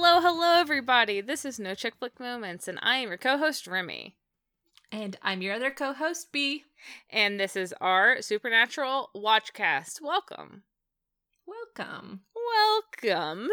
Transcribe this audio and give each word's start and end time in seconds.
Hello, 0.00 0.20
hello, 0.20 0.60
everybody. 0.60 1.20
This 1.20 1.44
is 1.44 1.58
No 1.58 1.74
Chick 1.74 1.94
Flick 1.98 2.20
Moments, 2.20 2.68
and 2.68 2.78
I 2.80 2.98
am 2.98 3.08
your 3.08 3.18
co 3.18 3.36
host, 3.36 3.66
Remy. 3.66 4.14
And 4.92 5.18
I'm 5.22 5.42
your 5.42 5.54
other 5.56 5.72
co 5.72 5.92
host, 5.92 6.30
B. 6.30 6.62
And 7.10 7.40
this 7.40 7.56
is 7.56 7.74
our 7.80 8.22
Supernatural 8.22 9.10
Watchcast. 9.12 10.00
Welcome. 10.00 10.62
Welcome. 11.48 12.20
Welcome. 13.02 13.48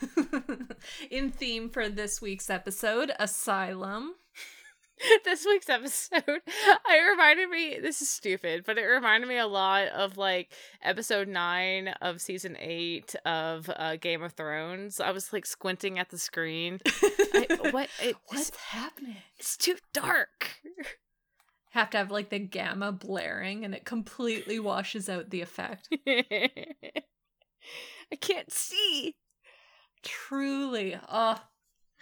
In 1.10 1.30
theme 1.30 1.68
for 1.68 1.90
this 1.90 2.22
week's 2.22 2.48
episode, 2.48 3.12
Asylum. 3.18 4.14
this 5.24 5.44
week's 5.44 5.68
episode 5.68 6.22
i 6.86 7.06
reminded 7.10 7.50
me 7.50 7.78
this 7.80 8.00
is 8.00 8.08
stupid 8.08 8.64
but 8.64 8.78
it 8.78 8.84
reminded 8.84 9.28
me 9.28 9.38
a 9.38 9.46
lot 9.46 9.88
of 9.88 10.16
like 10.16 10.52
episode 10.82 11.28
9 11.28 11.88
of 12.00 12.20
season 12.20 12.56
8 12.58 13.14
of 13.24 13.70
uh, 13.76 13.96
game 13.96 14.22
of 14.22 14.32
thrones. 14.32 15.00
I 15.00 15.10
was 15.10 15.32
like 15.32 15.46
squinting 15.46 15.98
at 15.98 16.10
the 16.10 16.18
screen. 16.18 16.80
I, 16.86 17.46
what 17.70 17.88
it, 18.02 18.16
what's 18.28 18.56
happening? 18.56 19.16
it's 19.38 19.56
too 19.56 19.76
dark. 19.92 20.60
Have 21.70 21.90
to 21.90 21.98
have 21.98 22.10
like 22.10 22.30
the 22.30 22.38
gamma 22.38 22.92
blaring 22.92 23.64
and 23.64 23.74
it 23.74 23.84
completely 23.84 24.58
washes 24.58 25.08
out 25.08 25.30
the 25.30 25.42
effect. 25.42 25.88
I 26.06 26.50
can't 28.20 28.52
see. 28.52 29.14
Truly. 30.02 30.98
Oh 31.10 31.40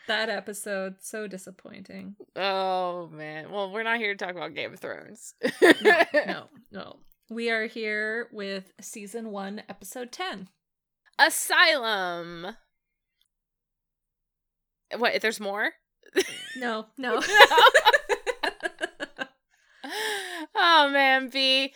that 0.07 0.29
episode 0.29 0.97
so 1.01 1.27
disappointing. 1.27 2.17
Oh 2.37 3.09
man. 3.13 3.51
Well, 3.51 3.73
we're 3.73 3.83
not 3.83 3.99
here 3.99 4.15
to 4.15 4.25
talk 4.25 4.35
about 4.35 4.55
Game 4.55 4.73
of 4.73 4.81
Thrones. 4.81 5.35
no, 5.63 6.03
no, 6.15 6.49
no. 6.73 6.97
We 7.31 7.51
are 7.51 7.67
here 7.67 8.29
with 8.33 8.73
season 8.81 9.31
1, 9.31 9.63
episode 9.69 10.13
10. 10.13 10.49
Asylum. 11.19 12.49
What, 14.97 15.21
there's 15.23 15.41
more? 15.41 15.71
No, 16.57 16.87
no. 16.99 17.23
oh 20.55 20.91
man, 20.93 21.31
B. 21.31 21.73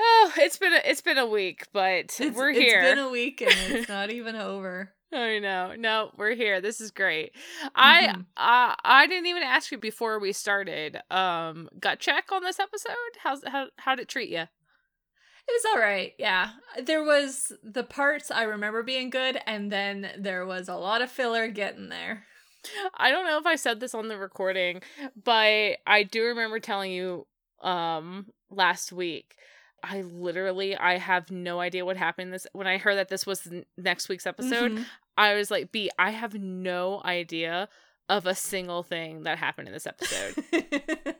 Oh, 0.00 0.32
it's 0.38 0.58
been 0.58 0.72
a, 0.72 0.80
it's 0.84 1.02
been 1.02 1.18
a 1.18 1.26
week, 1.26 1.68
but 1.72 1.92
it's, 1.92 2.18
we're 2.18 2.50
here. 2.52 2.82
It's 2.82 2.94
been 2.94 2.98
a 2.98 3.10
week 3.10 3.40
and 3.40 3.52
it's 3.72 3.88
not 3.88 4.10
even 4.10 4.34
over. 4.34 4.92
I 5.12 5.38
know. 5.38 5.74
No, 5.76 6.10
we're 6.16 6.34
here. 6.34 6.60
This 6.60 6.80
is 6.80 6.90
great. 6.90 7.32
I 7.74 8.08
mm-hmm. 8.08 8.20
uh, 8.36 8.74
I 8.84 9.06
didn't 9.06 9.26
even 9.26 9.42
ask 9.42 9.70
you 9.70 9.78
before 9.78 10.18
we 10.18 10.32
started. 10.32 11.00
Um, 11.10 11.68
gut 11.78 12.00
check 12.00 12.32
on 12.32 12.42
this 12.42 12.58
episode. 12.58 12.94
How's 13.22 13.44
how 13.46 13.66
how 13.76 13.94
did 13.94 14.02
it 14.02 14.08
treat 14.08 14.30
you? 14.30 14.42
It 15.48 15.50
was 15.50 15.64
all 15.72 15.80
right. 15.80 16.12
Yeah, 16.18 16.50
there 16.82 17.02
was 17.02 17.52
the 17.62 17.82
parts 17.82 18.30
I 18.30 18.44
remember 18.44 18.82
being 18.82 19.10
good, 19.10 19.38
and 19.46 19.70
then 19.70 20.10
there 20.18 20.46
was 20.46 20.68
a 20.68 20.76
lot 20.76 21.02
of 21.02 21.10
filler 21.10 21.48
getting 21.48 21.88
there. 21.88 22.24
I 22.96 23.10
don't 23.10 23.26
know 23.26 23.38
if 23.38 23.46
I 23.46 23.56
said 23.56 23.80
this 23.80 23.94
on 23.94 24.08
the 24.08 24.16
recording, 24.16 24.82
but 25.22 25.78
I 25.86 26.04
do 26.04 26.24
remember 26.24 26.60
telling 26.60 26.92
you 26.92 27.26
um 27.60 28.26
last 28.50 28.92
week 28.92 29.36
I 29.82 30.02
literally 30.02 30.76
I 30.76 30.98
have 30.98 31.30
no 31.30 31.60
idea 31.60 31.84
what 31.84 31.96
happened 31.96 32.32
this 32.32 32.46
when 32.52 32.66
I 32.66 32.78
heard 32.78 32.96
that 32.96 33.08
this 33.08 33.26
was 33.26 33.48
next 33.76 34.08
week's 34.08 34.26
episode. 34.26 34.72
Mm-hmm. 34.72 34.82
I 35.16 35.34
was 35.34 35.50
like, 35.50 35.72
"B, 35.72 35.90
I 35.98 36.10
have 36.10 36.34
no 36.34 37.00
idea 37.04 37.68
of 38.08 38.26
a 38.26 38.34
single 38.34 38.82
thing 38.82 39.22
that 39.22 39.38
happened 39.38 39.68
in 39.68 39.74
this 39.74 39.86
episode." 39.86 40.34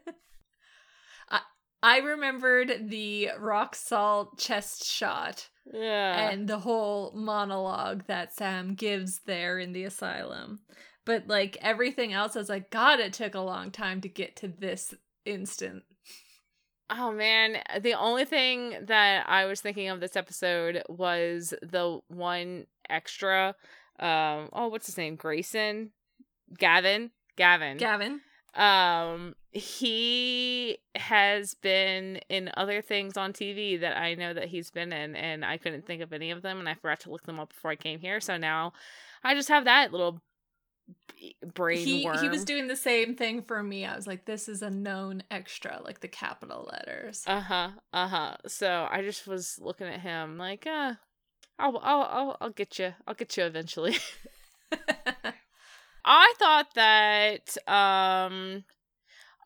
I 1.31 1.41
I 1.83 1.99
remembered 1.99 2.89
the 2.91 3.31
rock 3.39 3.75
salt 3.75 4.39
chest 4.39 4.85
shot. 4.85 5.49
Yeah. 5.73 6.31
And 6.31 6.49
the 6.49 6.59
whole 6.59 7.13
monologue 7.15 8.07
that 8.07 8.35
Sam 8.35 8.75
gives 8.75 9.21
there 9.27 9.59
in 9.59 9.73
the 9.73 9.85
asylum. 9.85 10.61
But 11.05 11.27
like 11.27 11.57
everything 11.61 12.13
else, 12.13 12.37
I 12.37 12.41
was 12.41 12.49
like, 12.49 12.71
God, 12.71 13.01
it 13.01 13.13
took 13.13 13.35
a 13.35 13.41
long 13.41 13.71
time 13.71 14.01
to 14.03 14.09
get 14.09 14.37
to 14.37 14.49
this 14.49 14.95
instant. 15.25 15.85
Oh 16.91 17.11
man, 17.11 17.59
the 17.81 17.95
only 17.95 18.25
thing 18.25 18.77
that 18.83 19.29
I 19.29 19.47
was 19.47 19.61
thinking 19.61 19.89
of 19.89 20.01
this 20.01 20.15
episode 20.15 20.83
was 20.89 21.55
the 21.63 22.01
one 22.09 22.67
extra. 22.89 23.55
Um, 24.03 24.49
oh, 24.53 24.69
what's 24.69 24.87
his 24.87 24.99
name? 24.99 25.17
Grayson, 25.17 25.93
Gavin, 26.59 27.13
Gavin, 27.37 27.77
Gavin. 27.77 28.21
Um, 28.55 29.35
he 29.53 30.79
has 30.95 31.55
been 31.55 32.21
in 32.29 32.51
other 32.57 32.83
things 32.83 33.17
on 33.17 33.33
TV 33.33 33.81
that 33.81 33.97
I 33.97 34.15
know 34.15 34.35
that 34.35 34.49
he's 34.49 34.71
been 34.71 34.93
in, 34.93 35.17
and 35.17 35.45
I 35.45 35.57
couldn't 35.57 35.87
think 35.87 36.03
of 36.03 36.13
any 36.13 36.31
of 36.31 36.43
them, 36.43 36.59
and 36.59 36.69
I 36.69 36.75
forgot 36.75 37.01
to 37.01 37.11
look 37.11 37.25
them 37.25 37.41
up 37.41 37.51
before 37.51 37.71
I 37.71 37.77
came 37.77 38.01
here. 38.01 38.21
So 38.21 38.37
now 38.37 38.73
I 39.23 39.35
just 39.35 39.49
have 39.49 39.65
that 39.65 39.93
little 39.93 40.21
brain 41.55 41.87
he, 41.87 42.05
worm. 42.05 42.19
He 42.19 42.29
was 42.29 42.45
doing 42.45 42.67
the 42.67 42.77
same 42.77 43.15
thing 43.15 43.43
for 43.43 43.63
me. 43.63 43.87
I 43.87 43.97
was 43.97 44.07
like, 44.07 44.27
this 44.27 44.49
is 44.49 44.63
a 44.63 44.71
known 44.71 45.23
extra, 45.31 45.81
like 45.83 46.01
the 46.01 46.09
capital 46.09 46.69
letters. 46.71 47.25
Uh 47.27 47.41
huh. 47.41 47.71
Uh 47.93 48.09
huh. 48.09 48.37
So 48.47 48.87
I 48.91 49.03
just 49.03 49.27
was 49.27 49.59
looking 49.63 49.87
at 49.87 50.01
him 50.01 50.39
like, 50.39 50.67
uh, 50.67 50.95
I'll, 51.59 51.79
I'll, 51.79 52.03
I'll, 52.03 52.37
I'll 52.41 52.51
get 52.51 52.79
you. 52.79 52.95
I'll 53.07 53.15
get 53.15 53.37
you 53.37 53.45
eventually. 53.45 53.97
I 56.05 56.35
thought 56.39 56.75
that, 56.75 57.57
um, 57.69 58.65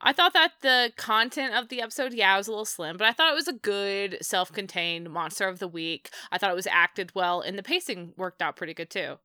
I 0.01 0.13
thought 0.13 0.33
that 0.33 0.53
the 0.63 0.93
content 0.97 1.55
of 1.55 1.69
the 1.69 1.83
episode, 1.83 2.15
yeah, 2.15 2.37
was 2.37 2.49
a 2.49 2.51
little 2.51 2.65
slim, 2.65 2.97
but 2.97 3.07
I 3.07 3.13
thought 3.13 3.33
it 3.33 3.37
was 3.37 3.49
a 3.49 3.53
good, 3.53 4.19
self 4.23 4.53
contained 4.53 5.11
monster 5.11 5.49
of 5.49 5.59
the 5.59 5.69
week. 5.69 6.11
I 6.31 6.39
thought 6.39 6.51
it 6.51 6.57
was 6.57 6.69
acted 6.69 7.15
well, 7.15 7.41
and 7.41 7.59
the 7.59 7.63
pacing 7.63 8.13
worked 8.17 8.41
out 8.41 8.57
pretty 8.57 8.75
good 8.75 8.91
too. 8.91 9.19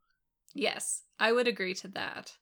Yes, 0.53 1.03
I 1.19 1.31
would 1.31 1.47
agree 1.47 1.73
to 1.75 1.87
that. 1.89 2.33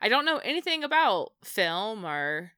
I 0.00 0.08
don't 0.08 0.24
know 0.24 0.38
anything 0.38 0.84
about 0.84 1.32
film 1.44 2.04
or 2.04 2.52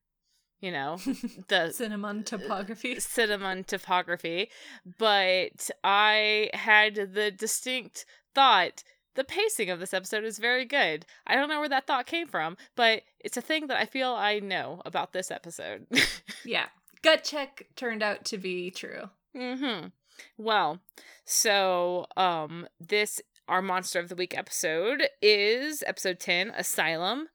you 0.61 0.71
know 0.71 0.99
the 1.49 1.71
cinnamon 1.73 2.25
topography. 2.25 2.99
cinnamon 3.01 3.65
topography. 3.65 4.51
But 4.99 5.71
i 5.85 6.51
had 6.55 6.95
the 7.15 7.31
distinct 7.31 8.05
thought 8.35 8.83
the 9.15 9.25
pacing 9.25 9.69
of 9.69 9.81
this 9.81 9.93
episode 9.93 10.23
is 10.23 10.39
very 10.39 10.65
good. 10.65 11.05
I 11.27 11.35
don't 11.35 11.49
know 11.49 11.59
where 11.59 11.69
that 11.69 11.87
thought 11.87 12.07
came 12.07 12.29
from 12.29 12.57
but 12.77 13.03
it's 13.21 13.37
a 13.37 13.43
thing 13.43 13.67
that 13.67 13.79
i 13.79 13.85
feel 13.87 14.11
i 14.13 14.39
know 14.39 14.83
about 14.85 15.13
this 15.13 15.31
episode. 15.31 15.87
Yeah. 16.45 16.67
Gut 17.03 17.25
check 17.25 17.67
turned 17.77 18.03
out 18.03 18.25
to 18.27 18.39
be 18.39 18.71
true. 18.71 19.11
Mm-hmm. 19.37 19.89
Well 20.37 20.81
so 21.25 22.07
um 22.17 22.67
this 22.81 23.21
our 23.49 23.63
Monster 23.63 23.99
of 23.99 24.09
the 24.11 24.15
Week 24.15 24.37
episode 24.37 25.05
is 25.23 25.83
episode 25.87 26.21
10, 26.21 26.51
Asylum. 26.51 27.29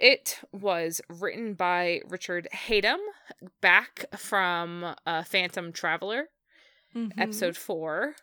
It 0.00 0.40
was 0.50 1.02
written 1.10 1.52
by 1.52 2.00
Richard 2.08 2.48
Hatem, 2.54 2.96
back 3.60 4.06
from 4.16 4.94
uh, 5.04 5.22
Phantom 5.24 5.72
Traveler, 5.72 6.28
mm-hmm. 6.96 7.20
episode 7.20 7.54
4. 7.54 8.14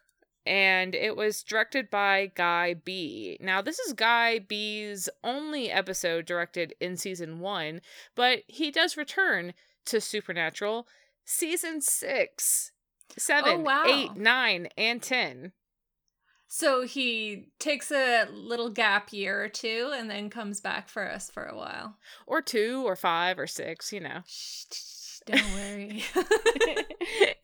And 0.48 0.96
it 0.96 1.16
was 1.16 1.44
directed 1.44 1.92
by 1.92 2.32
Guy 2.34 2.74
Bee. 2.74 3.38
Now, 3.40 3.62
this 3.62 3.78
is 3.78 3.94
Guy 3.94 4.40
Bee's 4.40 5.08
only 5.24 5.70
episode 5.70 6.26
directed 6.26 6.74
in 6.80 6.98
season 6.98 7.42
one, 7.42 7.82
but 8.16 8.40
he 8.48 8.72
does 8.72 8.98
return 8.98 9.54
to 9.86 10.02
Supernatural 10.02 10.88
season 11.26 11.82
six, 11.82 12.72
seven, 13.18 13.60
oh, 13.60 13.64
wow. 13.64 13.84
eight, 13.86 14.16
nine, 14.16 14.70
and 14.78 15.04
10. 15.04 15.52
So 16.48 16.84
he 16.84 17.50
takes 17.60 17.92
a 17.92 18.26
little 18.32 18.70
gap 18.70 19.12
year 19.12 19.44
or 19.44 19.50
two 19.50 19.92
and 19.96 20.10
then 20.10 20.30
comes 20.30 20.62
back 20.62 20.88
for 20.88 21.10
us 21.10 21.30
for 21.30 21.44
a 21.46 21.56
while. 21.56 21.98
Or 22.26 22.42
two 22.42 22.84
or 22.86 22.96
five 22.96 23.38
or 23.38 23.48
six, 23.48 23.92
you 23.92 24.00
know. 24.00 24.22
Shh, 24.26 25.20
don't 25.26 25.54
worry. 25.54 26.04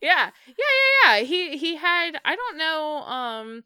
Yeah, 0.00 0.30
yeah, 0.48 0.90
yeah. 1.04 1.20
He 1.20 1.56
he 1.58 1.76
had 1.76 2.12
I 2.24 2.34
don't 2.34 2.56
know 2.56 2.96
um 3.06 3.64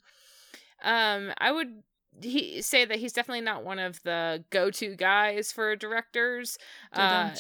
um 0.83 1.33
I 1.39 1.53
would 1.53 1.83
he 2.21 2.63
say 2.63 2.85
that 2.85 2.99
he's 2.99 3.13
definitely 3.13 3.43
not 3.43 3.65
one 3.65 3.79
of 3.79 4.03
the 4.03 4.45
go-to 4.51 4.97
guys 4.97 5.53
for 5.53 5.77
directors. 5.77 6.59
Uh, 6.93 7.31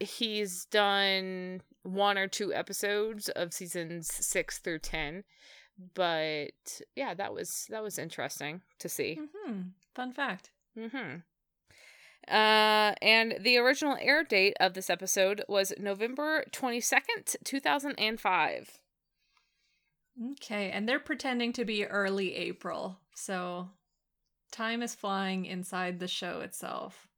he's 0.00 0.64
done 0.66 1.60
one 1.82 2.16
or 2.16 2.26
two 2.26 2.54
episodes 2.54 3.28
of 3.30 3.52
seasons 3.52 4.12
6 4.12 4.58
through 4.58 4.78
10 4.78 5.24
but 5.94 6.80
yeah, 6.94 7.14
that 7.14 7.34
was 7.34 7.66
that 7.70 7.82
was 7.82 7.98
interesting 7.98 8.62
to 8.78 8.88
see. 8.88 9.18
Mm-hmm. 9.20 9.60
Fun 9.94 10.12
fact. 10.12 10.50
Mm-hmm. 10.78 11.18
Uh, 12.26 12.94
and 13.02 13.36
the 13.40 13.58
original 13.58 13.98
air 14.00 14.24
date 14.24 14.56
of 14.58 14.72
this 14.74 14.88
episode 14.88 15.42
was 15.48 15.72
November 15.78 16.44
twenty 16.52 16.80
second, 16.80 17.36
two 17.44 17.60
thousand 17.60 17.94
and 17.98 18.20
five. 18.20 18.78
Okay, 20.32 20.70
and 20.70 20.88
they're 20.88 21.00
pretending 21.00 21.52
to 21.54 21.64
be 21.64 21.84
early 21.84 22.34
April, 22.36 22.98
so 23.14 23.68
time 24.52 24.80
is 24.82 24.94
flying 24.94 25.44
inside 25.44 25.98
the 25.98 26.08
show 26.08 26.40
itself. 26.40 27.08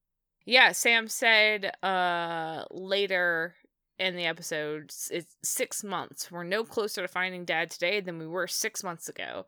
Yeah, 0.45 0.73
Sam 0.73 1.09
said 1.09 1.73
uh 1.83 2.65
later 2.71 3.55
in 3.99 4.17
the 4.17 4.27
episodes 4.27 5.11
it's 5.13 5.37
six 5.43 5.83
months 5.83 6.31
we're 6.31 6.45
no 6.45 6.65
closer 6.65 7.03
to 7.03 7.09
finding 7.09 7.45
dad 7.45 7.71
today 7.71 8.01
than 8.01 8.19
we 8.19 8.27
were 8.27 8.47
six 8.47 8.85
months 8.85 9.09
ago 9.09 9.47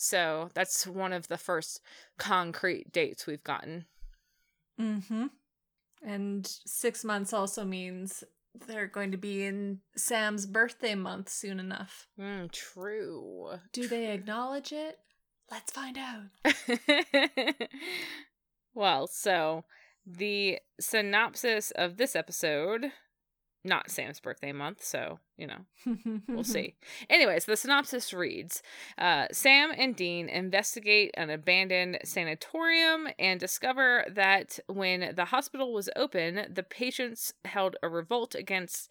So 0.00 0.50
that's 0.54 0.86
one 0.86 1.12
of 1.12 1.26
the 1.26 1.36
first 1.36 1.80
concrete 2.18 2.92
dates 2.92 3.26
we've 3.26 3.42
gotten. 3.42 3.86
Mm-hmm. 4.80 5.26
And 6.04 6.46
six 6.46 7.04
months 7.04 7.32
also 7.32 7.64
means 7.64 8.22
they're 8.68 8.86
going 8.86 9.10
to 9.10 9.16
be 9.16 9.44
in 9.44 9.80
Sam's 9.96 10.46
birthday 10.46 10.94
month 10.94 11.28
soon 11.28 11.58
enough. 11.58 12.06
Mm, 12.18 12.52
true. 12.52 13.58
Do 13.72 13.88
they 13.88 14.12
acknowledge 14.12 14.72
it? 14.72 14.98
Let's 15.50 15.72
find 15.72 15.98
out. 15.98 16.58
well, 18.74 19.08
so 19.08 19.64
the 20.06 20.60
synopsis 20.78 21.72
of 21.72 21.96
this 21.96 22.14
episode 22.14 22.92
not 23.68 23.90
Sam's 23.90 24.20
birthday 24.20 24.52
month, 24.52 24.82
so, 24.82 25.18
you 25.36 25.46
know, 25.46 26.22
we'll 26.28 26.44
see. 26.44 26.74
Anyways, 27.08 27.44
the 27.44 27.56
synopsis 27.56 28.12
reads 28.12 28.62
uh, 28.96 29.26
Sam 29.30 29.72
and 29.76 29.94
Dean 29.94 30.28
investigate 30.28 31.10
an 31.14 31.30
abandoned 31.30 31.98
sanatorium 32.04 33.08
and 33.18 33.38
discover 33.38 34.04
that 34.10 34.58
when 34.66 35.12
the 35.14 35.26
hospital 35.26 35.72
was 35.72 35.90
open, 35.94 36.46
the 36.52 36.62
patients 36.62 37.34
held 37.44 37.76
a 37.82 37.88
revolt 37.88 38.34
against 38.34 38.88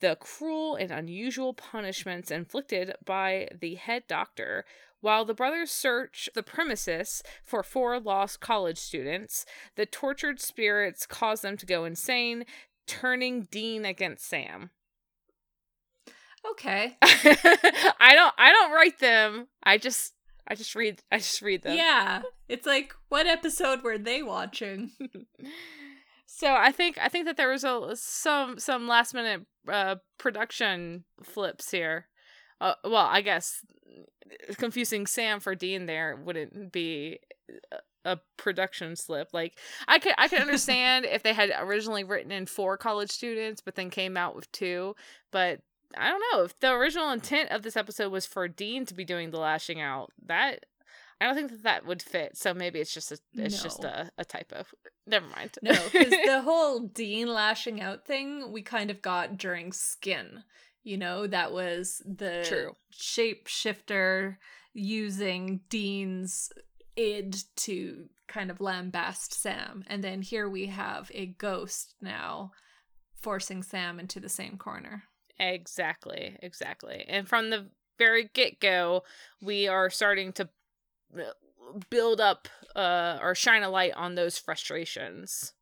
the 0.00 0.16
cruel 0.16 0.76
and 0.76 0.90
unusual 0.90 1.54
punishments 1.54 2.30
inflicted 2.30 2.94
by 3.04 3.48
the 3.58 3.76
head 3.76 4.04
doctor. 4.08 4.64
While 5.00 5.24
the 5.24 5.34
brothers 5.34 5.70
search 5.70 6.28
the 6.34 6.42
premises 6.42 7.22
for 7.44 7.62
four 7.62 8.00
lost 8.00 8.40
college 8.40 8.78
students, 8.78 9.46
the 9.76 9.86
tortured 9.86 10.40
spirits 10.40 11.06
cause 11.06 11.42
them 11.42 11.56
to 11.58 11.66
go 11.66 11.84
insane, 11.84 12.44
turning 12.86 13.42
Dean 13.50 13.84
against 13.84 14.28
Sam. 14.28 14.70
Okay. 16.50 16.96
I 17.02 18.12
don't 18.14 18.34
I 18.38 18.52
don't 18.52 18.72
write 18.72 18.98
them. 18.98 19.48
I 19.62 19.78
just 19.78 20.14
I 20.46 20.54
just 20.54 20.74
read 20.74 21.02
I 21.10 21.18
just 21.18 21.42
read 21.42 21.62
them. 21.62 21.76
Yeah. 21.76 22.22
It's 22.48 22.66
like 22.66 22.94
what 23.08 23.26
episode 23.26 23.82
were 23.82 23.98
they 23.98 24.22
watching? 24.22 24.92
so 26.26 26.54
I 26.54 26.72
think 26.72 26.98
I 26.98 27.08
think 27.08 27.26
that 27.26 27.36
there 27.36 27.50
was 27.50 27.64
a 27.64 27.96
some 27.96 28.58
some 28.58 28.86
last 28.86 29.14
minute 29.14 29.42
uh 29.68 29.96
production 30.18 31.04
flips 31.22 31.70
here. 31.70 32.06
Uh, 32.60 32.74
well, 32.84 33.06
I 33.10 33.20
guess 33.20 33.60
confusing 34.56 35.06
Sam 35.06 35.40
for 35.40 35.54
Dean 35.54 35.86
there 35.86 36.16
wouldn't 36.16 36.72
be 36.72 37.18
uh, 37.72 37.76
a 38.06 38.20
production 38.36 38.96
slip. 38.96 39.28
Like 39.32 39.58
I 39.88 39.98
could 39.98 40.14
I 40.16 40.28
could 40.28 40.40
understand 40.40 41.04
if 41.04 41.22
they 41.22 41.34
had 41.34 41.52
originally 41.58 42.04
written 42.04 42.32
in 42.32 42.46
four 42.46 42.76
college 42.76 43.10
students 43.10 43.60
but 43.60 43.74
then 43.74 43.90
came 43.90 44.16
out 44.16 44.34
with 44.34 44.50
two, 44.52 44.94
but 45.30 45.60
I 45.96 46.10
don't 46.10 46.22
know 46.32 46.44
if 46.44 46.58
the 46.60 46.72
original 46.72 47.10
intent 47.10 47.50
of 47.50 47.62
this 47.62 47.76
episode 47.76 48.10
was 48.10 48.26
for 48.26 48.48
Dean 48.48 48.86
to 48.86 48.94
be 48.94 49.04
doing 49.04 49.30
the 49.30 49.38
lashing 49.38 49.80
out. 49.80 50.10
That 50.24 50.66
I 51.20 51.26
don't 51.26 51.34
think 51.34 51.50
that 51.50 51.62
that 51.62 51.86
would 51.86 52.02
fit. 52.02 52.36
So 52.36 52.52
maybe 52.54 52.80
it's 52.80 52.92
just 52.92 53.12
a 53.12 53.18
it's 53.34 53.56
no. 53.56 53.62
just 53.62 53.84
a, 53.84 54.10
a 54.18 54.24
typo. 54.24 54.64
Never 55.06 55.26
mind. 55.26 55.52
no, 55.62 55.72
because 55.92 56.10
the 56.26 56.42
whole 56.42 56.80
Dean 56.80 57.28
lashing 57.28 57.80
out 57.80 58.06
thing 58.06 58.52
we 58.52 58.62
kind 58.62 58.90
of 58.90 59.02
got 59.02 59.38
during 59.38 59.72
Skin. 59.72 60.44
You 60.82 60.98
know, 60.98 61.26
that 61.26 61.52
was 61.52 62.00
the 62.06 62.44
True. 62.46 62.76
shapeshifter 62.92 64.36
using 64.72 65.60
Dean's 65.68 66.52
id 66.96 67.44
to 67.56 68.08
kind 68.26 68.50
of 68.50 68.58
lambast 68.58 69.32
Sam. 69.32 69.84
And 69.86 70.02
then 70.02 70.22
here 70.22 70.48
we 70.48 70.66
have 70.66 71.10
a 71.14 71.26
ghost 71.26 71.94
now 72.00 72.52
forcing 73.14 73.62
Sam 73.62 74.00
into 74.00 74.20
the 74.20 74.28
same 74.28 74.56
corner. 74.56 75.04
Exactly, 75.38 76.36
exactly. 76.42 77.04
And 77.08 77.28
from 77.28 77.50
the 77.50 77.66
very 77.98 78.30
get 78.32 78.60
go, 78.60 79.04
we 79.40 79.68
are 79.68 79.90
starting 79.90 80.32
to 80.34 80.48
uh, 81.16 81.22
build 81.90 82.20
up 82.20 82.48
uh, 82.74 83.18
or 83.22 83.34
shine 83.34 83.62
a 83.62 83.70
light 83.70 83.92
on 83.94 84.14
those 84.14 84.38
frustrations. 84.38 85.52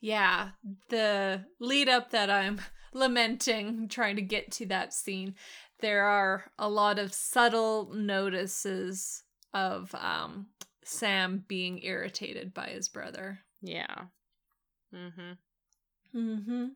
Yeah, 0.00 0.50
the 0.90 1.44
lead 1.60 1.88
up 1.88 2.10
that 2.10 2.30
I'm 2.30 2.60
lamenting, 2.92 3.88
trying 3.88 4.16
to 4.16 4.22
get 4.22 4.52
to 4.52 4.66
that 4.66 4.92
scene, 4.92 5.34
there 5.80 6.04
are 6.04 6.50
a 6.58 6.68
lot 6.68 6.98
of 6.98 7.12
subtle 7.12 7.90
notices 7.94 9.23
of 9.54 9.94
um 9.94 10.48
Sam 10.84 11.44
being 11.48 11.82
irritated 11.82 12.52
by 12.52 12.66
his 12.66 12.88
brother. 12.88 13.40
Yeah. 13.62 14.06
Mhm. 14.92 15.38
Mhm. 16.14 16.74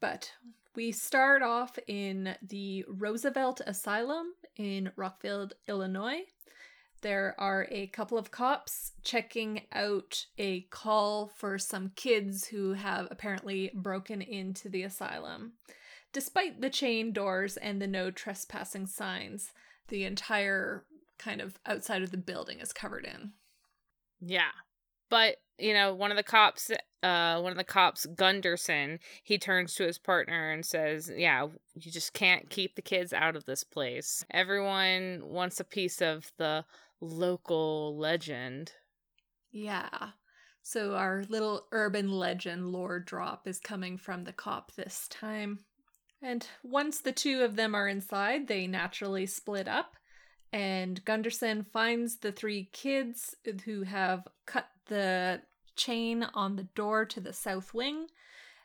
But 0.00 0.32
we 0.74 0.92
start 0.92 1.42
off 1.42 1.78
in 1.88 2.36
the 2.42 2.84
Roosevelt 2.86 3.60
Asylum 3.66 4.34
in 4.56 4.92
Rockford, 4.96 5.54
Illinois. 5.66 6.22
There 7.02 7.34
are 7.38 7.66
a 7.70 7.88
couple 7.88 8.18
of 8.18 8.30
cops 8.30 8.92
checking 9.02 9.66
out 9.72 10.26
a 10.38 10.62
call 10.62 11.28
for 11.28 11.58
some 11.58 11.90
kids 11.96 12.46
who 12.46 12.74
have 12.74 13.08
apparently 13.10 13.70
broken 13.74 14.20
into 14.22 14.68
the 14.68 14.82
asylum. 14.82 15.54
Despite 16.12 16.60
the 16.60 16.70
chain 16.70 17.12
doors 17.12 17.56
and 17.56 17.80
the 17.80 17.86
no 17.86 18.10
trespassing 18.10 18.86
signs, 18.86 19.52
the 19.88 20.04
entire 20.04 20.84
kind 21.20 21.40
of 21.40 21.58
outside 21.66 22.02
of 22.02 22.10
the 22.10 22.16
building 22.16 22.58
is 22.60 22.72
covered 22.72 23.04
in. 23.04 23.32
Yeah. 24.20 24.50
But, 25.10 25.36
you 25.58 25.74
know, 25.74 25.94
one 25.94 26.10
of 26.10 26.16
the 26.16 26.22
cops 26.22 26.70
uh 27.02 27.40
one 27.40 27.52
of 27.52 27.58
the 27.58 27.64
cops 27.64 28.06
Gunderson, 28.06 28.98
he 29.22 29.38
turns 29.38 29.74
to 29.74 29.86
his 29.86 29.98
partner 29.98 30.50
and 30.50 30.64
says, 30.64 31.10
"Yeah, 31.14 31.48
you 31.74 31.90
just 31.90 32.12
can't 32.12 32.50
keep 32.50 32.74
the 32.74 32.82
kids 32.82 33.12
out 33.12 33.36
of 33.36 33.44
this 33.46 33.64
place. 33.64 34.24
Everyone 34.30 35.22
wants 35.24 35.60
a 35.60 35.64
piece 35.64 36.02
of 36.02 36.30
the 36.36 36.64
local 37.00 37.96
legend." 37.96 38.72
Yeah. 39.50 40.10
So 40.62 40.94
our 40.94 41.24
little 41.28 41.66
urban 41.72 42.12
legend 42.12 42.70
lore 42.70 43.00
drop 43.00 43.48
is 43.48 43.58
coming 43.58 43.96
from 43.96 44.24
the 44.24 44.32
cop 44.32 44.72
this 44.72 45.08
time. 45.08 45.60
And 46.22 46.46
once 46.62 47.00
the 47.00 47.12
two 47.12 47.42
of 47.42 47.56
them 47.56 47.74
are 47.74 47.88
inside, 47.88 48.46
they 48.46 48.66
naturally 48.66 49.24
split 49.26 49.66
up 49.66 49.96
and 50.52 51.04
Gunderson 51.04 51.64
finds 51.72 52.16
the 52.16 52.32
three 52.32 52.68
kids 52.72 53.36
who 53.64 53.82
have 53.82 54.26
cut 54.46 54.68
the 54.86 55.42
chain 55.76 56.24
on 56.34 56.56
the 56.56 56.68
door 56.74 57.04
to 57.06 57.20
the 57.20 57.32
south 57.32 57.72
wing. 57.72 58.06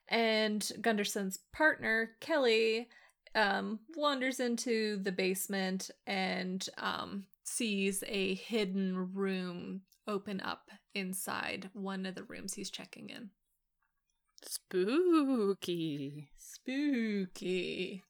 And 0.08 0.62
Gunderson's 0.82 1.40
partner, 1.54 2.12
Kelly, 2.20 2.88
um, 3.34 3.80
wanders 3.96 4.40
into 4.40 4.98
the 4.98 5.12
basement 5.12 5.92
and 6.08 6.68
um, 6.78 7.26
sees 7.44 8.04
a 8.08 8.36
hidden 8.36 9.14
room 9.14 9.82
open 10.08 10.42
up 10.42 10.70
inside 10.94 11.70
one 11.74 12.06
of 12.06 12.16
the 12.16 12.24
rooms 12.24 12.54
he's 12.54 12.70
checking 12.70 13.10
in. 13.10 13.30
Spooky. 14.44 16.30
Spooky. 16.38 18.04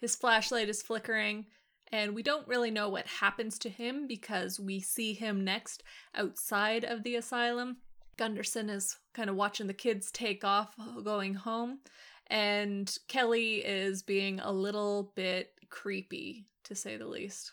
His 0.00 0.16
flashlight 0.16 0.68
is 0.68 0.82
flickering 0.82 1.46
and 1.92 2.14
we 2.14 2.22
don't 2.22 2.48
really 2.48 2.70
know 2.70 2.88
what 2.88 3.06
happens 3.06 3.58
to 3.60 3.68
him 3.68 4.06
because 4.06 4.58
we 4.58 4.80
see 4.80 5.12
him 5.12 5.44
next 5.44 5.82
outside 6.14 6.84
of 6.84 7.02
the 7.02 7.16
asylum. 7.16 7.76
Gunderson 8.16 8.70
is 8.70 8.98
kind 9.14 9.30
of 9.30 9.36
watching 9.36 9.66
the 9.66 9.74
kids 9.74 10.10
take 10.10 10.44
off 10.44 10.74
going 11.04 11.34
home, 11.34 11.80
and 12.28 12.96
Kelly 13.08 13.56
is 13.56 14.02
being 14.02 14.40
a 14.40 14.50
little 14.50 15.12
bit 15.14 15.50
creepy, 15.68 16.46
to 16.64 16.74
say 16.74 16.96
the 16.96 17.06
least. 17.06 17.52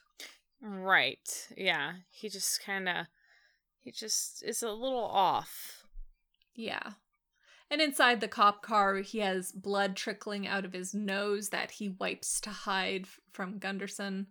Right. 0.62 1.48
Yeah. 1.56 1.94
He 2.10 2.30
just 2.30 2.64
kind 2.64 2.90
of, 2.90 3.06
he 3.80 3.92
just 3.92 4.44
is 4.44 4.64
a 4.64 4.72
little 4.72 5.06
off. 5.06 5.84
Yeah. 6.54 6.92
And 7.72 7.82
inside 7.82 8.20
the 8.20 8.28
cop 8.28 8.64
car, 8.64 8.96
he 8.96 9.20
has 9.20 9.52
blood 9.52 9.96
trickling 9.96 10.48
out 10.48 10.66
of 10.66 10.74
his 10.74 10.94
nose 10.94 11.50
that 11.50 11.72
he 11.72 11.90
wipes 11.90 12.42
to 12.42 12.50
hide 12.50 13.06
from 13.32 13.60
Gunderson. 13.60 14.28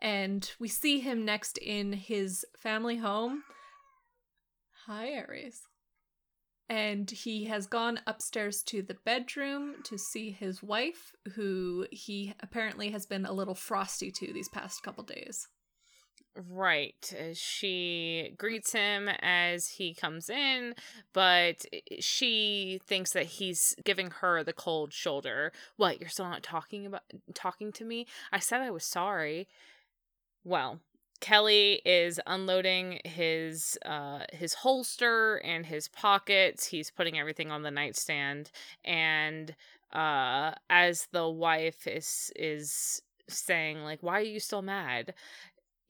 And 0.00 0.50
we 0.58 0.68
see 0.68 1.00
him 1.00 1.24
next 1.24 1.58
in 1.58 1.92
his 1.92 2.44
family 2.56 2.96
home. 2.96 3.44
Hi, 4.86 5.08
Aries. 5.08 5.60
And 6.68 7.10
he 7.10 7.44
has 7.44 7.66
gone 7.66 8.00
upstairs 8.06 8.62
to 8.64 8.80
the 8.80 8.96
bedroom 9.04 9.74
to 9.84 9.98
see 9.98 10.30
his 10.30 10.62
wife, 10.62 11.12
who 11.34 11.86
he 11.90 12.34
apparently 12.40 12.90
has 12.90 13.04
been 13.04 13.26
a 13.26 13.32
little 13.32 13.54
frosty 13.54 14.10
to 14.12 14.32
these 14.32 14.48
past 14.48 14.82
couple 14.82 15.04
days. 15.04 15.46
Right. 16.34 17.12
Uh, 17.18 17.34
she 17.34 18.32
greets 18.38 18.72
him 18.72 19.10
as 19.20 19.68
he 19.68 19.92
comes 19.92 20.30
in, 20.30 20.74
but 21.12 21.66
she 22.00 22.80
thinks 22.86 23.12
that 23.12 23.26
he's 23.26 23.74
giving 23.84 24.10
her 24.10 24.42
the 24.42 24.54
cold 24.54 24.94
shoulder. 24.94 25.52
What, 25.76 26.00
you're 26.00 26.08
still 26.08 26.28
not 26.28 26.42
talking 26.42 26.86
about 26.86 27.02
talking 27.34 27.70
to 27.72 27.84
me? 27.84 28.06
I 28.32 28.38
said 28.38 28.62
I 28.62 28.70
was 28.70 28.84
sorry. 28.84 29.46
Well, 30.44 30.80
Kelly 31.20 31.82
is 31.84 32.18
unloading 32.26 33.00
his 33.04 33.78
uh 33.84 34.20
his 34.32 34.54
holster 34.54 35.36
and 35.44 35.66
his 35.66 35.88
pockets. 35.88 36.66
He's 36.66 36.90
putting 36.90 37.18
everything 37.18 37.50
on 37.50 37.62
the 37.62 37.70
nightstand 37.70 38.50
and 38.84 39.54
uh 39.92 40.52
as 40.70 41.08
the 41.12 41.28
wife 41.28 41.86
is 41.86 42.32
is 42.36 43.02
saying 43.28 43.82
like 43.84 44.02
why 44.02 44.18
are 44.18 44.22
you 44.22 44.40
still 44.40 44.62
mad 44.62 45.14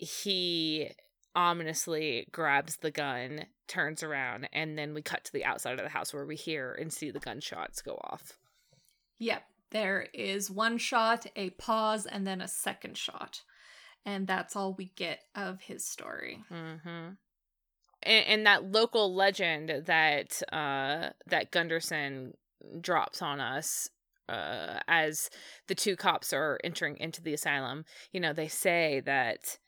he 0.03 0.91
ominously 1.35 2.27
grabs 2.33 2.77
the 2.77 2.91
gun, 2.91 3.47
turns 3.69 4.03
around, 4.03 4.49
and 4.53 4.77
then 4.77 4.95
we 4.95 5.03
cut 5.03 5.25
to 5.25 5.33
the 5.33 5.45
outside 5.45 5.79
of 5.79 5.85
the 5.85 5.89
house 5.89 6.13
where 6.13 6.27
we 6.27 6.37
hear 6.37 6.73
and 6.73 6.93
see 6.93 7.11
the 7.11 7.21
gunshots 7.21 7.81
go 7.81 7.99
off. 8.05 8.39
Yep. 9.19 9.43
There 9.71 10.09
is 10.13 10.51
one 10.51 10.77
shot, 10.77 11.27
a 11.35 11.51
pause, 11.51 12.05
and 12.05 12.27
then 12.27 12.41
a 12.43 12.49
second 12.49 12.99
shot. 12.99 13.43
And 14.05 14.27
that's 14.27 14.57
all 14.57 14.75
we 14.75 14.93
get 14.97 15.21
of 15.35 15.63
his 15.63 15.85
story. 15.87 16.45
Mm-hmm. 16.53 17.13
And, 18.03 18.27
and 18.27 18.47
that 18.47 18.71
local 18.71 19.15
legend 19.15 19.85
that 19.87 20.43
uh, 20.53 21.11
that 21.27 21.53
Gunderson 21.53 22.35
drops 22.81 23.23
on 23.23 23.41
us 23.41 23.89
uh, 24.29 24.81
as 24.89 25.31
the 25.69 25.75
two 25.75 25.97
cops 25.97 26.33
are 26.33 26.59
entering 26.65 26.97
into 26.99 27.23
the 27.23 27.33
asylum, 27.33 27.85
you 28.13 28.21
know, 28.21 28.33
they 28.33 28.49
say 28.49 29.01
that 29.07 29.59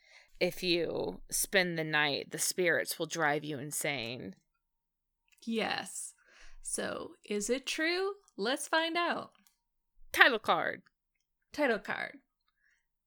if 0.40 0.62
you 0.62 1.20
spend 1.30 1.78
the 1.78 1.84
night, 1.84 2.30
the 2.30 2.38
spirits 2.38 2.98
will 2.98 3.06
drive 3.06 3.44
you 3.44 3.58
insane. 3.58 4.34
Yes. 5.46 6.14
So, 6.62 7.12
is 7.24 7.50
it 7.50 7.66
true? 7.66 8.12
Let's 8.36 8.68
find 8.68 8.96
out. 8.96 9.30
Title 10.12 10.38
card. 10.38 10.82
Title 11.52 11.78
card. 11.78 12.18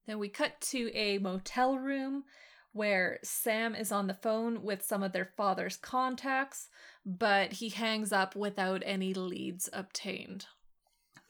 Then 0.05 0.19
we 0.19 0.29
cut 0.29 0.61
to 0.61 0.91
a 0.95 1.17
motel 1.17 1.77
room 1.77 2.23
where 2.71 3.19
Sam 3.23 3.75
is 3.75 3.91
on 3.91 4.07
the 4.07 4.13
phone 4.13 4.61
with 4.61 4.85
some 4.85 5.03
of 5.03 5.11
their 5.11 5.31
father's 5.35 5.75
contacts, 5.75 6.69
but 7.05 7.53
he 7.53 7.69
hangs 7.69 8.11
up 8.11 8.35
without 8.35 8.83
any 8.85 9.13
leads 9.13 9.69
obtained. 9.73 10.45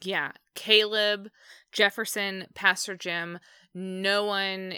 Yeah, 0.02 0.32
Caleb, 0.54 1.30
Jefferson, 1.72 2.46
Pastor 2.54 2.96
Jim, 2.96 3.38
no 3.74 4.24
one 4.24 4.74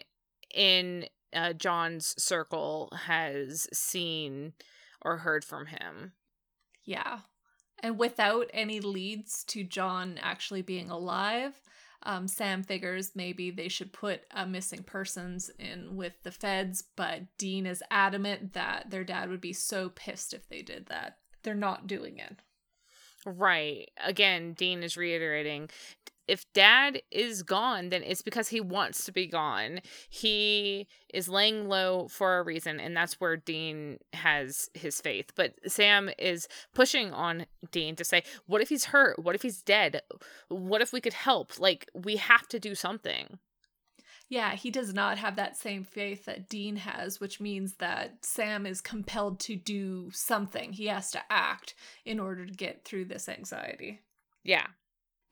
in 0.54 1.06
uh, 1.34 1.52
John's 1.52 2.14
circle 2.22 2.92
has 3.06 3.66
seen 3.72 4.52
or 5.02 5.18
heard 5.18 5.44
from 5.44 5.66
him. 5.66 6.12
Yeah. 6.84 7.20
And 7.82 7.98
without 7.98 8.50
any 8.52 8.80
leads 8.80 9.44
to 9.44 9.64
John 9.64 10.18
actually 10.20 10.62
being 10.62 10.90
alive, 10.90 11.60
um, 12.02 12.28
Sam 12.28 12.62
figures 12.62 13.12
maybe 13.14 13.50
they 13.50 13.68
should 13.68 13.92
put 13.92 14.22
a 14.30 14.46
missing 14.46 14.82
persons 14.82 15.50
in 15.58 15.96
with 15.96 16.14
the 16.22 16.30
feds, 16.30 16.84
but 16.96 17.22
Dean 17.38 17.66
is 17.66 17.82
adamant 17.90 18.54
that 18.54 18.90
their 18.90 19.04
dad 19.04 19.28
would 19.28 19.40
be 19.40 19.52
so 19.52 19.90
pissed 19.90 20.32
if 20.32 20.48
they 20.48 20.62
did 20.62 20.86
that. 20.86 21.18
They're 21.42 21.54
not 21.54 21.86
doing 21.86 22.18
it. 22.18 22.36
Right. 23.26 23.90
Again, 24.02 24.54
Dean 24.54 24.82
is 24.82 24.96
reiterating 24.96 25.68
if 26.30 26.50
dad 26.52 27.02
is 27.10 27.42
gone, 27.42 27.88
then 27.88 28.04
it's 28.04 28.22
because 28.22 28.48
he 28.48 28.60
wants 28.60 29.04
to 29.04 29.10
be 29.10 29.26
gone. 29.26 29.80
He 30.08 30.86
is 31.12 31.28
laying 31.28 31.68
low 31.68 32.06
for 32.06 32.38
a 32.38 32.44
reason, 32.44 32.78
and 32.78 32.96
that's 32.96 33.14
where 33.14 33.36
Dean 33.36 33.98
has 34.12 34.70
his 34.72 35.00
faith. 35.00 35.32
But 35.34 35.54
Sam 35.66 36.08
is 36.20 36.46
pushing 36.72 37.12
on 37.12 37.46
Dean 37.72 37.96
to 37.96 38.04
say, 38.04 38.22
What 38.46 38.60
if 38.60 38.68
he's 38.68 38.86
hurt? 38.86 39.18
What 39.18 39.34
if 39.34 39.42
he's 39.42 39.60
dead? 39.60 40.02
What 40.48 40.80
if 40.80 40.92
we 40.92 41.00
could 41.00 41.14
help? 41.14 41.58
Like, 41.58 41.90
we 41.94 42.14
have 42.16 42.46
to 42.46 42.60
do 42.60 42.76
something. 42.76 43.40
Yeah, 44.30 44.54
he 44.54 44.70
does 44.70 44.94
not 44.94 45.18
have 45.18 45.34
that 45.36 45.56
same 45.56 45.82
faith 45.82 46.24
that 46.26 46.48
Dean 46.48 46.76
has, 46.76 47.18
which 47.18 47.40
means 47.40 47.74
that 47.74 48.24
Sam 48.24 48.64
is 48.64 48.80
compelled 48.80 49.40
to 49.40 49.56
do 49.56 50.08
something. 50.12 50.72
He 50.72 50.86
has 50.86 51.10
to 51.10 51.20
act 51.28 51.74
in 52.04 52.20
order 52.20 52.46
to 52.46 52.52
get 52.52 52.84
through 52.84 53.06
this 53.06 53.28
anxiety. 53.28 54.00
Yeah. 54.44 54.68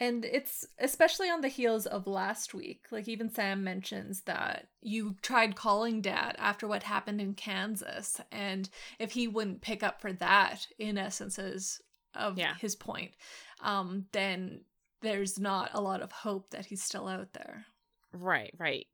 And 0.00 0.24
it's 0.24 0.66
especially 0.80 1.30
on 1.30 1.42
the 1.42 1.48
heels 1.48 1.86
of 1.86 2.08
last 2.08 2.54
week. 2.54 2.86
Like, 2.90 3.06
even 3.06 3.30
Sam 3.30 3.62
mentions 3.62 4.22
that 4.22 4.66
you 4.82 5.14
tried 5.22 5.54
calling 5.54 6.00
dad 6.00 6.34
after 6.36 6.66
what 6.66 6.82
happened 6.82 7.20
in 7.20 7.34
Kansas. 7.34 8.20
And 8.32 8.68
if 8.98 9.12
he 9.12 9.28
wouldn't 9.28 9.60
pick 9.60 9.84
up 9.84 10.00
for 10.00 10.12
that, 10.14 10.66
in 10.76 10.98
essence, 10.98 11.38
is 11.38 11.80
of 12.14 12.36
yeah. 12.36 12.54
his 12.60 12.74
point, 12.74 13.12
um, 13.60 14.06
then 14.10 14.62
there's 15.02 15.38
not 15.38 15.70
a 15.72 15.80
lot 15.80 16.02
of 16.02 16.10
hope 16.10 16.50
that 16.50 16.66
he's 16.66 16.82
still 16.82 17.06
out 17.06 17.32
there. 17.32 17.66
Right, 18.12 18.52
right. 18.58 18.86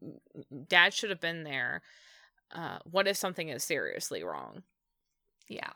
Dad 0.69 0.93
should 0.93 1.11
have 1.11 1.21
been 1.21 1.45
there. 1.45 1.83
Uh, 2.53 2.79
what 2.85 3.09
if 3.09 3.17
something 3.17 3.49
is 3.49 3.65
seriously 3.65 4.23
wrong? 4.23 4.63
Yeah. 5.49 5.71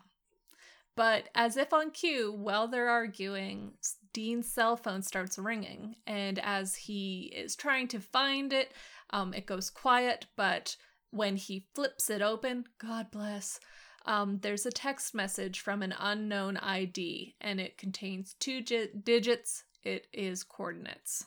But 0.97 1.29
as 1.35 1.57
if 1.57 1.73
on 1.73 1.93
cue, 1.93 2.33
while 2.33 2.67
they're 2.67 2.91
arguing, 2.91 3.75
Dean's 4.13 4.51
cell 4.53 4.77
phone 4.77 5.03
starts 5.03 5.39
ringing. 5.39 5.95
And 6.07 6.41
as 6.41 6.75
he 6.75 7.33
is 7.37 7.55
trying 7.55 7.87
to 7.89 8.01
find 8.01 8.53
it, 8.53 8.73
um, 9.11 9.33
it 9.33 9.47
goes 9.47 9.71
quiet. 9.71 10.27
But 10.37 10.77
when 11.11 11.37
he 11.37 11.67
flips 11.75 12.11
it 12.11 12.21
open, 12.21 12.65
God 12.79 13.13
bless, 13.13 13.61
um, 14.07 14.39
there's 14.43 14.67
a 14.67 14.71
text 14.71 15.15
message 15.15 15.61
from 15.61 15.83
an 15.83 15.95
unknown 15.99 16.57
ID 16.57 17.37
and 17.41 17.61
it 17.61 17.79
contains 17.79 18.35
two 18.41 18.63
gi- 18.63 18.91
digits. 19.05 19.65
It 19.85 20.09
is 20.13 20.43
coordinates. 20.43 21.25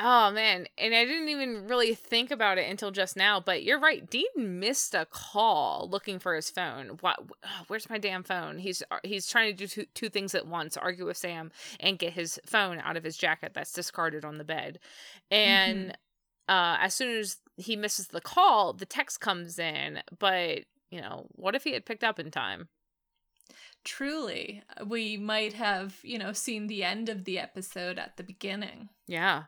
Oh 0.00 0.30
man, 0.30 0.68
and 0.78 0.94
I 0.94 1.04
didn't 1.04 1.28
even 1.28 1.66
really 1.66 1.92
think 1.92 2.30
about 2.30 2.56
it 2.56 2.70
until 2.70 2.92
just 2.92 3.16
now. 3.16 3.40
But 3.40 3.64
you're 3.64 3.80
right. 3.80 4.08
Dean 4.08 4.60
missed 4.60 4.94
a 4.94 5.06
call 5.06 5.88
looking 5.90 6.20
for 6.20 6.36
his 6.36 6.50
phone. 6.50 6.98
What? 7.00 7.18
Where's 7.66 7.90
my 7.90 7.98
damn 7.98 8.22
phone? 8.22 8.58
He's 8.58 8.82
uh, 8.92 8.98
he's 9.02 9.26
trying 9.26 9.50
to 9.50 9.56
do 9.56 9.66
two, 9.66 9.86
two 9.94 10.08
things 10.08 10.36
at 10.36 10.46
once: 10.46 10.76
argue 10.76 11.06
with 11.06 11.16
Sam 11.16 11.50
and 11.80 11.98
get 11.98 12.12
his 12.12 12.38
phone 12.46 12.78
out 12.78 12.96
of 12.96 13.02
his 13.02 13.16
jacket 13.16 13.52
that's 13.54 13.72
discarded 13.72 14.24
on 14.24 14.38
the 14.38 14.44
bed. 14.44 14.78
And 15.32 15.86
mm-hmm. 15.88 16.54
uh, 16.54 16.76
as 16.80 16.94
soon 16.94 17.16
as 17.18 17.38
he 17.56 17.74
misses 17.74 18.08
the 18.08 18.20
call, 18.20 18.72
the 18.72 18.86
text 18.86 19.20
comes 19.20 19.58
in. 19.58 20.00
But 20.16 20.60
you 20.92 21.00
know, 21.00 21.26
what 21.32 21.56
if 21.56 21.64
he 21.64 21.72
had 21.72 21.86
picked 21.86 22.04
up 22.04 22.20
in 22.20 22.30
time? 22.30 22.68
Truly, 23.82 24.62
we 24.86 25.16
might 25.16 25.54
have 25.54 25.96
you 26.04 26.18
know 26.20 26.32
seen 26.32 26.68
the 26.68 26.84
end 26.84 27.08
of 27.08 27.24
the 27.24 27.40
episode 27.40 27.98
at 27.98 28.16
the 28.16 28.22
beginning. 28.22 28.90
Yeah. 29.08 29.44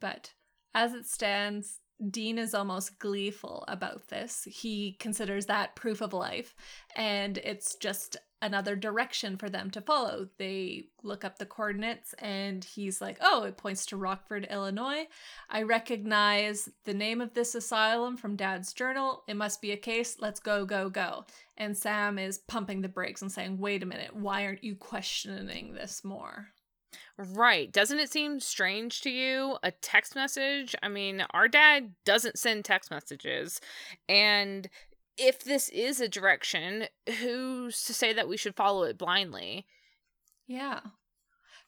But 0.00 0.32
as 0.74 0.94
it 0.94 1.06
stands, 1.06 1.80
Dean 2.08 2.38
is 2.38 2.54
almost 2.54 2.98
gleeful 2.98 3.64
about 3.68 4.08
this. 4.08 4.44
He 4.50 4.96
considers 4.98 5.46
that 5.46 5.76
proof 5.76 6.00
of 6.00 6.14
life, 6.14 6.54
and 6.96 7.36
it's 7.38 7.74
just 7.74 8.16
another 8.42 8.74
direction 8.74 9.36
for 9.36 9.50
them 9.50 9.70
to 9.70 9.82
follow. 9.82 10.26
They 10.38 10.86
look 11.02 11.24
up 11.24 11.38
the 11.38 11.44
coordinates, 11.44 12.14
and 12.14 12.64
he's 12.64 13.02
like, 13.02 13.18
Oh, 13.20 13.44
it 13.44 13.58
points 13.58 13.84
to 13.86 13.98
Rockford, 13.98 14.46
Illinois. 14.50 15.08
I 15.50 15.62
recognize 15.62 16.70
the 16.84 16.94
name 16.94 17.20
of 17.20 17.34
this 17.34 17.54
asylum 17.54 18.16
from 18.16 18.36
Dad's 18.36 18.72
journal. 18.72 19.22
It 19.28 19.36
must 19.36 19.60
be 19.60 19.72
a 19.72 19.76
case. 19.76 20.16
Let's 20.20 20.40
go, 20.40 20.64
go, 20.64 20.88
go. 20.88 21.26
And 21.58 21.76
Sam 21.76 22.18
is 22.18 22.38
pumping 22.38 22.80
the 22.80 22.88
brakes 22.88 23.20
and 23.20 23.30
saying, 23.30 23.58
Wait 23.58 23.82
a 23.82 23.86
minute, 23.86 24.16
why 24.16 24.46
aren't 24.46 24.64
you 24.64 24.74
questioning 24.74 25.74
this 25.74 26.02
more? 26.02 26.48
Right. 27.20 27.70
Doesn't 27.70 27.98
it 27.98 28.10
seem 28.10 28.40
strange 28.40 29.02
to 29.02 29.10
you? 29.10 29.58
A 29.62 29.72
text 29.72 30.14
message? 30.14 30.74
I 30.82 30.88
mean, 30.88 31.22
our 31.32 31.48
dad 31.48 31.92
doesn't 32.06 32.38
send 32.38 32.64
text 32.64 32.90
messages. 32.90 33.60
And 34.08 34.70
if 35.18 35.44
this 35.44 35.68
is 35.68 36.00
a 36.00 36.08
direction, 36.08 36.86
who's 37.20 37.82
to 37.84 37.92
say 37.92 38.14
that 38.14 38.26
we 38.26 38.38
should 38.38 38.56
follow 38.56 38.84
it 38.84 38.96
blindly? 38.96 39.66
Yeah. 40.46 40.80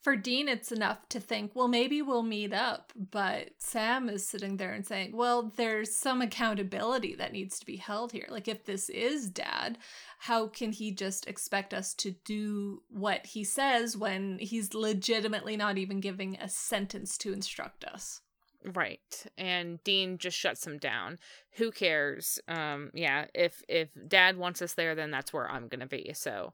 For 0.03 0.17
Dean, 0.17 0.49
it's 0.49 0.73
enough 0.73 1.09
to 1.11 1.21
think, 1.21 1.53
well, 1.55 1.69
maybe 1.69 2.03
we'll 2.03 2.25
meet 2.25 2.53
up. 2.53 2.93
But 2.97 3.51
Sam 3.59 4.09
is 4.09 4.27
sitting 4.27 4.57
there 4.57 4.73
and 4.73 4.85
saying, 4.85 5.17
well, 5.17 5.53
there's 5.57 5.95
some 5.95 6.21
accountability 6.21 7.15
that 7.15 7.33
needs 7.33 7.61
to 7.61 7.67
be 7.67 7.77
held 7.77 8.11
here. 8.11 8.27
Like, 8.29 8.49
if 8.49 8.65
this 8.65 8.89
is 8.89 9.31
dad, 9.31 9.79
how 10.19 10.49
can 10.49 10.73
he 10.73 10.91
just 10.91 11.29
expect 11.29 11.73
us 11.73 11.95
to 11.95 12.17
do 12.25 12.83
what 12.89 13.27
he 13.27 13.45
says 13.45 13.97
when 13.97 14.39
he's 14.41 14.75
legitimately 14.75 15.57
not 15.57 15.79
even 15.79 16.01
giving 16.01 16.37
a 16.37 16.49
sentence 16.49 17.17
to 17.19 17.33
instruct 17.33 17.85
us? 17.85 18.23
Right. 18.65 19.27
And 19.39 19.83
Dean 19.85 20.19
just 20.19 20.37
shuts 20.37 20.67
him 20.67 20.79
down. 20.79 21.19
Who 21.57 21.71
cares? 21.71 22.39
Um 22.47 22.91
yeah, 22.95 23.27
if 23.35 23.63
if 23.69 23.89
dad 24.07 24.37
wants 24.37 24.63
us 24.63 24.75
there 24.75 24.95
then 24.95 25.11
that's 25.11 25.33
where 25.33 25.51
I'm 25.51 25.69
going 25.69 25.81
to 25.81 25.87
be. 25.87 26.13
So 26.15 26.53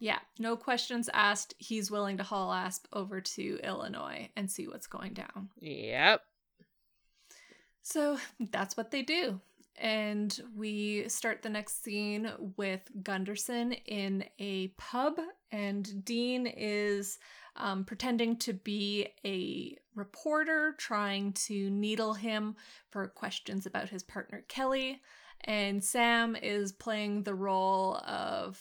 yeah, 0.00 0.18
no 0.38 0.56
questions 0.56 1.10
asked. 1.12 1.54
He's 1.58 1.90
willing 1.90 2.16
to 2.16 2.22
haul 2.22 2.52
Asp 2.52 2.86
over 2.92 3.20
to 3.20 3.60
Illinois 3.62 4.30
and 4.34 4.50
see 4.50 4.66
what's 4.66 4.86
going 4.86 5.12
down. 5.12 5.50
Yep. 5.60 6.22
So 7.82 8.18
that's 8.50 8.78
what 8.78 8.90
they 8.90 9.02
do. 9.02 9.40
And 9.76 10.38
we 10.56 11.08
start 11.08 11.42
the 11.42 11.50
next 11.50 11.84
scene 11.84 12.30
with 12.56 12.90
Gunderson 13.02 13.72
in 13.72 14.24
a 14.38 14.68
pub, 14.78 15.14
and 15.52 16.04
Dean 16.04 16.46
is 16.46 17.18
um, 17.56 17.84
pretending 17.84 18.36
to 18.38 18.52
be 18.52 19.08
a 19.24 19.76
reporter, 19.94 20.74
trying 20.78 21.32
to 21.32 21.70
needle 21.70 22.14
him 22.14 22.56
for 22.90 23.06
questions 23.08 23.66
about 23.66 23.88
his 23.88 24.02
partner 24.02 24.44
Kelly. 24.48 25.00
And 25.44 25.82
Sam 25.82 26.36
is 26.36 26.72
playing 26.72 27.22
the 27.22 27.34
role 27.34 27.96
of 28.06 28.60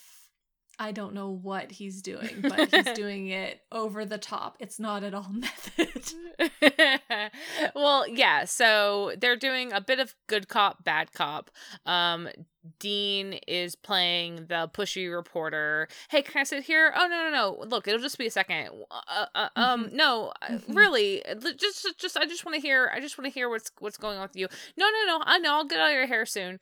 I 0.79 0.93
don't 0.93 1.13
know 1.13 1.29
what 1.29 1.71
he's 1.71 2.01
doing, 2.01 2.41
but 2.41 2.73
he's 2.73 2.91
doing 2.95 3.27
it 3.27 3.61
over 3.69 4.05
the 4.05 4.17
top. 4.17 4.55
It's 4.59 4.79
not 4.79 5.03
at 5.03 5.13
all 5.13 5.29
method. 5.31 6.13
well, 7.75 8.07
yeah, 8.07 8.45
so 8.45 9.13
they're 9.17 9.35
doing 9.35 9.73
a 9.73 9.81
bit 9.81 9.99
of 9.99 10.15
good 10.27 10.47
cop, 10.47 10.85
bad 10.85 11.11
cop. 11.11 11.51
Um 11.85 12.29
Dean 12.77 13.33
is 13.47 13.75
playing 13.75 14.47
the 14.47 14.69
pushy 14.73 15.13
reporter. 15.13 15.87
Hey, 16.09 16.21
can 16.21 16.41
I 16.41 16.43
sit 16.43 16.63
here? 16.63 16.93
Oh 16.95 17.07
no, 17.07 17.23
no, 17.23 17.29
no. 17.29 17.65
Look, 17.67 17.87
it'll 17.87 18.01
just 18.01 18.17
be 18.17 18.27
a 18.27 18.31
second. 18.31 18.69
Uh, 18.91 19.25
uh, 19.33 19.49
um, 19.55 19.85
mm-hmm. 19.85 19.95
no, 19.95 20.33
mm-hmm. 20.43 20.73
really, 20.73 21.23
just, 21.57 21.87
just, 21.97 22.17
I 22.17 22.25
just 22.25 22.45
want 22.45 22.55
to 22.55 22.61
hear. 22.61 22.91
I 22.93 22.99
just 22.99 23.17
want 23.17 23.25
to 23.25 23.33
hear 23.33 23.49
what's 23.49 23.71
what's 23.79 23.97
going 23.97 24.17
on 24.17 24.23
with 24.23 24.35
you. 24.35 24.47
No, 24.77 24.85
no, 24.85 25.17
no. 25.17 25.23
I 25.25 25.39
know. 25.39 25.55
I'll 25.55 25.65
get 25.65 25.79
out 25.79 25.87
of 25.87 25.93
your 25.93 26.05
hair 26.05 26.25
soon. 26.25 26.59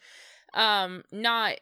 Um, 0.53 1.03
not 1.11 1.59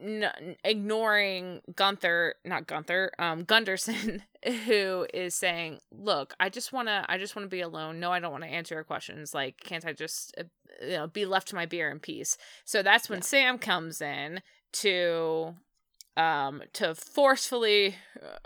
n- 0.00 0.56
ignoring 0.64 1.60
Gunther, 1.74 2.34
not 2.44 2.66
Gunther, 2.66 3.12
um, 3.18 3.44
Gunderson, 3.44 4.22
who 4.66 5.06
is 5.12 5.34
saying, 5.34 5.80
"Look, 5.90 6.34
I 6.40 6.48
just 6.48 6.72
want 6.72 6.88
to, 6.88 7.04
I 7.08 7.18
just 7.18 7.36
want 7.36 7.44
to 7.46 7.54
be 7.54 7.60
alone. 7.60 8.00
No, 8.00 8.12
I 8.12 8.20
don't 8.20 8.32
want 8.32 8.44
to 8.44 8.50
answer 8.50 8.74
your 8.74 8.84
questions. 8.84 9.34
Like, 9.34 9.60
can't 9.60 9.86
I 9.86 9.92
just, 9.92 10.34
uh, 10.38 10.44
you 10.82 10.92
know, 10.92 11.06
be 11.06 11.26
left 11.26 11.48
to 11.48 11.54
my 11.54 11.66
beer 11.66 11.90
in 11.90 11.98
peace?" 12.00 12.36
So 12.64 12.82
that's 12.82 13.08
when 13.08 13.18
yeah. 13.18 13.24
Sam 13.24 13.58
comes 13.58 14.00
in 14.00 14.42
to 14.72 15.54
um 16.16 16.62
to 16.72 16.94
forcefully 16.94 17.94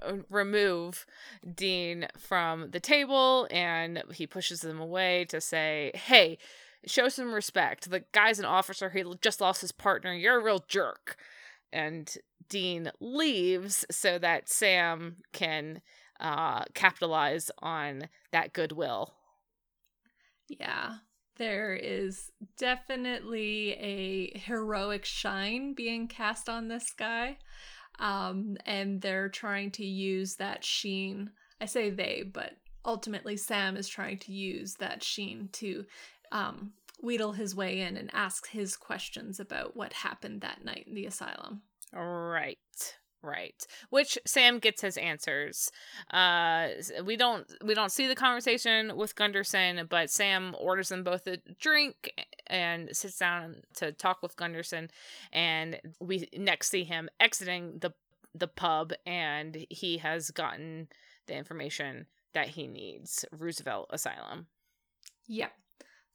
uh, 0.02 0.14
remove 0.28 1.06
Dean 1.54 2.08
from 2.18 2.70
the 2.70 2.80
table 2.80 3.46
and 3.50 4.02
he 4.12 4.26
pushes 4.26 4.60
them 4.60 4.80
away 4.80 5.24
to 5.26 5.40
say, 5.40 5.92
"Hey, 5.94 6.38
show 6.86 7.08
some 7.08 7.32
respect. 7.32 7.90
The 7.90 8.04
guy's 8.12 8.38
an 8.38 8.44
officer. 8.44 8.90
He 8.90 9.04
just 9.20 9.40
lost 9.40 9.60
his 9.60 9.72
partner. 9.72 10.14
You're 10.14 10.40
a 10.40 10.44
real 10.44 10.64
jerk." 10.68 11.16
And 11.72 12.12
Dean 12.48 12.90
leaves 13.00 13.84
so 13.90 14.18
that 14.18 14.48
Sam 14.48 15.16
can 15.32 15.80
uh, 16.18 16.64
capitalize 16.74 17.50
on 17.60 18.08
that 18.32 18.52
goodwill. 18.52 19.14
Yeah, 20.48 20.94
there 21.36 21.74
is 21.74 22.30
definitely 22.58 23.72
a 23.72 24.38
heroic 24.38 25.04
shine 25.04 25.74
being 25.74 26.08
cast 26.08 26.48
on 26.48 26.68
this 26.68 26.92
guy. 26.92 27.38
Um, 27.98 28.56
and 28.66 29.00
they're 29.00 29.28
trying 29.28 29.70
to 29.72 29.84
use 29.84 30.36
that 30.36 30.64
sheen. 30.64 31.30
I 31.60 31.66
say 31.66 31.90
they, 31.90 32.24
but 32.30 32.52
ultimately 32.84 33.36
Sam 33.36 33.76
is 33.76 33.88
trying 33.88 34.18
to 34.18 34.32
use 34.32 34.74
that 34.80 35.02
sheen 35.02 35.48
to 35.52 35.84
um, 36.32 36.72
wheedle 37.02 37.32
his 37.32 37.54
way 37.54 37.80
in 37.80 37.96
and 37.96 38.10
ask 38.12 38.48
his 38.48 38.76
questions 38.76 39.40
about 39.40 39.76
what 39.76 39.92
happened 39.92 40.40
that 40.40 40.64
night 40.64 40.84
in 40.86 40.94
the 40.94 41.06
asylum. 41.06 41.62
Right. 41.92 42.58
Right. 43.22 43.66
Which 43.90 44.18
Sam 44.26 44.58
gets 44.58 44.80
his 44.80 44.96
answers. 44.96 45.70
Uh 46.10 46.68
we 47.04 47.16
don't 47.16 47.46
we 47.62 47.74
don't 47.74 47.92
see 47.92 48.06
the 48.06 48.14
conversation 48.14 48.96
with 48.96 49.14
Gunderson, 49.14 49.86
but 49.90 50.10
Sam 50.10 50.56
orders 50.58 50.88
them 50.88 51.04
both 51.04 51.26
a 51.26 51.38
drink 51.60 52.12
and 52.46 52.88
sits 52.96 53.18
down 53.18 53.56
to 53.76 53.92
talk 53.92 54.22
with 54.22 54.36
Gunderson 54.36 54.88
and 55.32 55.80
we 56.00 56.28
next 56.36 56.70
see 56.70 56.84
him 56.84 57.10
exiting 57.18 57.78
the 57.80 57.92
the 58.34 58.48
pub 58.48 58.92
and 59.04 59.66
he 59.68 59.98
has 59.98 60.30
gotten 60.30 60.88
the 61.26 61.36
information 61.36 62.06
that 62.32 62.48
he 62.48 62.66
needs. 62.66 63.24
Roosevelt 63.32 63.88
Asylum. 63.90 64.46
Yep. 65.26 65.52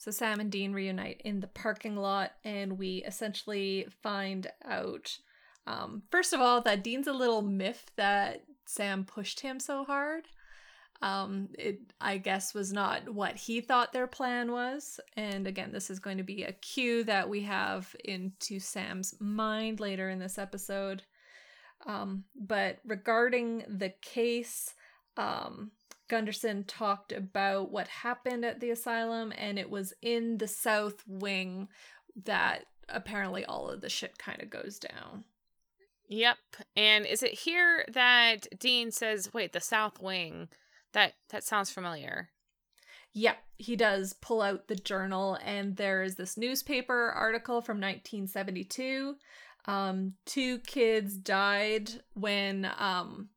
So 0.06 0.12
Sam 0.12 0.39
and 0.39 0.52
Dean 0.52 0.72
reunite 0.72 1.20
in 1.26 1.39
the 1.39 1.48
parking 1.48 1.96
lot, 1.96 2.34
and 2.44 2.78
we 2.78 3.04
essentially 3.08 3.88
find 4.04 4.46
out, 4.63 5.18
um, 5.65 6.04
first 6.12 6.32
of 6.32 6.39
all, 6.39 6.62
that 6.62 6.84
Dean's 6.84 7.08
a 7.08 7.12
little 7.12 7.41
miff 7.41 7.88
that 7.96 8.44
Sam 8.68 9.04
pushed 9.04 9.39
him 9.39 9.60
so 9.60 9.84
hard. 9.84 10.28
Um, 11.02 11.50
it, 11.58 11.80
I 12.00 12.20
guess, 12.20 12.54
was 12.54 12.72
not 12.72 13.10
what 13.10 13.36
he 13.36 13.62
thought 13.62 13.94
their 13.94 14.06
plan 14.06 14.52
was. 14.52 15.00
And 15.18 15.48
again, 15.48 15.72
this 15.72 15.89
is 15.89 15.98
going 15.98 16.18
to 16.18 16.24
be 16.24 16.44
a 16.44 16.54
cue 16.54 17.04
that 17.06 17.28
we 17.28 17.41
have 17.41 17.96
into 18.04 18.60
Sam's 18.60 19.15
mind 19.20 19.80
later 19.80 20.12
in 20.12 20.20
this 20.20 20.38
episode. 20.38 21.02
Um, 21.88 22.26
but 22.36 22.78
regarding 22.86 23.63
the 23.68 23.91
case, 24.04 24.72
um, 25.18 25.72
Gunderson 26.08 26.63
talked 26.65 27.12
about 27.12 27.72
what 27.72 27.88
happened 27.88 28.46
at 28.46 28.60
the 28.60 28.70
asylum, 28.70 29.34
and 29.38 29.58
it 29.58 29.70
was 29.70 29.94
in 30.02 30.38
the 30.38 30.48
South 30.48 31.04
Wing 31.08 31.68
that 32.24 32.65
apparently 32.89 33.44
all 33.46 33.70
of 33.70 33.82
the 33.82 33.89
shit 33.89 34.18
kind 34.18 34.41
of 34.41 34.50
goes 34.50 34.80
down. 34.80 35.26
Yep. 36.08 36.38
And 36.76 37.06
is 37.06 37.24
it 37.24 37.34
here 37.34 37.86
that 37.91 38.48
Dean 38.60 38.91
says, 38.91 39.34
"Wait, 39.34 39.54
the 39.54 39.60
South 39.60 40.00
Wing"? 40.00 40.50
That 40.94 41.13
that 41.30 41.44
sounds 41.44 41.72
familiar. 41.72 42.30
Yep, 43.13 43.38
he 43.58 43.76
does 43.78 44.13
pull 44.13 44.41
out 44.41 44.68
the 44.68 44.76
journal, 44.76 45.39
and 45.44 45.78
there 45.78 46.04
is 46.04 46.15
this 46.15 46.38
newspaper 46.38 47.12
article 47.12 47.62
from 47.62 47.78
1972. 47.78 49.15
Um, 49.68 50.13
two 50.26 50.60
kids 50.60 51.18
died 51.18 51.89
when 52.13 52.70
um, 52.78 53.30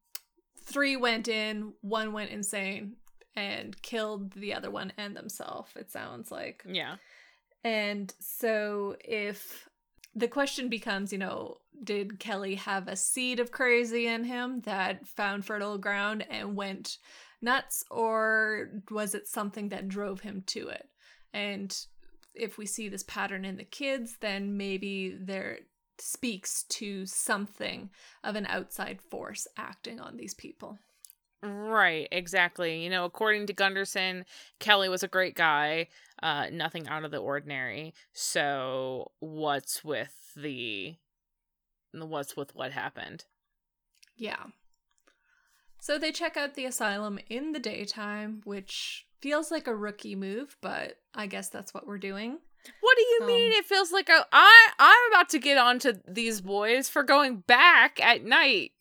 three 0.68 0.96
went 0.96 1.28
in, 1.28 1.72
one 1.80 2.12
went 2.12 2.30
insane 2.30 2.96
and 3.34 3.80
killed 3.82 4.32
the 4.32 4.54
other 4.54 4.70
one 4.70 4.92
and 4.96 5.16
themselves, 5.16 5.70
it 5.76 5.90
sounds 5.90 6.30
like. 6.30 6.62
Yeah. 6.66 6.96
And 7.64 8.12
so 8.20 8.96
if 9.00 9.68
the 10.14 10.28
question 10.28 10.68
becomes, 10.68 11.12
you 11.12 11.18
know, 11.18 11.58
did 11.84 12.18
Kelly 12.18 12.56
have 12.56 12.88
a 12.88 12.96
seed 12.96 13.40
of 13.40 13.52
crazy 13.52 14.06
in 14.06 14.24
him 14.24 14.60
that 14.62 15.06
found 15.06 15.44
fertile 15.44 15.78
ground 15.78 16.24
and 16.28 16.56
went 16.56 16.98
nuts, 17.40 17.84
or 17.90 18.70
was 18.90 19.14
it 19.14 19.28
something 19.28 19.68
that 19.68 19.88
drove 19.88 20.20
him 20.20 20.42
to 20.46 20.68
it? 20.68 20.88
And 21.32 21.76
if 22.34 22.58
we 22.58 22.66
see 22.66 22.88
this 22.88 23.04
pattern 23.04 23.44
in 23.44 23.56
the 23.56 23.64
kids, 23.64 24.16
then 24.20 24.56
maybe 24.56 25.16
there 25.20 25.58
speaks 26.00 26.64
to 26.64 27.06
something 27.06 27.90
of 28.22 28.36
an 28.36 28.46
outside 28.46 29.00
force 29.00 29.46
acting 29.56 30.00
on 30.00 30.16
these 30.16 30.34
people. 30.34 30.78
Right, 31.42 32.08
exactly. 32.10 32.82
You 32.82 32.90
know, 32.90 33.04
according 33.04 33.46
to 33.46 33.52
Gunderson, 33.52 34.24
Kelly 34.58 34.88
was 34.88 35.02
a 35.02 35.08
great 35.08 35.36
guy, 35.36 35.88
uh 36.22 36.46
nothing 36.50 36.88
out 36.88 37.04
of 37.04 37.10
the 37.10 37.18
ordinary. 37.18 37.94
So, 38.12 39.12
what's 39.20 39.84
with 39.84 40.32
the 40.36 40.96
what's 41.92 42.36
with 42.36 42.54
what 42.54 42.72
happened? 42.72 43.24
Yeah. 44.16 44.46
So 45.80 45.98
they 45.98 46.10
check 46.10 46.36
out 46.36 46.54
the 46.54 46.64
asylum 46.64 47.18
in 47.30 47.52
the 47.52 47.60
daytime, 47.60 48.42
which 48.44 49.06
feels 49.20 49.50
like 49.50 49.66
a 49.66 49.74
rookie 49.74 50.16
move, 50.16 50.56
but 50.60 50.98
I 51.14 51.26
guess 51.26 51.48
that's 51.48 51.72
what 51.72 51.86
we're 51.86 51.98
doing. 51.98 52.38
What 52.80 52.96
do 52.96 53.02
you 53.02 53.18
um, 53.22 53.26
mean? 53.26 53.52
It 53.52 53.64
feels 53.64 53.92
like 53.92 54.08
a, 54.08 54.26
I 54.32 54.68
I'm 54.78 55.12
about 55.12 55.28
to 55.30 55.38
get 55.38 55.58
onto 55.58 55.94
these 56.06 56.40
boys 56.40 56.88
for 56.88 57.02
going 57.02 57.38
back 57.38 58.00
at 58.04 58.24
night. 58.24 58.72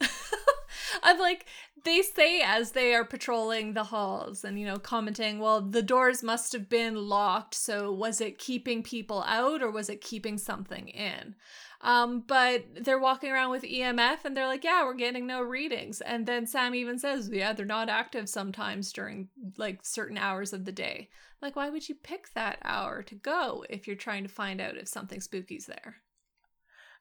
I'm 1.02 1.18
like 1.18 1.46
they 1.84 2.02
say 2.02 2.42
as 2.42 2.72
they 2.72 2.94
are 2.94 3.04
patrolling 3.04 3.74
the 3.74 3.84
halls 3.84 4.44
and 4.44 4.58
you 4.58 4.66
know 4.66 4.78
commenting, 4.78 5.38
well, 5.38 5.60
the 5.60 5.82
doors 5.82 6.22
must 6.22 6.52
have 6.52 6.68
been 6.68 7.08
locked, 7.08 7.54
so 7.54 7.92
was 7.92 8.20
it 8.20 8.38
keeping 8.38 8.82
people 8.82 9.22
out 9.26 9.62
or 9.62 9.70
was 9.70 9.88
it 9.88 10.00
keeping 10.00 10.38
something 10.38 10.88
in? 10.88 11.34
Um, 11.80 12.24
but 12.26 12.64
they're 12.74 12.98
walking 12.98 13.30
around 13.30 13.50
with 13.50 13.62
EMF 13.62 14.24
and 14.24 14.36
they're 14.36 14.48
like, 14.48 14.64
yeah, 14.64 14.84
we're 14.84 14.94
getting 14.94 15.26
no 15.26 15.40
readings. 15.40 16.00
And 16.00 16.26
then 16.26 16.46
Sam 16.46 16.74
even 16.74 16.98
says, 16.98 17.30
yeah, 17.32 17.52
they're 17.52 17.64
not 17.64 17.88
active 17.88 18.28
sometimes 18.28 18.92
during 18.92 19.28
like 19.56 19.80
certain 19.84 20.18
hours 20.18 20.52
of 20.52 20.64
the 20.64 20.72
day. 20.72 21.08
Like, 21.40 21.54
why 21.54 21.70
would 21.70 21.88
you 21.88 21.94
pick 21.94 22.32
that 22.34 22.58
hour 22.64 23.02
to 23.04 23.14
go 23.14 23.64
if 23.70 23.86
you're 23.86 23.96
trying 23.96 24.24
to 24.24 24.28
find 24.28 24.60
out 24.60 24.76
if 24.76 24.88
something 24.88 25.20
spooky's 25.20 25.66
there? 25.66 25.96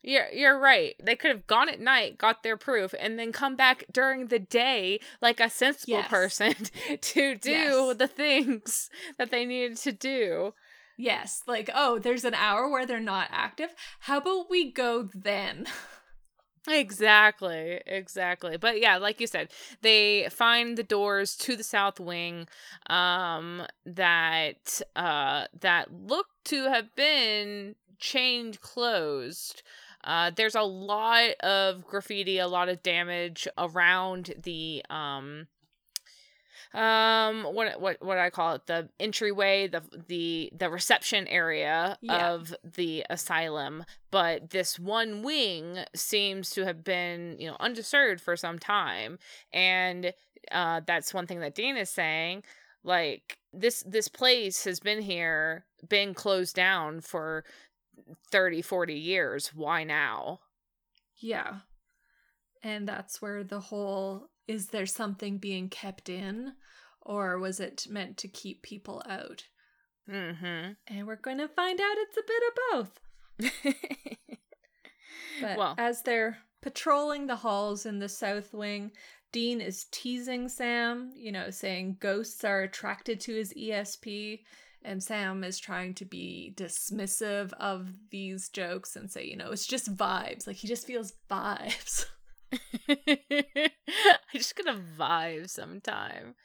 You're 0.07 0.31
you're 0.31 0.57
right. 0.57 0.95
They 1.03 1.17
could 1.17 1.31
have 1.31 1.47
gone 1.47 1.67
at 1.67 1.81
night, 1.81 2.17
got 2.17 2.41
their 2.41 2.55
proof, 2.55 2.95
and 2.97 3.19
then 3.19 3.33
come 3.33 3.57
back 3.57 3.83
during 3.91 4.27
the 4.27 4.39
day 4.39 5.01
like 5.21 5.41
a 5.41 5.49
sensible 5.49 5.97
yes. 5.97 6.07
person 6.07 6.53
to 7.01 7.35
do 7.35 7.49
yes. 7.49 7.97
the 7.97 8.07
things 8.07 8.89
that 9.17 9.31
they 9.31 9.43
needed 9.43 9.75
to 9.79 9.91
do. 9.91 10.53
Yes, 10.97 11.43
like 11.45 11.69
oh, 11.75 11.99
there's 11.99 12.23
an 12.23 12.33
hour 12.35 12.69
where 12.69 12.85
they're 12.85 13.01
not 13.01 13.27
active. 13.33 13.75
How 13.99 14.19
about 14.19 14.49
we 14.49 14.71
go 14.71 15.09
then? 15.13 15.67
Exactly, 16.69 17.81
exactly. 17.85 18.57
But 18.57 18.81
yeah, 18.81 18.97
like 18.97 19.21
you 19.21 19.27
said, 19.27 19.51
they 19.83 20.27
find 20.29 20.77
the 20.77 20.83
doors 20.83 21.37
to 21.37 21.55
the 21.55 21.63
south 21.63 21.97
wing 21.97 22.49
um 22.89 23.63
that 23.85 24.81
uh 24.93 25.45
that 25.61 25.93
look 25.93 26.27
to 26.43 26.65
have 26.65 26.93
been 26.93 27.75
chained 27.99 28.59
closed. 28.59 29.63
Uh 30.07 30.31
there's 30.35 30.55
a 30.55 30.61
lot 30.63 31.31
of 31.41 31.85
graffiti, 31.85 32.39
a 32.39 32.47
lot 32.47 32.69
of 32.69 32.81
damage 32.81 33.47
around 33.57 34.33
the 34.41 34.83
um 34.89 35.47
um 36.73 37.43
what 37.43 37.79
what 37.79 37.97
what 38.03 38.17
I 38.17 38.29
call 38.29 38.55
it 38.55 38.67
the 38.67 38.89
entryway 38.99 39.67
the 39.67 39.81
the 40.07 40.51
the 40.57 40.69
reception 40.69 41.27
area 41.27 41.97
Yeah. 42.01 42.31
of 42.31 42.53
the 42.63 43.05
asylum 43.09 43.85
but 44.11 44.49
this 44.49 44.77
one 44.77 45.21
wing 45.23 45.79
seems 45.95 46.49
to 46.51 46.65
have 46.65 46.83
been 46.83 47.37
you 47.39 47.47
know 47.47 47.55
undisturbed 47.59 48.19
for 48.19 48.35
some 48.35 48.59
time 48.59 49.17
and 49.53 50.13
uh 50.51 50.81
that's 50.85 51.13
one 51.13 51.25
thing 51.25 51.39
that 51.39 51.55
Dean 51.55 51.77
is 51.77 51.89
saying 51.89 52.43
like 52.83 53.37
this 53.53 53.83
this 53.87 54.09
place 54.09 54.65
has 54.65 54.79
been 54.81 55.01
here 55.01 55.63
been 55.87 56.13
closed 56.13 56.55
down 56.55 56.99
for 56.99 57.45
30 58.31 58.61
40 58.61 58.93
years 58.93 59.47
why 59.53 59.83
now 59.83 60.39
Yeah. 61.17 61.59
And 62.63 62.87
that's 62.87 63.21
where 63.21 63.43
the 63.43 63.59
whole 63.59 64.29
is 64.47 64.67
there 64.67 64.85
something 64.85 65.37
being 65.37 65.69
kept 65.69 66.09
in 66.09 66.53
or 67.01 67.37
was 67.39 67.59
it 67.59 67.87
meant 67.89 68.17
to 68.17 68.27
keep 68.27 68.61
people 68.63 69.01
out? 69.07 69.43
mhm 70.09 70.75
And 70.87 71.07
we're 71.07 71.15
going 71.17 71.37
to 71.39 71.47
find 71.47 71.79
out 71.79 71.97
it's 71.97 72.17
a 72.17 72.21
bit 72.27 72.43
of 72.47 72.55
both. 72.71 72.99
But 75.41 75.57
Well- 75.57 75.75
as 75.77 76.01
they're 76.01 76.39
patrolling 76.61 77.27
the 77.27 77.35
halls 77.35 77.85
in 77.85 77.99
the 77.99 78.09
South 78.09 78.53
Wing, 78.53 78.91
Dean 79.31 79.61
is 79.61 79.85
teasing 79.91 80.49
Sam, 80.49 81.11
you 81.15 81.31
know, 81.31 81.49
saying 81.51 81.97
ghosts 81.99 82.43
are 82.43 82.61
attracted 82.63 83.19
to 83.21 83.35
his 83.35 83.53
ESP. 83.53 84.43
And 84.87 85.03
Sam 85.03 85.43
is 85.43 85.59
trying 85.59 85.95
to 85.95 86.05
be 86.05 86.53
dismissive 86.55 87.51
of 87.59 87.89
these 88.09 88.47
jokes 88.47 88.95
and 88.95 89.11
say, 89.11 89.25
you 89.25 89.35
know, 89.35 89.51
it's 89.51 89.67
just 89.67 89.93
vibes. 89.93 90.47
Like 90.47 90.55
he 90.55 90.67
just 90.67 90.87
feels 90.87 91.13
vibes. 91.29 92.05
I 92.87 93.69
just 94.33 94.55
gonna 94.55 94.79
vibe 94.97 95.49
sometime. 95.49 96.35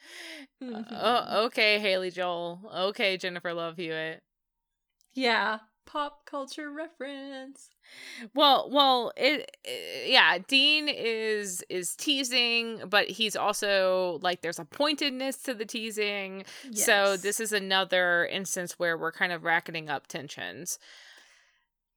Mhm. 0.61 0.85
Oh, 0.91 1.45
okay, 1.47 1.79
Haley 1.79 2.11
Joel. 2.11 2.61
Okay, 2.89 3.17
Jennifer 3.17 3.55
Love 3.55 3.77
Hewitt. 3.77 4.21
Yeah, 5.15 5.59
pop 5.87 6.25
culture 6.27 6.71
reference. 6.71 7.71
Well, 8.35 8.69
well, 8.71 9.13
it, 9.17 9.51
it- 9.65 10.11
yeah, 10.11 10.39
Dean 10.47 10.89
is 10.89 11.63
is 11.69 11.95
teasing, 11.97 12.83
but 12.89 13.09
he's 13.11 13.37
also 13.37 14.19
like 14.23 14.41
there's 14.43 14.59
a 14.59 14.65
pointedness 14.65 15.39
to 15.45 15.55
the 15.55 15.65
teasing. 15.65 16.45
So 16.73 17.17
this 17.17 17.41
is 17.41 17.53
another 17.53 18.27
instance 18.27 18.79
where 18.79 18.97
we're 18.97 19.13
kind 19.13 19.33
of 19.33 19.45
racketing 19.45 19.89
up 19.91 20.07
tensions. 20.07 20.79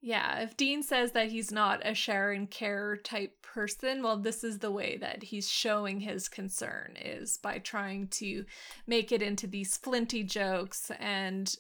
Yeah, 0.02 0.42
if 0.42 0.56
Dean 0.56 0.84
says 0.84 1.14
that 1.14 1.32
he's 1.32 1.52
not 1.52 1.82
a 1.84 1.96
Sharon 1.96 2.46
Care 2.46 2.96
type 2.98 3.42
person, 3.42 4.04
well, 4.04 4.18
this 4.18 4.44
is 4.44 4.60
the 4.60 4.70
way 4.70 4.98
that 4.98 5.24
he's 5.24 5.50
showing 5.50 6.00
his 6.02 6.30
concern 6.30 6.96
is 7.04 7.40
by 7.42 7.58
trying 7.58 8.10
to 8.10 8.46
make 8.86 9.12
it 9.12 9.24
into 9.24 9.48
these 9.48 9.78
flinty 9.78 10.22
jokes 10.24 10.92
and, 11.00 11.56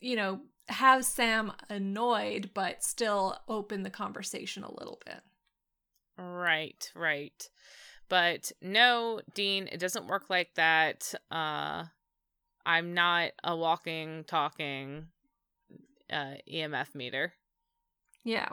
you 0.00 0.16
know, 0.16 0.40
have 0.68 1.04
Sam 1.04 1.52
annoyed, 1.68 2.50
but 2.54 2.82
still 2.82 3.38
open 3.48 3.82
the 3.82 3.90
conversation 3.90 4.64
a 4.64 4.74
little 4.74 5.00
bit. 5.04 5.20
Right, 6.18 6.90
right. 6.94 7.48
But 8.08 8.52
no, 8.62 9.20
Dean, 9.34 9.68
it 9.70 9.78
doesn't 9.78 10.06
work 10.06 10.30
like 10.30 10.54
that. 10.54 11.12
Uh 11.30 11.84
I'm 12.64 12.94
not 12.94 13.30
a 13.44 13.56
walking, 13.56 14.24
talking 14.26 15.06
uh 16.10 16.34
EMF 16.50 16.94
meter. 16.94 17.34
Yeah. 18.24 18.48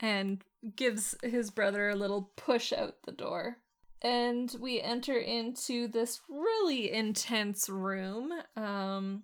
And 0.00 0.42
gives 0.76 1.14
his 1.22 1.50
brother 1.50 1.90
a 1.90 1.96
little 1.96 2.32
push 2.36 2.72
out 2.72 2.96
the 3.04 3.12
door. 3.12 3.58
And 4.02 4.54
we 4.60 4.80
enter 4.80 5.16
into 5.16 5.88
this 5.88 6.20
really 6.28 6.92
intense 6.92 7.68
room. 7.70 8.32
Um, 8.54 9.22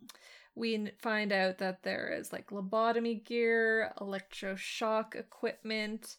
we 0.54 0.90
find 0.98 1.32
out 1.32 1.58
that 1.58 1.82
there 1.82 2.12
is 2.16 2.32
like 2.32 2.50
lobotomy 2.50 3.24
gear, 3.24 3.92
electroshock 4.00 5.14
equipment, 5.14 6.16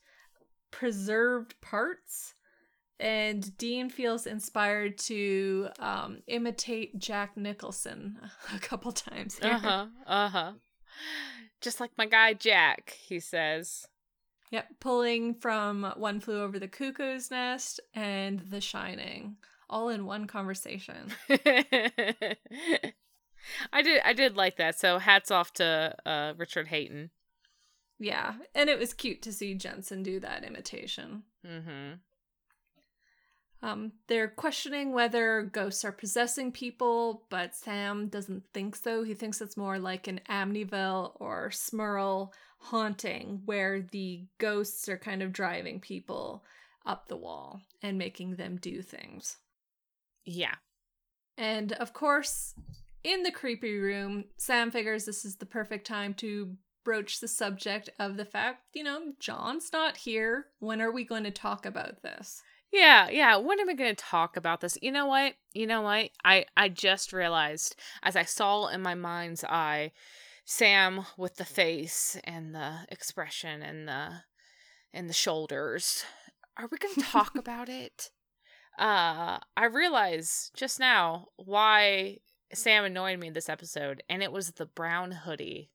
preserved 0.71 1.59
parts. 1.61 2.33
And 2.99 3.57
Dean 3.57 3.89
feels 3.89 4.27
inspired 4.27 4.97
to 4.99 5.69
um, 5.79 6.21
imitate 6.27 6.99
Jack 6.99 7.35
Nicholson 7.35 8.19
a 8.55 8.59
couple 8.59 8.91
times. 8.91 9.39
Uh-huh. 9.41 9.87
Uh-huh. 10.05 10.51
Just 11.61 11.79
like 11.79 11.91
my 11.97 12.05
guy 12.05 12.33
Jack, 12.33 12.97
he 13.03 13.19
says. 13.19 13.87
Yep, 14.51 14.67
pulling 14.79 15.35
from 15.35 15.93
One 15.95 16.19
Flew 16.19 16.41
Over 16.41 16.59
the 16.59 16.67
Cuckoo's 16.67 17.31
Nest 17.31 17.79
and 17.93 18.41
The 18.41 18.59
Shining, 18.59 19.37
all 19.69 19.87
in 19.89 20.05
one 20.05 20.27
conversation. 20.27 21.13
I 23.73 23.81
did 23.81 24.01
I 24.03 24.13
did 24.13 24.35
like 24.35 24.57
that. 24.57 24.79
So 24.79 24.99
hats 24.99 25.31
off 25.31 25.53
to 25.53 25.95
uh 26.05 26.33
Richard 26.37 26.67
Hatem. 26.67 27.09
Yeah, 27.99 28.33
and 28.55 28.69
it 28.69 28.79
was 28.79 28.93
cute 28.93 29.21
to 29.23 29.31
see 29.31 29.53
Jensen 29.53 30.01
do 30.03 30.19
that 30.19 30.43
imitation. 30.43 31.23
Mhm. 31.45 31.99
Um, 33.63 33.91
they're 34.07 34.27
questioning 34.27 34.91
whether 34.91 35.43
ghosts 35.43 35.85
are 35.85 35.91
possessing 35.91 36.51
people, 36.51 37.27
but 37.29 37.53
Sam 37.55 38.07
doesn't 38.07 38.43
think 38.53 38.75
so. 38.75 39.03
He 39.03 39.13
thinks 39.13 39.39
it's 39.39 39.55
more 39.55 39.77
like 39.77 40.07
an 40.07 40.19
Amityville 40.27 41.11
or 41.19 41.49
Smurl 41.51 42.31
haunting, 42.57 43.41
where 43.45 43.81
the 43.81 44.25
ghosts 44.39 44.89
are 44.89 44.97
kind 44.97 45.21
of 45.21 45.31
driving 45.31 45.79
people 45.79 46.43
up 46.87 47.07
the 47.07 47.17
wall 47.17 47.61
and 47.83 47.99
making 47.99 48.35
them 48.37 48.57
do 48.57 48.81
things. 48.81 49.37
Yeah. 50.25 50.55
And 51.37 51.73
of 51.73 51.93
course, 51.93 52.55
in 53.03 53.23
the 53.23 53.31
creepy 53.31 53.77
room, 53.77 54.25
Sam 54.37 54.71
figures 54.71 55.05
this 55.05 55.25
is 55.25 55.37
the 55.37 55.45
perfect 55.45 55.87
time 55.87 56.13
to 56.15 56.55
broach 56.83 57.19
the 57.19 57.27
subject 57.27 57.89
of 57.99 58.17
the 58.17 58.25
fact, 58.25 58.63
you 58.73 58.83
know, 58.83 59.13
John's 59.19 59.71
not 59.71 59.97
here. 59.97 60.47
When 60.59 60.81
are 60.81 60.91
we 60.91 61.03
going 61.03 61.23
to 61.23 61.31
talk 61.31 61.65
about 61.65 62.01
this? 62.01 62.41
Yeah, 62.71 63.09
yeah. 63.09 63.35
When 63.35 63.59
am 63.59 63.69
I 63.69 63.73
going 63.73 63.95
to 63.95 64.03
talk 64.03 64.37
about 64.37 64.61
this? 64.61 64.77
You 64.81 64.91
know 64.91 65.05
what? 65.05 65.33
You 65.53 65.67
know 65.67 65.81
what? 65.81 66.09
I 66.23 66.45
I 66.55 66.69
just 66.69 67.11
realized 67.11 67.75
as 68.01 68.15
I 68.15 68.23
saw 68.23 68.67
in 68.67 68.81
my 68.81 68.95
mind's 68.95 69.43
eye 69.43 69.91
Sam 70.45 71.05
with 71.17 71.35
the 71.35 71.45
face 71.45 72.17
and 72.23 72.55
the 72.55 72.79
expression 72.89 73.61
and 73.61 73.87
the 73.87 74.09
and 74.93 75.09
the 75.09 75.13
shoulders. 75.13 76.05
Are 76.57 76.69
we 76.71 76.77
going 76.77 76.95
to 76.95 77.01
talk 77.01 77.35
about 77.37 77.67
it? 77.67 78.09
Uh 78.79 79.39
I 79.57 79.65
realized 79.65 80.51
just 80.55 80.79
now 80.79 81.27
why 81.35 82.19
Sam 82.53 82.83
annoyed 82.85 83.19
me 83.19 83.29
this 83.29 83.49
episode 83.49 84.03
and 84.09 84.21
it 84.23 84.31
was 84.31 84.51
the 84.51 84.65
brown 84.65 85.11
hoodie. 85.11 85.69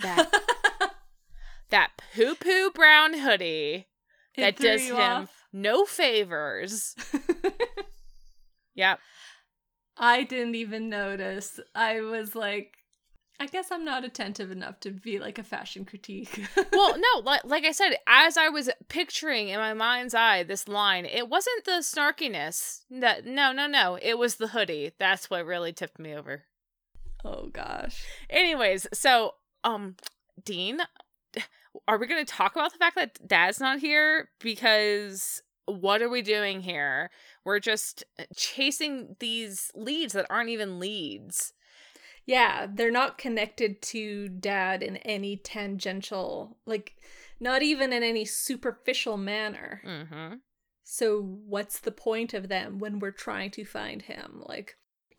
That 0.00 0.30
that 1.70 1.90
poo 2.14 2.34
poo 2.34 2.70
brown 2.70 3.14
hoodie 3.18 3.86
It 4.34 4.40
that 4.40 4.56
does 4.56 4.82
him 4.88 4.96
off? 4.96 5.44
no 5.52 5.84
favors. 5.84 6.94
Yep. 8.74 9.00
I 9.98 10.22
didn't 10.22 10.54
even 10.54 10.88
notice. 10.88 11.60
I 11.74 12.00
was 12.00 12.34
like, 12.34 12.76
I 13.40 13.46
guess 13.46 13.72
I'm 13.72 13.86
not 13.86 14.04
attentive 14.04 14.50
enough 14.50 14.80
to 14.80 14.90
be 14.90 15.18
like 15.18 15.38
a 15.38 15.42
fashion 15.42 15.86
critique. 15.86 16.46
Well, 16.72 16.96
no, 16.96 17.20
like 17.24 17.42
like 17.44 17.64
I 17.64 17.72
said, 17.72 17.96
as 18.06 18.36
I 18.36 18.48
was 18.48 18.70
picturing 18.88 19.48
in 19.48 19.58
my 19.58 19.74
mind's 19.74 20.14
eye 20.14 20.42
this 20.42 20.68
line, 20.68 21.04
it 21.06 21.28
wasn't 21.28 21.64
the 21.64 21.80
snarkiness. 21.80 22.82
That 22.90 23.24
no, 23.26 23.52
no, 23.52 23.66
no. 23.66 23.98
It 24.00 24.18
was 24.18 24.36
the 24.36 24.48
hoodie. 24.48 24.92
That's 24.98 25.28
what 25.30 25.44
really 25.46 25.72
tipped 25.72 25.98
me 25.98 26.14
over. 26.14 26.44
oh 27.24 27.48
gosh. 27.48 28.04
Anyways, 28.28 28.86
so 28.92 29.34
um 29.64 29.96
Dean, 30.44 30.78
are 31.88 31.98
we 31.98 32.06
going 32.06 32.24
to 32.24 32.32
talk 32.32 32.54
about 32.56 32.72
the 32.72 32.78
fact 32.78 32.96
that 32.96 33.26
dad's 33.26 33.60
not 33.60 33.78
here 33.80 34.28
because 34.40 35.42
what 35.66 36.02
are 36.02 36.08
we 36.08 36.22
doing 36.22 36.60
here? 36.60 37.10
We're 37.44 37.60
just 37.60 38.04
chasing 38.36 39.16
these 39.20 39.70
leads 39.74 40.12
that 40.14 40.26
aren't 40.30 40.50
even 40.50 40.78
leads. 40.78 41.52
Yeah, 42.26 42.66
they're 42.72 42.90
not 42.90 43.18
connected 43.18 43.82
to 43.82 44.28
dad 44.28 44.82
in 44.82 44.98
any 44.98 45.36
tangential, 45.36 46.58
like, 46.66 46.96
not 47.40 47.62
even 47.62 47.92
in 47.92 48.02
any 48.02 48.24
superficial 48.24 49.16
manner. 49.16 49.80
Mhm. 49.84 50.40
So, 50.84 51.20
what's 51.22 51.78
the 51.78 51.92
point 51.92 52.34
of 52.34 52.48
them 52.48 52.78
when 52.78 52.98
we're 52.98 53.10
trying 53.10 53.50
to 53.52 53.64
find 53.64 54.02
him? 54.02 54.42
Like, 54.46 54.76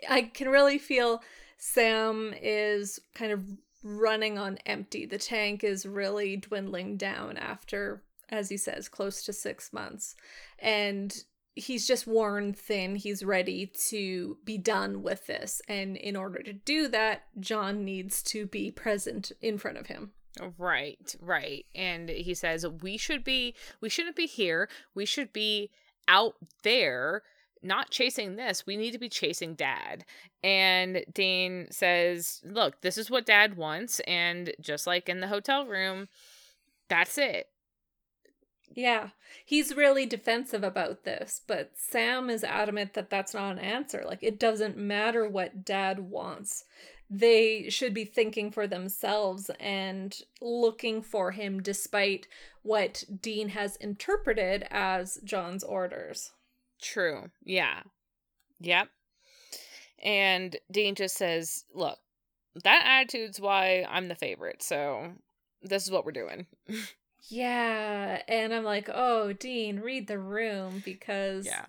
I 0.08 0.24
can 0.24 0.50
really 0.50 0.78
feel 0.78 1.24
Sam 1.58 2.34
is 2.42 3.00
kind 3.14 3.32
of 3.32 3.46
running 3.84 4.38
on 4.38 4.58
empty. 4.66 5.06
The 5.06 5.18
tank 5.18 5.64
is 5.64 5.86
really 5.86 6.38
dwindling 6.38 6.98
down 6.98 7.38
after, 7.38 8.04
as 8.30 8.50
he 8.50 8.58
says, 8.58 8.90
close 8.90 9.24
to 9.24 9.34
six 9.34 9.74
months. 9.74 10.16
And 10.60 11.24
he's 11.56 11.88
just 11.88 12.08
worn 12.08 12.54
thin. 12.54 12.96
He's 12.96 13.24
ready 13.24 13.72
to 13.90 14.38
be 14.44 14.58
done 14.58 15.04
with 15.04 15.28
this. 15.28 15.62
And 15.68 15.98
in 15.98 16.16
order 16.16 16.42
to 16.44 16.54
do 16.54 16.88
that, 16.90 17.24
John 17.40 17.84
needs 17.84 18.22
to 18.24 18.46
be 18.46 18.72
present 18.72 19.32
in 19.42 19.58
front 19.58 19.78
of 19.78 19.88
him. 19.88 20.12
Right, 20.58 21.14
right. 21.20 21.66
And 21.76 22.10
he 22.10 22.34
says 22.34 22.66
we 22.66 22.98
should 22.98 23.24
be 23.24 23.54
we 23.82 23.90
shouldn't 23.90 24.16
be 24.16 24.28
here. 24.28 24.70
We 24.96 25.06
should 25.06 25.34
be 25.34 25.72
out 26.08 26.36
there 26.64 27.24
not 27.64 27.92
chasing 27.92 28.36
this. 28.38 28.66
We 28.66 28.78
need 28.78 28.92
to 28.92 28.98
be 28.98 29.10
chasing 29.10 29.56
dad. 29.56 30.06
And 30.44 31.04
Dean 31.14 31.68
says, 31.70 32.42
Look, 32.44 32.82
this 32.82 32.98
is 32.98 33.12
what 33.12 33.26
dad 33.26 33.58
wants. 33.58 34.00
And 34.02 34.54
just 34.60 34.88
like 34.88 35.10
in 35.10 35.20
the 35.20 35.28
hotel 35.28 35.66
room, 35.66 36.08
that's 36.88 37.18
it. 37.18 37.50
Yeah, 38.74 39.10
he's 39.46 39.76
really 39.76 40.06
defensive 40.06 40.64
about 40.64 41.04
this, 41.04 41.42
but 41.46 41.72
Sam 41.76 42.30
is 42.30 42.44
adamant 42.44 42.94
that 42.94 43.10
that's 43.10 43.34
not 43.34 43.54
an 43.54 43.60
answer. 43.60 44.04
Like, 44.06 44.20
it 44.22 44.40
doesn't 44.40 44.78
matter 44.78 45.28
what 45.28 45.66
dad 45.66 46.00
wants. 46.00 46.64
They 47.10 47.70
should 47.70 47.94
be 47.94 48.06
thinking 48.06 48.52
for 48.52 48.68
themselves 48.68 49.52
and 49.60 50.16
looking 50.42 51.02
for 51.02 51.32
him 51.32 51.62
despite 51.62 52.28
what 52.64 53.04
Dean 53.22 53.50
has 53.50 53.76
interpreted 53.76 54.66
as 54.72 55.20
John's 55.26 55.64
orders. 55.64 56.32
True. 56.82 57.30
Yeah. 57.44 57.82
Yep. 58.62 58.88
And 60.02 60.56
Dean 60.72 60.96
just 60.96 61.18
says, 61.18 61.66
Look, 61.74 62.00
that 62.64 62.84
attitude's 62.86 63.42
why 63.42 63.86
I'm 63.90 64.08
the 64.08 64.16
favorite. 64.16 64.64
So 64.64 65.12
this 65.62 65.84
is 65.84 65.92
what 65.92 66.06
we're 66.06 66.12
doing. 66.12 66.48
yeah. 67.30 68.22
And 68.28 68.54
I'm 68.54 68.64
like, 68.64 68.90
Oh, 68.94 69.34
Dean, 69.34 69.80
read 69.80 70.08
the 70.08 70.20
room 70.20 70.82
because. 70.84 71.46
Yeah. 71.46 71.66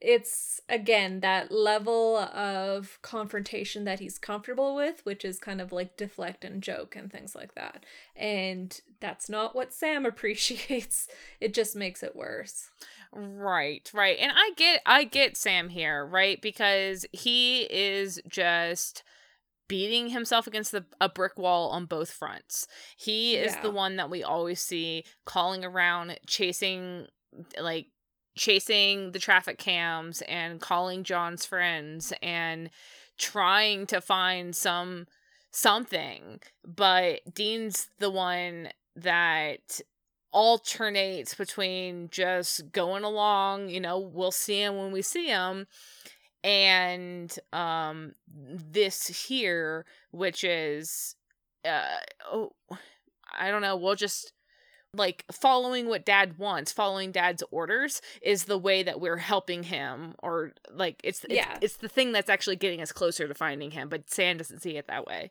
It's 0.00 0.60
again 0.68 1.18
that 1.20 1.50
level 1.50 2.18
of 2.18 3.00
confrontation 3.02 3.82
that 3.82 3.98
he's 3.98 4.16
comfortable 4.16 4.76
with, 4.76 5.04
which 5.04 5.24
is 5.24 5.40
kind 5.40 5.60
of 5.60 5.72
like 5.72 5.96
deflect 5.96 6.44
and 6.44 6.62
joke 6.62 6.94
and 6.94 7.10
things 7.10 7.34
like 7.34 7.56
that. 7.56 7.84
And 8.14 8.80
that's 9.00 9.28
not 9.28 9.56
what 9.56 9.72
Sam 9.74 10.06
appreciates. 10.12 11.08
It 11.40 11.52
just 11.52 11.74
makes 11.74 12.04
it 12.04 12.14
worse. 12.14 12.70
Right, 13.12 13.90
right. 13.92 14.18
And 14.20 14.30
I 14.32 14.52
get 14.56 14.82
I 14.86 15.02
get 15.02 15.36
Sam 15.36 15.68
here, 15.68 16.06
right? 16.06 16.40
Because 16.40 17.06
he 17.12 17.62
is 17.62 18.20
just 18.28 19.02
beating 19.68 20.08
himself 20.10 20.46
against 20.46 20.72
the, 20.72 20.84
a 21.00 21.08
brick 21.08 21.38
wall 21.38 21.70
on 21.70 21.84
both 21.86 22.10
fronts. 22.10 22.66
He 22.96 23.36
is 23.36 23.52
Yeah. 23.54 23.62
the 23.62 23.70
one 23.70 23.96
that 23.96 24.10
we 24.10 24.22
always 24.22 24.60
see 24.60 25.04
calling 25.24 25.64
around 25.64 26.18
chasing 26.26 27.06
like 27.60 27.86
chasing 28.36 29.12
the 29.12 29.18
traffic 29.18 29.58
cams 29.58 30.22
and 30.22 30.60
calling 30.60 31.04
John's 31.04 31.44
friends 31.44 32.12
and 32.22 32.70
trying 33.18 33.86
to 33.86 34.00
find 34.00 34.54
some 34.56 35.06
something. 35.50 36.40
But 36.64 37.20
Dean's 37.34 37.88
the 37.98 38.10
one 38.10 38.68
that 38.96 39.80
alternates 40.32 41.34
between 41.34 42.08
just 42.10 42.70
going 42.72 43.02
along, 43.04 43.68
you 43.70 43.80
know, 43.80 43.98
we'll 43.98 44.30
see 44.30 44.62
him 44.62 44.76
when 44.76 44.92
we 44.92 45.02
see 45.02 45.26
him, 45.26 45.66
and 46.48 47.38
um 47.52 48.12
this 48.26 49.06
here, 49.28 49.84
which 50.10 50.42
is 50.44 51.14
uh 51.64 51.98
oh 52.32 52.52
I 53.38 53.50
don't 53.50 53.62
know, 53.62 53.76
we'll 53.76 53.94
just 53.94 54.32
like 54.94 55.26
following 55.30 55.86
what 55.86 56.06
dad 56.06 56.38
wants, 56.38 56.72
following 56.72 57.12
dad's 57.12 57.42
orders 57.50 58.00
is 58.22 58.44
the 58.44 58.56
way 58.56 58.82
that 58.82 58.98
we're 59.00 59.18
helping 59.18 59.64
him 59.64 60.14
or 60.22 60.52
like 60.72 60.98
it's 61.04 61.22
it's, 61.24 61.34
Yeah. 61.34 61.58
it's 61.60 61.76
the 61.76 61.90
thing 61.90 62.12
that's 62.12 62.30
actually 62.30 62.56
getting 62.56 62.80
us 62.80 62.90
closer 62.92 63.28
to 63.28 63.34
finding 63.34 63.72
him, 63.72 63.90
but 63.90 64.08
Sam 64.10 64.38
doesn't 64.38 64.60
see 64.62 64.78
it 64.78 64.86
that 64.88 65.06
way. 65.06 65.30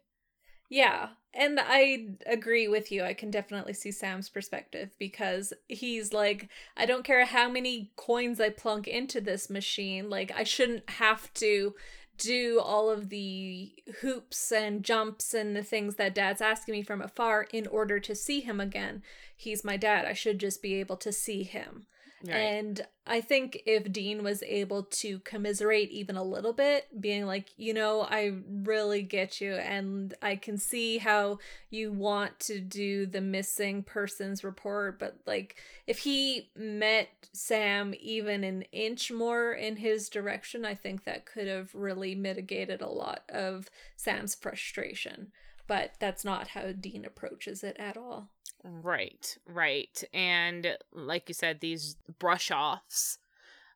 Yeah, 0.70 1.10
and 1.34 1.60
I 1.62 2.08
agree 2.26 2.68
with 2.68 2.92
you. 2.92 3.04
I 3.04 3.14
can 3.14 3.32
definitely 3.32 3.74
see 3.74 3.92
Sam's 3.92 4.30
perspective 4.30 4.96
because 5.00 5.54
he's 5.68 6.12
like, 6.12 6.50
I 6.76 6.86
don't 6.86 7.06
care 7.06 7.24
how 7.26 7.50
many 7.50 7.92
coins 7.96 8.42
I 8.42 8.50
plunk 8.50 8.88
into 8.88 9.22
this 9.22 9.50
machine, 9.50 10.10
like, 10.10 10.32
I 10.36 10.44
shouldn't 10.44 10.90
have 10.92 11.34
to 11.36 11.74
do 12.18 12.60
all 12.60 12.90
of 12.90 13.10
the 13.10 13.72
hoops 14.02 14.52
and 14.52 14.84
jumps 14.84 15.34
and 15.34 15.56
the 15.56 15.64
things 15.64 15.96
that 15.96 16.16
dad's 16.16 16.42
asking 16.42 16.74
me 16.74 16.82
from 16.82 17.02
afar 17.02 17.46
in 17.54 17.68
order 17.68 18.00
to 18.00 18.16
see 18.16 18.42
him 18.42 18.60
again. 18.60 19.04
He's 19.36 19.64
my 19.64 19.78
dad. 19.78 20.06
I 20.06 20.14
should 20.14 20.40
just 20.40 20.62
be 20.64 20.76
able 20.76 20.98
to 20.98 21.12
see 21.12 21.44
him. 21.44 21.86
Right. 22.26 22.36
And 22.36 22.82
I 23.06 23.22
think 23.22 23.62
if 23.68 23.92
Dean 23.92 24.24
was 24.24 24.42
able 24.42 24.84
to 24.84 25.20
commiserate 25.20 25.92
even 25.92 26.18
a 26.18 26.24
little 26.24 26.52
bit, 26.52 26.88
being 27.00 27.28
like, 27.28 27.50
you 27.58 27.74
know, 27.74 28.02
I 28.02 28.34
really 28.50 29.04
get 29.04 29.40
you, 29.40 29.54
and 29.54 30.16
I 30.22 30.36
can 30.36 30.58
see 30.58 30.98
how 30.98 31.38
you 31.70 31.92
want 31.92 32.40
to 32.42 32.60
do 32.60 33.06
the 33.06 33.22
missing 33.22 33.84
persons 33.84 34.44
report, 34.44 34.98
but 35.00 35.18
like, 35.28 35.58
if 35.86 36.00
he 36.00 36.50
met 36.56 37.10
Sam 37.34 37.94
even 38.00 38.44
an 38.44 38.64
inch 38.72 39.12
more 39.12 39.54
in 39.54 39.76
his 39.76 40.10
direction, 40.10 40.66
I 40.66 40.74
think 40.74 41.04
that 41.04 41.28
could 41.28 41.48
have 41.48 41.76
really 41.76 42.16
mitigated 42.16 42.82
a 42.82 42.90
lot 42.90 43.24
of 43.30 43.70
Sam's 43.96 44.34
frustration. 44.34 45.32
But 45.68 45.96
that's 46.00 46.24
not 46.24 46.48
how 46.48 46.72
Dean 46.72 47.04
approaches 47.04 47.62
it 47.62 47.76
at 47.78 47.98
all. 47.98 48.30
Right, 48.64 49.38
right. 49.48 50.04
And 50.14 50.78
like 50.92 51.30
you 51.30 51.34
said, 51.34 51.60
these 51.60 51.96
brush 52.20 52.52
offs 52.52 53.18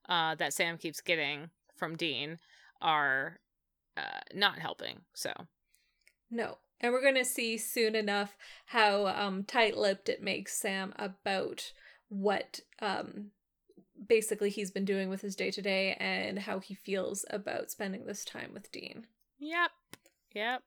uh, 0.09 0.35
that 0.35 0.53
Sam 0.53 0.77
keeps 0.77 1.01
getting 1.01 1.49
from 1.75 1.95
Dean 1.95 2.39
are 2.81 3.39
uh, 3.97 4.21
not 4.33 4.59
helping. 4.59 5.01
So, 5.13 5.31
No. 6.29 6.57
And 6.79 6.93
we're 6.93 7.01
going 7.01 7.15
to 7.15 7.25
see 7.25 7.57
soon 7.57 7.95
enough 7.95 8.35
how 8.65 9.05
um, 9.07 9.43
tight 9.43 9.77
lipped 9.77 10.09
it 10.09 10.23
makes 10.23 10.57
Sam 10.57 10.93
about 10.97 11.73
what 12.09 12.59
um, 12.79 13.27
basically 14.07 14.49
he's 14.49 14.71
been 14.71 14.85
doing 14.85 15.07
with 15.07 15.21
his 15.21 15.35
day 15.35 15.51
to 15.51 15.61
day 15.61 15.95
and 15.99 16.39
how 16.39 16.59
he 16.59 16.73
feels 16.73 17.23
about 17.29 17.69
spending 17.69 18.05
this 18.05 18.25
time 18.25 18.51
with 18.53 18.71
Dean. 18.71 19.05
yep, 19.39 19.71
yep. 20.33 20.63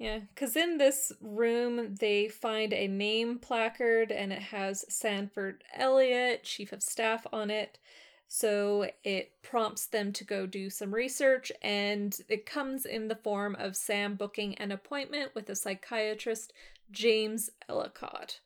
Yeah, 0.00 0.20
because 0.34 0.56
in 0.56 0.78
this 0.78 1.12
room, 1.20 1.94
they 1.96 2.26
find 2.26 2.72
a 2.72 2.88
name 2.88 3.38
placard 3.38 4.10
and 4.10 4.32
it 4.32 4.40
has 4.40 4.86
Sanford 4.88 5.62
Ellicott, 5.74 6.42
Chief 6.42 6.72
of 6.72 6.82
Staff, 6.82 7.26
on 7.34 7.50
it. 7.50 7.78
So 8.26 8.88
it 9.04 9.32
prompts 9.42 9.84
them 9.84 10.14
to 10.14 10.24
go 10.24 10.46
do 10.46 10.70
some 10.70 10.94
research, 10.94 11.52
and 11.60 12.16
it 12.30 12.46
comes 12.46 12.86
in 12.86 13.08
the 13.08 13.16
form 13.16 13.54
of 13.58 13.76
Sam 13.76 14.14
booking 14.14 14.54
an 14.54 14.72
appointment 14.72 15.34
with 15.34 15.50
a 15.50 15.54
psychiatrist, 15.54 16.54
James 16.90 17.50
Ellicott, 17.68 18.40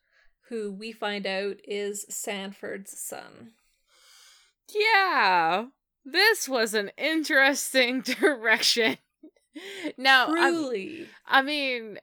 who 0.49 0.73
we 0.73 0.91
find 0.91 1.25
out 1.25 1.59
is 1.63 2.05
Sanford's 2.09 2.99
son. 2.99 3.53
Yeah, 4.75 5.67
this 6.05 6.49
was 6.49 6.75
an 6.75 6.91
interesting 6.97 8.01
direction. 8.01 8.97
now, 9.99 10.27
I'm- 10.27 10.53
Truly. 10.53 11.07
I 11.27 11.43
mean, 11.43 11.99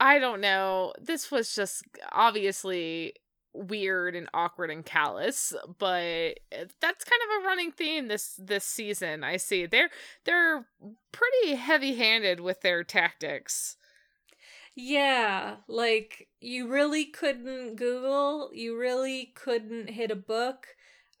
I 0.00 0.18
don't 0.18 0.40
know. 0.40 0.92
This 1.00 1.30
was 1.30 1.54
just 1.54 1.84
obviously 2.10 3.14
weird 3.54 4.16
and 4.16 4.28
awkward 4.32 4.70
and 4.70 4.84
callous, 4.84 5.52
but 5.78 6.02
eh, 6.50 6.64
that's 6.80 7.04
kind 7.04 7.20
of 7.22 7.44
a 7.44 7.46
running 7.46 7.70
theme 7.70 8.08
this 8.08 8.34
this 8.38 8.64
season. 8.64 9.22
I 9.24 9.36
see 9.36 9.66
they're 9.66 9.90
they're 10.24 10.66
pretty 11.12 11.54
heavy-handed 11.54 12.40
with 12.40 12.62
their 12.62 12.82
tactics. 12.82 13.76
Yeah, 14.74 15.56
like 15.68 16.28
you 16.40 16.68
really 16.68 17.04
couldn't 17.04 17.76
Google, 17.76 18.50
you 18.54 18.76
really 18.78 19.32
couldn't 19.34 19.90
hit 19.90 20.10
a 20.10 20.16
book. 20.16 20.68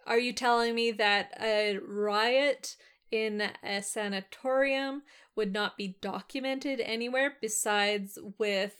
Are 0.06 0.18
you 0.18 0.32
telling 0.32 0.74
me 0.74 0.90
that 0.92 1.32
a 1.40 1.78
riot 1.86 2.76
in 3.12 3.50
a 3.62 3.82
sanatorium 3.82 5.02
would 5.36 5.52
not 5.52 5.76
be 5.76 5.96
documented 6.00 6.80
anywhere 6.80 7.34
besides 7.40 8.18
with 8.38 8.74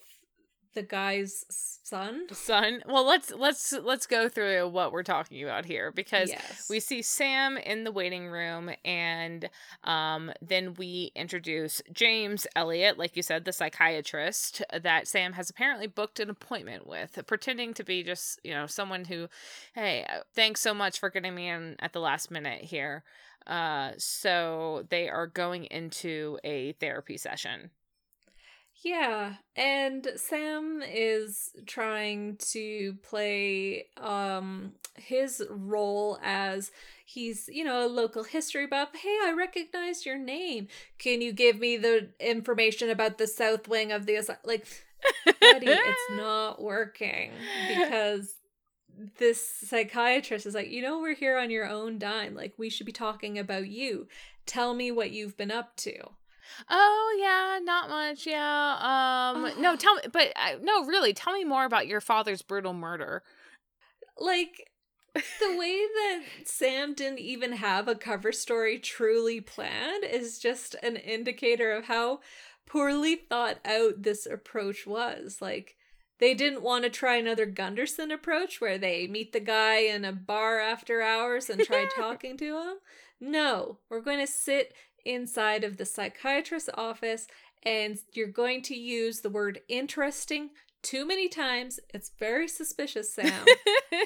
the 0.74 0.82
guy's 0.82 1.44
son? 1.48 2.26
Son, 2.32 2.82
well, 2.86 3.06
let's 3.06 3.30
let's 3.30 3.72
let's 3.72 4.06
go 4.06 4.28
through 4.28 4.68
what 4.68 4.92
we're 4.92 5.02
talking 5.02 5.42
about 5.42 5.64
here 5.64 5.92
because 5.92 6.30
yes. 6.30 6.66
we 6.70 6.80
see 6.80 7.02
Sam 7.02 7.56
in 7.58 7.84
the 7.84 7.92
waiting 7.92 8.28
room, 8.28 8.70
and 8.84 9.48
um, 9.84 10.32
then 10.40 10.74
we 10.74 11.12
introduce 11.14 11.82
James 11.92 12.46
Ellicott, 12.56 12.98
like 12.98 13.16
you 13.16 13.22
said, 13.22 13.44
the 13.44 13.52
psychiatrist 13.52 14.62
that 14.82 15.06
Sam 15.06 15.34
has 15.34 15.50
apparently 15.50 15.86
booked 15.86 16.20
an 16.20 16.30
appointment 16.30 16.86
with, 16.86 17.18
pretending 17.26 17.74
to 17.74 17.84
be 17.84 18.02
just 18.02 18.40
you 18.42 18.52
know 18.52 18.66
someone 18.66 19.04
who, 19.04 19.28
hey, 19.74 20.06
thanks 20.34 20.60
so 20.60 20.74
much 20.74 20.98
for 20.98 21.10
getting 21.10 21.34
me 21.34 21.48
in 21.48 21.76
at 21.80 21.92
the 21.92 22.00
last 22.00 22.30
minute 22.30 22.62
here. 22.62 23.04
Uh, 23.46 23.92
so 23.98 24.86
they 24.90 25.08
are 25.08 25.26
going 25.26 25.64
into 25.66 26.38
a 26.44 26.72
therapy 26.74 27.16
session. 27.16 27.70
Yeah, 28.84 29.34
and 29.54 30.08
Sam 30.16 30.82
is 30.84 31.50
trying 31.66 32.36
to 32.50 32.94
play 33.02 33.86
um 33.96 34.72
his 34.96 35.42
role 35.50 36.18
as 36.22 36.72
he's, 37.06 37.48
you 37.48 37.64
know, 37.64 37.86
a 37.86 37.88
local 37.88 38.24
history 38.24 38.66
buff. 38.66 38.88
Hey, 38.94 39.18
I 39.24 39.34
recognize 39.36 40.04
your 40.04 40.18
name. 40.18 40.66
Can 40.98 41.20
you 41.22 41.32
give 41.32 41.58
me 41.60 41.76
the 41.76 42.08
information 42.18 42.90
about 42.90 43.18
the 43.18 43.26
south 43.28 43.68
wing 43.68 43.92
of 43.92 44.06
the 44.06 44.16
asy-" 44.16 44.34
like 44.44 44.66
buddy, 45.40 45.80
it's 45.84 46.08
not 46.10 46.60
working 46.62 47.48
because 47.66 48.34
this 49.18 49.46
psychiatrist 49.64 50.46
is 50.46 50.54
like, 50.54 50.70
you 50.70 50.82
know, 50.82 51.00
we're 51.00 51.14
here 51.14 51.38
on 51.38 51.50
your 51.50 51.68
own 51.68 51.98
dime. 51.98 52.34
Like, 52.34 52.54
we 52.56 52.68
should 52.68 52.86
be 52.86 52.92
talking 52.92 53.38
about 53.38 53.68
you. 53.68 54.08
Tell 54.46 54.74
me 54.74 54.90
what 54.90 55.10
you've 55.12 55.36
been 55.36 55.50
up 55.50 55.76
to. 55.78 55.94
Oh 56.68 57.16
yeah, 57.18 57.58
not 57.62 57.88
much. 57.88 58.26
Yeah. 58.26 58.76
Um. 59.34 59.52
No, 59.60 59.76
tell 59.76 59.94
me. 59.94 60.02
But 60.12 60.32
uh, 60.36 60.56
no, 60.60 60.84
really, 60.84 61.12
tell 61.12 61.32
me 61.32 61.44
more 61.44 61.64
about 61.64 61.86
your 61.86 62.00
father's 62.00 62.42
brutal 62.42 62.74
murder. 62.74 63.22
Like 64.18 64.70
the 65.14 65.56
way 65.56 65.86
that 65.94 66.22
Sam 66.44 66.94
didn't 66.94 67.20
even 67.20 67.52
have 67.52 67.86
a 67.88 67.94
cover 67.94 68.32
story 68.32 68.78
truly 68.78 69.40
planned 69.40 70.04
is 70.04 70.38
just 70.38 70.74
an 70.82 70.96
indicator 70.96 71.72
of 71.72 71.84
how 71.84 72.20
poorly 72.66 73.16
thought 73.16 73.58
out 73.64 74.02
this 74.02 74.26
approach 74.26 74.86
was. 74.86 75.38
Like 75.40 75.76
they 76.22 76.34
didn't 76.34 76.62
want 76.62 76.84
to 76.84 76.88
try 76.88 77.16
another 77.16 77.46
Gunderson 77.46 78.12
approach 78.12 78.60
where 78.60 78.78
they 78.78 79.08
meet 79.08 79.32
the 79.32 79.40
guy 79.40 79.78
in 79.78 80.04
a 80.04 80.12
bar 80.12 80.60
after 80.60 81.02
hours 81.02 81.50
and 81.50 81.60
try 81.60 81.88
talking 81.96 82.36
to 82.36 82.58
him. 82.58 82.74
No, 83.20 83.78
we're 83.90 84.02
going 84.02 84.24
to 84.24 84.32
sit 84.32 84.72
inside 85.04 85.64
of 85.64 85.78
the 85.78 85.84
psychiatrist's 85.84 86.70
office 86.74 87.26
and 87.64 87.98
you're 88.12 88.28
going 88.28 88.62
to 88.62 88.76
use 88.76 89.20
the 89.20 89.30
word 89.30 89.62
interesting 89.68 90.50
too 90.80 91.04
many 91.04 91.28
times. 91.28 91.80
It's 91.92 92.12
very 92.20 92.46
suspicious, 92.46 93.12
Sam. 93.12 93.44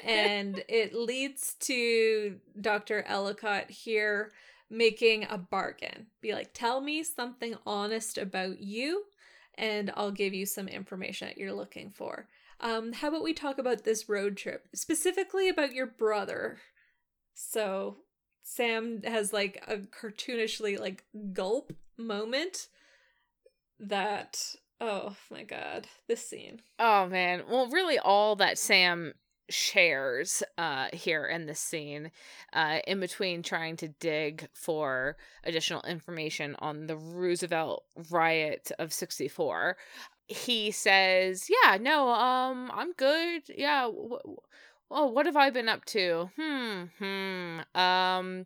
and 0.03 0.63
it 0.69 0.95
leads 0.95 1.53
to 1.61 2.39
Dr. 2.59 3.03
Ellicott 3.03 3.69
here 3.69 4.31
making 4.71 5.27
a 5.29 5.37
bargain. 5.37 6.07
Be 6.21 6.33
like, 6.33 6.49
tell 6.55 6.81
me 6.81 7.03
something 7.03 7.53
honest 7.63 8.17
about 8.17 8.59
you, 8.59 9.03
and 9.57 9.91
I'll 9.95 10.11
give 10.11 10.33
you 10.33 10.45
some 10.45 10.67
information 10.67 11.27
that 11.27 11.37
you're 11.37 11.53
looking 11.53 11.91
for. 11.91 12.27
Um, 12.59 12.93
how 12.93 13.09
about 13.09 13.23
we 13.23 13.33
talk 13.33 13.57
about 13.57 13.83
this 13.83 14.09
road 14.09 14.37
trip, 14.37 14.67
specifically 14.73 15.49
about 15.49 15.73
your 15.73 15.87
brother? 15.87 16.57
So 17.33 17.97
Sam 18.43 19.01
has 19.03 19.33
like 19.33 19.63
a 19.67 19.77
cartoonishly 19.77 20.79
like 20.79 21.03
gulp 21.33 21.73
moment 21.97 22.67
that 23.79 24.55
oh 24.79 25.15
my 25.31 25.43
god, 25.43 25.87
this 26.07 26.27
scene. 26.27 26.61
Oh 26.79 27.07
man. 27.07 27.43
Well, 27.49 27.69
really 27.69 27.99
all 27.99 28.35
that 28.37 28.57
Sam 28.57 29.13
shares 29.49 30.43
uh 30.57 30.87
here 30.93 31.25
in 31.25 31.45
this 31.45 31.59
scene 31.59 32.11
uh 32.53 32.79
in 32.85 32.99
between 32.99 33.41
trying 33.41 33.77
to 33.77 33.87
dig 33.99 34.47
for 34.53 35.15
additional 35.45 35.81
information 35.83 36.55
on 36.59 36.87
the 36.87 36.97
Roosevelt 36.97 37.83
riot 38.11 38.71
of 38.79 38.91
64 38.91 39.77
he 40.27 40.71
says 40.71 41.49
yeah 41.63 41.77
no 41.77 42.09
um 42.09 42.69
i'm 42.73 42.91
good. 42.93 43.43
Yeah 43.55 43.83
w- 43.83 44.19
oh 44.91 45.05
what 45.07 45.25
have 45.25 45.37
i 45.37 45.49
been 45.49 45.69
up 45.69 45.85
to? 45.85 46.29
Hmm 46.37 46.83
hmm 46.99 47.59
um 47.79 48.45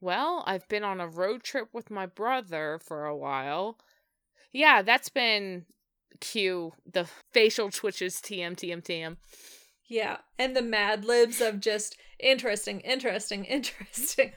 well 0.00 0.44
i've 0.46 0.68
been 0.68 0.84
on 0.84 1.00
a 1.00 1.08
road 1.08 1.42
trip 1.42 1.68
with 1.72 1.90
my 1.90 2.06
brother 2.06 2.78
for 2.84 3.06
a 3.06 3.16
while. 3.16 3.78
Yeah 4.52 4.82
that's 4.82 5.08
been 5.08 5.66
cue 6.20 6.72
the 6.90 7.06
facial 7.32 7.70
twitches 7.70 8.16
tm 8.16 8.54
tm 8.56 8.82
tm 8.82 9.16
yeah, 9.88 10.18
and 10.38 10.56
the 10.56 10.62
Mad 10.62 11.04
Libs 11.04 11.40
of 11.40 11.60
just 11.60 11.96
interesting, 12.18 12.80
interesting, 12.80 13.44
interesting. 13.46 14.32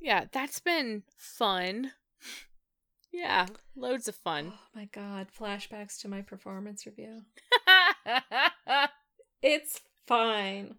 Yeah, 0.00 0.26
that's 0.32 0.60
been 0.60 1.02
fun. 1.16 1.92
Yeah, 3.12 3.46
loads 3.74 4.06
of 4.06 4.14
fun. 4.14 4.52
Oh 4.54 4.58
my 4.74 4.88
god, 4.92 5.28
flashbacks 5.36 6.00
to 6.02 6.08
my 6.08 6.22
performance 6.22 6.86
review. 6.86 7.22
it's 9.42 9.80
fine. 10.06 10.76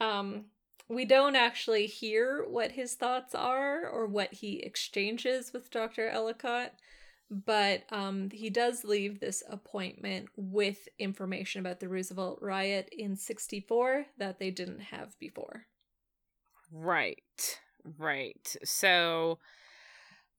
Um 0.00 0.46
we 0.88 1.04
don't 1.04 1.36
actually 1.36 1.86
hear 1.86 2.44
what 2.46 2.72
his 2.72 2.94
thoughts 2.94 3.34
are 3.34 3.88
or 3.88 4.06
what 4.06 4.34
he 4.34 4.60
exchanges 4.60 5.52
with 5.52 5.70
Dr. 5.70 6.08
Ellicott, 6.08 6.74
but 7.30 7.82
um, 7.90 8.30
he 8.30 8.50
does 8.50 8.84
leave 8.84 9.20
this 9.20 9.42
appointment 9.48 10.28
with 10.36 10.88
information 10.98 11.60
about 11.60 11.80
the 11.80 11.88
Roosevelt 11.88 12.38
riot 12.42 12.88
in 12.96 13.16
64 13.16 14.06
that 14.18 14.38
they 14.38 14.50
didn't 14.50 14.80
have 14.80 15.18
before. 15.18 15.66
Right, 16.70 17.58
right. 17.98 18.56
So, 18.64 19.38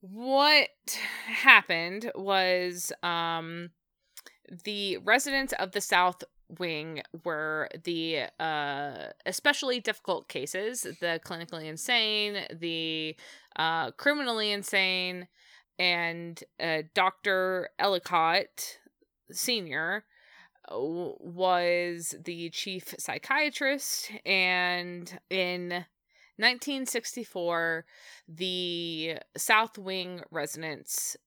what 0.02 0.70
happened 1.26 2.12
was 2.16 2.92
um, 3.02 3.72
the 4.64 4.98
residents 4.98 5.54
of 5.54 5.72
the 5.72 5.82
South 5.82 6.24
Wing 6.60 7.02
were 7.24 7.70
the 7.84 8.26
uh, 8.40 9.08
especially 9.26 9.80
difficult 9.80 10.28
cases 10.28 10.82
the 10.82 11.20
clinically 11.26 11.66
insane, 11.66 12.46
the 12.52 13.16
uh, 13.56 13.92
criminally 13.92 14.52
insane 14.52 15.28
and 15.78 16.44
uh, 16.60 16.84
Dr. 16.94 17.70
Ellicott 17.80 18.80
Sr. 19.32 20.04
Uh, 20.70 20.78
was 20.78 22.16
the 22.24 22.50
chief 22.50 22.94
psychiatrist, 22.98 24.12
and 24.26 25.20
in 25.30 25.70
1964, 26.38 27.86
the 28.28 29.18
South 29.38 29.78
Wing 29.78 30.22
residents 30.32 31.18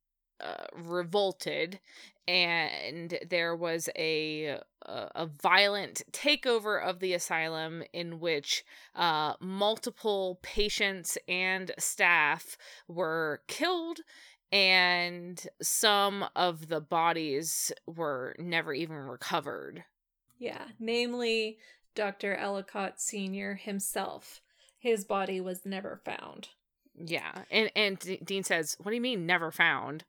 uh, 0.41 0.67
revolted 0.77 1.81
and 2.29 3.19
there 3.27 3.57
was 3.57 3.89
a, 3.97 4.59
a, 4.83 5.09
a 5.15 5.27
violent 5.43 6.03
takeover 6.13 6.81
of 6.81 7.01
the 7.01 7.15
asylum 7.15 7.83
in 7.95 8.21
which 8.21 8.65
uh, 8.95 9.33
multiple 9.41 10.39
patients 10.43 11.17
and 11.27 11.73
staff 11.79 12.59
were 12.87 13.41
killed 13.49 14.01
and 14.51 15.47
some 15.61 16.25
of 16.35 16.69
the 16.69 16.81
bodies 16.81 17.73
were 17.87 18.35
never 18.39 18.73
even 18.73 18.97
recovered. 18.97 19.85
Yeah, 20.39 20.65
namely 20.79 21.59
Dr. 21.95 22.35
Ellicott 22.35 23.01
Sr. 23.01 23.55
himself. 23.55 24.41
His 24.79 25.05
body 25.05 25.41
was 25.41 25.67
never 25.67 26.01
found. 26.05 26.49
Yeah, 26.95 27.43
and 27.51 27.71
and 27.77 27.99
D- 27.99 28.21
Dean 28.25 28.45
says, 28.45 28.77
"What 28.79 28.91
do 28.91 28.95
you 28.95 29.01
mean 29.01 29.27
never 29.27 29.51
found?" 29.51 30.05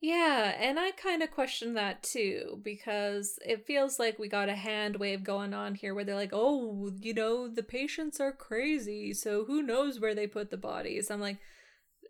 Yeah, 0.00 0.54
and 0.60 0.78
I 0.78 0.90
kind 0.90 1.22
of 1.22 1.30
question 1.30 1.74
that 1.74 2.02
too 2.02 2.60
because 2.62 3.38
it 3.44 3.66
feels 3.66 3.98
like 3.98 4.18
we 4.18 4.28
got 4.28 4.48
a 4.48 4.54
hand 4.54 4.96
wave 4.96 5.24
going 5.24 5.54
on 5.54 5.76
here 5.76 5.94
where 5.94 6.04
they're 6.04 6.14
like, 6.14 6.32
"Oh, 6.32 6.92
you 7.00 7.14
know, 7.14 7.48
the 7.48 7.62
patients 7.62 8.20
are 8.20 8.32
crazy, 8.32 9.14
so 9.14 9.44
who 9.46 9.62
knows 9.62 9.98
where 9.98 10.14
they 10.14 10.26
put 10.26 10.50
the 10.50 10.56
bodies?" 10.56 11.10
I'm 11.10 11.20
like, 11.20 11.38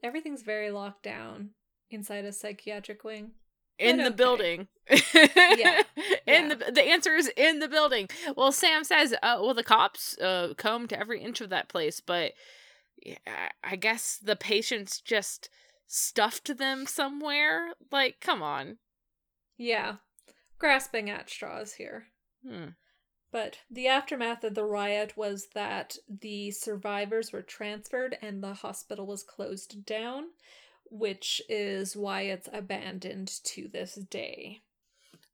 everything's 0.05 0.43
very 0.43 0.71
locked 0.71 1.03
down 1.03 1.51
inside 1.91 2.25
a 2.25 2.33
psychiatric 2.33 3.03
wing. 3.03 3.33
In 3.77 3.97
the 3.97 4.13
building. 4.13 4.69
yeah. 4.89 5.83
In 6.27 6.49
yeah. 6.49 6.55
the 6.55 6.73
the 6.73 6.83
answer 6.83 7.17
is 7.17 7.29
in 7.37 7.59
the 7.59 7.69
building. 7.69 8.09
Well, 8.37 8.53
Sam 8.53 8.85
says, 8.85 9.13
uh, 9.15 9.39
well, 9.41 9.53
the 9.53 9.65
cops 9.65 10.17
uh, 10.19 10.55
combed 10.57 10.93
every 10.93 11.21
inch 11.21 11.41
of 11.41 11.51
that 11.51 11.69
place, 11.69 12.01
but 12.01 12.33
I 13.63 13.77
guess 13.77 14.17
the 14.23 14.37
patients 14.37 15.01
just 15.01 15.51
stuffed 15.87 16.57
them 16.57 16.87
somewhere. 16.87 17.75
Like, 17.91 18.21
come 18.21 18.43
on. 18.43 18.79
Yeah. 19.59 19.97
Grasping 20.59 21.11
at 21.11 21.29
straws 21.29 21.75
here. 21.75 22.07
Hmm. 22.47 22.69
But 23.35 23.59
the 23.69 23.89
aftermath 23.89 24.45
of 24.45 24.55
the 24.55 24.65
riot 24.65 25.17
was 25.17 25.49
that 25.55 25.97
the 26.09 26.53
survivors 26.53 27.33
were 27.33 27.43
transferred 27.43 28.17
and 28.23 28.41
the 28.41 28.55
hospital 28.55 29.07
was 29.07 29.25
closed 29.25 29.85
down, 29.85 30.27
which 30.89 31.43
is 31.49 31.97
why 31.97 32.21
it's 32.21 32.49
abandoned 32.53 33.41
to 33.43 33.67
this 33.67 33.97
day. 33.97 34.61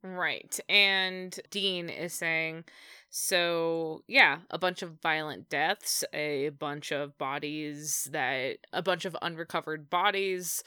Right. 0.03 0.59
And 0.67 1.39
Dean 1.51 1.91
is 1.91 2.15
saying 2.15 2.65
so, 3.11 4.03
yeah, 4.09 4.39
a 4.49 4.57
bunch 4.57 4.81
of 4.81 5.03
violent 5.03 5.51
deaths, 5.51 6.03
a 6.15 6.49
bunch 6.59 6.93
of 6.93 7.19
bodies 7.19 8.09
that, 8.13 8.61
a 8.73 8.81
bunch 8.81 9.05
of 9.05 9.15
unrecovered 9.21 9.91
bodies. 9.91 10.65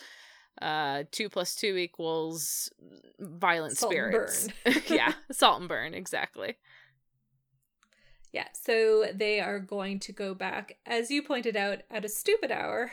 Uh, 0.62 1.06
two 1.10 1.30
plus 1.30 1.56
two 1.56 1.78
equals 1.78 2.70
violent 3.20 3.76
salt 3.76 3.92
spirits. 3.92 4.50
yeah, 4.88 5.14
salt 5.32 5.62
and 5.62 5.68
burn, 5.68 5.96
exactly. 5.96 6.58
Yeah, 8.34 8.48
so 8.54 9.06
they 9.14 9.40
are 9.40 9.60
going 9.60 10.00
to 10.00 10.12
go 10.12 10.34
back, 10.34 10.78
as 10.88 11.12
you 11.12 11.22
pointed 11.22 11.56
out, 11.56 11.84
at 11.92 12.04
a 12.04 12.10
stupid 12.10 12.52
hour. 12.52 12.92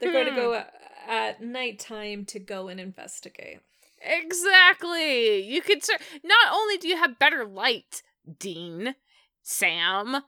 They're 0.00 0.12
going 0.12 0.26
to 0.26 0.30
go 0.34 0.64
at 1.06 1.42
nighttime 1.42 2.24
to 2.26 2.38
go 2.38 2.68
and 2.68 2.80
investigate. 2.80 3.60
Exactly. 4.00 5.42
You 5.42 5.60
could 5.60 5.84
ser- 5.84 5.98
not 6.24 6.52
only 6.52 6.78
do 6.78 6.88
you 6.88 6.96
have 6.96 7.18
better 7.18 7.44
light, 7.44 8.02
Dean, 8.38 8.94
Sam, 9.42 10.22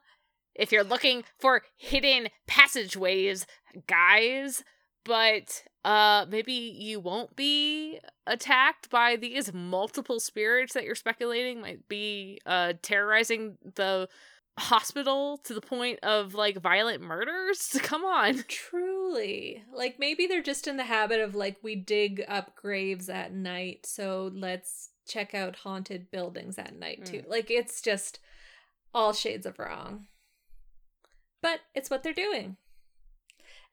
if 0.54 0.72
you're 0.72 0.84
looking 0.84 1.24
for 1.38 1.62
hidden 1.78 2.28
passageways, 2.46 3.46
guys, 3.86 4.62
but 5.04 5.64
uh 5.84 6.26
maybe 6.28 6.52
you 6.52 7.00
won't 7.00 7.36
be 7.36 7.98
attacked 8.26 8.90
by 8.90 9.16
these 9.16 9.52
multiple 9.52 10.20
spirits 10.20 10.74
that 10.74 10.84
you're 10.84 10.94
speculating 10.94 11.60
might 11.60 11.86
be 11.88 12.40
uh 12.46 12.72
terrorizing 12.82 13.56
the 13.76 14.08
hospital 14.58 15.38
to 15.44 15.54
the 15.54 15.60
point 15.60 16.00
of 16.02 16.34
like 16.34 16.58
violent 16.60 17.00
murders 17.00 17.76
come 17.82 18.04
on 18.04 18.42
Truly. 18.48 19.64
Like 19.72 19.98
maybe 19.98 20.26
they're 20.26 20.42
just 20.42 20.66
in 20.66 20.76
the 20.76 20.84
habit 20.84 21.20
of 21.20 21.34
like 21.34 21.56
we 21.62 21.76
dig 21.76 22.24
up 22.28 22.54
graves 22.56 23.08
at 23.08 23.32
night, 23.32 23.86
so 23.86 24.30
let's 24.34 24.90
check 25.06 25.34
out 25.34 25.56
haunted 25.56 26.10
buildings 26.10 26.58
at 26.58 26.78
night 26.78 27.06
too. 27.06 27.22
Like 27.26 27.50
it's 27.50 27.80
just 27.80 28.20
all 28.94 29.12
shades 29.12 29.46
of 29.46 29.58
wrong. 29.58 30.06
But 31.40 31.60
it's 31.74 31.88
what 31.88 32.02
they're 32.02 32.12
doing. 32.12 32.56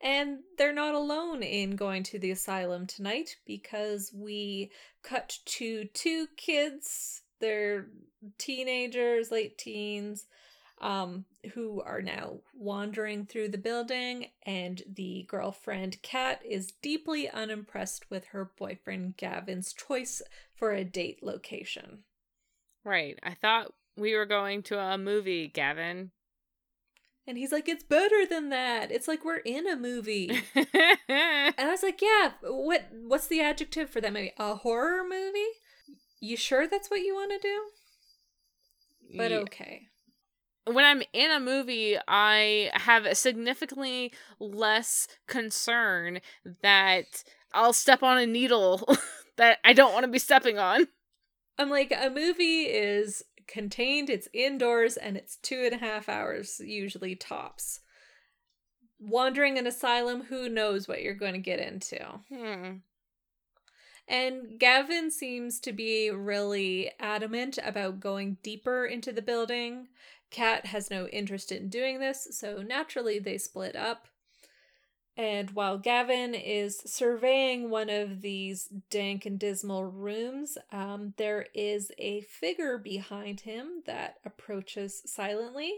And 0.06 0.42
they're 0.60 0.72
not 0.72 0.94
alone 0.94 1.42
in 1.42 1.76
going 1.76 2.04
to 2.04 2.20
the 2.20 2.30
asylum 2.30 2.86
tonight 2.86 3.38
because 3.44 4.14
we 4.14 4.70
cut 5.02 5.40
to 5.46 5.86
two 5.86 6.28
kids. 6.38 7.24
They're 7.42 7.88
teenagers, 8.38 9.32
late 9.32 9.58
teens, 9.58 10.28
um, 10.80 11.26
who 11.56 11.82
are 11.82 12.04
now 12.04 12.42
wandering 12.54 13.26
through 13.26 13.50
the 13.50 13.58
building. 13.58 14.28
And 14.44 14.84
the 14.88 15.26
girlfriend, 15.28 16.00
Kat, 16.04 16.40
is 16.48 16.74
deeply 16.84 17.28
unimpressed 17.28 18.12
with 18.12 18.26
her 18.26 18.52
boyfriend, 18.60 19.18
Gavin's 19.18 19.74
choice 19.74 20.22
for 20.54 20.72
a 20.72 20.84
date 20.84 21.24
location. 21.24 22.04
right 22.84 23.18
i 23.24 23.34
thought 23.34 23.74
we 23.98 24.14
were 24.16 24.26
going 24.26 24.62
to 24.62 24.78
a 24.78 24.98
movie 24.98 25.48
gavin 25.48 26.12
And 27.28 27.38
he's 27.38 27.52
like, 27.52 27.68
it's 27.68 27.84
better 27.84 28.26
than 28.26 28.50
that. 28.50 28.92
It's 28.92 29.08
like 29.08 29.26
we're 29.26 29.38
in 29.38 29.68
a 29.68 29.76
movie. 29.76 30.42
And 31.08 31.68
I 31.70 31.72
was 31.72 31.84
like, 31.84 32.02
yeah, 32.02 32.32
what 32.44 32.88
what's 32.92 33.28
the 33.28 33.42
adjective 33.42 33.90
for 33.90 34.02
that 34.02 34.12
movie? 34.14 34.34
A 34.38 34.56
horror 34.56 35.04
movie? 35.08 35.48
You 36.20 36.36
sure 36.38 36.68
that's 36.68 36.90
what 36.90 37.00
you 37.02 37.14
want 37.16 37.32
to 37.32 37.40
do? 37.40 37.62
But 39.18 39.32
Yeah. 39.32 39.38
okay. 39.38 39.88
when 40.66 40.84
I'm 40.84 41.04
in 41.14 41.32
a 41.32 41.40
movie, 41.40 41.98
I 42.08 42.72
have 42.74 43.16
significantly 43.18 44.12
less 44.40 45.08
concern 45.28 46.20
that 46.62 47.24
I'll 47.54 47.74
step 47.74 48.04
on 48.04 48.18
a 48.18 48.26
needle 48.26 48.88
that 49.38 49.60
I 49.64 49.74
don't 49.74 49.94
want 49.94 50.04
to 50.06 50.12
be 50.12 50.20
stepping 50.20 50.58
on. 50.60 50.88
I'm 51.58 51.70
like, 51.70 51.94
a 51.98 52.10
movie 52.10 52.64
is 52.64 53.24
contained, 53.48 54.10
it's 54.10 54.28
indoors, 54.34 54.98
and 54.98 55.18
it's 55.18 55.38
two 55.38 55.64
and 55.64 55.74
a 55.74 55.86
half 55.86 56.10
hours, 56.10 56.60
usually 56.64 57.16
tops. 57.16 57.82
Wandering 59.00 59.58
an 59.58 59.68
asylum, 59.68 60.24
who 60.24 60.50
knows 60.50 60.88
what 60.88 61.02
you're 61.02 61.14
going 61.14 61.34
to 61.34 61.40
get 61.40 61.60
into. 61.60 62.00
Hmm. 62.34 62.78
And 64.08 64.60
Gavin 64.60 65.10
seems 65.10 65.60
to 65.62 65.72
be 65.72 66.12
really 66.12 66.92
adamant 67.00 67.58
about 67.64 68.00
going 68.00 68.38
deeper 68.44 68.86
into 68.86 69.12
the 69.12 69.22
building. 69.22 69.88
Kat 70.30 70.68
has 70.68 70.92
no 70.92 71.08
interest 71.08 71.52
in 71.52 71.70
doing 71.70 72.00
this, 72.00 72.28
so 72.32 72.62
naturally 72.62 73.20
they 73.20 73.38
split 73.38 73.76
up. 73.76 74.08
And 75.18 75.52
while 75.52 75.78
Gavin 75.78 76.34
is 76.34 76.78
surveying 76.86 77.70
one 77.70 77.90
of 77.90 78.22
these 78.22 78.68
dank 78.90 79.26
and 79.26 79.40
dismal 79.40 79.86
rooms, 79.86 80.58
um, 80.72 81.14
there 81.18 81.48
is 81.54 81.92
a 81.98 82.22
figure 82.22 82.78
behind 82.78 83.42
him 83.42 83.84
that 83.86 84.18
approaches 84.26 85.02
silently. 85.06 85.74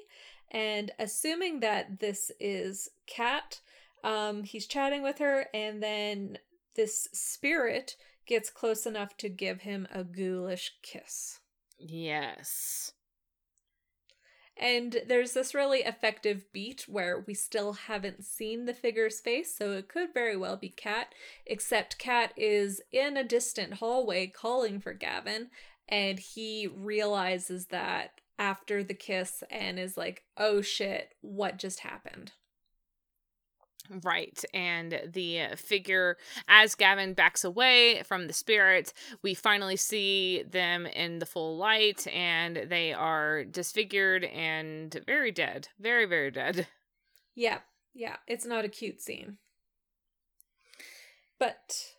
And 0.50 0.92
assuming 0.98 1.60
that 1.60 2.00
this 2.00 2.32
is 2.40 2.90
Kat, 3.06 3.60
um, 4.04 4.44
he's 4.44 4.66
chatting 4.66 5.04
with 5.04 5.20
her, 5.20 5.48
and 5.54 5.84
then 5.84 6.40
this 6.76 7.08
spirit 7.12 7.96
gets 8.26 8.50
close 8.50 8.86
enough 8.86 9.18
to 9.18 9.30
give 9.30 9.62
him 9.62 9.88
a 9.94 10.04
ghoulish 10.04 10.74
kiss. 10.82 11.40
Yes. 11.78 12.94
And 14.60 15.02
there's 15.08 15.34
this 15.34 15.54
really 15.54 15.80
effective 15.80 16.52
beat 16.52 16.86
where 16.88 17.24
we 17.28 17.34
still 17.34 17.74
haven't 17.74 18.26
seen 18.26 18.66
the 18.66 18.74
figure's 18.74 19.20
face, 19.20 19.56
so 19.56 19.74
it 19.74 19.88
could 19.88 20.14
very 20.14 20.36
well 20.36 20.58
be 20.58 20.70
Kat, 20.70 21.14
except 21.46 22.00
Kat 22.00 22.34
is 22.36 22.82
in 22.92 23.18
a 23.18 23.24
distant 23.24 23.76
hallway 23.76 24.28
calling 24.28 24.80
for 24.80 24.94
Gavin, 24.94 25.50
and 25.88 26.18
he 26.20 26.68
realizes 26.68 27.68
that 27.68 28.22
after 28.40 28.84
the 28.84 28.94
kiss 28.94 29.44
and 29.50 29.80
is 29.80 29.98
like, 29.98 30.24
oh 30.38 30.62
shit, 30.62 31.14
what 31.22 31.58
just 31.58 31.82
happened? 31.82 32.32
Right. 34.04 34.44
And 34.54 35.02
the 35.14 35.48
figure, 35.56 36.18
as 36.48 36.76
Gavin 36.76 37.14
backs 37.14 37.44
away 37.44 38.04
from 38.04 38.28
the 38.28 38.34
spirit, 38.34 38.94
we 39.22 39.34
finally 39.34 39.78
see 39.78 40.44
them 40.44 40.86
in 40.86 41.20
the 41.20 41.26
full 41.26 41.58
light 41.58 42.08
and 42.08 42.58
they 42.68 42.94
are 42.94 43.46
disfigured 43.46 44.26
and 44.26 45.02
very 45.06 45.32
dead. 45.32 45.70
Very, 45.80 46.06
very 46.06 46.32
dead. 46.32 46.68
Yeah, 47.36 47.60
yeah, 47.94 48.18
it's 48.28 48.46
not 48.46 48.66
a 48.66 48.70
cute 48.70 49.00
scene. 49.00 49.38
But 51.40 51.94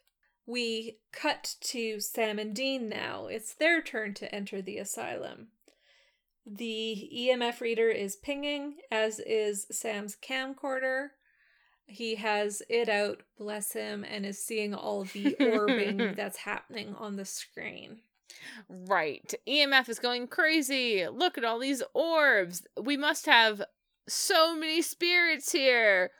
we 0.46 0.98
cut 1.12 1.56
to 1.60 2.00
Sam 2.00 2.38
and 2.38 2.54
Dean 2.54 2.88
now. 2.88 3.26
It's 3.26 3.54
their 3.54 3.80
turn 3.80 4.14
to 4.14 4.34
enter 4.34 4.60
the 4.60 4.78
asylum. 4.78 5.48
The 6.46 7.10
EMF 7.14 7.60
reader 7.60 7.90
is 7.90 8.16
pinging, 8.16 8.76
as 8.90 9.20
is 9.20 9.66
Sam's 9.70 10.16
camcorder. 10.16 11.10
He 11.88 12.16
has 12.16 12.62
it 12.68 12.88
out, 12.88 13.22
bless 13.38 13.72
him, 13.72 14.04
and 14.04 14.26
is 14.26 14.38
seeing 14.38 14.74
all 14.74 15.04
the 15.04 15.34
orbing 15.40 16.14
that's 16.16 16.36
happening 16.36 16.94
on 16.94 17.16
the 17.16 17.24
screen. 17.24 18.02
Right. 18.68 19.34
EMF 19.48 19.88
is 19.88 19.98
going 19.98 20.28
crazy. 20.28 21.08
Look 21.08 21.38
at 21.38 21.44
all 21.44 21.58
these 21.58 21.82
orbs. 21.94 22.66
We 22.80 22.96
must 22.96 23.24
have 23.24 23.62
so 24.06 24.54
many 24.54 24.82
spirits 24.82 25.50
here. 25.50 26.10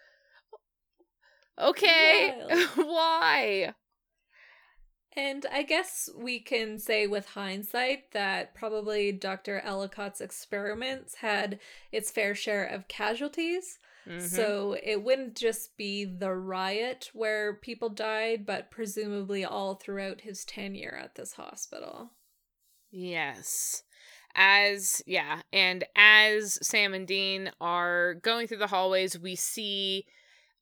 Okay. 1.60 2.34
Why? 2.74 3.74
And 5.16 5.44
I 5.52 5.64
guess 5.64 6.08
we 6.16 6.38
can 6.38 6.78
say 6.78 7.06
with 7.06 7.26
hindsight 7.30 8.12
that 8.12 8.54
probably 8.54 9.10
Dr. 9.10 9.60
Ellicott's 9.60 10.20
experiments 10.20 11.16
had 11.16 11.58
its 11.90 12.10
fair 12.10 12.34
share 12.34 12.64
of 12.64 12.88
casualties. 12.88 13.78
Mhm. 14.08 14.22
So 14.22 14.76
it 14.82 15.02
wouldn't 15.02 15.36
just 15.36 15.76
be 15.76 16.04
the 16.04 16.32
riot 16.32 17.10
where 17.12 17.54
people 17.54 17.90
died, 17.90 18.46
but 18.46 18.70
presumably 18.70 19.44
all 19.44 19.74
throughout 19.74 20.22
his 20.22 20.44
tenure 20.44 20.98
at 21.00 21.14
this 21.14 21.34
hospital. 21.34 22.12
Yes. 22.90 23.82
As, 24.34 25.02
yeah, 25.06 25.42
and 25.52 25.84
as 25.96 26.58
Sam 26.66 26.94
and 26.94 27.06
Dean 27.06 27.50
are 27.60 28.14
going 28.14 28.46
through 28.46 28.58
the 28.58 28.66
hallways, 28.68 29.18
we 29.18 29.34
see, 29.34 30.06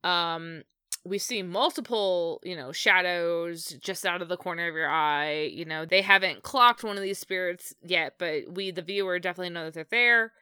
um, 0.03 0.63
we 1.05 1.19
see 1.19 1.43
multiple, 1.43 2.41
you 2.43 2.57
know, 2.57 2.73
shadows 2.73 3.77
just 3.81 4.07
out 4.07 4.23
of 4.23 4.29
the 4.29 4.37
corner 4.37 4.67
of 4.69 4.75
your 4.75 4.89
eye. 4.89 5.43
You 5.53 5.67
know, 5.67 5.85
they 5.85 6.01
haven't 6.01 6.43
clocked 6.43 6.85
one 6.85 6.97
of 6.97 7.03
these 7.03 7.19
spirits 7.19 7.75
yet, 7.83 8.15
but 8.19 8.51
we, 8.51 8.71
the 8.71 8.83
viewer, 8.83 9.19
definitely 9.19 9.51
know 9.51 9.65
that 9.65 9.75
they're 9.75 9.87
there. 9.91 10.33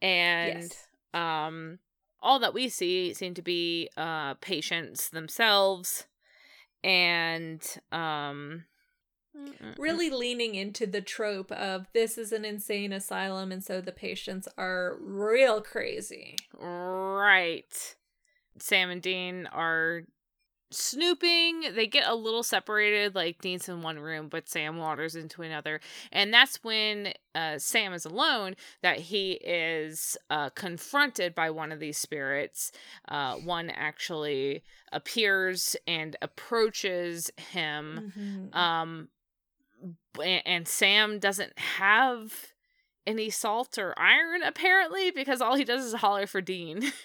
And, 0.00 0.62
yes. 0.62 0.86
um, 1.12 1.78
all 2.20 2.38
that 2.38 2.54
we 2.54 2.68
see 2.68 3.14
seem 3.14 3.34
to 3.34 3.42
be, 3.42 3.88
uh, 3.96 4.34
patients 4.34 5.10
themselves. 5.10 6.06
And, 6.82 7.62
um, 7.92 8.64
Really 9.76 10.10
leaning 10.10 10.56
into 10.56 10.86
the 10.86 11.00
trope 11.00 11.52
of 11.52 11.86
this 11.92 12.18
is 12.18 12.32
an 12.32 12.44
insane 12.44 12.92
asylum, 12.92 13.52
and 13.52 13.62
so 13.62 13.80
the 13.80 13.92
patients 13.92 14.48
are 14.58 14.96
real 15.00 15.60
crazy. 15.60 16.34
Right. 16.54 17.96
Sam 18.58 18.90
and 18.90 19.00
Dean 19.00 19.46
are 19.46 20.02
snooping. 20.70 21.74
They 21.74 21.86
get 21.86 22.08
a 22.08 22.14
little 22.14 22.42
separated, 22.42 23.14
like 23.14 23.40
Dean's 23.40 23.68
in 23.68 23.82
one 23.82 23.98
room, 23.98 24.28
but 24.28 24.48
Sam 24.48 24.76
wanders 24.78 25.14
into 25.14 25.42
another. 25.42 25.80
And 26.12 26.32
that's 26.32 26.62
when 26.62 27.12
uh, 27.34 27.58
Sam 27.58 27.92
is 27.92 28.04
alone 28.04 28.54
that 28.82 28.98
he 28.98 29.32
is 29.32 30.16
uh, 30.30 30.50
confronted 30.50 31.34
by 31.34 31.50
one 31.50 31.72
of 31.72 31.80
these 31.80 31.98
spirits. 31.98 32.72
Uh, 33.08 33.36
one 33.36 33.70
actually 33.70 34.62
appears 34.92 35.76
and 35.86 36.16
approaches 36.22 37.30
him. 37.36 38.12
Mhm. 38.16 38.54
Um, 38.56 39.08
b- 40.14 40.42
and 40.44 40.66
Sam 40.68 41.18
doesn't 41.18 41.58
have 41.58 42.32
any 43.06 43.30
salt 43.30 43.78
or 43.78 43.98
iron 43.98 44.42
apparently 44.42 45.10
because 45.10 45.40
all 45.40 45.56
he 45.56 45.64
does 45.64 45.84
is 45.84 45.94
holler 45.94 46.26
for 46.26 46.40
Dean. 46.40 46.92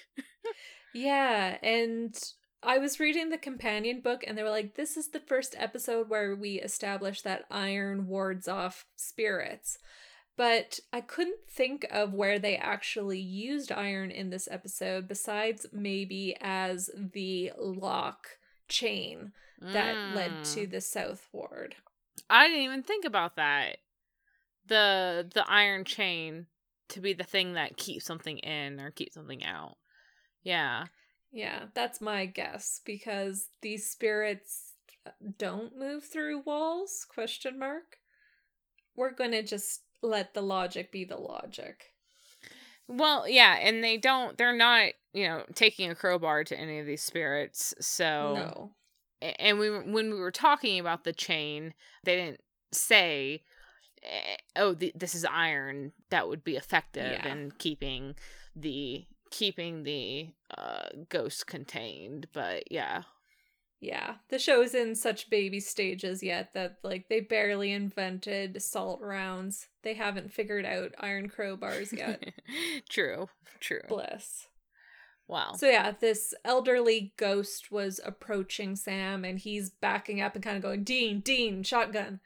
Yeah, 0.93 1.57
and 1.63 2.15
I 2.65 2.77
was 2.77 2.99
reading 2.99 3.29
the 3.29 3.37
companion 3.37 4.01
book 4.01 4.23
and 4.25 4.37
they 4.37 4.43
were 4.43 4.49
like, 4.49 4.75
this 4.75 4.95
is 4.97 5.09
the 5.09 5.19
first 5.19 5.55
episode 5.57 6.09
where 6.09 6.35
we 6.35 6.59
establish 6.61 7.21
that 7.21 7.45
iron 7.51 8.07
wards 8.07 8.47
off 8.47 8.85
spirits. 8.95 9.77
But 10.35 10.79
I 10.91 11.01
couldn't 11.01 11.47
think 11.47 11.85
of 11.91 12.13
where 12.13 12.39
they 12.39 12.55
actually 12.57 13.19
used 13.19 13.71
iron 13.71 14.09
in 14.09 14.31
this 14.31 14.47
episode, 14.49 15.07
besides 15.07 15.67
maybe 15.71 16.35
as 16.41 16.89
the 16.95 17.51
lock 17.57 18.27
chain 18.67 19.33
that 19.61 20.15
led 20.15 20.43
to 20.45 20.67
Mm. 20.67 20.71
the 20.71 20.81
south 20.81 21.27
ward. 21.31 21.75
I 22.29 22.47
didn't 22.47 22.63
even 22.63 22.83
think 22.83 23.05
about 23.05 23.35
that. 23.35 23.77
The 24.65 25.29
the 25.33 25.45
iron 25.49 25.85
chain 25.85 26.47
to 26.89 26.99
be 26.99 27.13
the 27.13 27.23
thing 27.23 27.53
that 27.53 27.77
keeps 27.77 28.05
something 28.05 28.39
in 28.39 28.79
or 28.79 28.91
keeps 28.91 29.13
something 29.13 29.43
out. 29.43 29.77
Yeah. 30.41 30.85
Yeah, 31.33 31.63
that's 31.73 31.99
my 31.99 32.27
guess 32.27 32.79
because 32.85 33.47
these 33.61 33.89
spirits 33.89 34.73
uh, 35.05 35.09
don't 35.39 35.75
move 35.77 36.03
through 36.03 36.43
walls? 36.45 37.05
Question 37.09 37.57
mark. 37.57 37.97
We're 38.95 39.11
going 39.13 39.31
to 39.31 39.41
just 39.41 39.81
let 40.03 40.35
the 40.35 40.41
logic 40.43 40.91
be 40.91 41.03
the 41.05 41.17
logic. 41.17 41.85
Well, 42.87 43.27
yeah, 43.27 43.57
and 43.59 43.83
they 43.83 43.97
don't 43.97 44.37
they're 44.37 44.55
not, 44.55 44.89
you 45.13 45.27
know, 45.27 45.43
taking 45.55 45.89
a 45.89 45.95
crowbar 45.95 46.43
to 46.43 46.59
any 46.59 46.79
of 46.79 46.85
these 46.85 47.01
spirits. 47.01 47.73
So 47.79 48.33
No. 48.35 48.71
and 49.39 49.57
we 49.57 49.69
when 49.71 50.11
we 50.13 50.19
were 50.19 50.31
talking 50.31 50.79
about 50.79 51.03
the 51.03 51.13
chain, 51.13 51.73
they 52.03 52.15
didn't 52.15 52.41
say 52.71 53.41
eh, 54.03 54.35
oh 54.55 54.73
th- 54.75 54.93
this 54.95 55.15
is 55.15 55.25
iron 55.25 55.93
that 56.11 56.27
would 56.27 56.43
be 56.43 56.57
effective 56.57 57.11
Yeah. 57.11 57.27
in 57.27 57.51
keeping 57.57 58.15
the 58.55 59.05
keeping 59.31 59.83
the 59.83 60.29
uh 60.57 60.89
ghost 61.09 61.47
contained, 61.47 62.27
but 62.33 62.71
yeah. 62.71 63.03
Yeah, 63.79 64.15
the 64.29 64.39
show's 64.39 64.73
in 64.73 64.95
such 64.95 65.29
baby 65.29 65.59
stages 65.59 66.23
yet 66.23 66.53
that 66.53 66.77
like 66.83 67.09
they 67.09 67.19
barely 67.19 67.73
invented 67.73 68.61
salt 68.61 69.01
rounds. 69.01 69.67
They 69.81 69.93
haven't 69.93 70.31
figured 70.31 70.65
out 70.65 70.95
iron 70.99 71.29
crowbars 71.29 71.91
yet. 71.91 72.23
true. 72.89 73.27
True. 73.59 73.81
Bliss. 73.89 74.47
Wow. 75.27 75.53
So 75.57 75.67
yeah, 75.67 75.91
this 75.99 76.33
elderly 76.45 77.13
ghost 77.17 77.71
was 77.71 77.99
approaching 78.05 78.75
Sam 78.77 79.25
and 79.25 79.39
he's 79.39 79.69
backing 79.69 80.21
up 80.21 80.35
and 80.35 80.43
kind 80.43 80.55
of 80.55 80.63
going, 80.63 80.83
"Dean, 80.83 81.19
Dean, 81.19 81.63
shotgun." 81.63 82.19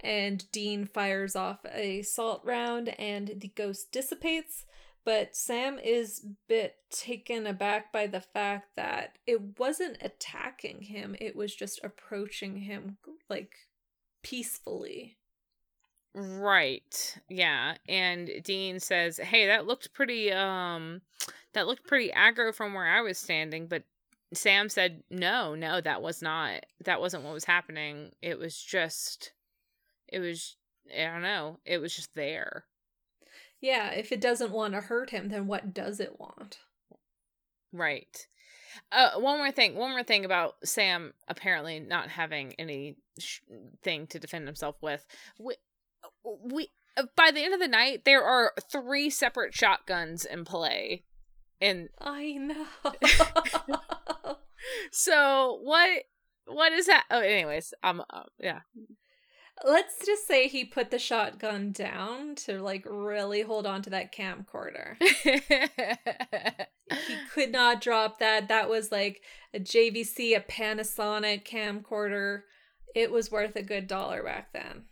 And 0.00 0.50
Dean 0.52 0.86
fires 0.86 1.34
off 1.34 1.60
a 1.72 2.02
salt 2.02 2.42
round 2.44 2.90
and 3.00 3.32
the 3.38 3.48
ghost 3.48 3.92
dissipates, 3.92 4.64
but 5.08 5.34
Sam 5.34 5.78
is 5.78 6.26
bit 6.48 6.76
taken 6.90 7.46
aback 7.46 7.90
by 7.94 8.06
the 8.06 8.20
fact 8.20 8.76
that 8.76 9.16
it 9.26 9.58
wasn't 9.58 9.96
attacking 10.02 10.82
him, 10.82 11.16
it 11.18 11.34
was 11.34 11.54
just 11.54 11.80
approaching 11.82 12.58
him 12.58 12.98
like 13.30 13.54
peacefully. 14.22 15.16
Right. 16.12 17.18
Yeah. 17.30 17.76
And 17.88 18.30
Dean 18.44 18.80
says, 18.80 19.16
"Hey, 19.16 19.46
that 19.46 19.66
looked 19.66 19.94
pretty 19.94 20.30
um 20.30 21.00
that 21.54 21.66
looked 21.66 21.86
pretty 21.86 22.10
aggro 22.10 22.54
from 22.54 22.74
where 22.74 22.88
I 22.88 23.00
was 23.00 23.16
standing, 23.16 23.66
but 23.66 23.84
Sam 24.34 24.68
said, 24.68 25.04
"No, 25.08 25.54
no, 25.54 25.80
that 25.80 26.02
was 26.02 26.20
not. 26.20 26.66
That 26.84 27.00
wasn't 27.00 27.24
what 27.24 27.32
was 27.32 27.46
happening. 27.46 28.12
It 28.20 28.38
was 28.38 28.62
just 28.62 29.32
it 30.06 30.18
was 30.18 30.56
I 30.94 31.04
don't 31.04 31.22
know. 31.22 31.60
It 31.64 31.78
was 31.78 31.96
just 31.96 32.14
there." 32.14 32.66
Yeah, 33.60 33.90
if 33.90 34.12
it 34.12 34.20
doesn't 34.20 34.52
want 34.52 34.74
to 34.74 34.80
hurt 34.80 35.10
him, 35.10 35.28
then 35.28 35.46
what 35.46 35.74
does 35.74 36.00
it 36.00 36.18
want? 36.18 36.58
Right. 37.72 38.26
Uh, 38.92 39.18
one 39.18 39.38
more 39.38 39.50
thing. 39.50 39.74
One 39.74 39.90
more 39.90 40.04
thing 40.04 40.24
about 40.24 40.54
Sam 40.64 41.12
apparently 41.26 41.80
not 41.80 42.08
having 42.08 42.54
any 42.58 42.96
sh- 43.18 43.40
thing 43.82 44.06
to 44.08 44.18
defend 44.18 44.46
himself 44.46 44.76
with. 44.80 45.04
We, 45.38 45.54
we 46.24 46.68
uh, 46.96 47.04
by 47.16 47.30
the 47.30 47.42
end 47.42 47.54
of 47.54 47.60
the 47.60 47.68
night, 47.68 48.04
there 48.04 48.22
are 48.22 48.52
three 48.70 49.10
separate 49.10 49.54
shotguns 49.54 50.24
in 50.24 50.44
play, 50.44 51.04
and 51.60 51.88
I 52.00 52.32
know. 52.32 52.66
so 54.92 55.58
what? 55.62 56.04
What 56.46 56.72
is 56.72 56.86
that? 56.86 57.04
Oh, 57.10 57.20
anyways, 57.20 57.74
um, 57.82 58.02
uh, 58.08 58.22
yeah, 58.38 58.60
Let's 59.66 59.94
just 60.06 60.26
say 60.26 60.48
he 60.48 60.64
put 60.64 60.90
the 60.90 60.98
shotgun 60.98 61.72
down 61.72 62.34
to 62.46 62.62
like 62.62 62.84
really 62.88 63.42
hold 63.42 63.66
on 63.66 63.82
to 63.82 63.90
that 63.90 64.14
camcorder. 64.14 64.96
he 65.02 65.40
could 67.34 67.50
not 67.50 67.80
drop 67.80 68.18
that. 68.20 68.48
That 68.48 68.68
was 68.68 68.92
like 68.92 69.22
a 69.52 69.58
JVC, 69.60 70.36
a 70.36 70.40
Panasonic 70.40 71.44
camcorder. 71.44 72.42
It 72.94 73.10
was 73.10 73.30
worth 73.32 73.56
a 73.56 73.62
good 73.62 73.86
dollar 73.86 74.22
back 74.22 74.52
then. 74.52 74.84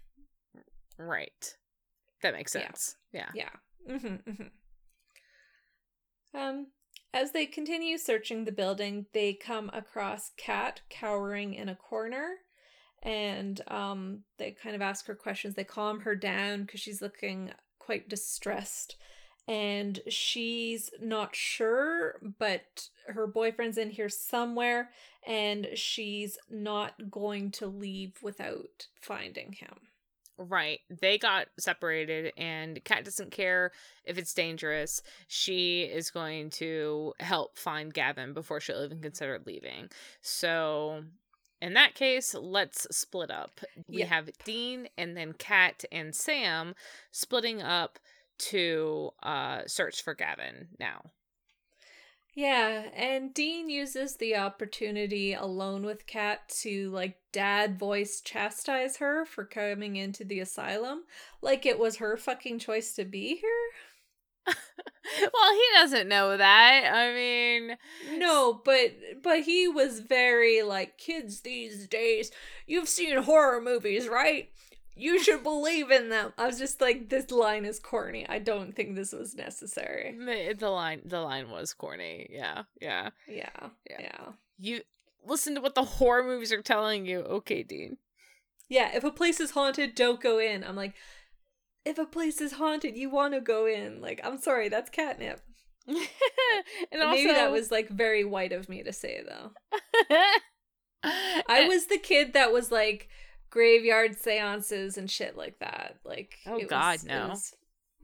right. 0.99 1.55
That 2.23 2.35
makes 2.35 2.55
Yeah. 2.55 2.63
sense. 2.63 2.97
Yeah. 3.13 3.29
Yeah. 3.35 3.51
hmm 3.99 4.17
Um, 6.35 6.67
as 7.15 7.33
they 7.33 7.47
continue 7.47 7.99
searching 7.99 8.45
the 8.45 8.53
building, 8.53 9.07
they 9.13 9.33
come 9.35 9.71
across 9.73 10.33
Kat 10.37 10.83
cowering 10.91 11.55
in 11.55 11.69
a 11.69 11.77
corner, 11.77 12.37
and 13.03 13.61
um, 13.69 14.23
they 14.39 14.53
kind 14.53 14.75
of 14.75 14.83
ask 14.83 15.07
her 15.07 15.15
questions. 15.15 15.55
They 15.55 15.65
calm 15.65 16.01
her 16.01 16.15
down 16.15 16.63
because 16.63 16.81
she's 16.81 17.03
looking 17.03 17.53
quite 17.79 18.09
distressed, 18.09 18.97
and 19.47 20.01
she's 20.09 20.91
not 21.01 21.37
sure, 21.37 22.21
but 22.39 22.89
her 23.09 23.27
boyfriend's 23.27 23.79
in 23.79 23.91
here 23.91 24.09
somewhere, 24.09 24.91
and 25.27 25.69
she's 25.75 26.39
not 26.51 27.11
going 27.11 27.51
to 27.53 27.67
leave 27.67 28.15
without 28.23 28.89
finding 29.01 29.53
him. 29.53 29.77
Right. 30.39 30.81
They 30.91 31.17
got 31.17 31.47
separated, 31.59 32.33
and 32.37 32.83
Kat 32.85 33.05
doesn't 33.05 33.31
care 33.31 33.73
if 34.05 34.19
it's 34.19 34.35
dangerous. 34.35 35.01
She 35.29 35.83
is 35.83 36.11
going 36.11 36.51
to 36.51 37.15
help 37.21 37.57
find 37.57 37.95
Gavin 37.95 38.35
before 38.35 38.61
she'll 38.61 38.85
even 38.85 39.01
consider 39.01 39.41
leaving. 39.47 39.89
So, 40.21 41.05
in 41.61 41.75
that 41.75 41.95
case, 41.95 42.35
let's 42.35 42.87
split 42.97 43.31
up. 43.31 43.61
We 43.89 44.01
Yeah. 44.01 44.05
have 44.05 44.31
Dean 44.45 44.89
and 44.97 45.17
then 45.17 45.33
Kat 45.33 45.85
and 45.91 46.15
Sam 46.15 46.75
splitting 47.13 47.63
up 47.63 47.99
to 48.39 49.11
uh 49.23 49.63
search 49.67 50.03
for 50.03 50.15
Gavin 50.15 50.69
now. 50.79 51.13
Yeah, 52.35 52.91
and 52.95 53.33
Dean 53.33 53.71
uses 53.71 54.17
the 54.17 54.37
opportunity 54.37 55.33
alone 55.33 55.85
with 55.87 56.07
Kat 56.07 56.47
to 56.61 56.91
like 56.91 57.19
dad 57.33 57.79
voice 57.79 58.21
chastise 58.21 58.99
her 58.99 59.25
for 59.25 59.45
coming 59.47 59.97
into 59.97 60.23
the 60.25 60.41
asylum 60.41 61.05
like 61.41 61.65
it 61.65 61.79
was 61.79 61.97
her 61.97 62.17
fucking 62.19 62.59
choice 62.59 62.93
to 62.95 63.05
be 63.07 63.37
here. 63.37 63.71
well, 65.33 65.53
he 65.55 65.63
doesn't 65.75 66.09
know 66.09 66.37
that. 66.37 66.91
I 66.93 67.13
mean, 67.15 67.77
No, 68.19 68.61
but 68.65 68.93
but 69.23 69.41
he 69.41 69.69
was 69.69 70.01
very 70.01 70.63
like 70.63 70.99
kids 70.99 71.41
these 71.41 71.87
days. 71.87 72.31
You've 72.67 72.89
seen 72.89 73.23
horror 73.23 73.61
movies, 73.61 74.09
right? 74.09 74.51
You 74.99 75.23
should 75.23 75.43
believe 75.43 75.91
in 75.91 76.09
them. 76.09 76.33
I 76.39 76.47
was 76.47 76.59
just 76.59 76.81
like 76.81 77.11
this 77.11 77.31
line 77.31 77.67
is 77.67 77.79
corny. 77.79 78.27
I 78.29 78.39
don't 78.39 78.75
think 78.75 78.95
this 78.95 79.13
was 79.13 79.35
necessary. 79.35 80.17
the, 80.19 80.33
eh, 80.33 80.53
the 80.59 80.71
line 80.71 81.03
the 81.05 81.21
line 81.21 81.51
was 81.51 81.75
corny. 81.75 82.27
Yeah. 82.31 82.63
Yeah. 82.81 83.11
Yeah. 83.29 83.51
Yeah. 83.91 83.97
Yeah. 84.01 84.27
You 84.59 84.81
listen 85.27 85.55
to 85.55 85.61
what 85.61 85.75
the 85.75 85.85
horror 85.85 86.25
movies 86.25 86.53
are 86.53 86.63
telling 86.63 87.05
you. 87.05 87.21
Okay, 87.21 87.63
Dean. 87.63 87.99
Yeah, 88.69 88.91
if 88.97 89.05
a 89.05 89.11
place 89.11 89.39
is 89.39 89.53
haunted, 89.53 89.95
don't 89.95 90.21
go 90.21 90.39
in. 90.39 90.65
I'm 90.65 90.75
like, 90.77 90.95
if 91.87 91.99
a 91.99 92.05
place 92.05 92.41
is 92.41 92.53
haunted, 92.53 92.97
you 92.97 93.09
want 93.09 93.33
to 93.35 93.41
go 93.41 93.67
in. 93.67 94.01
Like, 94.01 94.21
I'm 94.25 94.39
sorry, 94.39 94.69
that's 94.69 94.91
catnip. 94.91 95.41
and 95.87 95.97
also, 97.01 97.13
Maybe 97.13 97.33
that 97.33 97.53
was 97.53 97.71
like 97.71 97.89
very 97.89 98.25
white 98.25 98.53
of 98.53 98.69
me 98.69 98.83
to 98.83 98.93
say 98.93 99.23
though. 99.27 99.53
I 101.05 101.69
was 101.69 101.87
the 101.87 101.99
kid 101.99 102.33
that 102.33 102.53
was 102.53 102.73
like 102.73 103.09
graveyard 103.51 104.17
seances 104.19 104.99
and 104.99 105.09
shit 105.09 105.37
like 105.37 105.61
that. 105.61 105.99
Like, 106.05 106.35
Oh, 106.45 106.57
it 106.57 106.69
God, 106.69 106.95
was, 106.95 107.05
no. 107.05 107.27
It 107.27 107.29
was, 107.29 107.55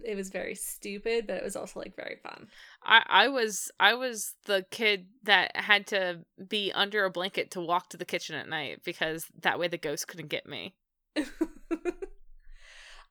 it 0.05 0.16
was 0.16 0.30
very 0.30 0.55
stupid, 0.55 1.26
but 1.26 1.39
it 1.39 1.43
was 1.43 1.57
also 1.57 1.80
like 1.80 1.97
very 1.97 2.18
fun. 2.22 2.47
I, 2.85 3.03
I 3.09 3.28
was 3.28 3.72
I 3.80 3.95
was 3.95 4.35
the 4.47 4.64
kid 4.70 5.07
that 5.24 5.57
had 5.57 5.89
to 5.89 6.20
be 6.49 6.70
under 6.72 7.05
a 7.05 7.11
blanket 7.11 7.51
to 7.53 7.61
walk 7.61 7.89
to 7.91 7.97
the 7.97 8.05
kitchen 8.05 8.37
at 8.37 8.49
night 8.49 8.83
because 8.85 9.26
that 9.41 9.59
way 9.59 9.66
the 9.66 9.76
ghost 9.76 10.07
couldn't 10.07 10.28
get 10.28 10.47
me. 10.47 10.76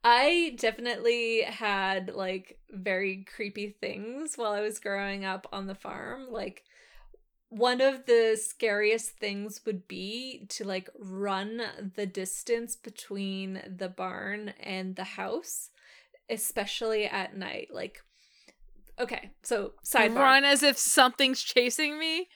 I 0.04 0.56
definitely 0.58 1.42
had 1.42 2.14
like 2.14 2.58
very 2.72 3.26
creepy 3.36 3.76
things 3.80 4.36
while 4.36 4.52
I 4.52 4.62
was 4.62 4.80
growing 4.80 5.26
up 5.26 5.48
on 5.52 5.68
the 5.68 5.76
farm. 5.76 6.28
Like 6.30 6.64
one 7.50 7.82
of 7.82 8.06
the 8.06 8.40
scariest 8.42 9.12
things 9.20 9.62
would 9.66 9.88
be 9.88 10.46
to 10.50 10.64
like 10.64 10.90
run 10.98 11.62
the 11.96 12.06
distance 12.06 12.76
between 12.76 13.62
the 13.78 13.90
barn 13.90 14.54
and 14.60 14.96
the 14.96 15.04
house, 15.04 15.70
especially 16.30 17.06
at 17.06 17.38
night. 17.38 17.68
Like 17.72 18.02
okay, 18.98 19.32
so 19.44 19.74
sidebar. 19.86 20.16
Run 20.16 20.46
as 20.46 20.64
if 20.64 20.78
something's 20.78 21.44
chasing 21.44 22.00
me. 22.00 22.28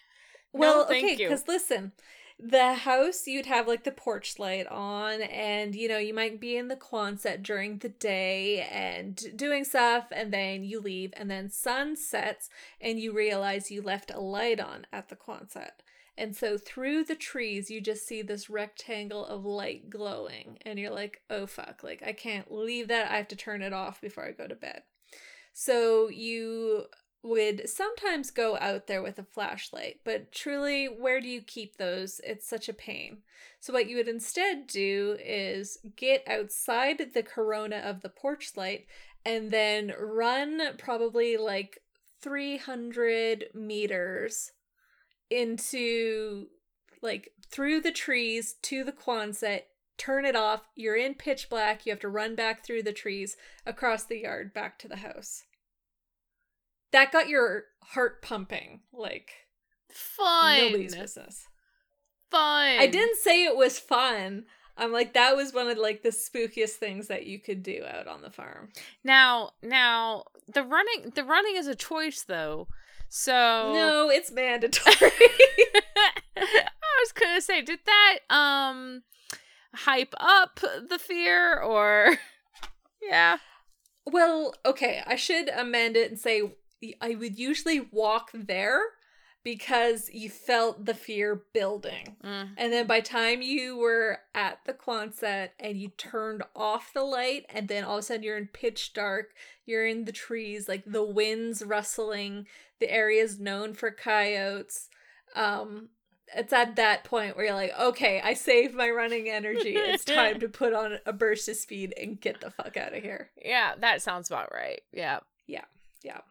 Well, 0.53 0.81
no, 0.81 0.87
thank 0.87 1.05
okay, 1.05 1.23
you. 1.23 1.29
because 1.29 1.47
listen, 1.47 1.93
the 2.37 2.73
house 2.73 3.27
you'd 3.27 3.45
have 3.45 3.67
like 3.67 3.85
the 3.85 3.91
porch 3.91 4.37
light 4.39 4.67
on, 4.67 5.21
and 5.21 5.73
you 5.73 5.87
know 5.87 5.97
you 5.97 6.13
might 6.13 6.39
be 6.41 6.57
in 6.57 6.67
the 6.67 6.75
Quonset 6.75 7.41
during 7.43 7.77
the 7.77 7.89
day 7.89 8.61
and 8.69 9.37
doing 9.37 9.63
stuff, 9.63 10.07
and 10.11 10.33
then 10.33 10.63
you 10.63 10.81
leave, 10.81 11.13
and 11.15 11.31
then 11.31 11.49
sun 11.49 11.95
sets, 11.95 12.49
and 12.81 12.99
you 12.99 13.13
realize 13.13 13.71
you 13.71 13.81
left 13.81 14.11
a 14.13 14.19
light 14.19 14.59
on 14.59 14.85
at 14.91 15.07
the 15.09 15.15
Quonset, 15.15 15.81
And 16.17 16.35
so 16.35 16.57
through 16.57 17.03
the 17.03 17.15
trees, 17.15 17.69
you 17.69 17.81
just 17.81 18.07
see 18.07 18.21
this 18.21 18.49
rectangle 18.49 19.25
of 19.25 19.45
light 19.45 19.89
glowing. 19.89 20.57
And 20.65 20.79
you're 20.79 20.91
like, 20.91 21.21
oh 21.29 21.45
fuck, 21.45 21.83
like 21.83 22.01
I 22.05 22.13
can't 22.13 22.51
leave 22.51 22.87
that. 22.87 23.11
I 23.11 23.17
have 23.17 23.27
to 23.29 23.35
turn 23.35 23.61
it 23.61 23.73
off 23.73 23.99
before 24.01 24.25
I 24.25 24.31
go 24.31 24.47
to 24.47 24.55
bed. 24.55 24.83
So 25.53 26.09
you 26.09 26.85
would 27.25 27.67
sometimes 27.67 28.29
go 28.29 28.55
out 28.57 28.87
there 28.87 29.01
with 29.01 29.17
a 29.17 29.23
flashlight, 29.23 29.99
but 30.03 30.31
truly, 30.31 30.85
where 30.85 31.19
do 31.19 31.27
you 31.27 31.41
keep 31.41 31.77
those? 31.77 32.21
It's 32.23 32.47
such 32.47 32.69
a 32.69 32.73
pain. 32.73 33.23
So, 33.59 33.73
what 33.73 33.89
you 33.89 33.97
would 33.97 34.07
instead 34.07 34.67
do 34.67 35.17
is 35.19 35.79
get 35.95 36.23
outside 36.27 37.01
the 37.13 37.23
corona 37.23 37.77
of 37.77 38.01
the 38.01 38.09
porch 38.09 38.51
light 38.55 38.85
and 39.25 39.49
then 39.49 39.93
run 39.99 40.77
probably 40.77 41.35
like 41.35 41.79
300 42.21 43.45
meters 43.55 44.51
into 45.31 46.47
like 47.01 47.31
through 47.49 47.81
the 47.81 47.91
trees 47.91 48.55
to 48.63 48.83
the 48.83 48.91
Quonset, 48.91 49.61
turn 49.97 50.25
it 50.25 50.35
off. 50.35 50.61
You're 50.75 50.95
in 50.95 51.15
pitch 51.15 51.49
black. 51.49 51.85
You 51.85 51.91
have 51.91 51.99
to 52.01 52.09
run 52.09 52.35
back 52.35 52.63
through 52.63 52.83
the 52.83 52.93
trees 52.93 53.35
across 53.65 54.03
the 54.03 54.19
yard 54.19 54.53
back 54.53 54.77
to 54.79 54.87
the 54.87 54.97
house. 54.97 55.43
That 56.91 57.11
got 57.11 57.27
your 57.27 57.65
heart 57.83 58.21
pumping 58.21 58.81
like 58.93 59.31
Fun. 59.89 60.57
nobody's 60.57 60.95
business. 60.95 61.45
Fun. 62.31 62.79
I 62.79 62.87
didn't 62.87 63.17
say 63.17 63.45
it 63.45 63.55
was 63.55 63.79
fun. 63.79 64.45
I'm 64.77 64.91
like 64.91 65.13
that 65.13 65.35
was 65.35 65.53
one 65.53 65.67
of 65.67 65.77
like 65.77 66.03
the 66.03 66.09
spookiest 66.09 66.71
things 66.71 67.07
that 67.07 67.25
you 67.25 67.39
could 67.39 67.63
do 67.63 67.83
out 67.87 68.07
on 68.07 68.21
the 68.21 68.29
farm. 68.29 68.69
Now, 69.03 69.51
now 69.63 70.25
the 70.53 70.63
running 70.63 71.11
the 71.15 71.23
running 71.23 71.55
is 71.55 71.67
a 71.67 71.75
choice 71.75 72.23
though. 72.23 72.67
So 73.09 73.71
No, 73.73 74.09
it's 74.09 74.31
mandatory. 74.31 74.95
I 76.37 77.01
was 77.01 77.11
gonna 77.13 77.41
say, 77.41 77.61
did 77.61 77.79
that 77.85 78.19
um 78.29 79.03
hype 79.73 80.13
up 80.17 80.59
the 80.89 80.99
fear 80.99 81.57
or 81.59 82.17
yeah. 83.01 83.37
well, 84.05 84.53
okay, 84.65 85.01
I 85.05 85.15
should 85.15 85.49
amend 85.49 85.95
it 85.95 86.09
and 86.09 86.19
say 86.19 86.41
I 87.01 87.15
would 87.15 87.37
usually 87.37 87.79
walk 87.91 88.31
there 88.33 88.81
because 89.45 90.09
you 90.11 90.27
felt 90.27 90.85
the 90.85 90.95
fear 90.95 91.43
building. 91.53 92.15
Mm. 92.23 92.49
And 92.57 92.73
then 92.73 92.87
by 92.87 92.99
time 92.99 93.43
you 93.43 93.77
were 93.77 94.19
at 94.33 94.57
the 94.65 94.73
Quonset 94.73 95.49
and 95.59 95.77
you 95.77 95.89
turned 95.89 96.41
off 96.55 96.91
the 96.93 97.03
light 97.03 97.45
and 97.49 97.67
then 97.67 97.83
all 97.83 97.97
of 97.97 97.99
a 97.99 98.01
sudden 98.01 98.23
you're 98.23 98.37
in 98.37 98.47
pitch 98.47 98.93
dark, 98.93 99.35
you're 99.63 99.85
in 99.85 100.05
the 100.05 100.11
trees, 100.11 100.67
like 100.67 100.83
the 100.87 101.03
winds 101.03 101.63
rustling, 101.63 102.47
the 102.79 102.91
area's 102.91 103.39
known 103.39 103.75
for 103.75 103.91
coyotes. 103.91 104.89
Um 105.35 105.89
it's 106.35 106.53
at 106.53 106.75
that 106.77 107.03
point 107.03 107.35
where 107.35 107.45
you're 107.45 107.53
like, 107.53 107.79
okay, 107.79 108.19
I 108.23 108.33
saved 108.33 108.73
my 108.73 108.89
running 108.89 109.29
energy. 109.29 109.75
It's 109.75 110.03
time 110.05 110.39
to 110.39 110.49
put 110.49 110.73
on 110.73 110.97
a 111.05 111.13
burst 111.13 111.47
of 111.47 111.55
speed 111.55 111.93
and 112.01 112.19
get 112.19 112.41
the 112.41 112.49
fuck 112.49 112.77
out 112.77 112.95
of 112.95 113.03
here. 113.03 113.29
Yeah, 113.39 113.73
that 113.79 114.01
sounds 114.01 114.29
about 114.29 114.51
right. 114.51 114.81
Yeah. 114.91 115.19
Yeah. 115.45 115.65
Yeah. 116.03 116.21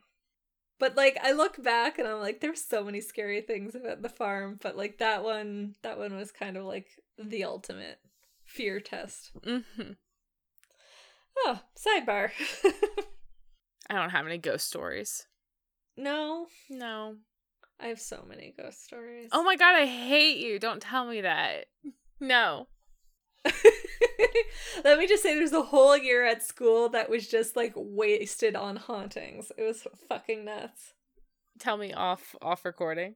But 0.79 0.97
like 0.97 1.19
I 1.23 1.33
look 1.33 1.63
back 1.63 1.99
and 1.99 2.07
I'm 2.09 2.21
like, 2.21 2.41
there's 2.41 2.63
so 2.65 2.83
many 2.85 3.01
scary 3.01 3.41
things 3.41 3.75
about 3.75 4.03
the 4.03 4.09
farm, 4.09 4.59
but 4.63 4.77
like 4.77 4.99
that 4.99 5.23
one 5.23 5.77
that 5.83 5.99
one 5.99 6.17
was 6.17 6.33
kind 6.33 6.57
of 6.57 6.65
like 6.65 6.89
the 7.19 7.45
ultimate 7.45 7.99
fear 8.45 8.81
test. 8.81 9.31
hmm 9.45 9.61
Oh, 11.37 11.61
sidebar. 11.77 12.31
I 13.91 13.95
don't 13.95 14.11
have 14.11 14.27
any 14.27 14.39
ghost 14.39 14.67
stories. 14.67 15.27
no, 15.97 16.47
No. 16.71 17.17
I 17.81 17.89
have 17.89 18.01
so 18.01 18.25
many 18.27 18.55
ghost 18.57 18.85
stories. 18.85 19.31
Oh 19.33 19.43
my 19.43 19.57
god, 19.57 19.75
I 19.75 19.85
hate 19.85 20.39
you. 20.39 20.59
Don't 20.59 20.81
tell 20.81 21.07
me 21.07 21.21
that. 21.23 21.67
No. 22.21 22.69
Let 24.85 24.99
me 24.99 25.07
just 25.07 25.23
say 25.23 25.35
there's 25.35 25.53
a 25.53 25.63
whole 25.63 25.97
year 25.97 26.25
at 26.25 26.43
school 26.43 26.89
that 26.91 27.11
was 27.11 27.29
just 27.29 27.57
like 27.57 27.73
wasted 27.77 28.57
on 28.57 28.77
hauntings. 28.77 29.53
It 29.57 29.63
was 29.63 29.87
fucking 30.09 30.45
nuts. 30.45 30.95
Tell 31.59 31.77
me 31.77 31.93
off 31.93 32.35
off 32.43 32.65
recording. 32.65 33.15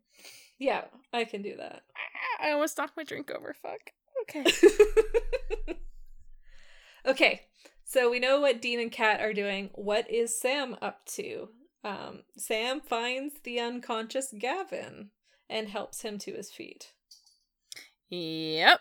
Yeah, 0.59 0.85
I 1.13 1.25
can 1.25 1.43
do 1.43 1.57
that. 1.57 1.83
I 2.41 2.51
almost 2.51 2.79
knocked 2.79 2.97
my 2.97 3.05
drink 3.05 3.31
over. 3.31 3.55
Fuck. 3.55 3.93
Okay. 4.23 4.45
okay, 7.07 7.43
so 7.85 8.11
we 8.11 8.19
know 8.19 8.41
what 8.41 8.61
Dean 8.61 8.81
and 8.81 8.93
Kat 8.93 9.21
are 9.21 9.33
doing. 9.33 9.71
What 9.75 10.11
is 10.11 10.39
Sam 10.39 10.77
up 10.83 11.07
to? 11.15 11.49
Um, 11.85 12.23
Sam 12.37 12.81
finds 12.81 13.35
the 13.45 13.61
unconscious 13.61 14.35
Gavin 14.39 15.11
and 15.49 15.69
helps 15.69 16.03
him 16.03 16.19
to 16.19 16.33
his 16.33 16.51
feet. 16.51 16.93
Yep. 18.11 18.81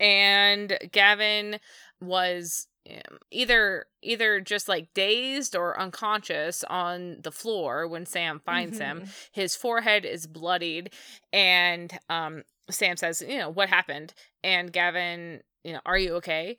And 0.00 0.78
Gavin 0.92 1.58
was 2.00 2.66
um, 2.90 3.18
either 3.30 3.86
either 4.02 4.40
just 4.40 4.68
like 4.68 4.94
dazed 4.94 5.54
or 5.56 5.78
unconscious 5.78 6.64
on 6.64 7.18
the 7.22 7.32
floor 7.32 7.86
when 7.86 8.06
Sam 8.06 8.40
finds 8.40 8.78
him. 8.78 9.02
Mhm. 9.02 9.28
His 9.32 9.56
forehead 9.56 10.04
is 10.04 10.26
bloodied 10.26 10.92
and 11.32 11.92
um 12.08 12.44
Sam 12.70 12.96
says, 12.96 13.22
"You 13.26 13.38
know, 13.38 13.50
what 13.50 13.68
happened?" 13.68 14.14
And 14.44 14.72
Gavin, 14.72 15.42
you 15.64 15.72
know, 15.72 15.80
"Are 15.86 15.98
you 15.98 16.14
okay?" 16.16 16.56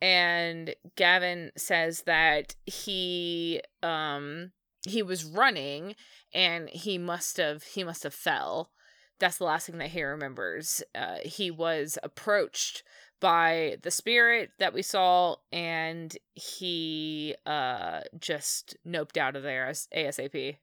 And 0.00 0.74
Gavin 0.96 1.52
says 1.56 2.02
that 2.02 2.54
he 2.66 3.62
um 3.82 4.52
he 4.86 5.02
was 5.02 5.24
running 5.24 5.96
and 6.32 6.68
he 6.68 6.98
must 6.98 7.38
have 7.38 7.62
he 7.64 7.82
must 7.84 8.02
have 8.04 8.14
fell 8.14 8.70
that's 9.18 9.38
the 9.38 9.44
last 9.44 9.66
thing 9.66 9.78
that 9.78 9.90
he 9.90 10.02
remembers. 10.02 10.82
Uh, 10.94 11.16
he 11.24 11.50
was 11.50 11.98
approached 12.02 12.82
by 13.20 13.76
the 13.82 13.90
spirit 13.90 14.50
that 14.58 14.74
we 14.74 14.82
saw, 14.82 15.36
and 15.50 16.16
he 16.34 17.34
uh, 17.46 18.00
just 18.18 18.76
noped 18.86 19.16
out 19.16 19.36
of 19.36 19.42
there 19.42 19.66
as 19.66 19.88
ASAP. 19.96 20.56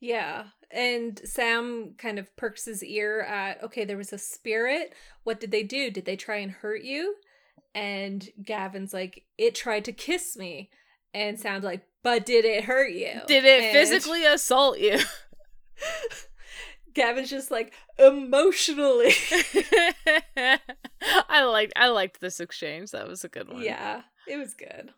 Yeah, 0.00 0.46
and 0.70 1.20
Sam 1.24 1.94
kind 1.96 2.18
of 2.18 2.34
perks 2.36 2.64
his 2.64 2.82
ear 2.82 3.20
at, 3.22 3.62
okay, 3.62 3.84
there 3.84 3.96
was 3.96 4.12
a 4.12 4.18
spirit. 4.18 4.94
What 5.22 5.40
did 5.40 5.52
they 5.52 5.62
do? 5.62 5.90
Did 5.90 6.04
they 6.04 6.16
try 6.16 6.36
and 6.36 6.50
hurt 6.50 6.82
you? 6.82 7.14
And 7.74 8.28
Gavin's 8.42 8.92
like, 8.92 9.24
it 9.38 9.54
tried 9.54 9.84
to 9.86 9.92
kiss 9.92 10.36
me. 10.36 10.70
And 11.14 11.38
Sam's 11.38 11.64
like, 11.64 11.86
but 12.02 12.26
did 12.26 12.44
it 12.44 12.64
hurt 12.64 12.92
you? 12.92 13.20
Did 13.26 13.44
it 13.44 13.62
And 13.62 13.72
physically 13.72 14.24
assault 14.24 14.78
you? 14.78 14.98
Gavin's 16.94 17.30
just 17.30 17.50
like, 17.50 17.72
emotionally. 17.98 19.12
I 21.28 21.44
liked 21.44 21.72
I 21.76 21.88
liked 21.88 22.20
this 22.20 22.40
exchange. 22.40 22.90
That 22.90 23.08
was 23.08 23.24
a 23.24 23.28
good 23.28 23.48
one. 23.52 23.62
yeah, 23.62 24.02
it 24.28 24.36
was 24.36 24.54
good. 24.54 24.90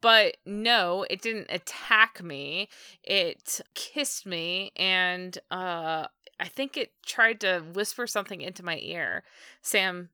But 0.00 0.36
no, 0.46 1.04
it 1.10 1.22
didn't 1.22 1.48
attack 1.50 2.22
me. 2.22 2.68
It 3.02 3.60
kissed 3.74 4.26
me 4.26 4.72
and 4.76 5.36
uh 5.50 6.06
I 6.40 6.48
think 6.48 6.76
it 6.76 6.92
tried 7.06 7.40
to 7.40 7.62
whisper 7.72 8.06
something 8.06 8.40
into 8.40 8.64
my 8.64 8.78
ear. 8.78 9.22
Sam 9.62 10.10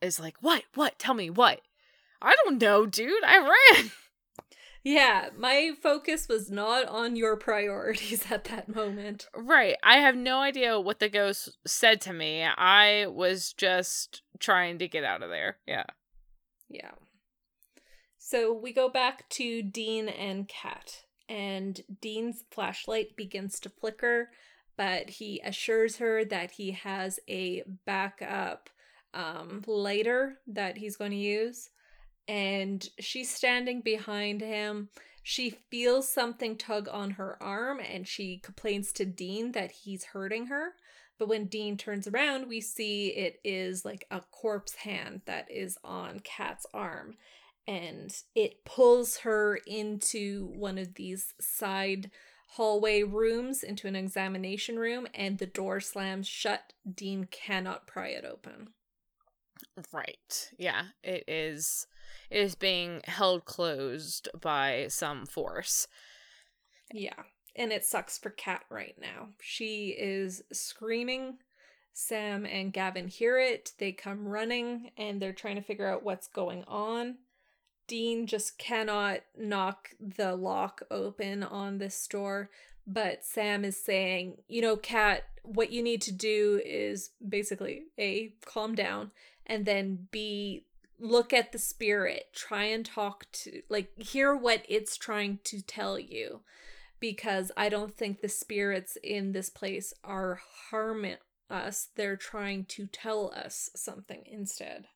is 0.00 0.18
like, 0.18 0.36
"What? 0.40 0.64
What? 0.74 0.98
Tell 0.98 1.14
me 1.14 1.28
what?" 1.30 1.60
I 2.22 2.34
don't 2.44 2.60
know, 2.60 2.86
dude. 2.86 3.22
I 3.24 3.38
ran. 3.38 3.90
Yeah, 4.84 5.30
my 5.36 5.70
focus 5.82 6.28
was 6.28 6.50
not 6.50 6.86
on 6.86 7.16
your 7.16 7.36
priorities 7.36 8.26
at 8.30 8.44
that 8.44 8.68
moment. 8.68 9.26
Right. 9.34 9.76
I 9.82 9.96
have 9.96 10.14
no 10.14 10.40
idea 10.40 10.78
what 10.78 11.00
the 11.00 11.08
ghost 11.08 11.56
said 11.66 12.02
to 12.02 12.12
me. 12.12 12.44
I 12.44 13.06
was 13.06 13.54
just 13.54 14.22
trying 14.38 14.78
to 14.78 14.88
get 14.88 15.02
out 15.02 15.22
of 15.22 15.30
there. 15.30 15.56
Yeah. 15.66 15.84
Yeah. 16.68 16.92
So 18.18 18.52
we 18.52 18.72
go 18.72 18.90
back 18.90 19.28
to 19.30 19.62
Dean 19.62 20.08
and 20.08 20.48
Kat, 20.48 21.04
and 21.28 21.80
Dean's 22.00 22.44
flashlight 22.50 23.16
begins 23.16 23.60
to 23.60 23.68
flicker, 23.68 24.30
but 24.76 25.08
he 25.08 25.40
assures 25.44 25.96
her 25.96 26.24
that 26.26 26.52
he 26.52 26.72
has 26.72 27.20
a 27.28 27.62
backup 27.86 28.70
um, 29.14 29.62
lighter 29.66 30.38
that 30.46 30.78
he's 30.78 30.96
going 30.96 31.12
to 31.12 31.16
use. 31.16 31.70
And 32.26 32.88
she's 32.98 33.30
standing 33.30 33.80
behind 33.80 34.40
him. 34.40 34.88
She 35.22 35.50
feels 35.70 36.08
something 36.08 36.56
tug 36.56 36.88
on 36.90 37.12
her 37.12 37.42
arm, 37.42 37.80
and 37.80 38.06
she 38.06 38.38
complains 38.38 38.92
to 38.92 39.04
Dean 39.04 39.52
that 39.52 39.70
he's 39.70 40.04
hurting 40.04 40.46
her. 40.46 40.74
But 41.18 41.28
when 41.28 41.46
Dean 41.46 41.76
turns 41.76 42.06
around, 42.06 42.48
we 42.48 42.60
see 42.60 43.08
it 43.08 43.40
is 43.44 43.84
like 43.84 44.06
a 44.10 44.20
corpse 44.20 44.74
hand 44.74 45.22
that 45.26 45.50
is 45.50 45.78
on 45.84 46.20
Kat's 46.20 46.66
arm. 46.74 47.16
And 47.66 48.14
it 48.34 48.64
pulls 48.64 49.18
her 49.18 49.58
into 49.66 50.46
one 50.54 50.76
of 50.76 50.94
these 50.94 51.32
side 51.40 52.10
hallway 52.50 53.02
rooms, 53.02 53.62
into 53.62 53.88
an 53.88 53.96
examination 53.96 54.78
room, 54.78 55.06
and 55.14 55.38
the 55.38 55.46
door 55.46 55.80
slams 55.80 56.28
shut. 56.28 56.72
Dean 56.92 57.24
cannot 57.30 57.86
pry 57.86 58.08
it 58.08 58.24
open. 58.24 58.68
Right. 59.92 60.50
Yeah. 60.58 60.82
It 61.02 61.24
is 61.26 61.86
is 62.30 62.54
being 62.54 63.00
held 63.04 63.44
closed 63.44 64.28
by 64.40 64.86
some 64.88 65.26
force. 65.26 65.86
Yeah. 66.92 67.22
and 67.56 67.72
it 67.72 67.84
sucks 67.84 68.18
for 68.18 68.30
Kat 68.30 68.62
right 68.70 68.94
now. 69.00 69.28
She 69.40 69.88
is 69.98 70.42
screaming. 70.52 71.38
Sam 71.92 72.44
and 72.44 72.72
Gavin 72.72 73.06
hear 73.08 73.38
it. 73.38 73.72
They 73.78 73.92
come 73.92 74.26
running 74.26 74.90
and 74.96 75.20
they're 75.22 75.32
trying 75.32 75.56
to 75.56 75.62
figure 75.62 75.88
out 75.88 76.02
what's 76.02 76.26
going 76.26 76.64
on. 76.66 77.18
Dean 77.86 78.26
just 78.26 78.58
cannot 78.58 79.20
knock 79.38 79.90
the 80.00 80.34
lock 80.34 80.82
open 80.90 81.42
on 81.42 81.78
this 81.78 82.06
door, 82.08 82.50
but 82.86 83.24
Sam 83.24 83.64
is 83.64 83.82
saying, 83.82 84.38
you 84.48 84.62
know, 84.62 84.76
Kat, 84.76 85.24
what 85.42 85.70
you 85.70 85.82
need 85.82 86.00
to 86.02 86.12
do 86.12 86.60
is 86.64 87.10
basically 87.26 87.82
A, 87.98 88.34
calm 88.46 88.74
down, 88.74 89.10
and 89.46 89.66
then 89.66 90.08
B, 90.10 90.64
look 91.04 91.32
at 91.32 91.52
the 91.52 91.58
spirit, 91.58 92.26
try 92.34 92.64
and 92.64 92.84
talk 92.84 93.26
to, 93.32 93.62
like, 93.68 93.96
hear 93.98 94.34
what 94.34 94.64
it's 94.68 94.96
trying 94.96 95.38
to 95.44 95.60
tell 95.60 95.98
you. 95.98 96.40
Because 97.00 97.52
I 97.56 97.68
don't 97.68 97.94
think 97.94 98.20
the 98.20 98.28
spirits 98.28 98.96
in 99.02 99.32
this 99.32 99.50
place 99.50 99.92
are 100.02 100.40
harming 100.70 101.16
us. 101.50 101.88
They're 101.96 102.16
trying 102.16 102.64
to 102.66 102.86
tell 102.86 103.32
us 103.36 103.68
something 103.76 104.22
instead. 104.24 104.86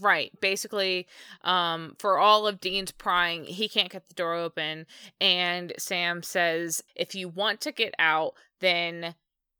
Right. 0.00 0.30
Basically, 0.40 1.08
um, 1.42 1.96
for 1.98 2.18
all 2.18 2.46
of 2.46 2.60
Dean's 2.60 2.92
prying, 2.92 3.44
he 3.44 3.68
can't 3.68 3.90
get 3.90 4.08
the 4.08 4.14
door 4.14 4.34
open. 4.34 4.86
And 5.20 5.72
Sam 5.76 6.22
says, 6.22 6.84
if 6.94 7.16
you 7.16 7.28
want 7.28 7.60
to 7.62 7.72
get 7.72 7.94
out, 7.98 8.34
then 8.60 9.16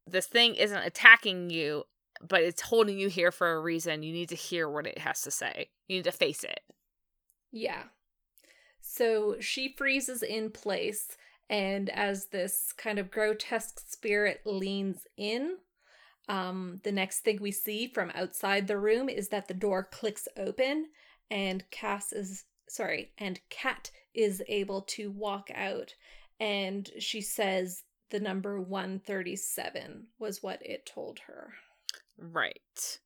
this 0.07 0.27
thing 0.27 0.55
isn't 0.55 0.85
attacking 0.85 1.49
you, 1.49 1.83
but 2.27 2.41
it's 2.41 2.61
holding 2.61 2.99
you 2.99 3.09
here 3.09 3.31
for 3.31 3.53
a 3.53 3.59
reason. 3.59 4.03
You 4.03 4.13
need 4.13 4.29
to 4.29 4.35
hear 4.35 4.69
what 4.69 4.87
it 4.87 4.99
has 4.99 5.21
to 5.21 5.31
say, 5.31 5.69
you 5.87 5.97
need 5.97 6.05
to 6.05 6.11
face 6.11 6.43
it. 6.43 6.61
Yeah. 7.51 7.83
So 8.81 9.35
she 9.39 9.75
freezes 9.77 10.23
in 10.23 10.51
place, 10.51 11.17
and 11.49 11.89
as 11.89 12.27
this 12.27 12.73
kind 12.75 12.97
of 12.99 13.11
grotesque 13.11 13.79
spirit 13.87 14.41
leans 14.45 15.05
in, 15.17 15.57
um, 16.27 16.79
the 16.83 16.91
next 16.91 17.19
thing 17.19 17.39
we 17.41 17.51
see 17.51 17.87
from 17.87 18.11
outside 18.15 18.67
the 18.67 18.77
room 18.77 19.09
is 19.09 19.29
that 19.29 19.47
the 19.47 19.53
door 19.53 19.87
clicks 19.91 20.27
open 20.37 20.87
and 21.29 21.63
Cass 21.71 22.13
is 22.13 22.45
sorry, 22.69 23.11
and 23.17 23.39
Kat 23.49 23.91
is 24.13 24.41
able 24.47 24.81
to 24.81 25.11
walk 25.11 25.49
out 25.53 25.93
and 26.41 26.89
she 26.99 27.21
says 27.21 27.83
the 28.09 28.19
number 28.19 28.59
137 28.59 30.07
was 30.17 30.41
what 30.41 30.59
it 30.65 30.85
told 30.85 31.19
her. 31.27 31.53
Right. 32.17 32.99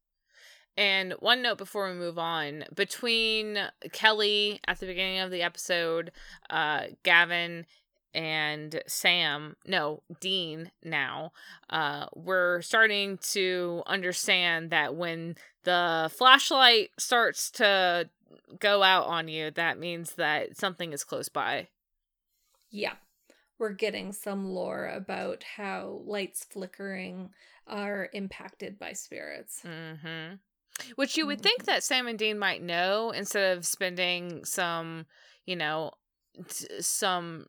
And 0.78 1.14
one 1.20 1.42
note 1.42 1.58
before 1.58 1.90
we 1.90 1.96
move 1.96 2.20
on 2.20 2.66
between 2.74 3.58
Kelly 3.94 4.60
at 4.68 4.80
the 4.80 4.86
beginning 4.86 5.20
of 5.20 5.32
the 5.32 5.42
episode, 5.42 6.12
uh, 6.50 6.88
Gavin 7.04 7.66
and 8.14 8.82
Sam, 8.88 9.56
no, 9.66 10.02
Dean 10.20 10.72
now, 10.84 11.32
uh, 11.70 12.08
we're 12.14 12.62
starting 12.62 13.18
to 13.32 13.84
understand 13.88 14.70
that 14.72 14.96
when 14.96 15.36
the 15.64 16.10
flashlight 16.14 16.92
starts 16.98 17.52
to 17.52 18.10
go 18.60 18.84
out 18.84 19.06
on 19.06 19.28
you, 19.28 19.52
that 19.52 19.80
means 19.80 20.16
that 20.16 20.58
something 20.58 20.94
is 20.94 21.04
close 21.04 21.30
by. 21.30 21.68
Yeah. 22.70 22.94
We're 23.58 23.74
getting 23.74 24.12
some 24.12 24.46
lore 24.46 24.88
about 24.88 25.44
how 25.44 26.02
lights 26.06 26.44
flickering 26.44 27.30
are 27.68 28.10
impacted 28.14 28.78
by 28.78 28.94
spirits. 28.94 29.62
Mm-hmm. 29.66 30.36
Which 30.96 31.16
you 31.16 31.26
would 31.26 31.42
think 31.42 31.62
mm-hmm. 31.62 31.72
that 31.72 31.84
Sam 31.84 32.08
and 32.08 32.20
Dean 32.20 32.38
might 32.38 32.62
know 32.62 33.12
instead 33.12 33.58
of 33.58 33.66
spending 33.66 34.44
some, 34.44 35.06
you 35.46 35.56
know, 35.56 35.92
t- 36.50 36.82
some 36.82 37.48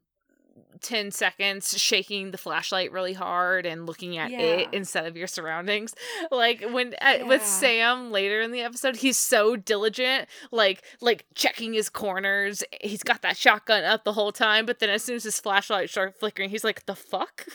10 0.80 1.10
seconds 1.10 1.78
shaking 1.78 2.30
the 2.30 2.38
flashlight 2.38 2.92
really 2.92 3.12
hard 3.12 3.66
and 3.66 3.86
looking 3.86 4.18
at 4.18 4.30
yeah. 4.30 4.38
it 4.38 4.68
instead 4.72 5.06
of 5.06 5.16
your 5.16 5.26
surroundings. 5.26 5.94
Like 6.30 6.64
when 6.70 6.94
uh, 7.00 7.18
with 7.26 7.44
sam 7.44 8.10
later 8.10 8.40
in 8.40 8.50
the 8.50 8.60
episode 8.60 8.96
he's 8.96 9.16
so 9.16 9.54
diligent 9.54 10.28
like 10.50 10.82
like 11.00 11.24
checking 11.34 11.72
his 11.72 11.88
corners. 11.88 12.64
He's 12.80 13.02
got 13.02 13.22
that 13.22 13.36
shotgun 13.36 13.84
up 13.84 14.04
the 14.04 14.12
whole 14.12 14.32
time 14.32 14.66
but 14.66 14.78
then 14.80 14.90
as 14.90 15.02
soon 15.04 15.16
as 15.16 15.24
his 15.24 15.38
flashlight 15.38 15.90
starts 15.90 16.18
flickering 16.18 16.50
he's 16.50 16.64
like 16.64 16.86
the 16.86 16.96
fuck? 16.96 17.46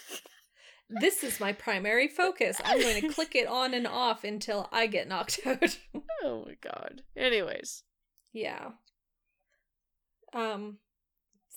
This 0.89 1.23
is 1.23 1.39
my 1.39 1.53
primary 1.53 2.07
focus. 2.07 2.59
I'm 2.65 2.81
going 2.81 3.01
to 3.01 3.09
click 3.09 3.33
it 3.33 3.47
on 3.47 3.73
and 3.73 3.87
off 3.87 4.25
until 4.25 4.67
i 4.71 4.87
get 4.87 5.07
knocked 5.07 5.39
out. 5.45 5.77
Oh 6.23 6.45
my 6.45 6.55
god. 6.61 7.01
Anyways. 7.17 7.83
Yeah. 8.31 8.71
Um 10.33 10.77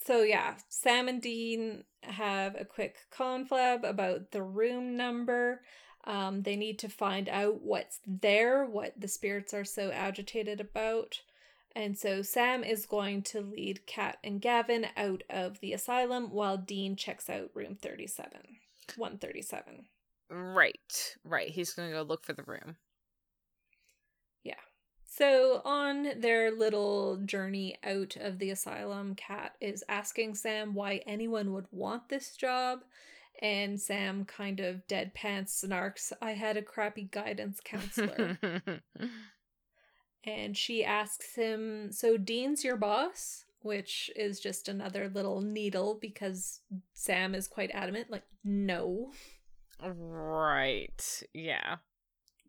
so 0.05 0.23
yeah, 0.23 0.55
Sam 0.69 1.09
and 1.09 1.21
Dean 1.21 1.85
have 2.03 2.55
a 2.59 2.65
quick 2.65 2.97
conflab 3.13 3.89
about 3.89 4.31
the 4.31 4.43
room 4.43 4.97
number. 4.97 5.63
Um, 6.05 6.43
they 6.43 6.57
need 6.57 6.79
to 6.81 6.89
find 6.89 7.29
out 7.29 7.63
what's 7.63 8.01
there, 8.07 8.67
what 8.67 8.93
the 9.01 9.09
spirits 9.09 9.55
are 9.55 9.65
so 9.65 9.91
agitated 9.91 10.61
about. 10.61 11.23
And 11.75 11.99
so 11.99 12.23
Sam 12.23 12.63
is 12.63 12.87
going 12.87 13.23
to 13.23 13.41
lead 13.41 13.87
Kat 13.87 14.19
and 14.23 14.41
Gavin 14.41 14.87
out 14.97 15.23
of 15.29 15.61
the 15.61 15.73
asylum 15.73 16.31
while 16.31 16.57
Dean 16.57 16.95
checks 16.95 17.29
out 17.29 17.51
room 17.55 17.75
37. 17.75 18.31
137. 18.97 19.87
Right, 20.31 21.17
right. 21.25 21.49
He's 21.49 21.73
going 21.73 21.91
to 21.91 21.97
go 21.97 22.03
look 22.03 22.25
for 22.25 22.33
the 22.33 22.45
room. 22.45 22.77
So, 25.17 25.63
on 25.65 26.19
their 26.19 26.51
little 26.51 27.19
journey 27.19 27.77
out 27.85 28.17
of 28.17 28.41
the 28.41 28.51
asylum, 28.51 29.15
Kat 29.15 29.53
is 29.61 29.85
asking 29.89 30.35
Sam 30.35 30.75
why 30.75 31.03
anyone 31.07 31.53
would 31.53 31.67
want 31.71 32.09
this 32.09 32.35
job. 32.35 32.81
And 33.41 33.81
Sam 33.81 34.25
kind 34.25 34.59
of 34.59 34.85
deadpan 34.89 35.45
snarks, 35.45 36.13
I 36.21 36.33
had 36.33 36.57
a 36.57 36.63
crappy 36.63 37.05
guidance 37.13 37.61
counselor. 37.65 38.41
and 40.25 40.57
she 40.57 40.85
asks 40.85 41.37
him, 41.37 41.93
So 41.93 42.17
Dean's 42.17 42.65
your 42.65 42.77
boss? 42.77 43.45
Which 43.61 44.11
is 44.17 44.41
just 44.41 44.69
another 44.69 45.09
little 45.09 45.41
needle 45.41 45.97
because 46.01 46.59
Sam 46.93 47.37
is 47.37 47.47
quite 47.47 47.71
adamant, 47.73 48.11
like, 48.11 48.25
no. 48.43 49.13
Right. 49.81 51.23
Yeah 51.33 51.77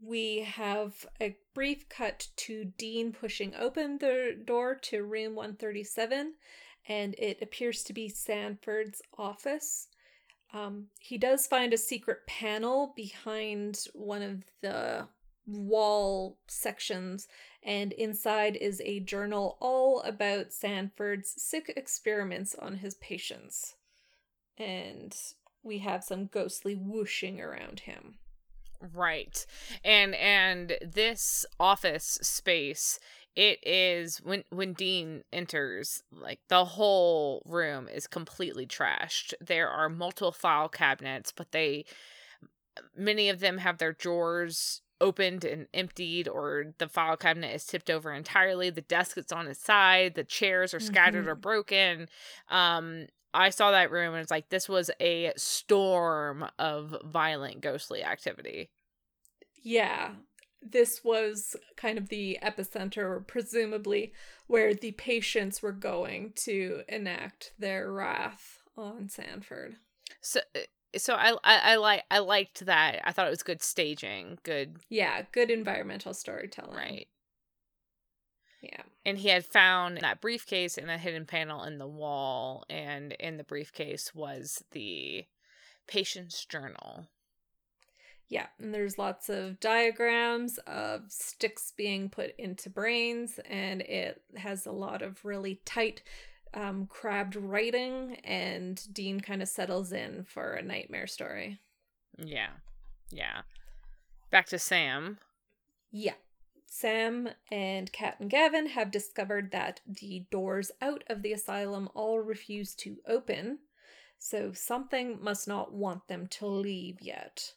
we 0.01 0.39
have 0.39 1.05
a 1.21 1.37
brief 1.53 1.87
cut 1.89 2.27
to 2.37 2.65
Dean 2.77 3.11
pushing 3.11 3.53
open 3.55 3.97
the 3.97 4.37
door 4.43 4.75
to 4.75 5.03
room 5.03 5.35
137, 5.35 6.33
and 6.87 7.15
it 7.17 7.41
appears 7.41 7.83
to 7.83 7.93
be 7.93 8.09
Sanford's 8.09 9.01
office. 9.17 9.87
Um, 10.53 10.87
he 10.99 11.17
does 11.17 11.47
find 11.47 11.73
a 11.73 11.77
secret 11.77 12.27
panel 12.27 12.93
behind 12.95 13.87
one 13.93 14.21
of 14.21 14.43
the 14.61 15.07
wall 15.47 16.37
sections, 16.47 17.27
and 17.63 17.93
inside 17.93 18.55
is 18.55 18.81
a 18.81 18.99
journal 18.99 19.57
all 19.59 20.01
about 20.01 20.53
Sanford's 20.53 21.33
sick 21.41 21.73
experiments 21.75 22.55
on 22.55 22.77
his 22.77 22.95
patients. 22.95 23.75
And 24.57 25.15
we 25.63 25.79
have 25.79 26.03
some 26.03 26.27
ghostly 26.27 26.75
whooshing 26.75 27.41
around 27.41 27.81
him. 27.81 28.15
Right. 28.93 29.45
And 29.83 30.15
and 30.15 30.77
this 30.81 31.45
office 31.59 32.19
space 32.21 32.99
it 33.35 33.59
is 33.67 34.17
when 34.19 34.43
when 34.49 34.73
Dean 34.73 35.23
enters 35.33 36.01
like 36.11 36.39
the 36.47 36.63
whole 36.63 37.41
room 37.45 37.87
is 37.89 38.07
completely 38.07 38.65
trashed. 38.65 39.33
There 39.41 39.69
are 39.69 39.89
multiple 39.89 40.31
file 40.31 40.69
cabinets, 40.69 41.33
but 41.35 41.51
they 41.51 41.85
many 42.95 43.29
of 43.29 43.39
them 43.39 43.57
have 43.57 43.77
their 43.77 43.93
drawers 43.93 44.81
opened 45.01 45.43
and 45.43 45.67
emptied 45.73 46.27
or 46.27 46.73
the 46.77 46.87
file 46.87 47.17
cabinet 47.17 47.53
is 47.53 47.65
tipped 47.65 47.89
over 47.89 48.13
entirely 48.13 48.69
the 48.69 48.81
desk 48.81 49.17
is 49.17 49.31
on 49.31 49.47
its 49.47 49.59
side 49.59 50.15
the 50.15 50.23
chairs 50.23 50.73
are 50.73 50.79
scattered 50.79 51.23
mm-hmm. 51.23 51.31
or 51.31 51.35
broken 51.35 52.07
um 52.49 53.05
I 53.35 53.49
saw 53.49 53.71
that 53.71 53.91
room 53.91 54.13
and 54.13 54.21
it's 54.21 54.31
like 54.31 54.49
this 54.49 54.69
was 54.69 54.89
a 54.99 55.33
storm 55.35 56.45
of 56.57 56.95
violent 57.03 57.61
ghostly 57.61 58.03
activity. 58.03 58.69
Yeah. 59.61 60.11
This 60.61 61.03
was 61.03 61.55
kind 61.75 61.97
of 61.97 62.09
the 62.09 62.39
epicenter, 62.41 63.25
presumably, 63.27 64.13
where 64.47 64.73
the 64.73 64.93
patients 64.93 65.61
were 65.61 65.73
going 65.73 66.33
to 66.37 66.81
enact 66.87 67.51
their 67.59 67.91
wrath 67.91 68.59
on 68.77 69.09
Sanford. 69.09 69.75
So 70.21 70.39
uh, 70.55 70.59
so 70.97 71.13
I, 71.15 71.33
I 71.43 71.73
I 71.73 71.75
like 71.75 72.03
I 72.11 72.19
liked 72.19 72.65
that. 72.65 73.01
I 73.03 73.11
thought 73.11 73.27
it 73.27 73.31
was 73.31 73.43
good 73.43 73.61
staging, 73.61 74.39
good. 74.43 74.77
Yeah, 74.89 75.23
good 75.31 75.49
environmental 75.49 76.13
storytelling. 76.13 76.75
Right. 76.75 77.07
Yeah. 78.61 78.81
And 79.05 79.17
he 79.19 79.29
had 79.29 79.45
found 79.45 79.99
that 79.99 80.21
briefcase 80.21 80.77
in 80.77 80.89
a 80.89 80.97
hidden 80.97 81.25
panel 81.25 81.63
in 81.63 81.77
the 81.77 81.87
wall, 81.87 82.63
and 82.69 83.13
in 83.13 83.37
the 83.37 83.43
briefcase 83.43 84.15
was 84.15 84.63
the 84.71 85.25
patient's 85.87 86.45
journal. 86.45 87.07
Yeah, 88.27 88.47
and 88.59 88.73
there's 88.73 88.97
lots 88.97 89.29
of 89.29 89.59
diagrams 89.59 90.57
of 90.65 91.03
sticks 91.09 91.71
being 91.77 92.09
put 92.09 92.33
into 92.39 92.71
brains, 92.71 93.39
and 93.47 93.81
it 93.81 94.23
has 94.35 94.65
a 94.65 94.71
lot 94.71 95.03
of 95.03 95.23
really 95.23 95.61
tight 95.63 96.01
um, 96.55 96.87
crabbed 96.87 97.35
writing, 97.35 98.15
and 98.23 98.81
Dean 98.93 99.19
kind 99.19 99.41
of 99.41 99.47
settles 99.47 99.91
in 99.91 100.23
for 100.23 100.53
a 100.53 100.63
nightmare 100.63 101.07
story. 101.07 101.59
Yeah. 102.17 102.51
Yeah. 103.11 103.41
Back 104.31 104.47
to 104.47 104.59
Sam. 104.59 105.19
Yeah. 105.91 106.13
Sam 106.67 107.29
and 107.51 107.91
Kat 107.91 108.17
and 108.19 108.29
Gavin 108.29 108.67
have 108.67 108.91
discovered 108.91 109.51
that 109.51 109.79
the 109.87 110.25
doors 110.31 110.71
out 110.81 111.03
of 111.07 111.21
the 111.21 111.31
asylum 111.31 111.89
all 111.93 112.19
refuse 112.19 112.75
to 112.75 112.97
open, 113.07 113.59
so 114.17 114.51
something 114.53 115.21
must 115.21 115.47
not 115.47 115.73
want 115.73 116.07
them 116.07 116.27
to 116.27 116.47
leave 116.47 117.01
yet. 117.01 117.53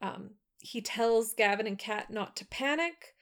Um, 0.00 0.30
he 0.58 0.80
tells 0.80 1.34
Gavin 1.34 1.66
and 1.66 1.78
Kat 1.78 2.10
not 2.10 2.36
to 2.36 2.46
panic, 2.46 3.14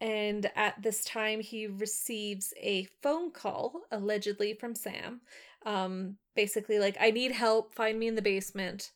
and 0.00 0.50
at 0.54 0.82
this 0.82 1.04
time 1.04 1.40
he 1.40 1.66
receives 1.66 2.52
a 2.60 2.84
phone 3.02 3.30
call, 3.30 3.82
allegedly 3.90 4.54
from 4.54 4.74
Sam. 4.74 5.20
Um, 5.64 6.16
basically, 6.34 6.78
like, 6.78 6.96
I 7.00 7.10
need 7.10 7.32
help, 7.32 7.74
find 7.74 7.98
me 7.98 8.06
in 8.08 8.14
the 8.14 8.22
basement. 8.22 8.92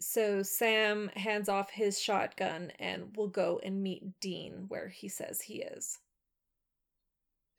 So 0.00 0.42
Sam 0.42 1.10
hands 1.14 1.48
off 1.48 1.70
his 1.70 2.00
shotgun 2.00 2.72
and 2.78 3.16
will 3.16 3.28
go 3.28 3.60
and 3.62 3.82
meet 3.82 4.20
Dean 4.20 4.66
where 4.68 4.88
he 4.88 5.08
says 5.08 5.42
he 5.42 5.62
is. 5.62 6.00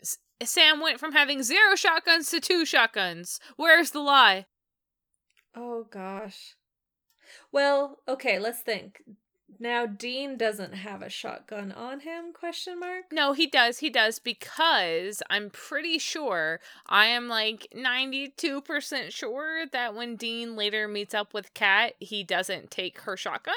S- 0.01 0.17
Sam 0.43 0.79
went 0.79 0.99
from 0.99 1.13
having 1.13 1.41
zero 1.41 1.75
shotguns 1.75 2.29
to 2.29 2.39
two 2.39 2.65
shotguns. 2.65 3.39
Where's 3.55 3.91
the 3.91 4.01
lie? 4.01 4.45
Oh 5.55 5.87
gosh. 5.89 6.55
Well, 7.51 7.99
okay, 8.07 8.37
let's 8.37 8.61
think. 8.61 9.01
Now 9.59 9.85
Dean 9.85 10.37
doesn't 10.37 10.73
have 10.73 11.01
a 11.01 11.09
shotgun 11.09 11.71
on 11.71 12.01
him? 12.01 12.33
Question 12.33 12.79
mark. 12.79 13.05
No, 13.11 13.33
he 13.33 13.47
does. 13.47 13.79
He 13.79 13.89
does 13.89 14.19
because 14.19 15.21
I'm 15.29 15.49
pretty 15.49 15.97
sure 15.97 16.59
I 16.87 17.05
am 17.07 17.27
like 17.27 17.67
92% 17.75 19.11
sure 19.11 19.65
that 19.67 19.95
when 19.95 20.15
Dean 20.15 20.55
later 20.55 20.87
meets 20.87 21.13
up 21.13 21.33
with 21.33 21.53
Kat, 21.53 21.93
he 21.99 22.23
doesn't 22.23 22.71
take 22.71 23.01
her 23.01 23.17
shotgun. 23.17 23.55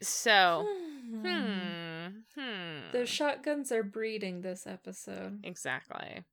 So, 0.00 0.66
hmm, 1.10 2.06
hmm. 2.36 2.92
The 2.92 3.04
shotguns 3.04 3.72
are 3.72 3.82
breeding 3.82 4.42
this 4.42 4.66
episode. 4.66 5.40
Exactly. 5.42 6.24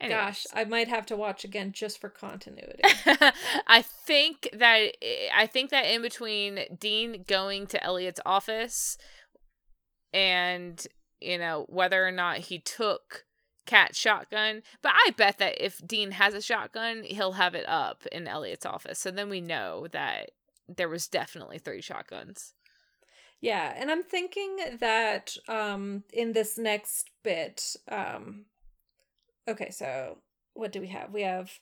Gosh, 0.00 0.46
I 0.52 0.64
might 0.64 0.88
have 0.88 1.06
to 1.06 1.16
watch 1.16 1.44
again 1.44 1.72
just 1.72 2.00
for 2.00 2.08
continuity. 2.08 2.82
I 3.66 3.82
think 3.82 4.48
that 4.52 4.92
I 5.34 5.46
think 5.46 5.70
that 5.70 5.84
in 5.84 6.02
between 6.02 6.60
Dean 6.78 7.24
going 7.26 7.66
to 7.68 7.82
Elliot's 7.82 8.20
office 8.26 8.98
and 10.12 10.84
you 11.20 11.38
know 11.38 11.66
whether 11.68 12.06
or 12.06 12.10
not 12.10 12.38
he 12.38 12.58
took 12.58 13.24
Kat's 13.64 13.98
shotgun, 13.98 14.62
but 14.82 14.92
I 15.06 15.10
bet 15.16 15.38
that 15.38 15.64
if 15.64 15.86
Dean 15.86 16.12
has 16.12 16.34
a 16.34 16.42
shotgun, 16.42 17.04
he'll 17.04 17.32
have 17.32 17.54
it 17.54 17.68
up 17.68 18.04
in 18.10 18.26
Elliot's 18.26 18.66
office. 18.66 18.98
So 18.98 19.10
then 19.10 19.30
we 19.30 19.40
know 19.40 19.86
that 19.92 20.30
there 20.68 20.88
was 20.88 21.06
definitely 21.06 21.58
three 21.58 21.80
shotguns. 21.80 22.54
Yeah, 23.40 23.72
and 23.76 23.90
I'm 23.90 24.02
thinking 24.02 24.56
that 24.80 25.36
um 25.48 26.04
in 26.12 26.32
this 26.32 26.58
next 26.58 27.10
bit 27.22 27.76
um 27.88 28.46
Okay, 29.48 29.70
so 29.70 30.18
what 30.54 30.72
do 30.72 30.80
we 30.80 30.88
have? 30.88 31.12
We 31.12 31.22
have 31.22 31.58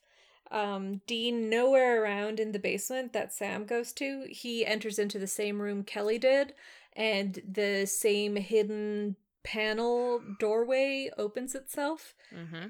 um 0.51 1.01
Dean 1.07 1.49
nowhere 1.49 2.03
around 2.03 2.41
in 2.41 2.53
the 2.53 2.59
basement 2.59 3.12
that 3.12 3.33
Sam 3.33 3.64
goes 3.64 3.93
to. 3.95 4.26
He 4.28 4.66
enters 4.66 4.99
into 4.99 5.18
the 5.18 5.26
same 5.26 5.61
room 5.61 5.85
Kelly 5.85 6.18
did, 6.18 6.55
and 6.95 7.41
the 7.49 7.87
same 7.87 8.37
hidden 8.37 9.16
panel 9.43 10.20
doorway 10.39 11.11
opens 11.16 11.55
itself. 11.55 12.14
Mm-hmm. 12.35 12.68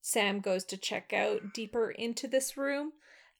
Sam 0.00 0.40
goes 0.40 0.64
to 0.64 0.76
check 0.76 1.12
out 1.12 1.54
deeper 1.54 1.90
into 1.90 2.26
this 2.26 2.56
room. 2.56 2.92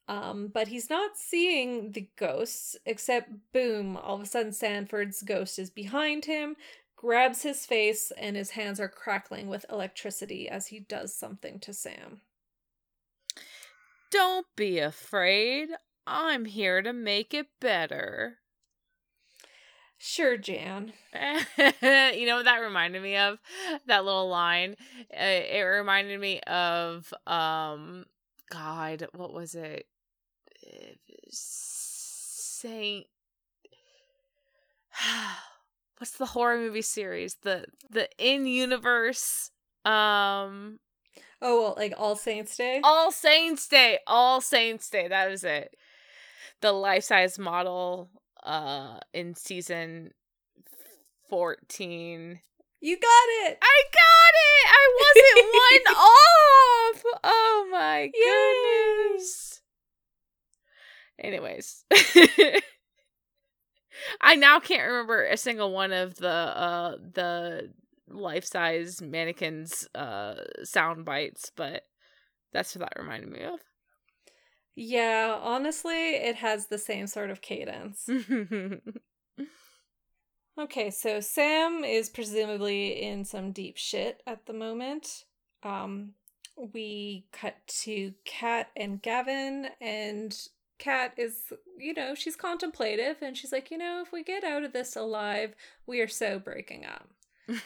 Um, 0.08 0.50
but 0.52 0.68
he's 0.68 0.90
not 0.90 1.16
seeing 1.16 1.92
the 1.92 2.08
ghosts, 2.16 2.76
except 2.84 3.30
boom, 3.52 3.96
all 3.96 4.16
of 4.16 4.22
a 4.22 4.26
sudden 4.26 4.52
Sanford's 4.52 5.22
ghost 5.22 5.58
is 5.58 5.70
behind 5.70 6.24
him, 6.24 6.56
grabs 7.02 7.42
his 7.42 7.66
face, 7.66 8.12
and 8.16 8.36
his 8.36 8.50
hands 8.50 8.78
are 8.78 8.88
crackling 8.88 9.48
with 9.48 9.66
electricity 9.68 10.48
as 10.48 10.68
he 10.68 10.78
does 10.78 11.12
something 11.12 11.58
to 11.58 11.74
Sam. 11.74 12.20
Don't 14.12 14.46
be 14.56 14.78
afraid. 14.78 15.70
I'm 16.06 16.44
here 16.44 16.80
to 16.80 16.92
make 16.92 17.34
it 17.34 17.48
better. 17.60 18.38
Sure, 19.98 20.36
Jan. 20.36 20.92
you 21.12 22.26
know 22.26 22.36
what 22.36 22.44
that 22.44 22.60
reminded 22.62 23.02
me 23.02 23.16
of? 23.16 23.38
That 23.86 24.04
little 24.04 24.28
line. 24.28 24.76
Uh, 25.12 25.24
it 25.24 25.62
reminded 25.62 26.20
me 26.20 26.40
of 26.40 27.12
um 27.26 28.06
God, 28.50 29.08
what 29.12 29.32
was 29.32 29.54
it? 29.54 29.86
Saint 31.30 33.06
what's 36.02 36.18
the 36.18 36.26
horror 36.26 36.58
movie 36.58 36.82
series? 36.82 37.36
The 37.42 37.64
the 37.88 38.08
in 38.18 38.44
universe 38.44 39.52
um 39.84 40.80
Oh, 41.40 41.60
well, 41.62 41.74
like 41.76 41.94
All 41.96 42.16
Saints 42.16 42.56
Day? 42.56 42.80
All 42.82 43.12
Saints 43.12 43.68
Day. 43.68 43.98
All 44.08 44.40
Saints 44.40 44.90
Day. 44.90 45.06
That 45.06 45.30
was 45.30 45.44
it. 45.44 45.76
The 46.60 46.72
life 46.72 47.04
size 47.04 47.38
model 47.38 48.10
uh 48.42 48.98
in 49.14 49.36
season 49.36 50.10
14. 51.30 52.40
You 52.80 52.96
got 52.96 53.46
it. 53.46 53.58
I 53.62 53.82
got 53.92 54.34
it. 54.48 54.66
I 54.66 54.96
wasn't 54.98 55.54
one 55.54 55.94
off. 55.96 57.20
Oh 57.22 57.68
my 57.70 58.10
goodness. 59.14 59.60
Anyways. 61.20 61.84
I 64.20 64.36
now 64.36 64.60
can't 64.60 64.86
remember 64.86 65.24
a 65.24 65.36
single 65.36 65.72
one 65.72 65.92
of 65.92 66.16
the 66.16 66.28
uh 66.28 66.96
the 66.96 67.70
life 68.08 68.44
size 68.44 69.00
mannequins 69.00 69.88
uh 69.94 70.34
sound 70.64 71.04
bites, 71.04 71.50
but 71.54 71.84
that's 72.52 72.76
what 72.76 72.80
that 72.80 73.00
reminded 73.00 73.30
me 73.30 73.42
of. 73.42 73.60
Yeah, 74.74 75.38
honestly, 75.40 76.14
it 76.14 76.36
has 76.36 76.66
the 76.66 76.78
same 76.78 77.06
sort 77.06 77.30
of 77.30 77.42
cadence. 77.42 78.08
okay, 80.58 80.90
so 80.90 81.20
Sam 81.20 81.84
is 81.84 82.08
presumably 82.08 83.02
in 83.02 83.24
some 83.24 83.52
deep 83.52 83.76
shit 83.76 84.22
at 84.26 84.46
the 84.46 84.54
moment. 84.54 85.24
Um 85.62 86.14
we 86.56 87.26
cut 87.32 87.56
to 87.66 88.12
Kat 88.24 88.68
and 88.76 89.00
Gavin 89.00 89.68
and 89.80 90.36
Kat 90.82 91.14
is, 91.16 91.52
you 91.78 91.94
know, 91.94 92.12
she's 92.16 92.34
contemplative 92.34 93.18
and 93.22 93.36
she's 93.36 93.52
like, 93.52 93.70
you 93.70 93.78
know, 93.78 94.02
if 94.04 94.10
we 94.10 94.24
get 94.24 94.42
out 94.42 94.64
of 94.64 94.72
this 94.72 94.96
alive, 94.96 95.54
we 95.86 96.00
are 96.00 96.08
so 96.08 96.40
breaking 96.40 96.84
up. 96.84 97.08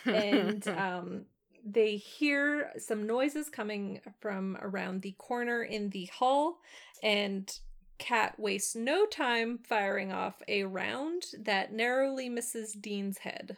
and 0.05 0.69
um, 0.77 1.25
they 1.65 1.97
hear 1.97 2.73
some 2.77 3.07
noises 3.07 3.49
coming 3.49 4.03
from 4.21 4.59
around 4.61 5.01
the 5.01 5.13
corner 5.13 5.63
in 5.63 5.89
the 5.91 6.11
hall, 6.13 6.59
and 7.03 7.59
Kat 7.97 8.39
wastes 8.39 8.77
no 8.77 9.07
time 9.07 9.61
firing 9.65 10.13
off 10.13 10.43
a 10.47 10.65
round 10.65 11.23
that 11.39 11.73
narrowly 11.73 12.29
misses 12.29 12.75
Dean's 12.75 13.19
head. 13.19 13.57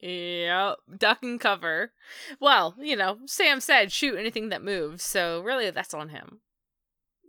Yep, 0.00 0.78
duck 0.98 1.22
and 1.22 1.38
cover. 1.38 1.92
Well, 2.40 2.74
you 2.80 2.96
know, 2.96 3.18
Sam 3.26 3.60
said 3.60 3.92
shoot 3.92 4.18
anything 4.18 4.48
that 4.48 4.64
moves, 4.64 5.04
so 5.04 5.40
really 5.40 5.70
that's 5.70 5.94
on 5.94 6.08
him. 6.08 6.40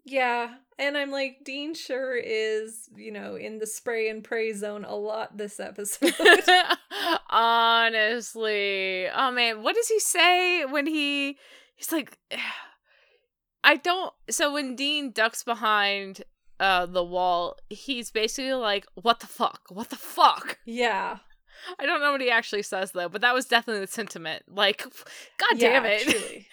Yeah, 0.05 0.55
and 0.77 0.97
I'm 0.97 1.11
like, 1.11 1.43
Dean 1.45 1.73
sure 1.73 2.15
is, 2.15 2.89
you 2.95 3.11
know, 3.11 3.35
in 3.35 3.59
the 3.59 3.67
spray 3.67 4.09
and 4.09 4.23
pray 4.23 4.53
zone 4.53 4.83
a 4.85 4.95
lot 4.95 5.37
this 5.37 5.59
episode. 5.59 6.13
Honestly. 7.29 9.07
Oh 9.09 9.31
man, 9.31 9.63
what 9.63 9.75
does 9.75 9.87
he 9.87 9.99
say 9.99 10.65
when 10.65 10.87
he 10.87 11.37
he's 11.75 11.91
like 11.91 12.17
I 13.63 13.77
don't 13.77 14.13
so 14.29 14.53
when 14.53 14.75
Dean 14.75 15.11
ducks 15.11 15.43
behind 15.43 16.23
uh 16.59 16.85
the 16.85 17.03
wall, 17.03 17.57
he's 17.69 18.11
basically 18.11 18.53
like, 18.53 18.85
What 18.95 19.19
the 19.19 19.27
fuck? 19.27 19.61
What 19.69 19.89
the 19.89 19.95
fuck? 19.95 20.59
Yeah. 20.65 21.19
I 21.79 21.85
don't 21.85 22.01
know 22.01 22.11
what 22.11 22.19
he 22.19 22.29
actually 22.29 22.63
says 22.63 22.91
though, 22.91 23.09
but 23.09 23.21
that 23.21 23.33
was 23.33 23.45
definitely 23.45 23.85
the 23.85 23.91
sentiment. 23.91 24.43
Like, 24.49 24.83
god 25.37 25.57
yeah, 25.57 25.79
damn 25.79 25.85
it. 25.85 26.45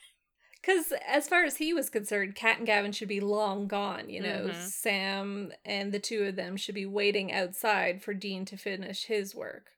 Because 0.61 0.92
as 1.08 1.26
far 1.26 1.44
as 1.44 1.56
he 1.56 1.72
was 1.72 1.88
concerned, 1.88 2.34
Kat 2.34 2.58
and 2.58 2.66
Gavin 2.66 2.92
should 2.92 3.08
be 3.08 3.20
long 3.20 3.66
gone. 3.66 4.11
You 4.11 4.20
know, 4.20 4.46
mm-hmm. 4.48 4.61
Sam 4.61 5.52
and 5.64 5.90
the 5.90 5.98
two 5.98 6.24
of 6.24 6.36
them 6.36 6.56
should 6.56 6.74
be 6.74 6.86
waiting 6.86 7.32
outside 7.32 8.02
for 8.02 8.12
Dean 8.12 8.44
to 8.46 8.56
finish 8.56 9.04
his 9.04 9.34
work. 9.34 9.70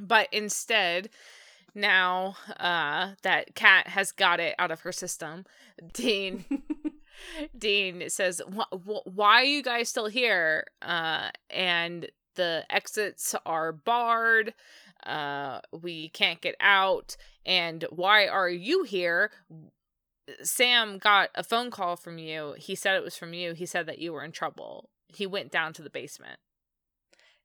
But 0.00 0.28
instead, 0.32 1.10
now 1.74 2.36
uh, 2.58 3.12
that 3.22 3.54
Kat 3.54 3.88
has 3.88 4.10
got 4.10 4.40
it 4.40 4.54
out 4.58 4.70
of 4.70 4.80
her 4.80 4.92
system, 4.92 5.44
Dean 5.92 6.44
Dean 7.58 8.08
says, 8.08 8.40
"Why 8.48 9.40
are 9.40 9.44
you 9.44 9.62
guys 9.62 9.90
still 9.90 10.06
here?" 10.06 10.66
Uh, 10.80 11.30
and 11.50 12.08
the 12.36 12.64
exits 12.70 13.34
are 13.44 13.72
barred. 13.72 14.54
uh 15.04 15.60
we 15.72 16.10
can't 16.10 16.40
get 16.42 16.54
out 16.60 17.16
and 17.46 17.86
why 17.90 18.26
are 18.28 18.50
you 18.50 18.82
here 18.84 19.30
sam 20.42 20.98
got 20.98 21.30
a 21.34 21.42
phone 21.42 21.70
call 21.70 21.96
from 21.96 22.18
you 22.18 22.54
he 22.58 22.74
said 22.74 22.96
it 22.96 23.02
was 23.04 23.16
from 23.16 23.32
you 23.34 23.52
he 23.52 23.66
said 23.66 23.86
that 23.86 23.98
you 23.98 24.12
were 24.12 24.24
in 24.24 24.32
trouble 24.32 24.90
he 25.08 25.26
went 25.26 25.50
down 25.50 25.72
to 25.72 25.82
the 25.82 25.90
basement 25.90 26.38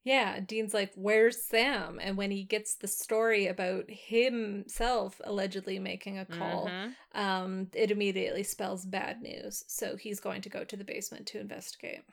Yeah, 0.03 0.39
Dean's 0.39 0.71
like, 0.73 0.91
Where's 0.93 1.43
Sam? 1.43 1.97
And 1.99 2.15
when 2.15 2.29
he 2.29 2.43
gets 2.43 2.75
the 2.75 2.87
story 2.87 3.47
about 3.47 3.85
himself 3.89 5.19
allegedly 5.23 5.79
making 5.79 6.19
a 6.19 6.27
call, 6.27 6.67
Mhm. 6.67 6.93
um, 7.15 7.69
it 7.73 7.89
immediately 7.89 8.43
spells 8.43 8.85
bad 8.85 9.23
news. 9.23 9.63
So 9.67 9.97
he's 9.97 10.19
going 10.19 10.43
to 10.43 10.49
go 10.49 10.63
to 10.63 10.77
the 10.77 10.83
basement 10.83 11.25
to 11.29 11.39
investigate. 11.39 12.03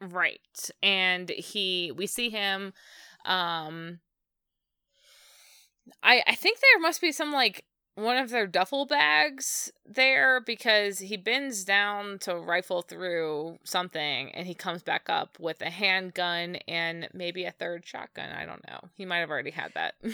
Right. 0.00 0.70
And 0.82 1.30
he 1.30 1.92
we 1.96 2.06
see 2.06 2.28
him 2.28 2.74
um 3.24 4.00
I 6.02 6.22
I 6.26 6.34
think 6.34 6.58
there 6.60 6.80
must 6.80 7.00
be 7.00 7.12
some 7.12 7.32
like 7.32 7.64
one 7.94 8.16
of 8.16 8.30
their 8.30 8.46
duffel 8.46 8.86
bags 8.86 9.70
there 9.86 10.40
because 10.40 10.98
he 10.98 11.16
bends 11.16 11.64
down 11.64 12.18
to 12.20 12.34
rifle 12.36 12.82
through 12.82 13.58
something 13.64 14.30
and 14.32 14.46
he 14.46 14.54
comes 14.54 14.82
back 14.82 15.08
up 15.10 15.38
with 15.38 15.60
a 15.60 15.70
handgun 15.70 16.56
and 16.66 17.08
maybe 17.12 17.44
a 17.44 17.50
third 17.50 17.86
shotgun. 17.86 18.30
I 18.30 18.46
don't 18.46 18.66
know. 18.66 18.80
He 18.94 19.04
might 19.04 19.18
have 19.18 19.30
already 19.30 19.50
had 19.50 19.72
that. 19.74 19.94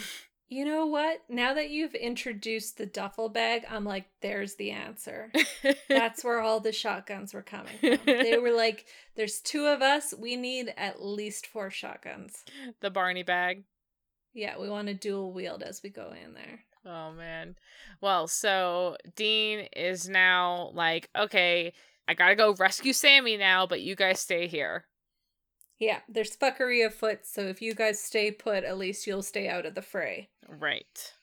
You 0.51 0.65
know 0.65 0.87
what? 0.87 1.19
Now 1.29 1.53
that 1.53 1.69
you've 1.69 1.93
introduced 1.93 2.79
the 2.79 2.87
duffel 2.87 3.29
bag, 3.29 3.65
I'm 3.69 3.85
like, 3.85 4.05
there's 4.21 4.55
the 4.55 4.71
answer. 4.71 5.31
That's 5.87 6.23
where 6.23 6.39
all 6.39 6.59
the 6.59 6.71
shotguns 6.71 7.35
were 7.35 7.43
coming 7.43 7.77
from. 7.79 7.99
They 8.03 8.35
were 8.39 8.49
like, 8.53 8.87
there's 9.15 9.41
two 9.41 9.67
of 9.67 9.83
us. 9.83 10.11
We 10.17 10.35
need 10.35 10.73
at 10.75 11.03
least 11.03 11.45
four 11.45 11.69
shotguns. 11.69 12.43
the 12.81 12.89
Barney 12.89 13.21
bag. 13.21 13.61
Yeah, 14.33 14.57
we 14.57 14.69
want 14.71 14.87
to 14.87 14.95
dual 14.95 15.33
wield 15.33 15.61
as 15.61 15.81
we 15.83 15.91
go 15.91 16.13
in 16.19 16.33
there. 16.33 16.61
Oh 16.85 17.11
man. 17.11 17.55
Well, 18.01 18.27
so 18.27 18.97
Dean 19.15 19.67
is 19.75 20.07
now 20.07 20.71
like, 20.73 21.09
okay, 21.15 21.73
I 22.07 22.13
gotta 22.13 22.35
go 22.35 22.55
rescue 22.57 22.93
Sammy 22.93 23.37
now, 23.37 23.67
but 23.67 23.81
you 23.81 23.95
guys 23.95 24.19
stay 24.19 24.47
here. 24.47 24.85
Yeah, 25.77 25.99
there's 26.09 26.35
fuckery 26.35 26.85
afoot, 26.85 27.19
so 27.23 27.41
if 27.41 27.61
you 27.61 27.73
guys 27.73 28.01
stay 28.01 28.31
put, 28.31 28.65
at 28.65 28.77
least 28.77 29.07
you'll 29.07 29.23
stay 29.23 29.47
out 29.47 29.65
of 29.65 29.75
the 29.75 29.81
fray. 29.81 30.29
Right. 30.47 31.13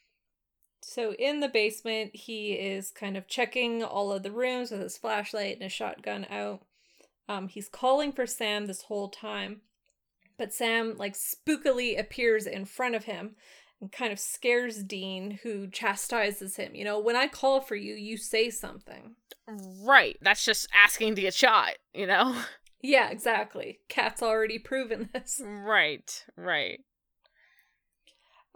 So 0.82 1.14
in 1.14 1.40
the 1.40 1.48
basement, 1.48 2.14
he 2.14 2.52
is 2.52 2.90
kind 2.90 3.16
of 3.16 3.26
checking 3.26 3.82
all 3.82 4.12
of 4.12 4.22
the 4.22 4.30
rooms 4.30 4.70
with 4.70 4.80
his 4.80 4.96
flashlight 4.96 5.54
and 5.54 5.64
his 5.64 5.72
shotgun 5.72 6.26
out. 6.30 6.62
Um, 7.28 7.48
he's 7.48 7.68
calling 7.68 8.12
for 8.12 8.26
Sam 8.26 8.66
this 8.66 8.82
whole 8.82 9.08
time, 9.08 9.62
but 10.38 10.54
Sam 10.54 10.96
like 10.96 11.14
spookily 11.14 11.98
appears 11.98 12.46
in 12.46 12.64
front 12.64 12.94
of 12.94 13.04
him 13.04 13.34
and 13.80 13.92
kind 13.92 14.12
of 14.12 14.18
scares 14.18 14.82
Dean, 14.82 15.38
who 15.42 15.66
chastises 15.68 16.56
him. 16.56 16.74
You 16.74 16.84
know, 16.84 16.98
when 16.98 17.16
I 17.16 17.28
call 17.28 17.60
for 17.60 17.76
you, 17.76 17.94
you 17.94 18.16
say 18.16 18.50
something. 18.50 19.16
Right. 19.82 20.16
That's 20.22 20.44
just 20.44 20.66
asking 20.74 21.14
to 21.16 21.22
get 21.22 21.34
shot, 21.34 21.72
you 21.94 22.06
know? 22.06 22.40
Yeah, 22.82 23.08
exactly. 23.08 23.80
Kat's 23.88 24.22
already 24.22 24.58
proven 24.60 25.08
this. 25.14 25.40
right. 25.44 26.24
Right. 26.36 26.80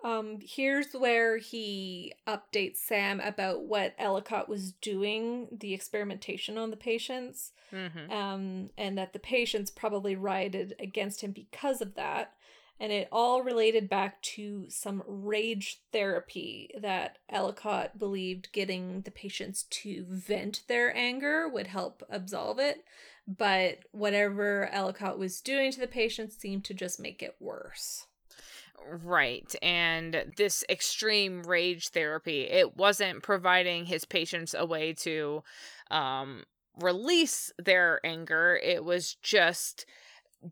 Um, 0.05 0.39
here's 0.41 0.93
where 0.93 1.37
he 1.39 2.13
updates 2.29 2.77
Sam 2.77 3.19
about 3.21 3.65
what 3.65 3.95
Ellicott 3.99 4.49
was 4.49 4.73
doing, 4.73 5.49
the 5.51 5.75
experimentation 5.75 6.57
on 6.59 6.71
the 6.71 6.77
patients, 6.77 7.53
Mm-hmm. 7.73 8.11
um, 8.13 8.71
and 8.77 8.99
that 8.99 9.13
the 9.13 9.19
patients 9.21 9.71
probably 9.71 10.17
rioted 10.17 10.75
against 10.81 11.21
him 11.23 11.31
because 11.33 11.81
of 11.81 11.95
that. 11.95 12.33
And 12.81 12.91
it 12.91 13.09
all 13.13 13.43
related 13.43 13.91
back 13.91 14.23
to 14.23 14.65
some 14.71 15.03
rage 15.07 15.83
therapy 15.93 16.71
that 16.81 17.19
Ellicott 17.29 17.99
believed 17.99 18.53
getting 18.53 19.03
the 19.03 19.11
patients 19.11 19.65
to 19.65 20.07
vent 20.09 20.63
their 20.67 20.97
anger 20.97 21.47
would 21.47 21.67
help 21.67 22.03
absolve 22.09 22.59
it. 22.59 22.83
But 23.29 23.81
whatever 23.93 24.71
Ellicott 24.73 25.19
was 25.19 25.43
doing 25.43 25.71
to 25.73 25.81
the 25.81 25.87
patients 25.87 26.39
seemed 26.39 26.65
to 26.65 26.75
just 26.75 26.99
make 26.99 27.23
it 27.23 27.37
worse. 27.39 28.07
Right. 28.83 29.55
And 29.61 30.33
this 30.39 30.65
extreme 30.71 31.43
rage 31.43 31.89
therapy, 31.89 32.45
it 32.45 32.79
wasn't 32.79 33.23
providing 33.23 33.85
his 33.85 34.07
patients 34.07 34.55
a 34.59 34.65
way 34.65 34.95
to 34.95 35.43
um 35.91 36.45
release 36.81 37.53
their 37.59 38.01
anger. 38.05 38.59
It 38.63 38.85
was 38.85 39.17
just 39.23 39.85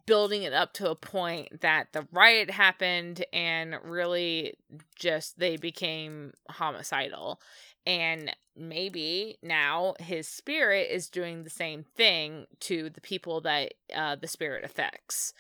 building 0.07 0.43
it 0.43 0.53
up 0.53 0.72
to 0.74 0.91
a 0.91 0.95
point 0.95 1.61
that 1.61 1.93
the 1.93 2.07
riot 2.12 2.51
happened 2.51 3.24
and 3.32 3.76
really 3.84 4.55
just 4.95 5.39
they 5.39 5.57
became 5.57 6.32
homicidal. 6.51 7.41
And 7.86 8.34
maybe 8.55 9.39
now 9.43 9.95
his 9.99 10.28
spirit 10.28 10.89
is 10.91 11.09
doing 11.09 11.43
the 11.43 11.51
same 11.51 11.84
thing 11.97 12.47
to 12.61 12.91
the 12.91 13.01
people 13.01 13.41
that 13.43 13.74
uh, 13.95 14.16
the 14.16 14.28
spirit 14.28 14.64
affects. 14.64 15.32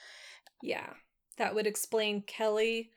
Yeah, 0.62 0.94
that 1.36 1.54
would 1.54 1.66
explain 1.66 2.22
Kelly 2.22 2.90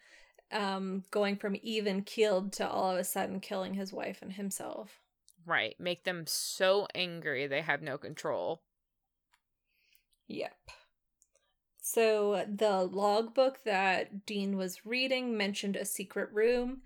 um, 0.52 1.04
going 1.12 1.36
from 1.36 1.56
even 1.62 2.04
keeled 2.04 2.54
to 2.54 2.70
all 2.70 2.92
of 2.92 2.98
a 2.98 3.04
sudden 3.04 3.40
killing 3.40 3.74
his 3.74 3.92
wife 3.92 4.20
and 4.22 4.34
himself. 4.34 5.00
Right. 5.46 5.76
Make 5.80 6.04
them 6.04 6.26
so 6.28 6.88
angry 6.94 7.48
they 7.48 7.62
have 7.62 7.82
no 7.82 7.98
control. 7.98 8.62
Yep. 10.28 10.54
So 11.94 12.46
the 12.48 12.84
logbook 12.86 13.66
that 13.66 14.26
Dean 14.26 14.56
was 14.56 14.86
reading 14.86 15.36
mentioned 15.36 15.76
a 15.76 15.84
secret 15.84 16.30
room. 16.32 16.84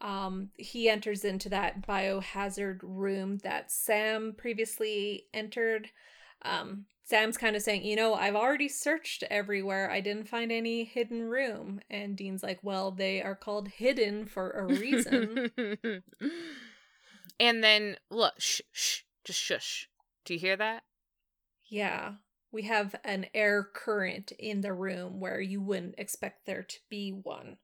Um, 0.00 0.50
he 0.56 0.88
enters 0.88 1.24
into 1.24 1.48
that 1.50 1.86
biohazard 1.86 2.80
room 2.82 3.38
that 3.44 3.70
Sam 3.70 4.34
previously 4.36 5.26
entered. 5.32 5.90
Um, 6.42 6.86
Sam's 7.04 7.38
kind 7.38 7.54
of 7.54 7.62
saying, 7.62 7.84
you 7.84 7.94
know, 7.94 8.14
I've 8.14 8.34
already 8.34 8.66
searched 8.66 9.22
everywhere. 9.30 9.92
I 9.92 10.00
didn't 10.00 10.28
find 10.28 10.50
any 10.50 10.82
hidden 10.82 11.22
room. 11.22 11.80
And 11.88 12.16
Dean's 12.16 12.42
like, 12.42 12.58
well, 12.60 12.90
they 12.90 13.22
are 13.22 13.36
called 13.36 13.68
hidden 13.68 14.26
for 14.26 14.50
a 14.50 14.66
reason. 14.66 15.52
and 17.38 17.62
then 17.62 17.96
look, 18.10 18.34
shh, 18.40 18.62
shh, 18.72 19.02
just 19.22 19.38
shush. 19.38 19.88
Do 20.24 20.34
you 20.34 20.40
hear 20.40 20.56
that? 20.56 20.82
yeah. 21.68 22.14
We 22.50 22.62
have 22.62 22.94
an 23.04 23.26
air 23.34 23.62
current 23.62 24.32
in 24.38 24.62
the 24.62 24.72
room 24.72 25.20
where 25.20 25.40
you 25.40 25.60
wouldn't 25.60 25.96
expect 25.98 26.46
there 26.46 26.62
to 26.62 26.78
be 26.88 27.10
one. 27.10 27.58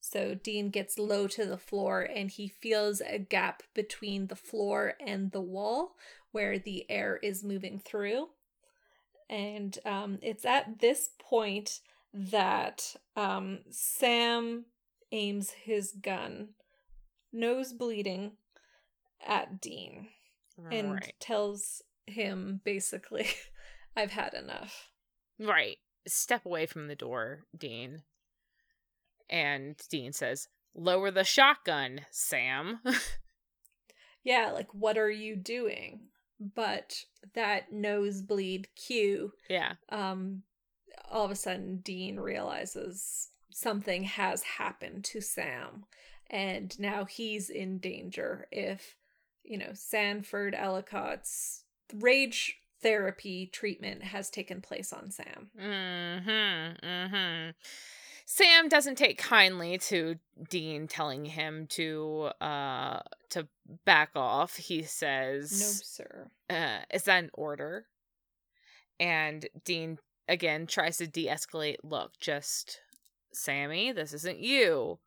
So 0.00 0.34
Dean 0.34 0.70
gets 0.70 0.98
low 0.98 1.26
to 1.28 1.44
the 1.44 1.58
floor 1.58 2.02
and 2.02 2.30
he 2.30 2.48
feels 2.48 3.00
a 3.00 3.18
gap 3.18 3.62
between 3.74 4.26
the 4.26 4.36
floor 4.36 4.94
and 4.98 5.30
the 5.30 5.40
wall 5.40 5.96
where 6.32 6.58
the 6.58 6.90
air 6.90 7.18
is 7.22 7.44
moving 7.44 7.78
through. 7.78 8.28
And 9.28 9.78
um, 9.84 10.18
it's 10.22 10.44
at 10.44 10.80
this 10.80 11.10
point 11.18 11.80
that 12.12 12.96
um, 13.16 13.60
Sam 13.70 14.64
aims 15.12 15.50
his 15.50 15.92
gun, 15.92 16.50
nose 17.32 17.72
bleeding, 17.72 18.32
at 19.26 19.60
Dean 19.60 20.08
and 20.70 20.92
right. 20.92 21.14
tells 21.20 21.82
him 22.06 22.60
basically, 22.64 23.26
I've 23.96 24.12
had 24.12 24.34
enough. 24.34 24.88
Right. 25.38 25.78
Step 26.06 26.46
away 26.46 26.66
from 26.66 26.88
the 26.88 26.94
door, 26.94 27.44
Dean. 27.56 28.02
And 29.28 29.76
Dean 29.90 30.12
says, 30.12 30.48
Lower 30.74 31.10
the 31.10 31.24
shotgun, 31.24 32.02
Sam. 32.10 32.80
Yeah, 34.22 34.50
like, 34.52 34.72
what 34.74 34.98
are 34.98 35.10
you 35.10 35.36
doing? 35.36 36.00
But 36.38 37.04
that 37.34 37.72
nosebleed 37.72 38.68
cue, 38.74 39.32
yeah. 39.48 39.74
um, 39.90 40.42
all 41.10 41.24
of 41.24 41.30
a 41.30 41.36
sudden, 41.36 41.78
Dean 41.78 42.18
realizes 42.18 43.28
something 43.50 44.04
has 44.04 44.42
happened 44.42 45.04
to 45.04 45.20
Sam, 45.20 45.84
and 46.30 46.78
now 46.78 47.04
he's 47.04 47.50
in 47.50 47.78
danger 47.78 48.46
if, 48.50 48.96
you 49.42 49.58
know, 49.58 49.72
Sanford 49.74 50.54
Ellicott's 50.54 51.64
rage 51.94 52.56
therapy 52.82 53.46
treatment 53.46 54.02
has 54.02 54.30
taken 54.30 54.60
place 54.60 54.92
on 54.92 55.10
Sam. 55.10 55.50
Mm-hmm. 55.58 56.86
Mm-hmm. 56.86 57.50
Sam 58.26 58.68
doesn't 58.68 58.96
take 58.96 59.18
kindly 59.18 59.76
to 59.78 60.16
Dean 60.48 60.86
telling 60.86 61.24
him 61.24 61.66
to 61.70 62.30
uh 62.40 63.00
to 63.30 63.48
back 63.84 64.10
off. 64.14 64.56
He 64.56 64.82
says, 64.82 65.50
No, 65.52 65.66
sir. 65.66 66.28
uh, 66.48 66.84
"Is 66.94 67.04
that 67.04 67.24
an 67.24 67.30
order?" 67.34 67.86
And 69.00 69.48
Dean 69.64 69.98
again 70.28 70.66
tries 70.66 70.98
to 70.98 71.06
de-escalate. 71.08 71.78
Look, 71.82 72.12
just 72.20 72.80
Sammy, 73.32 73.90
this 73.92 74.12
isn't 74.12 74.38
you. 74.38 74.98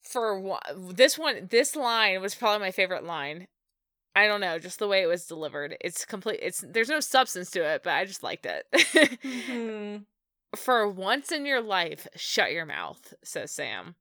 For 0.00 0.38
one, 0.38 0.60
this 0.94 1.18
one, 1.18 1.48
this 1.50 1.74
line 1.74 2.20
was 2.20 2.36
probably 2.36 2.60
my 2.64 2.70
favorite 2.70 3.02
line. 3.04 3.48
I 4.16 4.26
don't 4.26 4.40
know, 4.40 4.58
just 4.58 4.78
the 4.78 4.88
way 4.88 5.02
it 5.02 5.06
was 5.06 5.26
delivered. 5.26 5.76
It's 5.82 6.06
complete. 6.06 6.40
It's 6.42 6.64
there's 6.66 6.88
no 6.88 7.00
substance 7.00 7.50
to 7.52 7.60
it, 7.62 7.82
but 7.84 7.92
I 7.92 8.06
just 8.06 8.22
liked 8.22 8.46
it. 8.46 8.66
Mhm. 9.22 10.06
for 10.56 10.88
once 10.88 11.30
in 11.30 11.44
your 11.44 11.60
life, 11.60 12.08
shut 12.16 12.50
your 12.52 12.64
mouth, 12.64 13.12
says 13.22 13.50
Sam. 13.50 13.94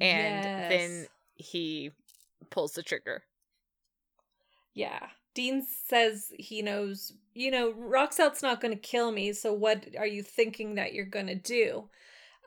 And 0.00 0.42
Yes. 0.44 0.68
then 0.68 1.06
he 1.36 1.92
pulls 2.50 2.72
the 2.72 2.82
trigger. 2.82 3.22
Yeah. 4.74 5.08
Dean 5.34 5.62
says 5.86 6.32
he 6.38 6.60
knows, 6.60 7.12
you 7.32 7.50
know, 7.50 7.72
rock 7.72 8.12
not 8.18 8.60
going 8.60 8.74
to 8.74 8.80
kill 8.80 9.12
me, 9.12 9.32
so 9.32 9.52
what 9.52 9.86
are 9.98 10.06
you 10.06 10.22
thinking 10.22 10.74
that 10.76 10.94
you're 10.94 11.06
going 11.06 11.28
to 11.28 11.34
do? 11.36 11.88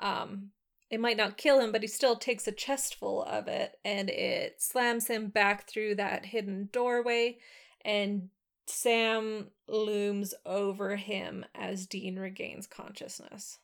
Um 0.02 0.52
it 0.90 1.00
might 1.00 1.18
not 1.18 1.38
kill 1.38 1.60
him, 1.60 1.72
but 1.72 1.82
he 1.82 1.88
still 1.88 2.16
takes 2.16 2.48
a 2.48 2.52
chestful 2.52 3.24
of 3.24 3.48
it 3.48 3.78
and 3.84 4.10
it 4.10 4.62
slams 4.62 5.08
him 5.08 5.28
back 5.28 5.68
through 5.68 5.96
that 5.96 6.26
hidden 6.28 6.70
doorway 6.72 7.38
and 7.84 8.30
Sam 8.68 9.48
looms 9.68 10.34
over 10.46 10.96
him 10.98 11.46
as 11.56 11.88
Dean 11.88 12.18
regains 12.18 12.68
consciousness. 12.68 13.60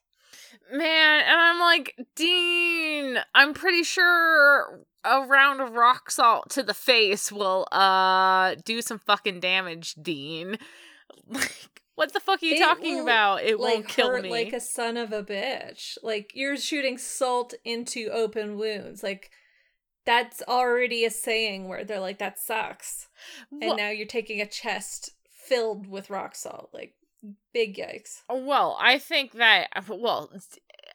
Man, 0.71 1.21
and 1.21 1.39
I'm 1.39 1.59
like, 1.59 1.95
Dean, 2.15 3.17
I'm 3.35 3.53
pretty 3.53 3.83
sure 3.83 4.79
a 5.03 5.21
round 5.21 5.61
of 5.61 5.73
rock 5.73 6.09
salt 6.09 6.49
to 6.51 6.63
the 6.63 6.73
face 6.73 7.31
will 7.31 7.67
uh 7.71 8.55
do 8.63 8.81
some 8.81 8.99
fucking 8.99 9.39
damage, 9.39 9.95
Dean. 9.95 10.57
Like, 11.27 11.72
what 11.95 12.13
the 12.13 12.19
fuck 12.19 12.41
are 12.41 12.45
you 12.45 12.55
It 12.55 12.59
talking 12.59 12.95
will, 12.95 13.03
about? 13.03 13.43
It 13.43 13.59
like 13.59 13.73
won't 13.75 13.87
kill 13.87 14.21
me. 14.21 14.29
like 14.29 14.53
a 14.53 14.59
son 14.59 14.97
of 14.97 15.11
a 15.13 15.23
bitch. 15.23 15.97
Like 16.01 16.31
you're 16.33 16.57
shooting 16.57 16.97
salt 16.97 17.53
into 17.63 18.09
open 18.11 18.57
wounds. 18.57 19.03
Like 19.03 19.29
that's 20.05 20.41
already 20.47 21.05
a 21.05 21.11
saying 21.11 21.67
where 21.67 21.83
they're 21.83 21.99
like 21.99 22.19
that 22.19 22.39
sucks. 22.39 23.07
And 23.51 23.77
now 23.77 23.89
you're 23.89 24.07
taking 24.07 24.41
a 24.41 24.45
chest 24.45 25.11
filled 25.29 25.87
with 25.87 26.09
rock 26.09 26.35
salt. 26.35 26.69
Like 26.73 26.95
big 27.53 27.77
yikes. 27.77 28.21
Well, 28.29 28.77
I 28.81 28.97
think 28.97 29.33
that 29.33 29.67
well, 29.87 30.31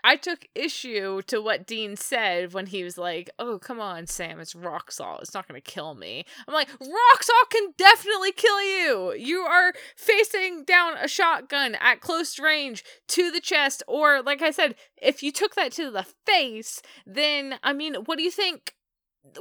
I 0.09 0.17
took 0.17 0.47
issue 0.55 1.21
to 1.27 1.43
what 1.43 1.67
Dean 1.67 1.95
said 1.95 2.55
when 2.55 2.69
he 2.69 2.83
was 2.83 2.97
like, 2.97 3.29
"Oh, 3.39 3.59
come 3.59 3.79
on, 3.79 4.07
Sam, 4.07 4.41
it's 4.41 4.55
rock 4.55 4.91
salt. 4.91 5.21
It's 5.21 5.35
not 5.35 5.47
going 5.47 5.61
to 5.61 5.71
kill 5.71 5.95
me." 5.95 6.25
I'm 6.47 6.55
like, 6.55 6.71
"Rock 6.81 7.23
salt 7.23 7.51
can 7.51 7.75
definitely 7.77 8.33
kill 8.33 8.63
you. 8.63 9.13
You 9.13 9.41
are 9.41 9.75
facing 9.97 10.65
down 10.65 10.97
a 10.97 11.09
shotgun 11.09 11.75
at 11.75 12.01
close 12.01 12.39
range 12.39 12.85
to 13.09 13.31
the 13.31 13.39
chest 13.39 13.83
or 13.87 14.23
like 14.23 14.41
I 14.41 14.51
said, 14.51 14.77
if 14.97 15.23
you 15.23 15.31
took 15.31 15.55
that 15.57 15.73
to 15.73 15.91
the 15.91 16.07
face, 16.25 16.81
then 17.05 17.59
I 17.63 17.75
mean, 17.75 17.95
what 18.07 18.17
do 18.17 18.25
you 18.25 18.31
think 18.31 18.77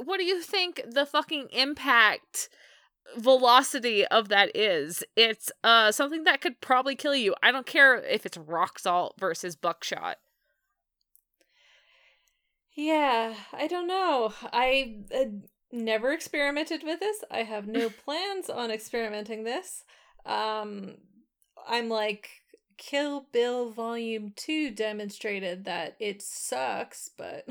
what 0.04 0.18
do 0.18 0.24
you 0.24 0.42
think 0.42 0.82
the 0.86 1.06
fucking 1.06 1.48
impact 1.50 2.50
velocity 3.16 4.04
of 4.08 4.28
that 4.28 4.54
is 4.54 5.02
it's 5.16 5.50
uh 5.64 5.90
something 5.90 6.24
that 6.24 6.42
could 6.42 6.60
probably 6.60 6.94
kill 6.94 7.14
you 7.14 7.34
i 7.42 7.50
don't 7.50 7.64
care 7.64 7.96
if 8.02 8.26
it's 8.26 8.36
rock 8.36 8.78
salt 8.78 9.14
versus 9.18 9.56
buckshot 9.56 10.18
Yeah, 12.78 13.34
I 13.52 13.66
don't 13.66 13.88
know. 13.88 14.32
I 14.52 14.98
uh, 15.12 15.24
never 15.72 16.12
experimented 16.12 16.84
with 16.84 17.00
this. 17.00 17.24
I 17.28 17.42
have 17.42 17.66
no 17.66 17.90
plans 17.90 18.48
on 18.48 18.70
experimenting 18.70 19.42
this. 19.42 19.82
Um 20.24 20.98
I'm 21.66 21.88
like 21.88 22.28
Kill 22.76 23.26
Bill 23.32 23.72
Volume 23.72 24.32
2 24.36 24.70
demonstrated 24.70 25.64
that 25.64 25.96
it 25.98 26.22
sucks, 26.22 27.10
but 27.18 27.44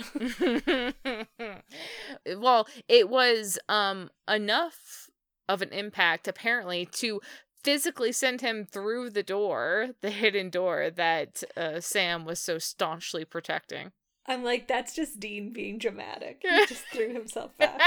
well 2.37 2.65
it 2.87 3.09
was 3.09 3.59
um 3.67 4.09
enough 4.29 5.09
of 5.49 5.61
an 5.61 5.73
impact 5.73 6.29
apparently 6.29 6.85
to 6.85 7.19
physically 7.65 8.13
send 8.13 8.39
him 8.39 8.65
through 8.65 9.09
the 9.09 9.23
door 9.23 9.89
the 10.01 10.09
hidden 10.09 10.49
door 10.49 10.89
that 10.89 11.43
uh, 11.57 11.81
sam 11.81 12.23
was 12.23 12.39
so 12.39 12.57
staunchly 12.57 13.25
protecting 13.25 13.91
I'm 14.27 14.43
like 14.43 14.67
that's 14.67 14.93
just 14.93 15.19
Dean 15.19 15.53
being 15.53 15.77
dramatic. 15.77 16.41
He 16.41 16.65
just 16.65 16.85
threw 16.93 17.13
himself 17.13 17.57
back. 17.57 17.81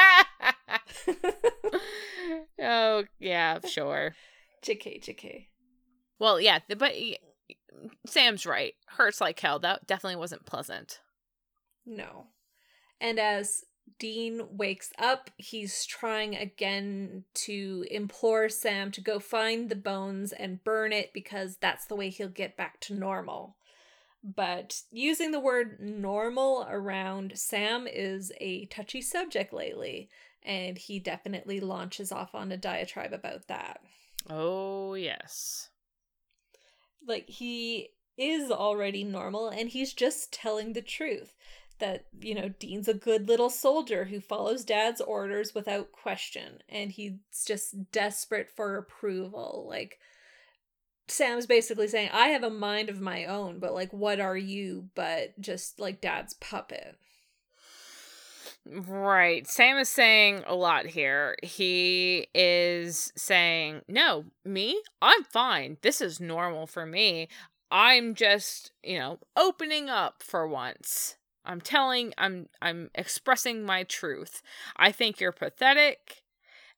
oh 2.61 3.05
yeah 3.19 3.59
sure 3.67 4.15
JK, 4.63 5.03
JK. 5.03 5.47
Well, 6.19 6.41
yeah, 6.41 6.59
but 6.77 6.93
Sam's 8.07 8.47
right. 8.47 8.75
Hurts 8.87 9.21
like 9.21 9.41
hell. 9.41 9.59
That 9.59 9.87
definitely 9.87 10.17
wasn't 10.17 10.47
pleasant. 10.47 11.01
No. 11.87 12.27
And 13.01 13.19
as 13.19 13.65
Dean 13.99 14.43
wakes 14.57 14.93
up, 14.99 15.31
he's 15.39 15.87
trying 15.87 16.37
again 16.37 17.25
to 17.35 17.87
implore 17.91 18.49
Sam 18.49 18.91
to 18.93 19.01
go 19.01 19.19
find 19.19 19.69
the 19.69 19.77
bones 19.77 20.33
and 20.33 20.63
burn 20.63 20.93
it 20.93 21.13
because 21.15 21.57
that's 21.57 21.87
the 21.87 21.97
way 21.97 22.11
he'll 22.11 22.29
get 22.29 22.57
back 22.57 22.81
to 22.81 22.95
normal. 22.95 23.57
But 24.23 24.83
using 24.91 25.31
the 25.31 25.41
word 25.41 25.79
normal 25.81 26.67
around 26.69 27.39
Sam 27.39 27.87
is 27.87 28.33
a 28.41 28.67
touchy 28.67 29.01
subject 29.03 29.53
lately, 29.53 30.09
and 30.43 30.77
he 30.79 30.99
definitely 30.99 31.61
launches 31.61 32.13
off 32.13 32.35
on 32.35 32.53
a 32.53 32.57
diatribe 32.57 33.13
about 33.13 33.49
that. 33.49 33.81
Oh, 34.29 34.95
yes. 34.95 35.71
like 37.07 37.29
he 37.29 37.91
is 38.17 38.51
already 38.51 39.05
normal 39.05 39.49
and 39.49 39.71
he's 39.71 39.93
just 39.95 40.33
telling 40.33 40.73
the 40.73 40.83
truth 40.83 41.35
that 41.79 42.05
you 42.21 42.35
know 42.35 42.49
Dean's 42.51 42.89
a 42.89 42.95
good 42.95 43.29
little 43.29 43.49
soldier 43.49 44.05
who 44.05 44.21
follows 44.21 44.65
dad's 44.65 45.01
orders 45.01 45.55
without 45.55 45.93
question 45.93 46.63
and 46.69 46.93
he's 46.93 47.13
just 47.47 47.91
desperate 47.93 48.51
for 48.51 48.77
approval 48.77 49.65
like 49.69 49.99
Sam's 51.11 51.47
basically 51.47 51.89
saying 51.89 52.11
I 52.13 52.29
have 52.29 52.43
a 52.43 52.51
mind 52.51 52.89
of 52.89 53.01
my 53.01 53.25
own 53.25 53.59
but 53.59 53.75
like 53.75 53.93
what 53.93 54.21
are 54.21 54.37
you 54.37 54.89
but 54.95 55.39
just 55.41 55.81
like 55.81 56.01
dad's 56.01 56.35
puppet 56.35 56.97
Right. 58.67 59.49
Sam 59.49 59.79
is 59.79 59.89
saying 59.89 60.45
a 60.47 60.55
lot 60.55 60.87
here. 60.87 61.37
He 61.43 62.29
is 62.35 63.11
saying, 63.17 63.83
No, 63.89 64.27
me? 64.45 64.81
I'm 65.01 65.25
fine. 65.25 65.79
This 65.83 66.01
is 66.01 66.21
normal 66.21 66.67
for 66.67 66.85
me. 66.85 67.29
I'm 67.71 68.15
just, 68.15 68.73
you 68.83 68.99
know, 68.99 69.19
opening 69.37 69.89
up 69.89 70.23
for 70.23 70.47
once. 70.47 71.17
I'm 71.45 71.61
telling 71.61 72.13
I'm 72.19 72.49
I'm 72.61 72.91
expressing 72.95 73.65
my 73.65 73.85
truth. 73.85 74.43
I 74.77 74.93
think 74.93 75.21
you're 75.21 75.33
pathetic. 75.33 76.23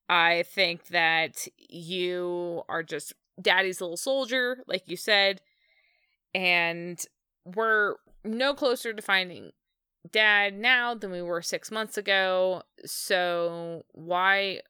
I 0.09 0.45
think 0.45 0.89
that 0.89 1.49
you 1.57 2.62
are 2.68 2.83
just 2.83 3.14
daddy's 3.42 3.80
little 3.80 3.96
soldier, 3.96 4.58
like 4.66 4.88
you 4.88 4.96
said, 4.96 5.40
and 6.34 7.04
we're 7.44 7.96
no 8.24 8.54
closer 8.54 8.92
to 8.92 9.02
finding 9.02 9.50
dad 10.10 10.58
now 10.58 10.94
than 10.94 11.10
we 11.10 11.22
were 11.22 11.42
six 11.42 11.70
months 11.70 11.96
ago. 11.98 12.62
So 12.84 13.84
why 13.92 14.60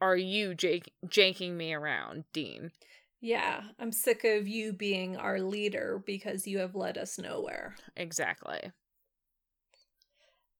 are 0.00 0.16
you 0.16 0.54
jake- 0.54 0.92
janking 1.06 1.52
me 1.52 1.72
around, 1.72 2.24
Dean? 2.32 2.70
yeah 3.20 3.62
I'm 3.80 3.90
sick 3.90 4.22
of 4.22 4.46
you 4.46 4.72
being 4.72 5.16
our 5.16 5.40
leader 5.40 6.00
because 6.06 6.46
you 6.46 6.58
have 6.58 6.76
led 6.76 6.96
us 6.96 7.18
nowhere 7.18 7.74
Exactly. 7.96 8.70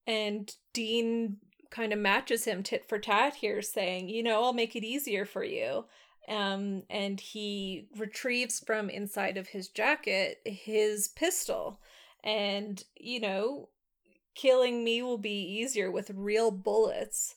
And 0.08 0.50
Dean 0.72 1.36
kind 1.70 1.92
of 1.92 1.98
matches 1.98 2.46
him 2.46 2.62
tit 2.62 2.88
for 2.88 2.98
tat 2.98 3.36
here, 3.36 3.60
saying, 3.60 4.08
You 4.08 4.22
know, 4.22 4.42
I'll 4.42 4.54
make 4.54 4.74
it 4.74 4.82
easier 4.82 5.26
for 5.26 5.44
you. 5.44 5.84
Um, 6.28 6.82
and 6.90 7.18
he 7.18 7.88
retrieves 7.96 8.60
from 8.60 8.90
inside 8.90 9.36
of 9.36 9.48
his 9.48 9.68
jacket 9.68 10.40
his 10.44 11.09
pistol. 11.09 11.80
And, 12.22 12.82
you 12.96 13.20
know, 13.20 13.70
killing 14.34 14.84
me 14.84 15.02
will 15.02 15.18
be 15.18 15.40
easier 15.40 15.90
with 15.90 16.10
real 16.14 16.50
bullets. 16.50 17.34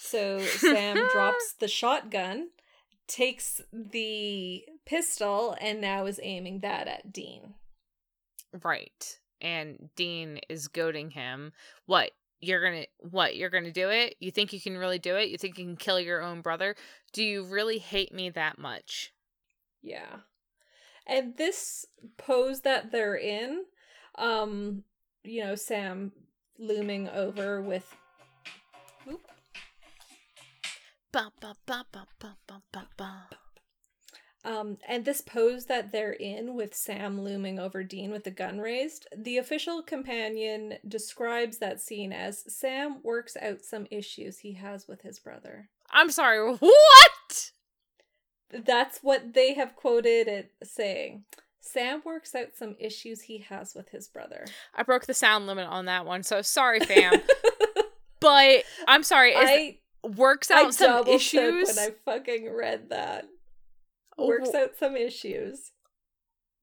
So 0.00 0.40
Sam 0.40 1.08
drops 1.12 1.54
the 1.58 1.68
shotgun, 1.68 2.48
takes 3.06 3.60
the 3.72 4.64
pistol, 4.86 5.56
and 5.60 5.80
now 5.80 6.06
is 6.06 6.20
aiming 6.22 6.60
that 6.60 6.88
at 6.88 7.12
Dean. 7.12 7.54
Right. 8.64 9.18
And 9.40 9.90
Dean 9.96 10.40
is 10.48 10.68
goading 10.68 11.10
him. 11.10 11.52
What? 11.86 12.10
You're 12.40 12.62
gonna 12.62 12.86
what? 12.98 13.36
You're 13.36 13.50
gonna 13.50 13.72
do 13.72 13.90
it? 13.90 14.16
You 14.18 14.30
think 14.30 14.52
you 14.52 14.60
can 14.60 14.78
really 14.78 14.98
do 14.98 15.16
it? 15.16 15.28
You 15.28 15.38
think 15.38 15.58
you 15.58 15.64
can 15.64 15.76
kill 15.76 16.00
your 16.00 16.22
own 16.22 16.40
brother? 16.40 16.74
Do 17.12 17.22
you 17.22 17.44
really 17.44 17.78
hate 17.78 18.14
me 18.14 18.30
that 18.30 18.58
much? 18.58 19.12
Yeah. 19.82 20.20
And 21.06 21.36
this 21.36 21.86
pose 22.16 22.60
that 22.60 22.92
they're 22.92 23.16
in, 23.16 23.64
um, 24.16 24.84
you 25.22 25.44
know, 25.44 25.54
Sam 25.54 26.12
looming 26.58 27.08
over 27.08 27.60
with 27.60 27.94
Oop. 29.10 29.26
Ba, 31.12 31.32
ba, 31.40 31.56
ba, 31.66 31.84
ba, 31.90 32.06
ba, 32.20 32.36
ba, 32.46 32.62
ba, 32.72 32.88
ba. 32.96 33.39
Um, 34.44 34.78
and 34.88 35.04
this 35.04 35.20
pose 35.20 35.66
that 35.66 35.92
they're 35.92 36.12
in 36.12 36.54
with 36.54 36.74
Sam 36.74 37.20
looming 37.20 37.58
over 37.58 37.84
Dean 37.84 38.10
with 38.10 38.24
the 38.24 38.30
gun 38.30 38.58
raised, 38.58 39.06
the 39.14 39.36
official 39.36 39.82
companion 39.82 40.74
describes 40.86 41.58
that 41.58 41.80
scene 41.80 42.12
as 42.12 42.44
Sam 42.52 43.00
works 43.02 43.36
out 43.40 43.62
some 43.62 43.86
issues 43.90 44.38
he 44.38 44.54
has 44.54 44.88
with 44.88 45.02
his 45.02 45.18
brother. 45.18 45.68
I'm 45.90 46.10
sorry. 46.10 46.54
What? 46.54 47.50
That's 48.50 49.00
what 49.02 49.34
they 49.34 49.54
have 49.54 49.76
quoted 49.76 50.26
it 50.26 50.52
saying. 50.62 51.24
Sam 51.60 52.02
works 52.04 52.34
out 52.34 52.56
some 52.56 52.76
issues 52.78 53.22
he 53.22 53.38
has 53.38 53.74
with 53.74 53.90
his 53.90 54.08
brother. 54.08 54.46
I 54.74 54.82
broke 54.82 55.06
the 55.06 55.14
sound 55.14 55.46
limit 55.46 55.68
on 55.68 55.84
that 55.84 56.06
one, 56.06 56.22
so 56.22 56.40
sorry, 56.42 56.80
fam. 56.86 57.20
but 58.20 58.64
I'm 58.88 59.02
sorry. 59.02 59.34
I 59.36 59.78
works 60.02 60.50
I 60.50 60.62
out 60.62 60.74
some 60.74 61.06
issues. 61.06 61.76
when 61.76 61.78
I 61.78 61.90
fucking 62.04 62.50
read 62.50 62.88
that. 62.88 63.26
Works 64.28 64.54
out 64.54 64.70
some 64.78 64.96
issues. 64.96 65.72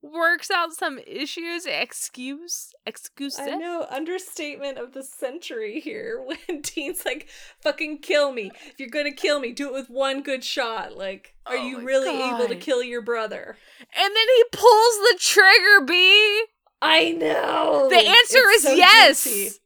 works 0.02 0.50
out 0.50 0.72
some 0.72 0.98
issues. 1.06 1.66
Excuse, 1.66 2.72
excuse. 2.86 3.38
I 3.38 3.56
know, 3.56 3.86
understatement 3.90 4.78
of 4.78 4.92
the 4.92 5.02
century 5.02 5.80
here 5.80 6.22
when 6.46 6.60
Dean's 6.62 7.04
like, 7.04 7.28
fucking 7.60 7.98
kill 7.98 8.32
me. 8.32 8.50
If 8.66 8.78
you're 8.78 8.88
gonna 8.88 9.12
kill 9.12 9.40
me, 9.40 9.52
do 9.52 9.68
it 9.68 9.72
with 9.72 9.90
one 9.90 10.22
good 10.22 10.44
shot. 10.44 10.96
Like, 10.96 11.34
are 11.46 11.56
Oh 11.56 11.62
you 11.66 11.84
really 11.84 12.22
able 12.22 12.46
to 12.48 12.56
kill 12.56 12.82
your 12.82 13.02
brother? 13.02 13.56
And 13.80 14.16
then 14.16 14.26
he 14.36 14.44
pulls 14.52 14.94
the 14.98 15.16
trigger. 15.18 15.84
B. 15.86 16.44
I 16.80 17.10
know! 17.10 17.88
The 17.90 17.96
answer 17.96 18.38
It's 18.38 18.58
is 18.58 18.62
so 18.62 18.74
yes. 18.74 19.24
juicy. 19.24 19.58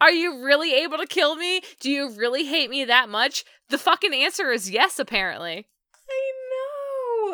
Are 0.00 0.12
you 0.12 0.42
really 0.44 0.74
able 0.74 0.96
to 0.98 1.06
kill 1.06 1.34
me? 1.36 1.60
Do 1.80 1.90
you 1.90 2.10
really 2.10 2.46
hate 2.46 2.70
me 2.70 2.84
that 2.84 3.08
much? 3.08 3.44
The 3.68 3.78
fucking 3.78 4.14
answer 4.14 4.50
is 4.50 4.70
yes, 4.70 4.98
apparently. 4.98 5.66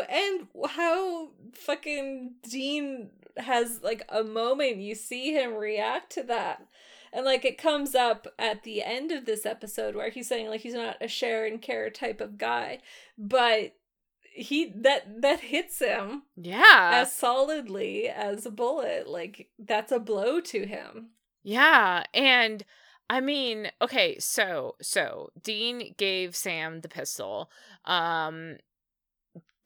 And 0.08 0.48
how 0.70 1.30
fucking 1.52 2.34
Dean 2.48 3.10
has 3.36 3.80
like 3.82 4.04
a 4.08 4.24
moment 4.24 4.76
you 4.78 4.94
see 4.94 5.32
him 5.32 5.54
react 5.54 6.12
to 6.12 6.22
that. 6.24 6.66
And 7.12 7.24
like 7.24 7.44
it 7.44 7.56
comes 7.56 7.94
up 7.94 8.26
at 8.38 8.64
the 8.64 8.82
end 8.82 9.12
of 9.12 9.24
this 9.24 9.46
episode 9.46 9.94
where 9.94 10.10
he's 10.10 10.28
saying 10.28 10.48
like 10.48 10.60
he's 10.60 10.74
not 10.74 10.96
a 11.00 11.08
share 11.08 11.46
and 11.46 11.60
care 11.62 11.88
type 11.90 12.20
of 12.20 12.36
guy, 12.36 12.80
but 13.16 13.74
he 14.22 14.72
that 14.76 15.22
that 15.22 15.40
hits 15.40 15.78
him 15.78 16.22
Yeah. 16.36 16.90
as 16.94 17.12
solidly 17.12 18.08
as 18.08 18.44
a 18.44 18.50
bullet. 18.50 19.08
Like 19.08 19.48
that's 19.58 19.90
a 19.92 19.98
blow 19.98 20.40
to 20.42 20.66
him. 20.66 21.10
Yeah, 21.42 22.04
and 22.12 22.64
I 23.08 23.20
mean, 23.20 23.70
okay, 23.80 24.18
so 24.18 24.74
so 24.82 25.30
Dean 25.42 25.94
gave 25.96 26.36
Sam 26.36 26.82
the 26.82 26.88
pistol. 26.88 27.50
Um 27.86 28.58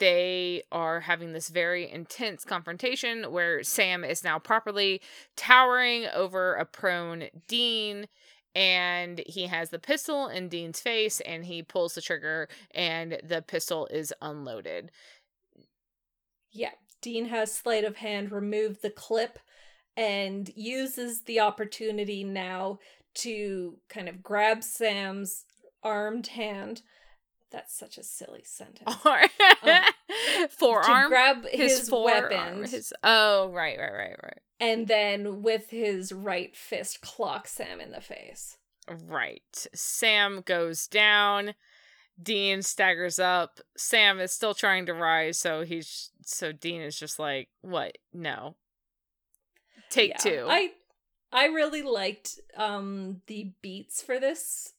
they 0.03 0.65
are 0.73 0.99
having 0.99 1.33
this 1.33 1.49
very 1.49 1.89
intense 1.89 2.45
confrontation 2.45 3.31
where 3.31 3.62
Sam 3.62 4.03
is 4.03 4.24
now 4.24 4.37
properly 4.37 5.01
towering 5.37 6.07
over 6.12 6.55
a 6.55 6.65
prone 6.65 7.29
Dean 7.47 8.09
and 8.53 9.23
he 9.29 9.47
has 9.47 9.70
the 9.70 9.79
pistol 9.79 10.27
in 10.27 10.49
Dean's 10.49 10.81
face 10.81 11.20
and 11.20 11.45
he 11.45 11.62
pulls 11.62 11.95
the 11.95 12.01
trigger 12.01 12.49
and 12.74 13.20
the 13.23 13.43
pistol 13.43 13.87
is 13.93 14.12
unloaded. 14.20 14.91
Yeah. 16.51 16.73
Dean 17.01 17.27
has 17.27 17.55
sleight 17.55 17.85
of 17.85 17.99
hand 17.99 18.33
removed 18.33 18.83
the 18.83 18.91
clip 18.91 19.39
and 19.97 20.51
uses 20.57 21.23
the 21.23 21.39
opportunity 21.39 22.24
now 22.24 22.81
to 23.15 23.77
kind 23.89 24.09
of 24.09 24.20
grab 24.20 24.65
Sam's 24.65 25.45
armed 25.85 26.27
hand. 26.27 26.83
That's 27.53 27.77
such 27.77 27.99
a 27.99 28.03
silly 28.03 28.43
sentence. 28.45 28.97
Or 29.05 29.20
to 29.20 30.49
forearm? 30.51 31.09
grab 31.09 31.45
his, 31.51 31.81
his, 31.81 31.91
weapon. 31.91 32.65
his 32.65 32.93
oh 33.03 33.49
right 33.51 33.79
right 33.79 33.93
right 33.93 34.16
right. 34.23 34.39
And 34.61 34.87
then 34.89 35.43
with 35.43 35.70
his 35.70 36.12
right 36.12 36.57
fist 36.57 37.01
clock 37.01 37.47
Sam 37.49 37.81
in 37.81 37.91
the 37.93 38.01
face. 38.01 38.57
right. 39.07 39.66
Sam 39.74 40.43
goes 40.45 40.87
down. 40.87 41.55
Dean 42.23 42.62
staggers 42.62 43.19
up. 43.19 43.61
Sam 43.77 44.20
is 44.20 44.33
still 44.33 44.55
trying 44.55 44.87
to 44.87 44.95
rise 44.95 45.39
so 45.39 45.62
he's 45.65 46.11
so 46.24 46.53
dean 46.53 46.81
is 46.81 46.99
just 46.99 47.19
like 47.19 47.49
what? 47.62 47.99
No. 48.12 48.57
Take 49.91 50.11
Yeah. 50.11 50.16
two. 50.19 50.47
I 50.49 50.73
I 51.33 51.47
really 51.47 51.83
liked 51.83 52.39
um 52.57 53.23
the 53.27 53.53
beats 53.62 54.03
for 54.03 54.20
this 54.20 54.74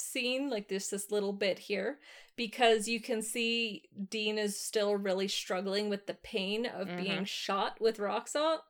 scene, 0.00 0.50
like 0.50 0.68
this 0.68 0.88
this 0.88 1.10
little 1.10 1.32
bit 1.32 1.58
here, 1.58 1.98
because 2.36 2.88
you 2.88 3.00
can 3.00 3.22
see 3.22 3.84
Dean 4.08 4.38
is 4.38 4.58
still 4.58 4.96
really 4.96 5.28
struggling 5.28 5.88
with 5.88 6.06
the 6.06 6.14
pain 6.14 6.66
of 6.66 6.88
being 6.96 7.24
shot 7.24 7.80
with 7.80 7.98
rock 7.98 8.28
salt. 8.28 8.62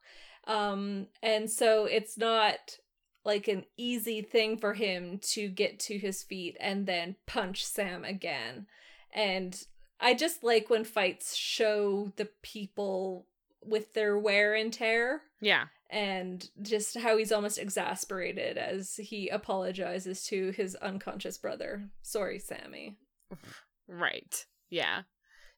Um 0.47 1.07
and 1.23 1.51
so 1.51 1.85
it's 1.85 2.17
not 2.19 2.79
like 3.25 3.49
an 3.49 3.65
easy 3.77 4.23
thing 4.23 4.57
for 4.57 4.75
him 4.75 5.19
to 5.23 5.49
get 5.49 5.79
to 5.79 5.99
his 5.99 6.23
feet 6.23 6.57
and 6.59 6.87
then 6.87 7.17
punch 7.27 7.65
Sam 7.65 8.05
again. 8.05 8.67
And 9.13 9.63
I 10.01 10.15
just 10.15 10.43
like 10.43 10.71
when 10.71 10.85
fights 10.85 11.37
show 11.37 12.13
the 12.17 12.29
people 12.43 13.27
with 13.65 13.93
their 13.95 14.19
wear 14.19 14.55
and 14.55 14.73
tear 14.73 15.23
yeah. 15.41 15.67
and 15.91 16.49
just 16.63 16.99
how 16.99 17.17
he's 17.17 17.33
almost 17.33 17.59
exasperated 17.59 18.57
as 18.57 18.97
he 18.97 19.29
apologizes 19.29 20.25
to 20.25 20.51
his 20.53 20.75
unconscious 20.77 21.39
brother. 21.39 21.89
Sorry, 22.03 22.39
Sammy. 22.39 22.97
right. 23.89 24.47
Yeah. 24.71 25.03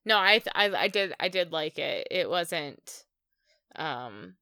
No 0.05 0.19
I, 0.19 0.39
th- 0.39 0.53
I 0.55 0.71
i 0.75 0.89
did 0.89 1.15
i 1.21 1.29
did 1.29 1.53
like 1.53 1.79
it. 1.79 2.09
It 2.11 2.29
wasn't 2.29 3.05
um 3.77 4.35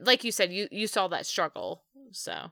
like 0.00 0.24
you 0.24 0.32
said 0.32 0.52
you 0.52 0.68
you 0.70 0.86
saw 0.86 1.08
that 1.08 1.26
struggle 1.26 1.84
so. 2.12 2.50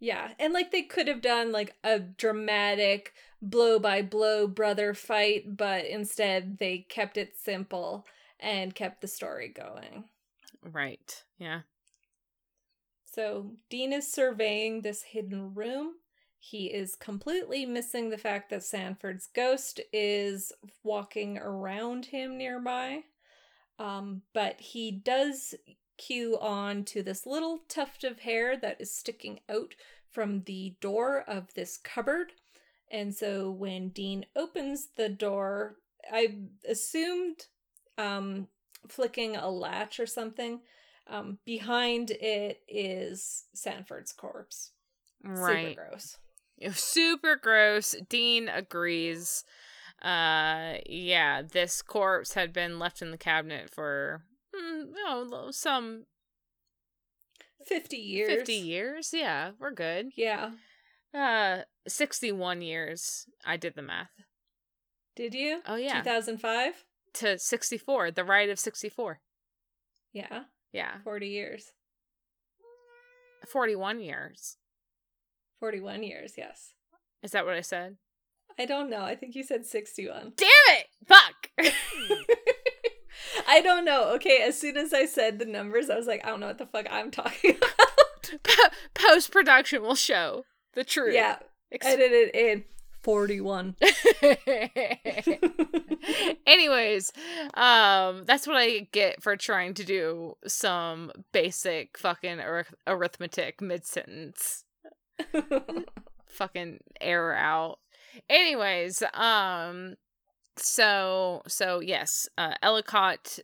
Yeah, 0.00 0.32
and 0.40 0.52
like 0.52 0.72
they 0.72 0.82
could 0.82 1.06
have 1.06 1.20
done 1.20 1.52
like 1.52 1.76
a 1.84 2.00
dramatic 2.00 3.12
blow 3.40 3.78
by 3.78 4.02
blow 4.02 4.48
brother 4.48 4.94
fight, 4.94 5.56
but 5.56 5.84
instead 5.84 6.58
they 6.58 6.78
kept 6.88 7.16
it 7.16 7.36
simple 7.36 8.04
and 8.42 8.74
kept 8.74 9.00
the 9.00 9.08
story 9.08 9.48
going. 9.48 10.04
right 10.62 11.24
yeah 11.38 11.60
So 13.04 13.52
Dean 13.70 13.92
is 13.92 14.12
surveying 14.12 14.82
this 14.82 15.02
hidden 15.02 15.54
room. 15.54 15.94
He 16.38 16.66
is 16.66 16.96
completely 16.96 17.64
missing 17.66 18.10
the 18.10 18.18
fact 18.18 18.50
that 18.50 18.64
Sanford's 18.64 19.28
ghost 19.32 19.80
is 19.92 20.50
walking 20.82 21.38
around 21.38 22.06
him 22.06 22.36
nearby. 22.36 23.04
Um, 23.78 24.22
but 24.34 24.60
he 24.60 24.90
does 24.90 25.54
cue 25.98 26.36
on 26.40 26.84
to 26.84 27.02
this 27.02 27.26
little 27.26 27.60
tuft 27.68 28.02
of 28.02 28.20
hair 28.20 28.56
that 28.56 28.80
is 28.80 28.92
sticking 28.92 29.40
out 29.48 29.74
from 30.10 30.42
the 30.42 30.74
door 30.80 31.22
of 31.28 31.54
this 31.54 31.76
cupboard. 31.76 32.32
And 32.90 33.14
so 33.14 33.50
when 33.50 33.90
Dean 33.90 34.26
opens 34.34 34.88
the 34.96 35.08
door, 35.08 35.76
I 36.10 36.38
assumed 36.68 37.46
um, 38.02 38.48
flicking 38.88 39.36
a 39.36 39.48
latch 39.50 40.00
or 40.00 40.06
something. 40.06 40.60
Um, 41.08 41.38
behind 41.44 42.10
it 42.10 42.62
is 42.68 43.44
Sanford's 43.54 44.12
corpse. 44.12 44.70
right 45.24 45.76
Super 45.76 45.88
gross. 45.90 46.16
super 46.78 47.36
gross 47.36 47.94
dean 48.08 48.48
agrees 48.48 49.44
uh 50.00 50.74
yeah 50.86 51.42
this 51.42 51.80
corpse 51.82 52.34
had 52.34 52.52
been 52.52 52.78
left 52.78 53.02
in 53.02 53.10
the 53.12 53.18
cabinet 53.18 53.68
for 53.70 54.22
mm, 54.54 54.84
know 54.94 55.50
some 55.52 56.06
50 57.66 57.96
years. 57.96 58.28
50 58.28 58.52
years 58.54 59.10
yeah 59.12 59.50
we're 59.60 59.70
good 59.72 60.10
Yeah. 60.16 60.50
uh 61.14 61.58
61 61.86 62.62
years 62.62 63.26
i 63.44 63.56
did 63.56 63.74
the 63.76 63.82
math 63.82 64.10
Did 65.16 65.34
you? 65.34 65.60
oh 65.66 65.76
yeah 65.76 65.98
2005? 66.00 66.84
To 67.14 67.38
64 67.38 68.10
the 68.10 68.24
ride 68.24 68.48
of 68.50 68.58
64 68.58 69.20
Yeah. 70.12 70.44
yeah 70.72 70.98
40 71.04 71.28
years. 71.28 71.72
41 73.48 74.00
years 74.00 74.56
41 75.60 76.02
years, 76.02 76.34
yes. 76.38 76.74
is 77.22 77.32
that 77.32 77.44
what 77.44 77.54
i 77.54 77.60
said 77.60 77.96
I 78.58 78.66
don't 78.66 78.90
know. 78.90 79.00
I 79.00 79.16
think 79.16 79.34
you 79.34 79.42
said 79.44 79.64
61. 79.64 80.34
damn 80.36 80.48
it 80.68 80.86
fuck 81.06 81.50
I 83.48 83.60
don't 83.60 83.84
know. 83.84 84.12
Okay, 84.14 84.42
as 84.42 84.58
soon 84.58 84.76
as 84.76 84.92
I 84.92 85.04
said 85.06 85.38
the 85.38 85.44
numbers, 85.44 85.90
I 85.90 85.96
was 85.96 86.06
like, 86.06 86.24
I 86.24 86.28
don't 86.30 86.40
know 86.40 86.46
what 86.48 86.58
the 86.58 86.66
fuck 86.66 86.86
I'm 86.90 87.10
talking 87.10 87.56
about. 87.56 88.70
post 88.94 89.30
production 89.30 89.82
will 89.82 89.94
show 89.94 90.44
the 90.74 90.84
truth 90.84 91.14
yeah, 91.14 91.36
Ex- 91.70 91.86
edit 91.86 92.12
it 92.12 92.34
in 92.34 92.64
41. 93.02 93.76
Anyways, 96.46 97.12
um, 97.54 98.24
that's 98.24 98.46
what 98.46 98.56
I 98.56 98.88
get 98.92 99.22
for 99.22 99.36
trying 99.36 99.74
to 99.74 99.84
do 99.84 100.36
some 100.46 101.12
basic 101.32 101.98
fucking 101.98 102.38
arith- 102.38 102.74
arithmetic 102.86 103.60
mid 103.60 103.84
sentence. 103.84 104.64
Fucking 106.26 106.78
error 107.00 107.34
out. 107.34 107.78
Anyways, 108.28 109.02
um, 109.14 109.96
so 110.56 111.42
so 111.46 111.80
yes, 111.80 112.28
uh, 112.38 112.54
Ellicott 112.62 113.38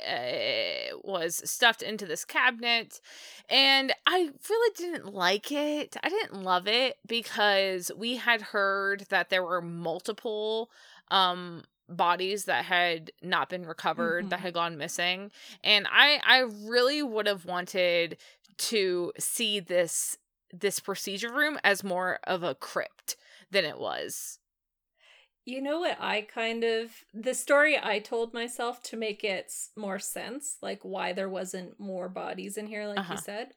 uh, 0.00 0.96
was 1.02 1.42
stuffed 1.48 1.82
into 1.82 2.06
this 2.06 2.24
cabinet 2.24 3.00
and 3.48 3.92
i 4.06 4.30
really 4.50 4.74
didn't 4.76 5.12
like 5.14 5.52
it 5.52 5.96
i 6.02 6.08
didn't 6.08 6.42
love 6.42 6.66
it 6.66 6.96
because 7.06 7.90
we 7.96 8.16
had 8.16 8.40
heard 8.42 9.06
that 9.10 9.30
there 9.30 9.42
were 9.44 9.62
multiple 9.62 10.70
um 11.10 11.62
bodies 11.88 12.46
that 12.46 12.64
had 12.64 13.10
not 13.22 13.48
been 13.50 13.66
recovered 13.66 14.30
that 14.30 14.38
Mhm. 14.40 14.42
had 14.42 14.54
gone 14.54 14.78
missing 14.78 15.30
and 15.62 15.86
i 15.90 16.20
i 16.24 16.38
really 16.38 17.02
would 17.02 17.26
have 17.26 17.44
wanted 17.44 18.16
to 18.56 19.12
see 19.18 19.60
this 19.60 20.16
this 20.52 20.80
procedure 20.80 21.32
room 21.32 21.58
as 21.64 21.84
more 21.84 22.18
of 22.24 22.42
a 22.42 22.54
crypt 22.54 23.16
than 23.50 23.64
it 23.64 23.78
was 23.78 24.38
You 25.46 25.60
know 25.60 25.80
what 25.80 25.98
I 26.00 26.22
kind 26.22 26.64
of 26.64 26.90
the 27.12 27.34
story 27.34 27.76
I 27.80 27.98
told 27.98 28.32
myself 28.32 28.82
to 28.84 28.96
make 28.96 29.24
it 29.24 29.52
more 29.76 29.98
sense, 29.98 30.56
like 30.62 30.80
why 30.82 31.12
there 31.12 31.28
wasn't 31.28 31.78
more 31.78 32.08
bodies 32.08 32.56
in 32.56 32.66
here, 32.66 32.86
like 32.86 32.98
Uh-huh. 33.00 33.12
you 33.12 33.18
said. 33.18 33.54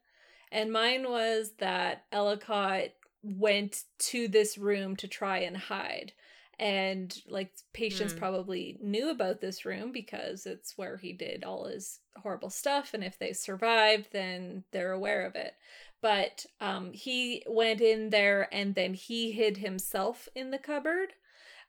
And 0.51 0.71
mine 0.71 1.09
was 1.09 1.53
that 1.59 2.05
Ellicott 2.11 2.89
went 3.23 3.83
to 3.99 4.27
this 4.27 4.57
room 4.57 4.95
to 4.97 5.07
try 5.07 5.39
and 5.39 5.55
hide. 5.57 6.13
And 6.59 7.15
like 7.27 7.51
patients 7.73 8.13
Hmm. 8.13 8.19
probably 8.19 8.77
knew 8.81 9.09
about 9.09 9.39
this 9.41 9.63
room 9.63 9.91
because 9.91 10.45
it's 10.45 10.77
where 10.77 10.97
he 10.97 11.13
did 11.13 11.43
all 11.43 11.65
his 11.65 11.99
horrible 12.17 12.49
stuff. 12.49 12.93
And 12.93 13.03
if 13.03 13.17
they 13.19 13.31
survived, 13.31 14.07
then 14.11 14.63
they're 14.71 14.91
aware 14.91 15.25
of 15.25 15.35
it. 15.35 15.53
But 16.01 16.45
um, 16.59 16.91
he 16.93 17.43
went 17.47 17.79
in 17.81 18.09
there 18.09 18.49
and 18.53 18.75
then 18.75 18.93
he 18.93 19.31
hid 19.31 19.57
himself 19.57 20.27
in 20.35 20.51
the 20.51 20.57
cupboard 20.57 21.13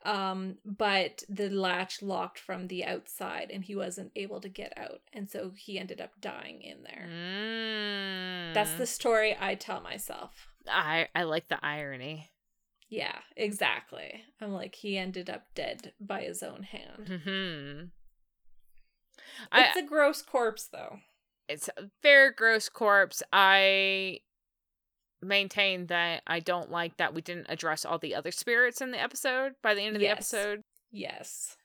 um 0.05 0.57
but 0.65 1.23
the 1.29 1.49
latch 1.49 2.03
locked 2.03 2.39
from 2.39 2.69
the 2.69 2.85
outside 2.85 3.51
and 3.53 3.65
he 3.65 3.75
wasn't 3.75 4.13
able 4.17 4.41
to 4.41 4.49
get 4.49 4.73
out. 4.77 5.01
And 5.13 5.29
so 5.29 5.53
he 5.57 5.79
ended 5.79 6.01
up 6.01 6.13
dying 6.21 6.63
in 6.63 6.83
there. 6.83 7.09
Mm. 7.09 8.55
that's 8.55 8.75
the 8.75 8.87
story 8.87 9.37
i 9.39 9.55
tell 9.55 9.81
myself. 9.81 10.49
I 10.69 11.09
i 11.15 11.25
like 11.25 11.49
the 11.49 11.65
irony. 11.65 12.31
Yeah 12.89 13.19
exactly. 13.37 14.23
I'm 14.41 14.53
like 14.53 14.75
he 14.77 14.97
ended 14.97 15.29
up 15.29 15.47
dead 15.55 15.93
by 16.01 16.23
his 16.23 16.43
own 16.43 16.63
hand. 16.63 17.21
Hmm 17.25 17.85
it's 19.53 19.77
I, 19.77 19.81
a 19.81 19.87
gross 19.87 20.23
corpse 20.23 20.69
though. 20.71 20.99
It's 21.49 21.69
a 21.77 21.85
very 22.03 22.33
gross 22.33 22.69
corpse. 22.69 23.23
I 23.33 24.21
maintain 25.23 25.87
that 25.87 26.23
i 26.27 26.41
don't 26.41 26.71
like 26.71 26.97
that 26.97 27.15
we 27.15 27.21
didn't 27.21 27.47
address 27.49 27.85
all 27.85 27.99
the 27.99 28.15
other 28.15 28.31
spirits 28.31 28.81
in 28.81 28.91
the 28.91 29.01
episode 29.01 29.53
by 29.63 29.75
the 29.75 29.83
end 29.83 29.97
of 29.97 30.01
the 30.01 30.09
episode 30.09 30.61
yes 30.91 31.57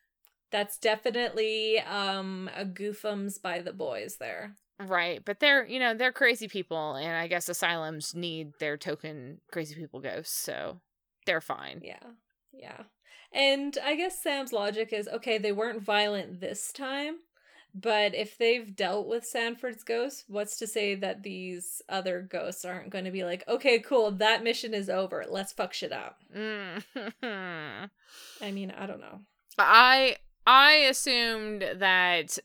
that's 0.51 0.77
definitely 0.77 1.79
um 1.79 2.49
a 2.55 2.65
goofums 2.65 3.41
by 3.41 3.59
the 3.59 3.73
boys 3.73 4.17
there 4.19 4.55
Right, 4.79 5.23
but 5.23 5.39
they're 5.39 5.65
you 5.65 5.79
know 5.79 5.93
they're 5.93 6.11
crazy 6.11 6.47
people, 6.47 6.95
and 6.95 7.15
I 7.15 7.27
guess 7.27 7.47
asylums 7.47 8.15
need 8.15 8.53
their 8.59 8.75
token 8.75 9.39
crazy 9.51 9.75
people 9.75 9.99
ghosts, 9.99 10.35
so 10.35 10.81
they're 11.25 11.41
fine. 11.41 11.81
Yeah. 11.83 11.99
Yeah. 12.51 12.83
And 13.31 13.77
I 13.83 13.95
guess 13.95 14.21
Sam's 14.21 14.53
logic 14.53 14.93
is 14.93 15.07
okay, 15.07 15.37
they 15.37 15.51
weren't 15.51 15.81
violent 15.81 16.39
this 16.39 16.71
time, 16.71 17.17
but 17.73 18.13
if 18.13 18.37
they've 18.37 18.75
dealt 18.75 19.07
with 19.07 19.25
Sanford's 19.25 19.83
ghost, 19.83 20.25
what's 20.27 20.57
to 20.57 20.67
say 20.67 20.93
that 20.95 21.23
these 21.23 21.81
other 21.89 22.21
ghosts 22.21 22.65
aren't 22.65 22.91
going 22.91 23.05
to 23.05 23.11
be 23.11 23.23
like, 23.23 23.43
okay, 23.47 23.79
cool, 23.79 24.11
that 24.11 24.43
mission 24.43 24.73
is 24.73 24.89
over. 24.89 25.25
Let's 25.27 25.53
fuck 25.53 25.73
shit 25.73 25.91
up. 25.91 26.19
Mm. 26.35 26.83
I 28.41 28.51
mean, 28.51 28.71
I 28.77 28.85
don't 28.85 29.01
know. 29.01 29.21
I 29.57 30.17
I 30.45 30.73
assumed 30.89 31.65
that 31.75 32.37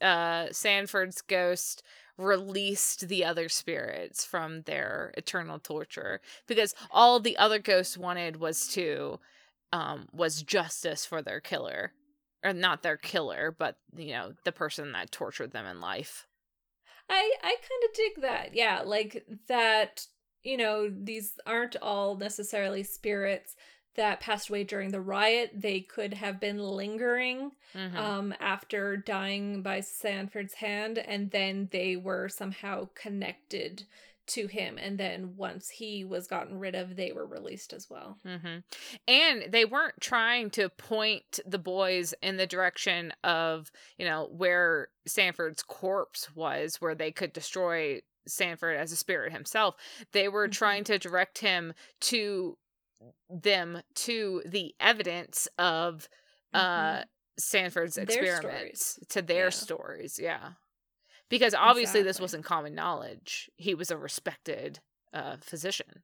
uh, 0.00 0.46
Sanford's 0.52 1.22
ghost 1.22 1.82
released 2.16 3.08
the 3.08 3.24
other 3.24 3.48
spirits 3.48 4.24
from 4.24 4.62
their 4.62 5.12
eternal 5.16 5.58
torture 5.58 6.20
because 6.46 6.74
all 6.90 7.18
the 7.18 7.36
other 7.38 7.58
ghosts 7.58 7.96
wanted 7.96 8.36
was 8.36 8.68
to 8.68 9.18
um 9.72 10.06
was 10.12 10.42
justice 10.42 11.06
for 11.06 11.22
their 11.22 11.40
killer 11.40 11.92
or 12.44 12.52
not 12.52 12.82
their 12.82 12.96
killer 12.96 13.54
but 13.56 13.76
you 13.96 14.12
know 14.12 14.32
the 14.44 14.52
person 14.52 14.92
that 14.92 15.10
tortured 15.12 15.52
them 15.52 15.66
in 15.66 15.80
life 15.80 16.26
I 17.08 17.32
I 17.42 17.56
kind 17.56 17.84
of 17.88 17.94
dig 17.94 18.22
that. 18.22 18.54
Yeah, 18.54 18.82
like 18.84 19.26
that, 19.48 20.06
you 20.42 20.56
know, 20.56 20.88
these 20.90 21.34
aren't 21.46 21.76
all 21.82 22.16
necessarily 22.16 22.82
spirits 22.84 23.54
that 23.96 24.20
passed 24.20 24.48
away 24.48 24.64
during 24.64 24.90
the 24.92 25.00
riot. 25.00 25.50
They 25.52 25.80
could 25.80 26.14
have 26.14 26.40
been 26.40 26.58
lingering 26.58 27.52
Mhm. 27.74 27.94
um 27.96 28.34
after 28.40 28.96
dying 28.96 29.62
by 29.62 29.80
Sanford's 29.80 30.54
hand 30.54 30.96
and 30.98 31.30
then 31.32 31.68
they 31.72 31.96
were 31.96 32.28
somehow 32.28 32.88
connected 32.94 33.84
to 34.32 34.46
him 34.46 34.78
and 34.78 34.98
then 34.98 35.36
once 35.36 35.68
he 35.70 36.04
was 36.04 36.26
gotten 36.26 36.58
rid 36.58 36.74
of 36.74 36.96
they 36.96 37.12
were 37.12 37.26
released 37.26 37.72
as 37.72 37.88
well. 37.90 38.18
hmm 38.24 38.58
And 39.08 39.52
they 39.52 39.64
weren't 39.64 40.00
trying 40.00 40.50
to 40.50 40.68
point 40.68 41.40
the 41.44 41.58
boys 41.58 42.14
in 42.22 42.36
the 42.36 42.46
direction 42.46 43.12
of, 43.24 43.70
you 43.98 44.04
know, 44.04 44.28
where 44.30 44.88
Sanford's 45.06 45.62
corpse 45.62 46.34
was, 46.34 46.76
where 46.80 46.94
they 46.94 47.10
could 47.12 47.32
destroy 47.32 48.00
Sanford 48.26 48.76
as 48.76 48.92
a 48.92 48.96
spirit 48.96 49.32
himself. 49.32 49.74
They 50.12 50.28
were 50.28 50.48
Mhm. 50.48 50.52
trying 50.52 50.84
to 50.84 50.98
direct 50.98 51.38
him 51.38 51.74
to 52.02 52.56
them 53.30 53.82
to 53.96 54.42
the 54.46 54.74
evidence 54.80 55.48
of 55.58 56.08
uh 56.54 57.02
Mhm. 57.02 57.08
Sanford's 57.38 57.96
Their 57.96 58.22
experiments, 58.24 58.98
to 59.08 59.22
their 59.22 59.50
Yeah. 59.50 59.50
stories, 59.50 60.18
yeah. 60.20 60.52
Because 61.32 61.54
obviously 61.54 62.02
this 62.02 62.20
wasn't 62.20 62.44
common 62.44 62.74
knowledge. 62.74 63.50
He 63.56 63.74
was 63.74 63.90
a 63.90 63.96
respected 63.96 64.80
uh 65.14 65.36
physician. 65.40 66.02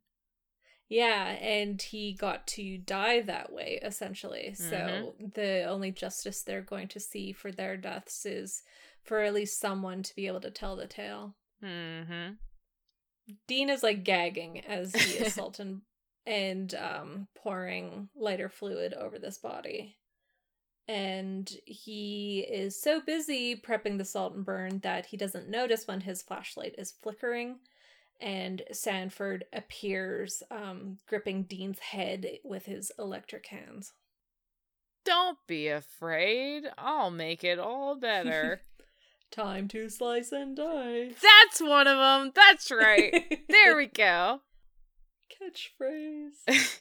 Yeah, 0.89 1.37
and 1.41 1.81
he 1.83 2.15
got 2.15 2.47
to 2.57 2.79
die 2.79 3.21
that 3.21 3.53
way 3.53 3.79
essentially. 3.83 4.55
So 4.55 5.15
the 5.35 5.65
only 5.65 5.91
justice 5.93 6.43
they're 6.43 6.63
going 6.63 6.89
to 6.89 6.99
see 7.01 7.33
for 7.33 7.53
their 7.53 7.77
deaths 7.77 8.25
is 8.25 8.63
for 9.05 9.21
at 9.21 9.35
least 9.35 9.61
someone 9.61 10.03
to 10.03 10.17
be 10.17 10.27
able 10.29 10.41
to 10.41 10.51
tell 10.51 10.77
the 10.77 10.87
tale. 10.87 11.37
Mhm. 11.63 12.39
Dean 13.47 13.69
is 13.69 13.83
like 13.83 14.03
gagging 14.03 14.65
as 14.65 14.95
he 14.95 15.19
assaults 15.19 15.61
and 15.65 15.83
and 16.25 16.75
um 16.75 17.29
pouring 17.37 18.09
lighter 18.17 18.49
fluid 18.49 18.95
over 18.95 19.19
this 19.19 19.37
body. 19.37 19.99
And 20.89 21.55
he 21.67 22.47
is 22.51 22.81
so 22.81 23.01
busy 23.01 23.55
prepping 23.55 23.99
the 23.99 24.07
salt 24.07 24.35
and 24.35 24.45
burn 24.45 24.79
that 24.79 25.07
he 25.07 25.19
doesn't 25.19 25.49
notice 25.49 25.87
when 25.87 26.01
his 26.01 26.23
flashlight 26.23 26.75
is 26.79 26.95
flickering. 27.03 27.59
And 28.21 28.63
Sanford 28.73 29.45
appears, 29.53 30.43
um, 30.51 30.99
gripping 31.07 31.45
Dean's 31.45 31.79
head 31.79 32.27
with 32.43 32.65
his 32.65 32.91
electric 32.99 33.47
hands. 33.49 33.93
Don't 35.05 35.39
be 35.47 35.69
afraid. 35.69 36.65
I'll 36.77 37.11
make 37.11 37.45
it 37.45 37.59
all 37.59 37.95
better. 37.95 38.63
Time 39.31 39.69
to 39.69 39.91
slice 39.91 40.33
and 40.33 40.57
dice. 40.57 41.15
That's 41.21 41.61
one 41.61 41.87
of 41.87 41.99
them. 41.99 42.33
That's 42.35 42.71
right. 42.71 43.43
There 43.49 43.77
we 43.77 43.87
go. 43.87 44.41
Catchphrase. 45.31 46.81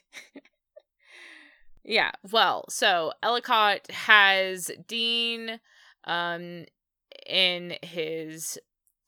yeah. 1.88 2.10
Well, 2.30 2.66
so 2.68 3.12
Ellicott 3.22 3.90
has 3.90 4.70
Dean 4.86 5.58
um 6.04 6.66
in 7.26 7.76
his 7.82 8.58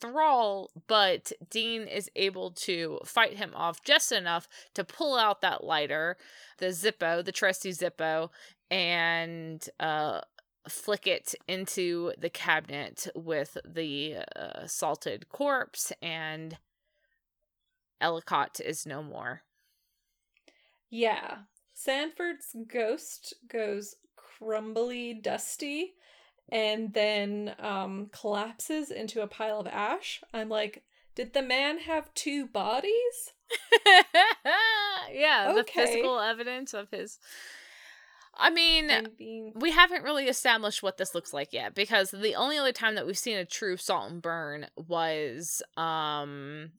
thrall, 0.01 0.71
but 0.89 1.31
Dean 1.51 1.83
is 1.83 2.11
able 2.17 2.51
to 2.53 2.99
fight 3.05 3.37
him 3.37 3.53
off 3.55 3.85
just 3.85 4.13
enough 4.13 4.49
to 4.75 4.83
pull 4.83 5.17
out 5.19 5.43
that 5.43 5.63
lighter, 5.63 6.17
the 6.59 6.69
Zippo, 6.69 7.23
the 7.23 7.33
trusty 7.33 7.71
Zippo, 7.71 8.31
and 8.71 9.69
uh 9.79 10.23
flick 10.69 11.07
it 11.07 11.35
into 11.49 12.13
the 12.19 12.31
cabinet 12.31 13.09
with 13.15 13.57
the 13.65 14.17
uh, 14.37 14.67
salted 14.67 15.29
corpse 15.29 15.93
and 16.03 16.59
Ellicott 18.01 18.61
is 18.65 18.87
no 18.87 19.03
more. 19.03 19.43
Yeah. 20.91 21.39
Sanford's 21.83 22.55
ghost 22.69 23.33
goes 23.49 23.95
crumbly 24.15 25.15
dusty 25.15 25.95
and 26.51 26.93
then 26.93 27.55
um 27.59 28.11
collapses 28.13 28.91
into 28.91 29.23
a 29.23 29.27
pile 29.27 29.61
of 29.61 29.67
ash. 29.67 30.21
I'm 30.35 30.51
like, 30.51 30.83
did 31.15 31.33
the 31.33 31.41
man 31.43 31.79
have 31.79 32.13
two 32.13 32.47
bodies? 32.47 33.33
yeah, 35.11 35.55
the 35.55 35.65
physical 35.65 36.21
evidence 36.21 36.75
of 36.75 36.91
his. 36.91 37.19
I 38.37 38.51
mean, 38.51 38.91
And 38.91 39.17
being 39.17 39.53
we 39.57 39.71
haven't 39.71 40.03
really 40.05 40.27
established 40.29 40.83
what 40.83 40.99
this 40.99 41.15
looks 41.15 41.33
like 41.33 41.53
yet 41.53 41.75
because 41.75 42.11
the 42.11 42.35
only 42.35 42.59
other 42.59 42.73
time 42.73 42.95
that 42.95 43.07
we've 43.07 43.17
seen 43.17 43.39
a 43.39 43.45
true 43.47 43.79
salt 43.79 44.11
and 44.11 44.21
burn 44.21 44.67
was 44.77 45.63
um 45.79 46.73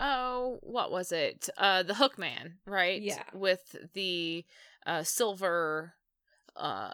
oh 0.00 0.58
what 0.62 0.90
was 0.90 1.12
it 1.12 1.48
uh 1.56 1.82
the 1.82 1.94
hook 1.94 2.18
man 2.18 2.54
right 2.66 3.00
Yeah. 3.02 3.22
with 3.32 3.74
the 3.94 4.44
uh 4.86 5.02
silver 5.02 5.94
uh 6.56 6.92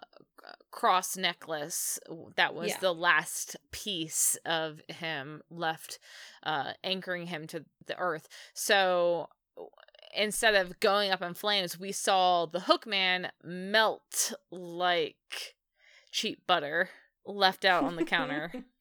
cross 0.71 1.17
necklace 1.17 1.99
that 2.37 2.55
was 2.55 2.69
Yeah. 2.71 2.79
the 2.81 2.95
last 2.95 3.57
piece 3.73 4.37
of 4.45 4.81
him 4.89 5.43
left 5.51 5.99
uh 6.43 6.73
anchoring 6.83 7.27
him 7.29 7.47
to 7.49 7.65
the 7.87 7.97
earth 7.99 8.29
so 8.53 9.29
instead 10.17 10.55
of 10.55 10.79
going 10.79 11.11
up 11.11 11.21
in 11.23 11.35
flames, 11.35 11.77
we 11.79 11.91
saw 11.91 12.47
the 12.47 12.61
hookman 12.61 13.31
melt 13.43 14.33
like 14.51 15.57
cheap 16.13 16.47
butter 16.47 16.89
left 17.27 17.65
out 17.65 17.83
on 17.83 17.97
the 17.97 18.05
counter. 18.05 18.53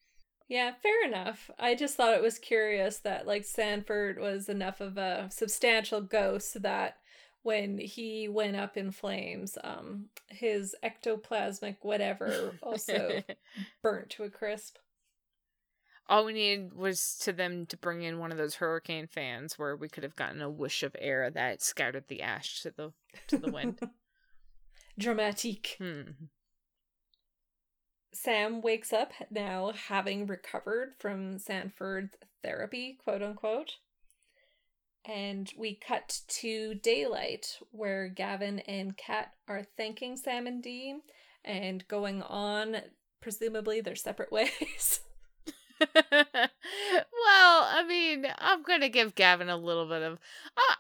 Yeah, 0.47 0.73
fair 0.81 1.05
enough. 1.05 1.49
I 1.57 1.75
just 1.75 1.95
thought 1.95 2.13
it 2.13 2.21
was 2.21 2.37
curious 2.37 2.99
that 2.99 3.25
like 3.25 3.45
Sanford 3.45 4.19
was 4.19 4.49
enough 4.49 4.81
of 4.81 4.97
a 4.97 5.29
substantial 5.31 6.01
ghost 6.01 6.61
that 6.61 6.97
when 7.43 7.77
he 7.77 8.27
went 8.27 8.55
up 8.55 8.77
in 8.77 8.91
flames, 8.91 9.57
um 9.63 10.05
his 10.27 10.75
ectoplasmic 10.83 11.77
whatever 11.81 12.51
also 12.61 13.23
burnt 13.81 14.09
to 14.11 14.23
a 14.23 14.29
crisp. 14.29 14.77
All 16.09 16.25
we 16.25 16.33
needed 16.33 16.73
was 16.73 17.17
to 17.19 17.31
them 17.31 17.65
to 17.67 17.77
bring 17.77 18.01
in 18.03 18.19
one 18.19 18.31
of 18.31 18.37
those 18.37 18.55
hurricane 18.55 19.07
fans 19.07 19.57
where 19.57 19.75
we 19.75 19.87
could 19.87 20.03
have 20.03 20.17
gotten 20.17 20.41
a 20.41 20.49
whoosh 20.49 20.83
of 20.83 20.95
air 20.99 21.29
that 21.29 21.61
scattered 21.61 22.09
the 22.09 22.21
ash 22.21 22.61
to 22.63 22.71
the 22.71 22.91
to 23.27 23.37
the 23.37 23.51
wind. 23.51 23.79
Dramatique. 24.99 25.77
hmm. 25.77 26.25
Sam 28.13 28.61
wakes 28.61 28.93
up 28.93 29.11
now 29.31 29.73
having 29.87 30.27
recovered 30.27 30.93
from 30.99 31.39
Sanford's 31.39 32.15
therapy, 32.43 32.97
quote 33.03 33.21
unquote. 33.21 33.73
And 35.05 35.51
we 35.57 35.75
cut 35.75 36.21
to 36.27 36.75
daylight 36.75 37.57
where 37.71 38.07
Gavin 38.07 38.59
and 38.59 38.95
Kat 38.95 39.33
are 39.47 39.63
thanking 39.75 40.15
Sam 40.15 40.47
and 40.47 40.63
Dean 40.63 41.01
and 41.43 41.85
going 41.87 42.21
on, 42.21 42.77
presumably, 43.19 43.81
their 43.81 43.95
separate 43.95 44.31
ways. 44.31 45.01
well, 45.79 45.91
I 47.11 47.83
mean, 47.87 48.27
I'm 48.37 48.63
gonna 48.63 48.89
give 48.89 49.15
Gavin 49.15 49.49
a 49.49 49.57
little 49.57 49.87
bit 49.87 50.01
of. 50.03 50.13
Uh, 50.55 50.75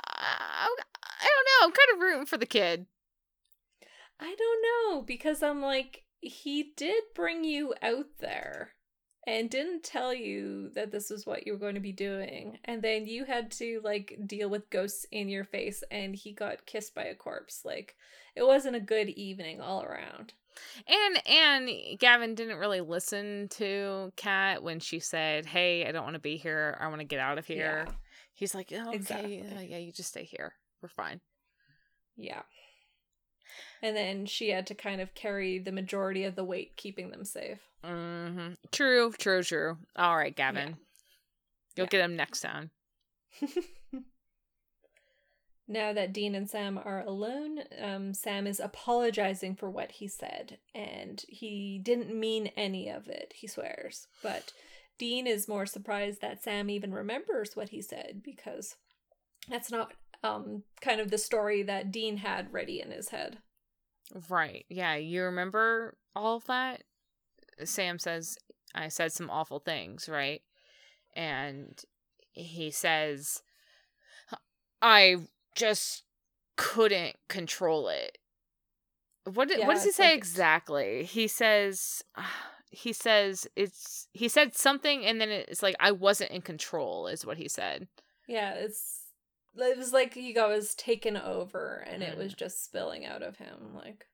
I, 0.00 0.68
I 1.04 1.26
don't 1.26 1.46
know. 1.46 1.66
I'm 1.66 1.72
kind 1.72 1.88
of 1.94 2.00
rooting 2.00 2.26
for 2.26 2.38
the 2.38 2.46
kid. 2.46 2.86
I 4.18 4.34
don't 4.34 4.62
know 4.62 5.02
because 5.02 5.42
I'm 5.42 5.60
like, 5.60 6.05
he 6.20 6.72
did 6.76 7.02
bring 7.14 7.44
you 7.44 7.74
out 7.82 8.06
there 8.20 8.72
and 9.26 9.50
didn't 9.50 9.82
tell 9.82 10.14
you 10.14 10.70
that 10.74 10.92
this 10.92 11.10
was 11.10 11.26
what 11.26 11.46
you 11.46 11.52
were 11.52 11.58
going 11.58 11.74
to 11.74 11.80
be 11.80 11.92
doing. 11.92 12.58
And 12.64 12.80
then 12.80 13.06
you 13.06 13.24
had 13.24 13.50
to 13.52 13.80
like 13.82 14.16
deal 14.26 14.48
with 14.48 14.70
ghosts 14.70 15.04
in 15.10 15.28
your 15.28 15.44
face 15.44 15.82
and 15.90 16.14
he 16.14 16.32
got 16.32 16.64
kissed 16.66 16.94
by 16.94 17.04
a 17.04 17.14
corpse. 17.14 17.62
Like 17.64 17.96
it 18.36 18.46
wasn't 18.46 18.76
a 18.76 18.80
good 18.80 19.08
evening 19.08 19.60
all 19.60 19.82
around. 19.82 20.32
And 20.86 21.26
and 21.28 21.98
Gavin 21.98 22.34
didn't 22.34 22.58
really 22.58 22.80
listen 22.80 23.48
to 23.50 24.10
Kat 24.16 24.62
when 24.62 24.80
she 24.80 25.00
said, 25.00 25.44
"Hey, 25.44 25.86
I 25.86 25.92
don't 25.92 26.04
want 26.04 26.14
to 26.14 26.20
be 26.20 26.38
here. 26.38 26.78
I 26.80 26.88
want 26.88 27.00
to 27.00 27.06
get 27.06 27.20
out 27.20 27.36
of 27.36 27.46
here." 27.46 27.84
Yeah. 27.86 27.92
He's 28.32 28.54
like, 28.54 28.72
oh, 28.74 28.88
"Okay, 28.88 28.96
Exactly. 28.96 29.66
yeah, 29.68 29.76
you 29.76 29.92
just 29.92 30.08
stay 30.08 30.24
here. 30.24 30.54
We're 30.80 30.88
fine." 30.88 31.20
Yeah. 32.16 32.40
And 33.86 33.96
then 33.96 34.26
she 34.26 34.48
had 34.50 34.66
to 34.66 34.74
kind 34.74 35.00
of 35.00 35.14
carry 35.14 35.60
the 35.60 35.70
majority 35.70 36.24
of 36.24 36.34
the 36.34 36.42
weight 36.42 36.76
keeping 36.76 37.10
them 37.10 37.24
safe. 37.24 37.60
hmm 37.84 38.54
True, 38.72 39.12
true, 39.16 39.44
true. 39.44 39.78
All 39.94 40.16
right, 40.16 40.34
Gavin, 40.34 40.76
you'll 41.76 41.84
Yeah. 41.84 41.90
get 41.90 42.00
him 42.00 42.16
next 42.16 42.40
time. 42.40 42.70
Now 45.68 45.92
that 45.92 46.12
Dean 46.12 46.34
and 46.36 46.48
Sam 46.48 46.78
are 46.78 47.04
alone, 47.04 47.64
um, 47.80 48.14
Sam 48.14 48.46
is 48.46 48.60
apologizing 48.60 49.56
for 49.56 49.68
what 49.68 49.90
he 49.92 50.06
said, 50.06 50.58
and 50.74 51.24
he 51.28 51.80
didn't 51.82 52.14
mean 52.14 52.52
any 52.56 52.88
of 52.88 53.08
it, 53.08 53.32
he 53.34 53.48
swears. 53.48 54.06
But 54.22 54.52
Dean 54.96 55.26
is 55.26 55.48
more 55.48 55.66
surprised 55.66 56.20
that 56.20 56.42
Sam 56.42 56.70
even 56.70 56.92
remembers 56.94 57.56
what 57.56 57.70
he 57.70 57.82
said 57.82 58.20
because 58.22 58.76
that's 59.48 59.70
not 59.72 59.92
um, 60.22 60.62
kind 60.80 61.00
of 61.00 61.10
the 61.10 61.18
story 61.18 61.64
that 61.64 61.90
Dean 61.90 62.18
had 62.18 62.52
ready 62.52 62.80
in 62.80 62.92
his 62.92 63.08
head. 63.08 63.38
Right. 64.28 64.64
Yeah, 64.68 64.94
you 64.96 65.22
remember 65.24 65.96
all 66.14 66.36
of 66.36 66.46
that? 66.46 66.82
Sam 67.64 67.98
says, 67.98 68.36
I 68.74 68.88
said 68.88 69.12
some 69.12 69.30
awful 69.30 69.58
things, 69.58 70.08
right? 70.08 70.42
And 71.14 71.78
he 72.32 72.70
says, 72.70 73.42
I 74.82 75.16
just 75.54 76.02
couldn't 76.56 77.16
control 77.28 77.88
it. 77.88 78.18
What, 79.24 79.50
Yeah, 79.50 79.66
what 79.66 79.74
does 79.74 79.84
he 79.84 79.90
say 79.92 80.10
like- 80.10 80.18
exactly? 80.18 81.04
He 81.04 81.26
says, 81.28 82.02
he 82.70 82.92
says, 82.92 83.46
it's, 83.56 84.08
he 84.12 84.28
said 84.28 84.54
something 84.54 85.04
and 85.04 85.20
then 85.20 85.30
it's 85.30 85.62
like, 85.62 85.76
I 85.80 85.92
wasn't 85.92 86.30
in 86.30 86.42
control, 86.42 87.06
is 87.06 87.24
what 87.24 87.38
he 87.38 87.48
said. 87.48 87.88
Yeah, 88.28 88.52
it's 88.54 88.95
it 89.58 89.78
was 89.78 89.92
like 89.92 90.14
he 90.14 90.32
got 90.32 90.48
was 90.48 90.74
taken 90.74 91.16
over 91.16 91.84
and 91.90 92.02
it 92.02 92.16
was 92.16 92.32
mm-hmm. 92.32 92.38
just 92.38 92.64
spilling 92.64 93.06
out 93.06 93.22
of 93.22 93.36
him 93.36 93.74
like 93.74 94.06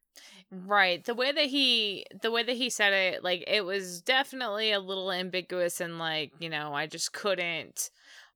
Right. 0.55 1.03
The 1.03 1.15
way 1.15 1.33
that 1.33 1.47
he 1.47 2.05
the 2.21 2.31
way 2.31 2.43
that 2.43 2.57
he 2.57 2.69
said 2.69 2.93
it, 2.93 3.25
like 3.25 3.43
it 3.47 3.65
was 3.65 4.03
definitely 4.03 4.71
a 4.71 4.81
little 4.81 5.11
ambiguous 5.11 5.81
and 5.81 5.99
like, 5.99 6.33
you 6.41 6.51
know, 6.51 6.75
I 6.75 6.87
just 6.87 7.15
couldn't 7.15 7.89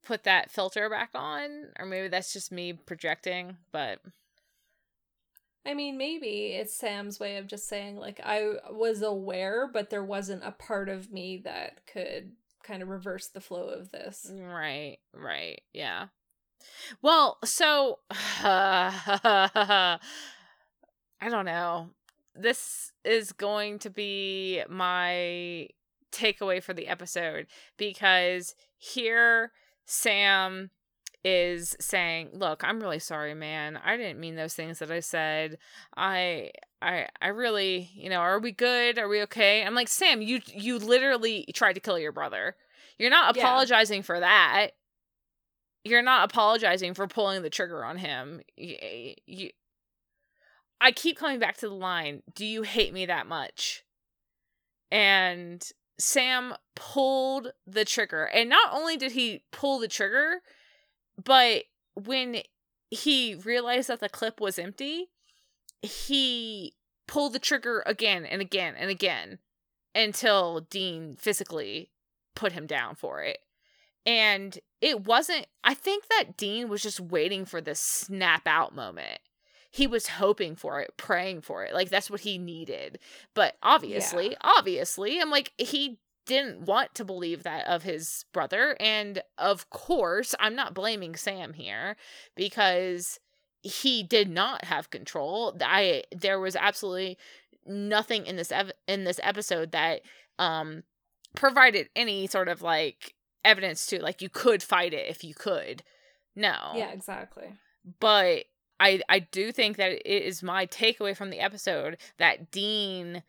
put 0.02 0.24
that 0.24 0.50
filter 0.50 0.88
back 0.88 1.10
on. 1.14 1.66
Or 1.78 1.84
maybe 1.84 2.08
that's 2.08 2.32
just 2.32 2.50
me 2.50 2.72
projecting, 2.72 3.58
but 3.70 4.00
I 5.66 5.74
mean, 5.74 5.98
maybe 5.98 6.54
it's 6.54 6.74
Sam's 6.74 7.18
way 7.18 7.38
of 7.38 7.48
just 7.48 7.68
saying, 7.68 7.96
like, 7.96 8.20
I 8.22 8.52
was 8.70 9.02
aware, 9.02 9.68
but 9.70 9.90
there 9.90 10.04
wasn't 10.04 10.44
a 10.44 10.52
part 10.52 10.88
of 10.88 11.10
me 11.10 11.38
that 11.38 11.84
could 11.92 12.30
kind 12.62 12.84
of 12.84 12.88
reverse 12.88 13.26
the 13.26 13.40
flow 13.40 13.68
of 13.68 13.90
this. 13.90 14.30
right, 14.32 14.98
right, 15.12 15.60
yeah. 15.74 16.06
Well, 17.02 17.38
so 17.44 17.98
I 18.42 19.98
don't 21.28 21.44
know. 21.46 21.90
This 22.34 22.92
is 23.04 23.32
going 23.32 23.78
to 23.80 23.90
be 23.90 24.62
my 24.68 25.68
takeaway 26.12 26.62
for 26.62 26.72
the 26.74 26.86
episode 26.88 27.46
because 27.76 28.54
here 28.78 29.52
Sam 29.86 30.70
is 31.24 31.74
saying, 31.80 32.30
"Look, 32.34 32.62
I'm 32.62 32.80
really 32.80 32.98
sorry, 32.98 33.34
man. 33.34 33.78
I 33.84 33.96
didn't 33.96 34.20
mean 34.20 34.36
those 34.36 34.54
things 34.54 34.78
that 34.78 34.90
I 34.90 35.00
said. 35.00 35.58
I 35.96 36.50
I 36.82 37.08
I 37.20 37.28
really, 37.28 37.90
you 37.94 38.10
know, 38.10 38.18
are 38.20 38.38
we 38.38 38.52
good? 38.52 38.98
Are 38.98 39.08
we 39.08 39.22
okay?" 39.22 39.64
I'm 39.64 39.74
like, 39.74 39.88
"Sam, 39.88 40.20
you 40.22 40.40
you 40.46 40.78
literally 40.78 41.46
tried 41.54 41.72
to 41.74 41.80
kill 41.80 41.98
your 41.98 42.12
brother. 42.12 42.56
You're 42.98 43.10
not 43.10 43.34
Yeah. 43.36 43.42
apologizing 43.42 44.02
for 44.02 44.20
that. 44.20 44.68
You're 45.86 46.02
not 46.02 46.30
apologizing 46.30 46.94
for 46.94 47.06
pulling 47.06 47.42
the 47.42 47.50
trigger 47.50 47.84
on 47.84 47.98
him. 47.98 48.40
You, 48.56 48.76
eh, 48.80 49.14
you 49.26 49.50
I 50.80 50.92
keep 50.92 51.16
coming 51.16 51.38
back 51.38 51.56
to 51.58 51.68
the 51.68 51.74
line, 51.74 52.22
"Do 52.34 52.44
you 52.44 52.62
hate 52.62 52.92
me 52.92 53.06
that 53.06 53.26
much?" 53.26 53.84
And 54.90 55.66
Sam 55.98 56.54
pulled 56.74 57.52
the 57.66 57.84
trigger. 57.84 58.24
And 58.24 58.50
not 58.50 58.72
only 58.72 58.96
did 58.96 59.12
he 59.12 59.44
pull 59.52 59.78
the 59.78 59.88
trigger, 59.88 60.42
but 61.22 61.64
when 61.94 62.42
he 62.90 63.34
realized 63.34 63.88
that 63.88 64.00
the 64.00 64.08
clip 64.08 64.40
was 64.40 64.58
empty, 64.58 65.10
he 65.82 66.74
pulled 67.06 67.32
the 67.32 67.38
trigger 67.38 67.82
again 67.86 68.26
and 68.26 68.42
again 68.42 68.74
and 68.76 68.90
again 68.90 69.38
until 69.94 70.60
Dean 70.60 71.16
physically 71.16 71.90
put 72.34 72.52
him 72.52 72.66
down 72.66 72.94
for 72.96 73.22
it. 73.22 73.38
And 74.06 74.58
it 74.80 75.04
wasn't, 75.04 75.46
I 75.64 75.74
think 75.74 76.04
that 76.08 76.36
Dean 76.36 76.68
was 76.68 76.82
just 76.82 77.00
waiting 77.00 77.44
for 77.44 77.60
this 77.60 77.80
snap 77.80 78.46
out 78.46 78.74
moment. 78.74 79.18
He 79.72 79.86
was 79.86 80.06
hoping 80.06 80.54
for 80.56 80.80
it, 80.80 80.96
praying 80.96 81.42
for 81.42 81.64
it. 81.64 81.74
Like 81.74 81.90
that's 81.90 82.10
what 82.10 82.20
he 82.20 82.38
needed. 82.38 82.98
But 83.34 83.56
obviously, 83.62 84.36
obviously, 84.40 85.20
I'm 85.20 85.30
like, 85.30 85.52
he 85.58 85.98
didn't 86.24 86.62
want 86.62 86.94
to 86.94 87.04
believe 87.04 87.42
that 87.42 87.66
of 87.66 87.82
his 87.82 88.24
brother. 88.32 88.76
And 88.80 89.22
of 89.38 89.68
course, 89.70 90.34
I'm 90.40 90.54
not 90.54 90.74
blaming 90.74 91.16
Sam 91.16 91.52
here 91.52 91.96
because 92.34 93.18
he 93.62 94.02
did 94.02 94.28
not 94.28 94.64
have 94.64 94.90
control. 94.90 95.56
I 95.60 96.04
there 96.14 96.38
was 96.38 96.56
absolutely 96.56 97.18
nothing 97.66 98.26
in 98.26 98.36
this 98.36 98.52
ev- 98.52 98.72
in 98.86 99.04
this 99.04 99.20
episode 99.22 99.72
that 99.72 100.02
um 100.38 100.84
provided 101.34 101.88
any 101.96 102.26
sort 102.26 102.48
of 102.48 102.62
like 102.62 103.14
evidence 103.46 103.86
to 103.86 104.02
like 104.02 104.20
you 104.20 104.28
could 104.28 104.62
fight 104.62 104.92
it 104.92 105.06
if 105.08 105.24
you 105.24 105.34
could. 105.34 105.82
No. 106.34 106.72
Yeah, 106.74 106.90
exactly. 106.90 107.54
But 108.00 108.44
I 108.78 109.00
I 109.08 109.20
do 109.20 109.52
think 109.52 109.76
that 109.76 109.92
it 109.92 110.22
is 110.22 110.42
my 110.42 110.66
takeaway 110.66 111.16
from 111.16 111.30
the 111.30 111.40
episode 111.40 111.96
that 112.18 112.50
Dean 112.50 113.22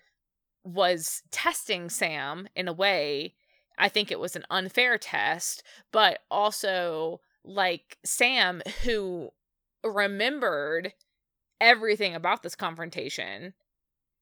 was 0.63 1.23
testing 1.31 1.89
Sam 1.89 2.47
in 2.55 2.67
a 2.67 2.73
way. 2.73 3.35
I 3.77 3.89
think 3.89 4.11
it 4.11 4.19
was 4.19 4.35
an 4.35 4.45
unfair 4.49 4.97
test, 4.97 5.63
but 5.91 6.19
also 6.29 7.21
like 7.45 7.97
Sam 8.03 8.61
who 8.83 9.29
remembered 9.83 10.93
everything 11.61 12.15
about 12.15 12.43
this 12.43 12.55
confrontation. 12.55 13.53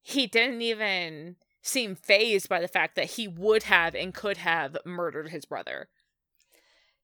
He 0.02 0.28
didn't 0.28 0.62
even 0.62 1.38
seem 1.66 1.96
phased 1.96 2.48
by 2.48 2.62
the 2.62 2.68
fact 2.68 2.96
that 2.96 3.12
he 3.12 3.28
would 3.28 3.64
have 3.64 3.96
and 3.96 4.14
could 4.14 4.38
have 4.38 4.78
murdered 4.86 5.30
his 5.30 5.46
brother. 5.46 5.90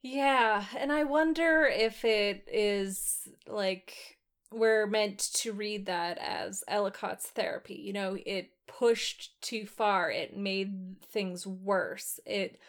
Yeah, 0.04 0.66
and 0.78 0.92
I 0.92 1.04
wonder 1.04 1.66
if 1.66 2.06
it 2.06 2.48
is 2.52 3.28
like 3.48 4.18
we're 4.52 4.86
meant 4.86 5.30
to 5.34 5.54
read 5.54 5.86
that 5.86 6.18
as 6.20 6.64
Ellicott's 6.68 7.28
therapy. 7.28 7.76
You 7.76 7.94
know, 7.94 8.18
it 8.26 8.52
pushed 8.68 9.42
too 9.42 9.66
far. 9.66 10.12
It 10.12 10.38
made 10.38 11.02
things 11.02 11.48
worse. 11.48 12.20
It 12.26 12.60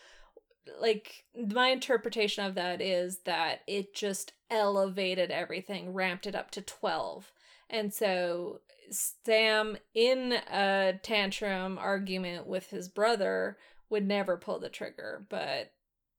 like 0.80 1.24
my 1.48 1.68
interpretation 1.68 2.44
of 2.44 2.54
that 2.54 2.80
is 2.80 3.18
that 3.24 3.60
it 3.66 3.94
just 3.94 4.32
elevated 4.50 5.30
everything, 5.30 5.92
ramped 5.92 6.26
it 6.26 6.36
up 6.36 6.50
to 6.52 6.62
12. 6.62 7.32
And 7.68 7.92
so 7.92 8.60
Sam 8.92 9.76
in 9.94 10.32
a 10.32 10.94
tantrum 11.02 11.78
argument 11.78 12.46
with 12.46 12.68
his 12.68 12.88
brother 12.88 13.58
would 13.90 14.06
never 14.06 14.36
pull 14.36 14.58
the 14.58 14.68
trigger, 14.68 15.26
but 15.28 15.72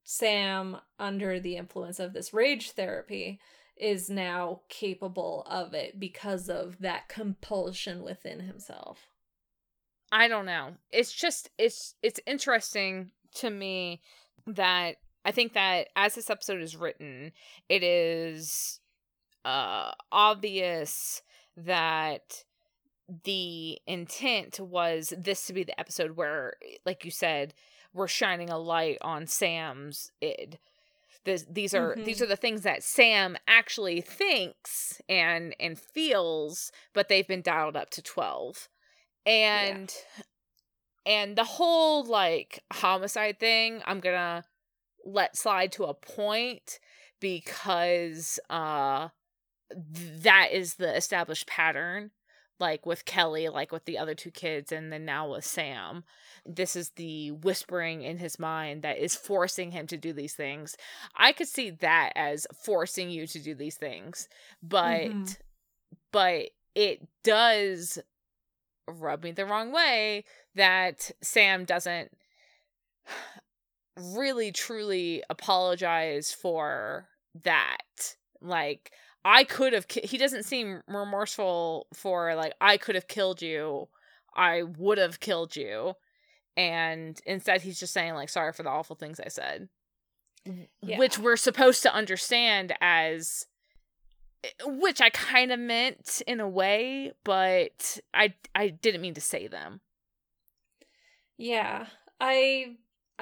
Sam 0.03 0.77
under 0.99 1.39
the 1.39 1.55
influence 1.55 1.99
of 1.99 2.13
this 2.13 2.33
rage 2.33 2.71
therapy 2.71 3.39
is 3.75 4.09
now 4.09 4.61
capable 4.69 5.45
of 5.49 5.73
it 5.73 5.99
because 5.99 6.49
of 6.49 6.77
that 6.79 7.09
compulsion 7.09 8.03
within 8.03 8.41
himself. 8.41 9.07
I 10.11 10.27
don't 10.27 10.45
know. 10.45 10.73
It's 10.91 11.11
just 11.11 11.49
it's 11.57 11.95
it's 12.03 12.19
interesting 12.27 13.11
to 13.35 13.49
me 13.49 14.01
that 14.45 14.97
I 15.25 15.31
think 15.31 15.53
that 15.53 15.87
as 15.95 16.15
this 16.15 16.29
episode 16.29 16.61
is 16.61 16.75
written, 16.75 17.31
it 17.67 17.81
is 17.81 18.79
uh 19.43 19.91
obvious 20.11 21.23
that 21.57 22.43
the 23.23 23.79
intent 23.85 24.59
was 24.59 25.13
this 25.17 25.45
to 25.47 25.53
be 25.53 25.63
the 25.63 25.79
episode 25.79 26.15
where 26.15 26.53
like 26.85 27.05
you 27.05 27.11
said 27.11 27.53
we're 27.93 28.07
shining 28.07 28.49
a 28.49 28.57
light 28.57 28.97
on 29.01 29.27
Sam's 29.27 30.11
id 30.21 30.59
this, 31.25 31.45
these 31.49 31.73
are 31.73 31.93
mm-hmm. 31.93 32.03
these 32.03 32.21
are 32.21 32.25
the 32.25 32.35
things 32.35 32.63
that 32.63 32.83
Sam 32.83 33.37
actually 33.47 34.01
thinks 34.01 35.01
and 35.07 35.55
and 35.59 35.79
feels, 35.79 36.71
but 36.93 37.07
they've 37.07 37.27
been 37.27 37.41
dialed 37.41 37.75
up 37.75 37.89
to 37.91 38.01
12. 38.01 38.67
And 39.25 39.93
yeah. 40.17 40.23
and 41.05 41.37
the 41.37 41.45
whole 41.45 42.03
like 42.03 42.61
homicide 42.73 43.39
thing, 43.39 43.81
I'm 43.85 44.01
going 44.01 44.15
to 44.15 44.43
let 45.05 45.37
slide 45.37 45.71
to 45.73 45.85
a 45.85 45.93
point 45.93 46.79
because 47.19 48.39
uh 48.49 49.09
that 49.73 50.49
is 50.51 50.75
the 50.75 50.95
established 50.95 51.47
pattern 51.47 52.11
like 52.63 52.85
with 52.85 53.03
Kelly, 53.03 53.49
like 53.49 53.73
with 53.73 53.83
the 53.83 53.97
other 53.97 54.15
two 54.15 54.31
kids, 54.31 54.71
and 54.71 54.89
then 54.89 55.03
now 55.03 55.29
with 55.29 55.43
Sam. 55.43 56.05
This 56.45 56.77
is 56.77 56.91
the 56.91 57.31
whispering 57.31 58.03
in 58.03 58.19
his 58.19 58.39
mind 58.39 58.83
that 58.83 58.99
is 58.99 59.17
forcing 59.17 59.71
him 59.71 59.85
to 59.87 59.97
do 59.97 60.13
these 60.13 60.33
things. 60.33 60.77
I 61.13 61.33
could 61.33 61.49
see 61.49 61.71
that 61.71 62.13
as 62.15 62.47
forcing 62.63 63.09
you 63.09 63.27
to 63.27 63.39
do 63.39 63.53
these 63.53 63.75
things, 63.75 64.29
but 64.61 65.01
mm-hmm. 65.01 65.25
but 66.13 66.51
it 66.73 67.05
does 67.25 67.99
rub 68.87 69.25
me 69.25 69.33
the 69.33 69.45
wrong 69.45 69.73
way 69.73 70.23
that 70.55 71.11
Sam 71.21 71.65
doesn't 71.65 72.11
really 73.97 74.53
truly 74.53 75.21
apologize 75.29 76.31
for 76.31 77.09
that. 77.43 78.15
Like 78.41 78.93
I 79.25 79.43
could 79.43 79.73
have. 79.73 79.85
He 79.89 80.17
doesn't 80.17 80.43
seem 80.43 80.81
remorseful 80.87 81.87
for 81.93 82.35
like 82.35 82.53
I 82.59 82.77
could 82.77 82.95
have 82.95 83.07
killed 83.07 83.41
you. 83.41 83.87
I 84.35 84.63
would 84.63 84.97
have 84.97 85.19
killed 85.19 85.55
you, 85.55 85.93
and 86.57 87.19
instead 87.25 87.61
he's 87.61 87.79
just 87.79 87.93
saying 87.93 88.15
like 88.15 88.29
sorry 88.29 88.51
for 88.53 88.63
the 88.63 88.69
awful 88.69 88.95
things 88.95 89.19
I 89.19 89.29
said, 89.29 89.69
yeah. 90.81 90.97
which 90.97 91.17
we're 91.17 91.37
supposed 91.37 91.83
to 91.83 91.93
understand 91.93 92.73
as, 92.81 93.45
eh, 94.43 94.49
which 94.65 94.99
I 95.01 95.09
kind 95.09 95.51
of 95.51 95.59
meant 95.59 96.21
in 96.27 96.39
a 96.39 96.49
way, 96.49 97.13
but 97.23 97.99
I 98.13 98.33
I 98.53 98.69
didn't 98.69 99.01
mean 99.01 99.13
to 99.13 99.21
say 99.21 99.47
them. 99.47 99.81
Yeah, 101.37 101.87
I 102.19 102.75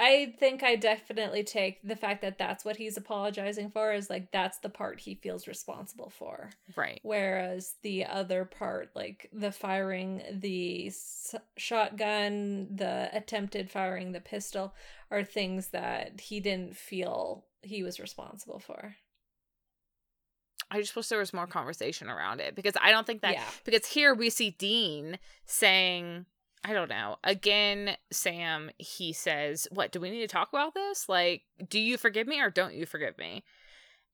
I 0.04 0.34
think 0.40 0.64
I 0.64 0.78
definitely 0.78 1.44
take 1.44 1.80
the 1.84 1.96
fact 1.96 2.24
that 2.24 2.40
that's 2.40 2.66
what 2.66 2.76
he's 2.76 2.98
apologizing 2.98 3.70
for 3.70 3.94
is 3.94 4.10
like 4.10 4.32
that's 4.32 4.58
the 4.58 4.68
part 4.68 5.00
he 5.00 5.14
feels 5.14 5.48
responsible 5.48 6.10
for. 6.10 6.50
Right. 6.76 7.00
Whereas 7.04 7.76
the 7.84 8.06
other 8.06 8.46
part, 8.46 8.90
like 8.96 9.30
the 9.32 9.52
firing 9.52 10.24
the 10.32 10.88
s- 10.88 11.36
shotgun, 11.56 12.70
the 12.74 13.10
attempted 13.14 13.70
firing 13.70 14.12
the 14.12 14.22
pistol, 14.22 14.74
are 15.12 15.24
things 15.24 15.68
that 15.68 16.20
he 16.20 16.40
didn't 16.40 16.76
feel 16.76 17.46
he 17.62 17.84
was 17.84 18.00
responsible 18.00 18.58
for. 18.58 18.96
I 20.72 20.80
just 20.80 20.96
wish 20.96 21.10
there 21.10 21.20
was 21.20 21.34
more 21.34 21.46
conversation 21.46 22.10
around 22.10 22.42
it 22.42 22.56
because 22.56 22.74
I 22.82 22.90
don't 22.90 23.06
think 23.06 23.22
that 23.22 23.34
yeah. 23.34 23.44
because 23.66 23.86
here 23.86 24.16
we 24.16 24.32
see 24.32 24.56
Dean 24.58 25.20
saying 25.46 26.26
I 26.64 26.74
don't 26.74 26.90
know. 26.90 27.18
Again, 27.24 27.96
Sam, 28.12 28.70
he 28.78 29.14
says, 29.14 29.68
What, 29.72 29.92
do 29.92 30.00
we 30.00 30.12
need 30.12 30.22
to 30.22 30.28
talk 30.28 30.50
about 30.54 30.74
this? 30.74 31.10
Like, 31.10 31.44
do 31.70 31.80
you 31.80 31.98
forgive 31.98 32.28
me 32.28 32.40
or 32.40 32.50
don't 32.50 32.76
you 32.76 32.86
forgive 32.86 33.18
me? 33.18 33.44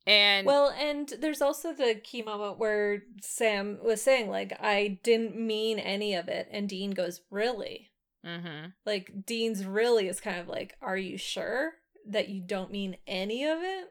And 0.06 0.48
well, 0.48 0.74
and 0.80 1.12
there's 1.20 1.42
also 1.42 1.74
the 1.74 2.00
key 2.02 2.22
moment 2.22 2.58
where 2.58 3.04
Sam 3.22 3.78
was 3.84 4.02
saying, 4.02 4.30
like, 4.30 4.58
I 4.62 5.00
didn't 5.04 5.36
mean 5.36 5.80
any 5.80 6.16
of 6.16 6.30
it. 6.30 6.48
And 6.50 6.70
Dean 6.70 6.92
goes, 6.92 7.22
Really? 7.30 7.92
Mm-hmm. 8.26 8.68
Like, 8.86 9.26
Dean's 9.26 9.66
really 9.66 10.08
is 10.08 10.22
kind 10.22 10.40
of 10.40 10.48
like, 10.48 10.76
Are 10.82 10.98
you 10.98 11.18
sure 11.18 11.74
that 12.08 12.30
you 12.30 12.40
don't 12.40 12.72
mean 12.72 12.96
any 13.06 13.44
of 13.44 13.60
it? 13.62 13.90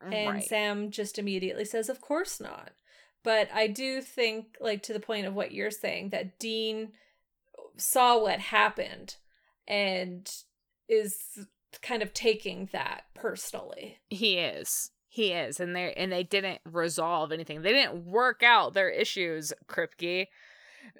And 0.00 0.34
right. 0.34 0.44
Sam 0.44 0.90
just 0.90 1.16
immediately 1.20 1.64
says, 1.64 1.88
Of 1.88 2.00
course 2.00 2.40
not. 2.40 2.72
But 3.22 3.48
I 3.54 3.68
do 3.68 4.00
think, 4.00 4.56
like, 4.60 4.82
to 4.82 4.92
the 4.92 4.98
point 4.98 5.26
of 5.26 5.34
what 5.34 5.52
you're 5.52 5.70
saying, 5.70 6.08
that 6.08 6.40
Dean 6.40 6.88
saw 7.76 8.20
what 8.20 8.38
happened 8.38 9.16
and 9.66 10.30
is 10.88 11.46
kind 11.80 12.02
of 12.02 12.12
taking 12.12 12.68
that 12.72 13.04
personally. 13.14 13.98
He 14.08 14.38
is. 14.38 14.90
He 15.08 15.32
is. 15.32 15.60
And 15.60 15.74
they 15.74 15.92
and 15.94 16.12
they 16.12 16.22
didn't 16.22 16.60
resolve 16.64 17.32
anything. 17.32 17.62
They 17.62 17.72
didn't 17.72 18.06
work 18.06 18.42
out 18.42 18.74
their 18.74 18.90
issues, 18.90 19.52
Kripke. 19.66 20.26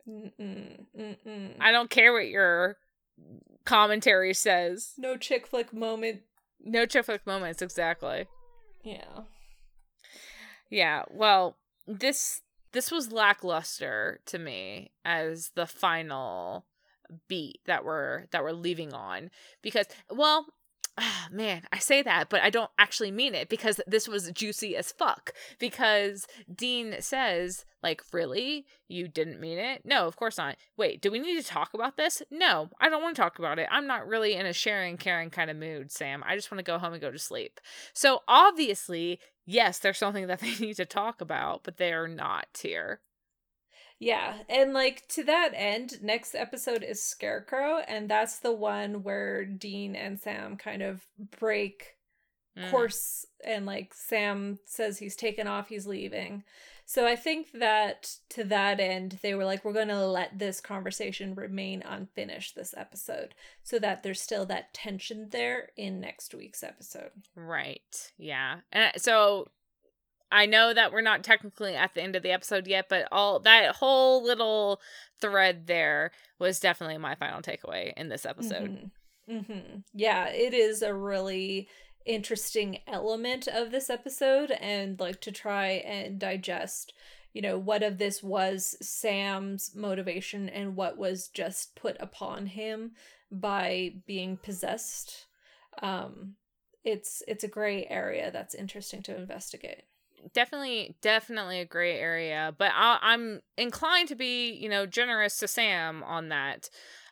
Mm-mm, 0.09 0.85
mm-mm. 0.99 1.55
I 1.61 1.73
don't 1.73 1.91
care 1.91 2.13
what 2.13 2.29
your 2.29 2.77
commentary 3.65 4.35
says. 4.35 4.93
No 4.99 5.17
chick 5.17 5.47
flick 5.47 5.73
moment. 5.73 6.23
No 6.65 6.87
chick 6.87 7.05
flick 7.05 7.27
moments, 7.27 7.63
exactly. 7.63 8.27
Yeah. 8.85 9.23
Yeah. 10.71 11.03
Well, 11.11 11.57
this 11.87 12.41
this 12.73 12.91
was 12.91 13.13
lackluster 13.13 14.21
to 14.27 14.39
me 14.39 14.91
as 15.05 15.51
the 15.55 15.67
final 15.67 16.67
beat 17.29 17.61
that 17.67 17.85
we're 17.85 18.25
that 18.31 18.43
we're 18.43 18.53
leaving 18.53 18.93
on 18.95 19.31
because 19.61 19.87
well 20.11 20.47
ah, 20.99 21.29
man, 21.31 21.63
I 21.73 21.79
say 21.79 22.03
that, 22.03 22.29
but 22.29 22.43
I 22.43 22.51
don't 22.51 22.71
actually 22.79 23.11
mean 23.11 23.35
it 23.35 23.49
because 23.49 23.81
this 23.87 24.09
was 24.09 24.31
juicy 24.33 24.77
as 24.77 24.93
fuck. 24.93 25.33
Because 25.59 26.27
Dean 26.55 26.97
says, 27.01 27.65
like, 27.83 28.03
really? 28.13 28.67
You 28.89 29.09
didn't 29.09 29.41
mean 29.41 29.59
it? 29.59 29.83
No, 29.85 30.07
of 30.07 30.17
course 30.17 30.39
not. 30.39 30.57
Wait, 30.77 31.01
do 31.01 31.11
we 31.11 31.19
need 31.19 31.41
to 31.41 31.47
talk 31.47 31.75
about 31.75 31.97
this? 31.97 32.23
No, 32.31 32.69
I 32.81 32.89
don't 32.89 33.03
want 33.03 33.17
to 33.17 33.23
talk 33.23 33.39
about 33.39 33.59
it. 33.59 33.69
I'm 33.71 33.87
not 33.87 34.07
really 34.07 34.35
in 34.35 34.47
a 34.47 34.53
sharing, 34.53 34.97
caring 34.97 35.31
kind 35.31 35.51
of 35.51 35.57
mood, 35.57 35.91
Sam. 35.91 36.23
I 36.27 36.37
just 36.37 36.51
want 36.51 36.59
to 36.59 36.71
go 36.71 36.79
home 36.79 36.93
and 36.93 37.03
go 37.03 37.11
to 37.11 37.19
sleep. 37.19 37.61
So 37.95 38.21
obviously, 38.29 39.19
yes, 39.47 39.79
there's 39.79 39.99
something 39.99 40.27
that 40.27 40.41
they 40.41 40.55
need 40.57 40.77
to 40.77 40.87
talk 40.87 41.21
about, 41.21 41.65
but 41.65 41.79
they 41.79 41.93
are 41.93 42.09
not 42.09 42.47
here. 42.61 43.01
Yeah, 44.03 44.35
and 44.49 44.73
like 44.73 45.07
to 45.11 45.23
that 45.25 45.53
end, 45.55 46.03
next 46.03 46.35
episode 46.35 46.83
is 46.83 47.01
Scarecrow, 47.01 47.79
and 47.87 48.09
that's 48.09 48.41
the 48.41 48.53
one 48.53 49.05
where 49.05 49.45
Dean 49.45 49.95
and 49.95 50.19
Sam 50.19 50.57
kind 50.57 50.83
of 50.83 51.07
break 51.39 51.95
mm. 52.59 52.69
course, 52.69 53.27
and 53.45 53.65
like 53.65 53.95
Sam 53.95 54.59
says 54.67 54.99
he's 54.99 55.15
taken 55.15 55.47
off, 55.47 55.69
he's 55.69 55.87
leaving. 55.87 56.43
So 56.85 57.07
I 57.07 57.15
think 57.15 57.53
that 57.55 58.17
to 58.31 58.43
that 58.43 58.81
end, 58.81 59.21
they 59.23 59.37
were 59.37 59.45
like, 59.45 59.65
we're 59.65 59.73
going 59.73 59.87
to 59.87 60.05
let 60.05 60.37
this 60.37 60.61
conversation 60.61 61.37
remain 61.37 61.83
unfinished 61.83 62.57
this 62.57 62.75
episode 62.77 63.37
so 63.63 63.79
that 63.79 64.03
there's 64.03 64.21
still 64.21 64.47
that 64.47 64.75
tension 64.75 65.29
there 65.31 65.69
in 65.77 66.01
next 66.01 66.35
week's 66.35 66.65
episode. 66.65 67.13
Right. 67.37 68.11
Yeah. 68.19 68.57
And 68.73 68.91
so 68.97 69.47
I 70.33 70.47
know 70.47 70.73
that 70.73 70.93
we're 70.93 71.03
not 71.03 71.23
technically 71.23 71.77
at 71.77 71.95
the 71.95 72.03
end 72.03 72.17
of 72.17 72.23
the 72.23 72.33
episode 72.33 72.67
yet, 72.67 72.87
but 72.89 73.07
all 73.13 73.39
that 73.41 73.77
whole 73.77 74.25
little 74.25 74.81
thread 75.21 75.67
there 75.67 76.11
was 76.39 76.59
definitely 76.59 76.99
my 76.99 77.15
final 77.15 77.43
takeaway 77.43 77.93
in 77.97 78.09
this 78.09 78.27
episode. 78.27 78.71
Mm-hmm. 78.71 79.37
Mm-hmm. 79.37 79.77
Yeah, 79.95 80.29
it 80.29 80.55
is 80.55 80.83
a 80.83 80.95
really 80.95 81.69
interesting 82.05 82.79
element 82.89 83.47
of 83.47 83.71
this 83.71 83.89
episode 83.89 84.51
and 84.51 84.99
like 84.99 85.21
to 85.21 85.31
try 85.31 85.69
and 85.69 86.19
digest 86.19 86.93
you 87.33 87.41
know 87.41 87.59
what 87.59 87.83
of 87.83 87.99
this 87.99 88.23
was 88.23 88.77
sam's 88.83 89.71
motivation 89.75 90.49
and 90.49 90.75
what 90.75 90.99
was 90.99 91.29
just 91.29 91.77
put 91.77 91.97
upon 92.01 92.47
him 92.47 92.91
by 93.31 93.93
being 94.05 94.37
possessed 94.37 95.27
um 95.81 96.35
it's 96.85 97.23
it's 97.29 97.45
a 97.45 97.49
gray 97.49 97.87
area 97.89 98.31
that's 98.33 98.55
interesting 98.55 99.03
to 99.03 99.17
investigate 99.17 99.85
definitely 100.33 100.95
definitely 101.03 101.61
a 101.61 101.65
gray 101.65 101.99
area 101.99 102.55
but 102.57 102.71
I, 102.75 102.99
i'm 103.03 103.41
inclined 103.57 104.09
to 104.09 104.15
be 104.15 104.53
you 104.53 104.69
know 104.69 104.87
generous 104.87 105.39
to 105.39 105.49
sam 105.49 106.03
on 106.05 106.29
that. 106.31 106.69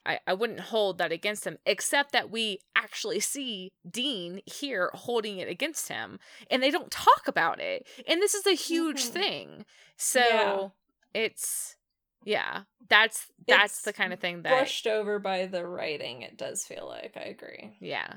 I, 0.06 0.18
I 0.26 0.32
wouldn't 0.32 0.60
hold 0.60 0.96
that 0.96 1.12
against 1.12 1.46
him 1.46 1.58
except 1.66 2.12
that 2.12 2.30
we 2.30 2.60
actually 2.74 3.20
see 3.20 3.68
dean 3.88 4.40
here 4.46 4.90
holding 4.94 5.36
it 5.38 5.48
against 5.48 5.88
him 5.88 6.18
and 6.50 6.62
they 6.62 6.70
don't 6.70 6.90
talk 6.90 7.28
about 7.28 7.60
it 7.60 7.86
and 8.08 8.22
this 8.22 8.32
is 8.32 8.46
a 8.46 8.54
huge 8.54 9.02
Mhm. 9.04 9.12
thing. 9.12 9.64
So 9.98 10.20
Yeah. 10.20 10.68
it's 11.12 11.76
yeah 12.24 12.62
that's 12.88 13.26
that's 13.46 13.74
It's 13.74 13.82
the 13.82 13.92
kind 13.92 14.14
of 14.14 14.20
thing 14.20 14.40
that 14.42 14.48
brushed 14.50 14.86
over 14.86 15.18
by 15.18 15.44
the 15.44 15.66
writing 15.66 16.22
it 16.22 16.38
does 16.38 16.64
feel 16.64 16.86
like 16.88 17.14
i 17.16 17.20
agree. 17.28 17.76
Yeah. 17.80 18.14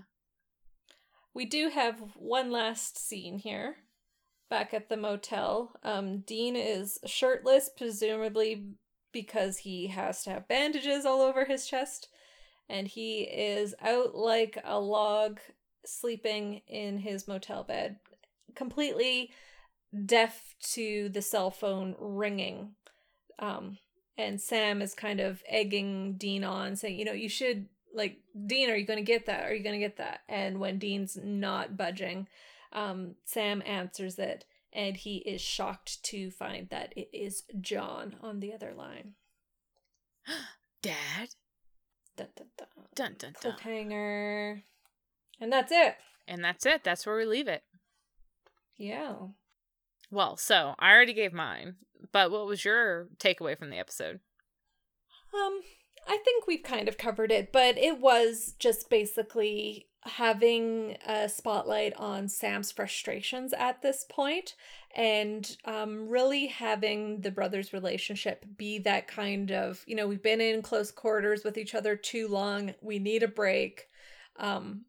We 1.34 1.46
do 1.46 1.70
have 1.70 2.00
one 2.16 2.50
last 2.52 2.98
scene 2.98 3.40
here 3.40 3.76
back 4.54 4.72
at 4.72 4.88
the 4.88 4.96
motel. 4.96 5.72
Um 5.82 6.20
dean 6.20 6.56
is 6.56 7.00
shirtless 7.08 7.72
presumably 7.76 8.68
because 9.12 9.58
he 9.58 9.88
has 9.88 10.24
to 10.24 10.30
have 10.30 10.48
bandages 10.48 11.08
all 11.08 11.22
over 11.22 11.46
his 11.46 11.66
chest. 11.66 12.08
And 12.70 12.88
he 12.88 13.22
is 13.22 13.74
out 13.82 14.14
like 14.14 14.60
a 14.64 14.80
log 14.80 15.40
sleeping 15.88 16.62
in 16.68 17.00
his 17.00 17.28
motel 17.28 17.64
bed 17.64 17.98
completely 18.54 19.32
deaf 20.06 20.54
to 20.74 21.10
the 21.10 21.24
cell 21.24 21.50
phone 21.50 21.96
ringing. 21.98 22.76
Um 23.40 23.80
and 24.20 24.40
sam 24.40 24.84
is 24.84 24.94
kind 24.94 25.20
of 25.20 25.42
egging 25.50 26.14
dean 26.14 26.44
on 26.44 26.76
saying 26.76 27.00
you 27.00 27.06
know 27.06 27.12
you 27.12 27.28
should 27.28 27.66
like 27.92 28.20
dean 28.46 28.70
are 28.70 28.76
you 28.76 28.86
going 28.86 29.04
to 29.04 29.12
get 29.14 29.26
that? 29.26 29.46
Are 29.46 29.54
you 29.56 29.64
going 29.64 29.80
to 29.80 29.88
get 29.88 29.98
that? 29.98 30.20
And 30.30 30.60
when 30.60 30.78
dean's 30.78 31.18
not 31.24 31.76
budging 31.76 32.28
um 32.74 33.16
sam 33.26 33.62
answers 33.66 34.20
it 34.20 34.46
and 34.72 34.98
he 34.98 35.18
is 35.18 35.42
shocked 35.42 36.04
to 36.04 36.32
find 36.32 36.70
that 36.70 36.94
it 36.96 37.10
is 37.14 37.44
john 37.62 38.16
on 38.22 38.40
the 38.40 38.54
other 38.54 38.74
line. 38.76 39.14
Dad? 40.82 41.30
Dun, 42.18 42.28
dun, 42.36 42.48
dun. 42.58 42.68
dun 42.96 43.16
dun 43.18 43.34
dun. 43.42 43.54
Cliffhanger. 43.54 44.64
And 45.40 45.52
that's 45.52 45.72
it. 45.72 45.96
And 46.28 46.44
that's 46.44 46.66
it. 46.66 46.84
That's 46.84 47.06
where 47.06 47.18
we 47.18 47.26
leave 47.26 47.48
it. 47.48 47.64
Yeah. 48.78 49.14
Well 50.12 50.38
so 50.38 50.76
i 50.80 50.92
already 50.92 51.14
gave 51.14 51.34
mine 51.34 51.76
but 52.12 52.32
what 52.32 52.46
was 52.46 52.66
your 52.66 53.08
takeaway 53.18 53.58
from 53.58 53.70
the 53.70 53.80
episode? 53.80 54.20
Um, 55.34 55.62
I 56.08 56.18
think 56.24 56.48
we've 56.48 56.64
kind 56.64 56.88
of 56.88 56.98
covered 56.98 57.32
it, 57.32 57.52
but 57.52 57.78
it 57.78 58.00
was 58.00 58.56
just 58.60 58.90
basically 58.90 59.88
having 60.06 60.98
a 61.08 61.30
spotlight 61.30 61.94
on 61.96 62.28
Sam's 62.28 62.72
frustrations 62.72 63.54
at 63.54 63.82
this 63.82 64.06
point 64.10 64.56
and 64.96 65.58
um, 65.66 66.10
really 66.10 66.48
having 66.48 67.22
the 67.22 67.32
brothers' 67.32 67.74
relationship 67.74 68.46
be 68.58 68.80
that 68.80 69.08
kind 69.08 69.52
of, 69.52 69.84
you 69.88 69.96
know, 69.96 70.08
we've 70.08 70.22
been 70.22 70.42
in 70.42 70.62
close 70.62 70.92
quarters 70.92 71.44
with 71.44 71.58
each 71.58 71.74
other 71.74 71.96
too 71.96 72.28
long, 72.28 72.74
we 72.82 73.00
need 73.00 73.24
a 73.24 73.28
break. 73.28 73.88
Um, 74.38 74.86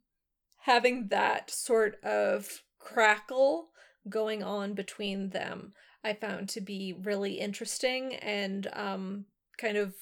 having 0.59 1.09
that 1.09 1.51
sort 1.51 2.03
of 2.03 2.63
crackle 2.79 3.69
going 4.09 4.43
on 4.43 4.75
between 4.75 5.31
them, 5.31 5.73
I 6.03 6.13
found 6.13 6.49
to 6.51 6.61
be 6.61 6.95
really 7.03 7.35
interesting 7.41 8.15
and 8.17 8.69
um, 8.75 9.25
kind 9.57 9.77
of 9.77 9.95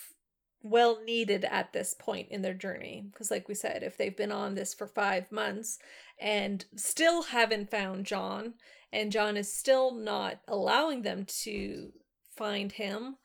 well 0.62 1.02
needed 1.05 1.44
at 1.44 1.72
this 1.72 1.94
point 1.94 2.28
in 2.30 2.43
their 2.43 2.55
journey 2.55 3.05
because 3.10 3.30
like 3.30 3.48
we 3.48 3.55
said 3.55 3.82
if 3.82 3.97
they've 3.97 4.16
been 4.16 4.32
on 4.32 4.55
this 4.55 4.74
for 4.74 4.86
5 4.86 5.30
months 5.32 5.78
and 6.20 6.64
still 6.76 7.22
haven't 7.24 7.70
found 7.70 8.06
John 8.06 8.55
and 8.93 9.12
John 9.12 9.36
is 9.36 9.52
still 9.52 9.94
not 9.94 10.40
allowing 10.47 11.02
them 11.02 11.24
to 11.43 11.93
find 12.36 12.72
him 12.72 13.16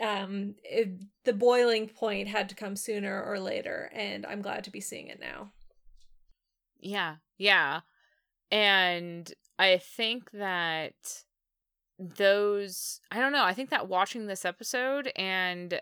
um 0.00 0.54
it, 0.64 1.00
the 1.24 1.32
boiling 1.32 1.88
point 1.88 2.28
had 2.28 2.48
to 2.48 2.54
come 2.54 2.76
sooner 2.76 3.22
or 3.22 3.38
later 3.38 3.90
and 3.94 4.24
I'm 4.26 4.42
glad 4.42 4.64
to 4.64 4.70
be 4.70 4.80
seeing 4.80 5.08
it 5.08 5.20
now 5.20 5.52
Yeah, 6.80 7.16
yeah. 7.38 7.80
And 8.50 9.32
I 9.58 9.78
think 9.78 10.30
that 10.32 10.94
those, 11.98 13.00
I 13.10 13.20
don't 13.20 13.32
know, 13.32 13.44
I 13.44 13.52
think 13.54 13.70
that 13.70 13.88
watching 13.88 14.26
this 14.26 14.44
episode 14.44 15.12
and, 15.16 15.80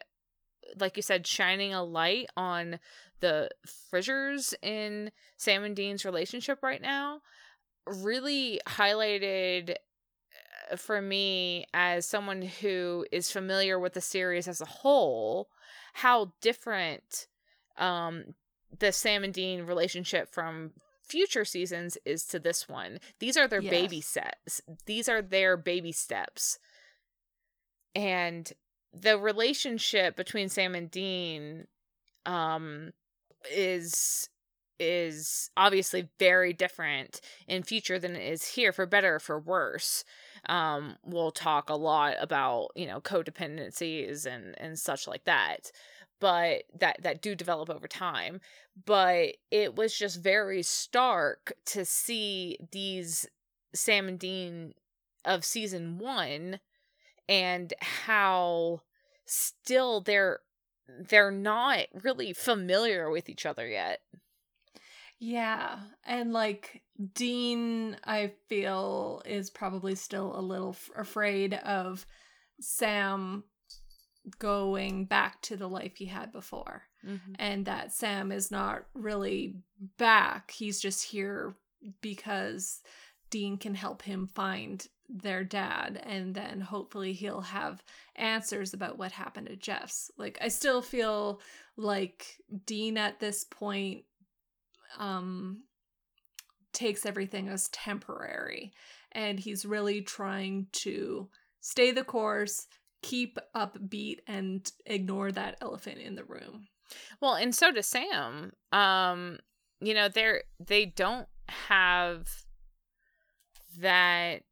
like 0.79 0.97
you 0.97 1.03
said, 1.03 1.27
shining 1.27 1.73
a 1.75 1.83
light 1.85 2.29
on 2.37 2.79
the 3.21 3.51
fissures 3.91 4.55
in 4.63 5.11
Sam 5.37 5.65
and 5.65 5.75
Dean's 5.75 6.05
relationship 6.05 6.63
right 6.63 6.81
now 6.83 7.21
really 7.87 8.61
highlighted 8.67 9.75
uh, 10.71 10.77
for 10.77 11.01
me 11.01 11.67
as 11.73 12.07
someone 12.07 12.43
who 12.43 13.07
is 13.11 13.31
familiar 13.31 13.79
with 13.79 13.95
the 13.95 14.01
series 14.01 14.47
as 14.47 14.61
a 14.61 14.67
whole 14.67 15.49
how 15.95 16.33
different 16.41 17.27
um 17.79 18.35
the 18.79 18.93
Sam 18.93 19.25
and 19.25 19.33
Dean 19.33 19.63
relationship 19.63 20.33
from 20.33 20.73
future 21.03 21.45
seasons 21.45 21.97
is 22.05 22.25
to 22.27 22.39
this 22.39 22.69
one. 22.69 22.99
These 23.19 23.39
are 23.39 23.49
their 23.49 23.63
baby 23.63 23.97
Yes. 23.97 24.07
steps. 24.07 24.61
These 24.85 25.09
are 25.09 25.23
their 25.23 25.57
baby 25.57 25.91
steps. 25.91 26.59
And 27.95 28.53
the 28.93 29.19
relationship 29.19 30.17
between 30.17 30.49
Sam 30.49 30.75
and 30.75 30.91
Dean 30.91 31.67
um 32.27 32.93
is 33.51 34.29
is 34.81 35.51
obviously 35.57 36.09
very 36.21 36.53
different 36.53 37.21
in 37.49 37.63
future 37.65 37.99
than 37.99 38.15
it 38.15 38.33
is 38.33 38.45
here 38.47 38.73
for 38.73 38.87
better 38.87 39.17
or 39.17 39.21
for 39.21 39.39
worse. 39.39 40.05
Um 40.49 40.97
we'll 41.05 41.33
talk 41.33 41.71
a 41.71 41.75
lot 41.75 42.15
about 42.21 42.69
you 42.75 42.87
know 42.87 43.01
codependencies 43.01 44.27
and 44.27 44.55
and 44.59 44.79
such 44.79 45.07
like 45.07 45.25
that 45.25 45.71
but 46.21 46.65
that 46.79 47.03
that 47.03 47.23
do 47.23 47.35
develop 47.35 47.71
over 47.71 47.89
time. 47.89 48.41
But 48.85 49.37
it 49.51 49.77
was 49.77 49.97
just 49.97 50.23
very 50.23 50.63
stark 50.63 51.53
to 51.67 51.85
see 51.85 52.59
these 52.73 53.27
Sam 53.75 54.09
and 54.09 54.19
Dean 54.19 54.75
of 55.25 55.45
season 55.45 55.99
1 55.99 56.61
and 57.29 57.73
how 57.81 58.83
still 59.27 60.01
they're 60.01 60.41
they're 61.09 61.31
not 61.31 61.81
really 62.03 62.33
familiar 62.33 63.11
with 63.11 63.29
each 63.29 63.45
other 63.45 63.69
yet. 63.69 64.01
Yeah, 65.21 65.81
and 66.07 66.33
like 66.33 66.83
Dean, 67.15 67.97
I 68.05 68.33
feel 68.49 69.23
is 69.27 69.51
probably 69.51 69.95
still 69.97 70.39
a 70.39 70.41
little 70.41 70.71
f- 70.71 70.91
afraid 70.97 71.55
of 71.55 72.07
Sam 72.61 73.45
going 74.39 75.07
back 75.07 75.43
to 75.43 75.57
the 75.57 75.69
life 75.69 75.97
he 75.97 76.07
had 76.07 76.33
before, 76.33 76.85
mm-hmm. 77.05 77.33
and 77.39 77.67
that 77.67 77.93
Sam 77.93 78.31
is 78.31 78.51
not 78.51 78.85
really 78.95 79.57
back. 79.99 80.53
He's 80.53 80.81
just 80.81 81.05
here 81.05 81.57
because 82.01 82.81
Dean 83.31 83.59
can 83.59 83.75
help 83.75 84.03
him 84.03 84.29
find 84.29 84.87
their 85.09 85.45
dad, 85.45 86.01
and 86.05 86.35
then 86.35 86.61
hopefully 86.61 87.13
he'll 87.13 87.41
have 87.41 87.83
answers 88.17 88.75
about 88.75 88.99
what 88.99 89.13
happened 89.13 89.47
to 89.49 89.57
Jess. 89.57 90.11
Like, 90.19 90.39
I 90.41 90.49
still 90.49 90.83
feel 90.83 91.41
like 91.77 92.39
Dean 92.67 92.97
at 92.97 93.21
this 93.21 93.45
point 93.45 94.05
um 94.99 95.63
takes 96.73 97.05
everything 97.05 97.49
as 97.49 97.69
temporary 97.69 98.73
and 99.13 99.39
he's 99.39 99.67
really 99.67 100.01
trying 100.01 100.67
to 100.73 101.29
stay 101.61 101.91
the 101.91 102.05
course 102.05 102.67
keep 103.03 103.39
upbeat 103.55 104.19
and 104.27 104.73
ignore 104.87 105.31
that 105.31 105.57
elephant 105.61 105.99
in 105.99 106.15
the 106.15 106.25
room 106.25 106.67
Well, 107.21 107.35
and 107.35 107.55
so 107.55 107.71
does 107.73 107.87
Sam. 107.87 108.53
Um, 108.73 109.39
you 109.81 109.95
know, 109.95 110.09
they're 110.09 110.43
they 110.59 110.87
don't 110.87 111.29
have 111.49 112.29
that. 113.79 114.43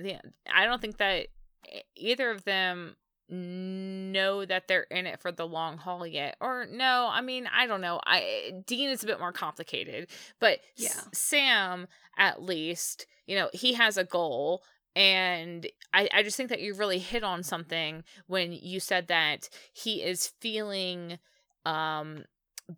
Yeah, 0.00 0.20
I 0.52 0.64
don't 0.64 0.80
think 0.80 0.98
that 0.98 1.28
either 1.96 2.30
of 2.30 2.44
them 2.44 2.96
know 3.30 4.44
that 4.44 4.68
they're 4.68 4.86
in 4.90 5.06
it 5.06 5.20
for 5.20 5.30
the 5.30 5.46
long 5.46 5.76
haul 5.76 6.06
yet. 6.06 6.36
Or 6.40 6.66
no, 6.70 7.08
I 7.10 7.20
mean, 7.20 7.46
I 7.54 7.66
don't 7.66 7.80
know. 7.80 8.00
I 8.06 8.62
Dean 8.66 8.88
is 8.88 9.02
a 9.02 9.06
bit 9.06 9.20
more 9.20 9.32
complicated, 9.32 10.08
but 10.40 10.60
S- 10.78 10.84
Yeah. 10.84 11.00
Sam 11.12 11.88
at 12.16 12.42
least, 12.42 13.06
you 13.26 13.36
know, 13.36 13.50
he 13.52 13.74
has 13.74 13.96
a 13.96 14.04
goal. 14.04 14.62
And 14.96 15.66
I, 15.92 16.08
I 16.12 16.22
just 16.22 16.36
think 16.36 16.48
that 16.48 16.60
you 16.60 16.74
really 16.74 16.98
hit 16.98 17.22
on 17.22 17.42
something 17.42 18.02
when 18.26 18.52
you 18.52 18.80
said 18.80 19.08
that 19.08 19.48
he 19.72 20.02
is 20.02 20.32
feeling 20.40 21.18
um 21.66 22.24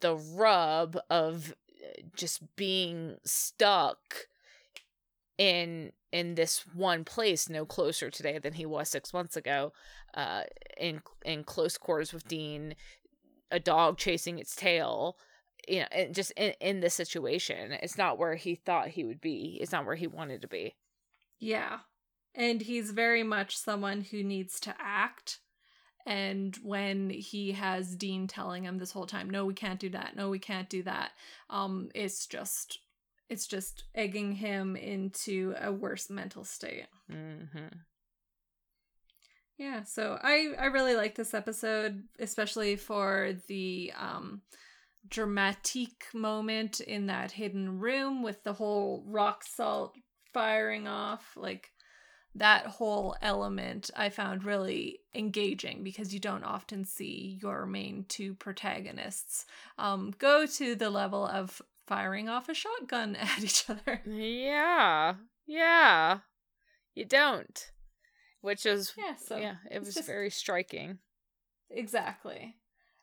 the 0.00 0.16
rub 0.16 0.98
of 1.08 1.54
uh, 1.82 2.02
just 2.14 2.56
being 2.56 3.16
stuck 3.24 4.26
in 5.40 5.90
in 6.12 6.34
this 6.34 6.66
one 6.74 7.02
place 7.02 7.48
no 7.48 7.64
closer 7.64 8.10
today 8.10 8.38
than 8.38 8.52
he 8.52 8.66
was 8.66 8.90
6 8.90 9.14
months 9.14 9.36
ago 9.36 9.72
uh 10.12 10.42
in 10.76 11.00
in 11.24 11.44
close 11.44 11.78
quarters 11.78 12.12
with 12.12 12.28
Dean 12.28 12.74
a 13.50 13.58
dog 13.58 13.96
chasing 13.96 14.38
its 14.38 14.54
tail 14.54 15.16
you 15.68 15.80
know, 15.80 16.06
just 16.10 16.32
in, 16.32 16.54
in 16.60 16.80
this 16.80 16.94
situation. 16.94 17.72
It's 17.72 17.98
not 17.98 18.18
where 18.18 18.34
he 18.34 18.54
thought 18.54 18.88
he 18.88 19.04
would 19.04 19.20
be. 19.20 19.58
It's 19.60 19.72
not 19.72 19.86
where 19.86 19.94
he 19.94 20.06
wanted 20.06 20.42
to 20.42 20.48
be. 20.48 20.74
Yeah. 21.38 21.80
And 22.34 22.62
he's 22.62 22.90
very 22.90 23.22
much 23.22 23.56
someone 23.56 24.02
who 24.02 24.22
needs 24.22 24.60
to 24.60 24.74
act. 24.78 25.40
And 26.06 26.56
when 26.62 27.10
he 27.10 27.52
has 27.52 27.94
Dean 27.94 28.26
telling 28.26 28.64
him 28.64 28.78
this 28.78 28.92
whole 28.92 29.06
time, 29.06 29.28
no, 29.28 29.44
we 29.44 29.54
can't 29.54 29.80
do 29.80 29.90
that. 29.90 30.16
No, 30.16 30.30
we 30.30 30.38
can't 30.38 30.70
do 30.70 30.82
that. 30.84 31.10
Um, 31.50 31.90
it's 31.94 32.26
just 32.26 32.78
it's 33.30 33.46
just 33.46 33.84
egging 33.94 34.32
him 34.32 34.76
into 34.76 35.54
a 35.60 35.72
worse 35.72 36.10
mental 36.10 36.44
state. 36.44 36.86
Mm-hmm. 37.10 37.68
Yeah, 39.56 39.84
so 39.84 40.18
I 40.22 40.48
I 40.58 40.66
really 40.66 40.96
like 40.96 41.14
this 41.14 41.32
episode, 41.32 42.02
especially 42.18 42.76
for 42.76 43.34
the 43.46 43.92
um 43.98 44.42
dramatic 45.08 46.06
moment 46.12 46.80
in 46.80 47.06
that 47.06 47.32
hidden 47.32 47.78
room 47.78 48.22
with 48.22 48.42
the 48.42 48.52
whole 48.52 49.02
rock 49.06 49.44
salt 49.44 49.94
firing 50.32 50.86
off 50.86 51.32
like 51.36 51.70
that 52.34 52.66
whole 52.66 53.16
element 53.22 53.90
I 53.96 54.08
found 54.08 54.44
really 54.44 55.00
engaging 55.14 55.82
because 55.82 56.14
you 56.14 56.20
don't 56.20 56.44
often 56.44 56.84
see 56.84 57.38
your 57.42 57.66
main 57.66 58.04
two 58.08 58.34
protagonists 58.34 59.46
um, 59.78 60.12
go 60.18 60.46
to 60.46 60.74
the 60.76 60.90
level 60.90 61.26
of 61.26 61.60
firing 61.90 62.28
off 62.28 62.48
a 62.48 62.54
shotgun 62.54 63.16
at 63.20 63.42
each 63.42 63.68
other. 63.68 64.00
Yeah, 64.06 65.14
yeah, 65.46 66.18
you 66.94 67.04
don't. 67.04 67.70
Which 68.40 68.64
is 68.64 68.94
yeah, 68.96 69.16
so 69.16 69.36
yeah, 69.36 69.56
it 69.70 69.80
was 69.80 69.94
just... 69.94 70.06
very 70.06 70.30
striking. 70.30 70.98
Exactly. 71.68 72.54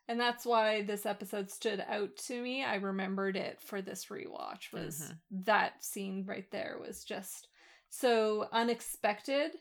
And 0.08 0.18
that's 0.18 0.46
why 0.46 0.82
this 0.82 1.04
episode 1.04 1.50
stood 1.50 1.84
out 1.86 2.16
to 2.28 2.42
me. 2.42 2.64
I 2.64 2.76
remembered 2.76 3.36
it 3.36 3.60
for 3.60 3.82
this 3.82 4.06
rewatch 4.06 4.72
was 4.72 5.00
mm-hmm. 5.00 5.42
that 5.44 5.84
scene 5.84 6.24
right 6.26 6.50
there 6.50 6.78
was 6.80 7.04
just 7.04 7.48
so 7.90 8.48
unexpected 8.52 9.52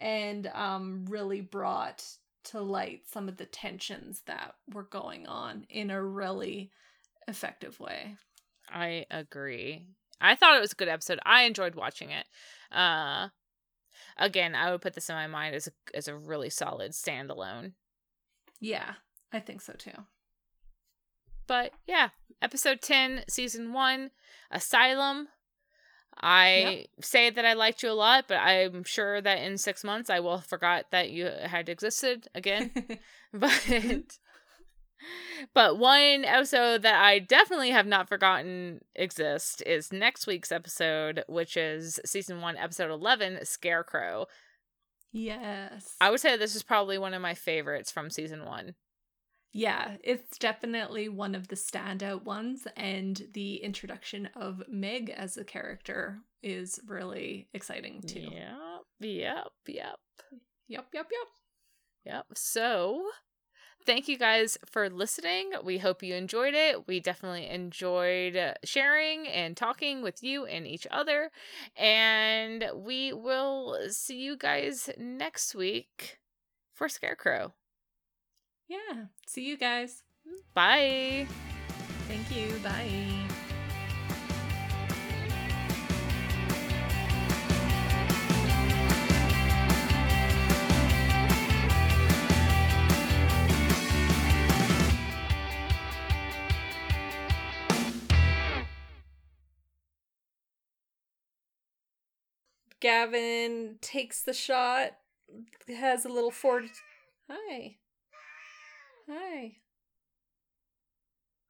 and 0.00 0.46
um 0.54 1.04
really 1.08 1.40
brought 1.40 2.04
to 2.44 2.60
light 2.60 3.02
some 3.10 3.28
of 3.28 3.36
the 3.36 3.46
tensions 3.46 4.22
that 4.26 4.54
were 4.72 4.84
going 4.84 5.26
on 5.26 5.66
in 5.68 5.90
a 5.90 6.02
really 6.02 6.70
effective 7.26 7.80
way. 7.80 8.16
I 8.68 9.06
agree. 9.10 9.86
I 10.20 10.34
thought 10.34 10.56
it 10.56 10.60
was 10.60 10.72
a 10.72 10.76
good 10.76 10.88
episode. 10.88 11.18
I 11.24 11.42
enjoyed 11.42 11.74
watching 11.74 12.10
it. 12.10 12.26
Uh 12.70 13.28
again, 14.16 14.54
I 14.54 14.70
would 14.70 14.80
put 14.80 14.94
this 14.94 15.08
in 15.08 15.14
my 15.14 15.26
mind 15.26 15.54
as 15.54 15.66
a 15.66 15.96
as 15.96 16.08
a 16.08 16.16
really 16.16 16.50
solid 16.50 16.92
standalone. 16.92 17.72
Yeah, 18.60 18.94
I 19.32 19.40
think 19.40 19.60
so 19.60 19.74
too. 19.74 20.06
But 21.46 21.72
yeah, 21.86 22.08
episode 22.42 22.80
10, 22.82 23.24
season 23.28 23.72
1, 23.72 24.10
Asylum. 24.50 25.28
I 26.18 26.56
yep. 26.56 26.86
say 27.02 27.30
that 27.30 27.44
I 27.44 27.52
liked 27.52 27.82
you 27.82 27.90
a 27.90 27.92
lot, 27.92 28.24
but 28.26 28.38
I'm 28.38 28.84
sure 28.84 29.20
that 29.20 29.38
in 29.42 29.58
6 29.58 29.84
months 29.84 30.08
I 30.08 30.20
will 30.20 30.38
forgot 30.38 30.86
that 30.90 31.10
you 31.10 31.26
had 31.26 31.68
existed 31.68 32.28
again. 32.34 32.70
but 33.32 34.18
but 35.54 35.78
one 35.78 36.24
episode 36.24 36.82
that 36.82 37.02
I 37.02 37.18
definitely 37.18 37.70
have 37.70 37.86
not 37.86 38.08
forgotten 38.08 38.80
exist 38.94 39.62
is 39.66 39.92
next 39.92 40.26
week's 40.26 40.52
episode, 40.52 41.24
which 41.28 41.56
is 41.56 42.00
season 42.04 42.40
one, 42.40 42.56
episode 42.56 42.90
11, 42.90 43.44
Scarecrow. 43.44 44.26
Yes. 45.12 45.94
I 46.00 46.10
would 46.10 46.20
say 46.20 46.36
this 46.36 46.54
is 46.54 46.62
probably 46.62 46.98
one 46.98 47.14
of 47.14 47.22
my 47.22 47.34
favorites 47.34 47.90
from 47.90 48.10
season 48.10 48.44
one. 48.44 48.74
Yeah, 49.52 49.96
it's 50.04 50.36
definitely 50.36 51.08
one 51.08 51.34
of 51.34 51.48
the 51.48 51.56
standout 51.56 52.24
ones, 52.24 52.66
and 52.76 53.22
the 53.32 53.56
introduction 53.56 54.28
of 54.36 54.62
Meg 54.68 55.08
as 55.08 55.38
a 55.38 55.44
character 55.44 56.18
is 56.42 56.78
really 56.86 57.48
exciting 57.54 58.02
too. 58.06 58.20
Yep, 58.20 58.52
yep, 59.00 59.46
yep. 59.66 59.96
Yep, 60.68 60.86
yep, 60.92 61.06
yep. 61.10 61.28
Yep. 62.04 62.26
So 62.34 63.02
thank 63.86 64.08
you 64.08 64.18
guys 64.18 64.58
for 64.66 64.90
listening. 64.90 65.52
We 65.64 65.78
hope 65.78 66.02
you 66.02 66.14
enjoyed 66.14 66.54
it. 66.54 66.86
We 66.86 67.00
definitely 67.00 67.48
enjoyed 67.48 68.36
uh, 68.36 68.54
sharing 68.64 69.28
and 69.28 69.56
talking 69.56 70.02
with 70.02 70.22
you 70.22 70.44
and 70.44 70.66
each 70.66 70.86
other. 70.90 71.30
And 71.76 72.64
we 72.74 73.12
will 73.12 73.78
see 73.88 74.20
you 74.20 74.36
guys 74.36 74.90
next 74.98 75.54
week 75.54 76.18
for 76.74 76.88
Scarecrow. 76.88 77.54
Yeah. 78.68 79.06
See 79.26 79.44
you 79.44 79.56
guys. 79.56 80.02
Bye. 80.54 81.26
Thank 82.08 82.30
you. 82.36 82.58
Bye. 82.58 83.25
Gavin 102.80 103.78
takes 103.80 104.22
the 104.22 104.32
shot, 104.32 104.92
has 105.68 106.04
a 106.04 106.08
little 106.08 106.30
fort. 106.30 106.64
Hi. 107.30 107.76
Hi. 109.08 109.56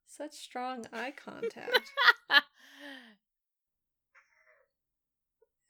Such 0.06 0.32
strong 0.32 0.86
eye 0.92 1.12
contact. 1.12 1.92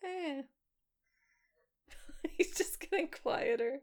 eh. 0.05 0.43
He's 2.37 2.55
just 2.55 2.79
getting 2.79 3.09
quieter. 3.09 3.81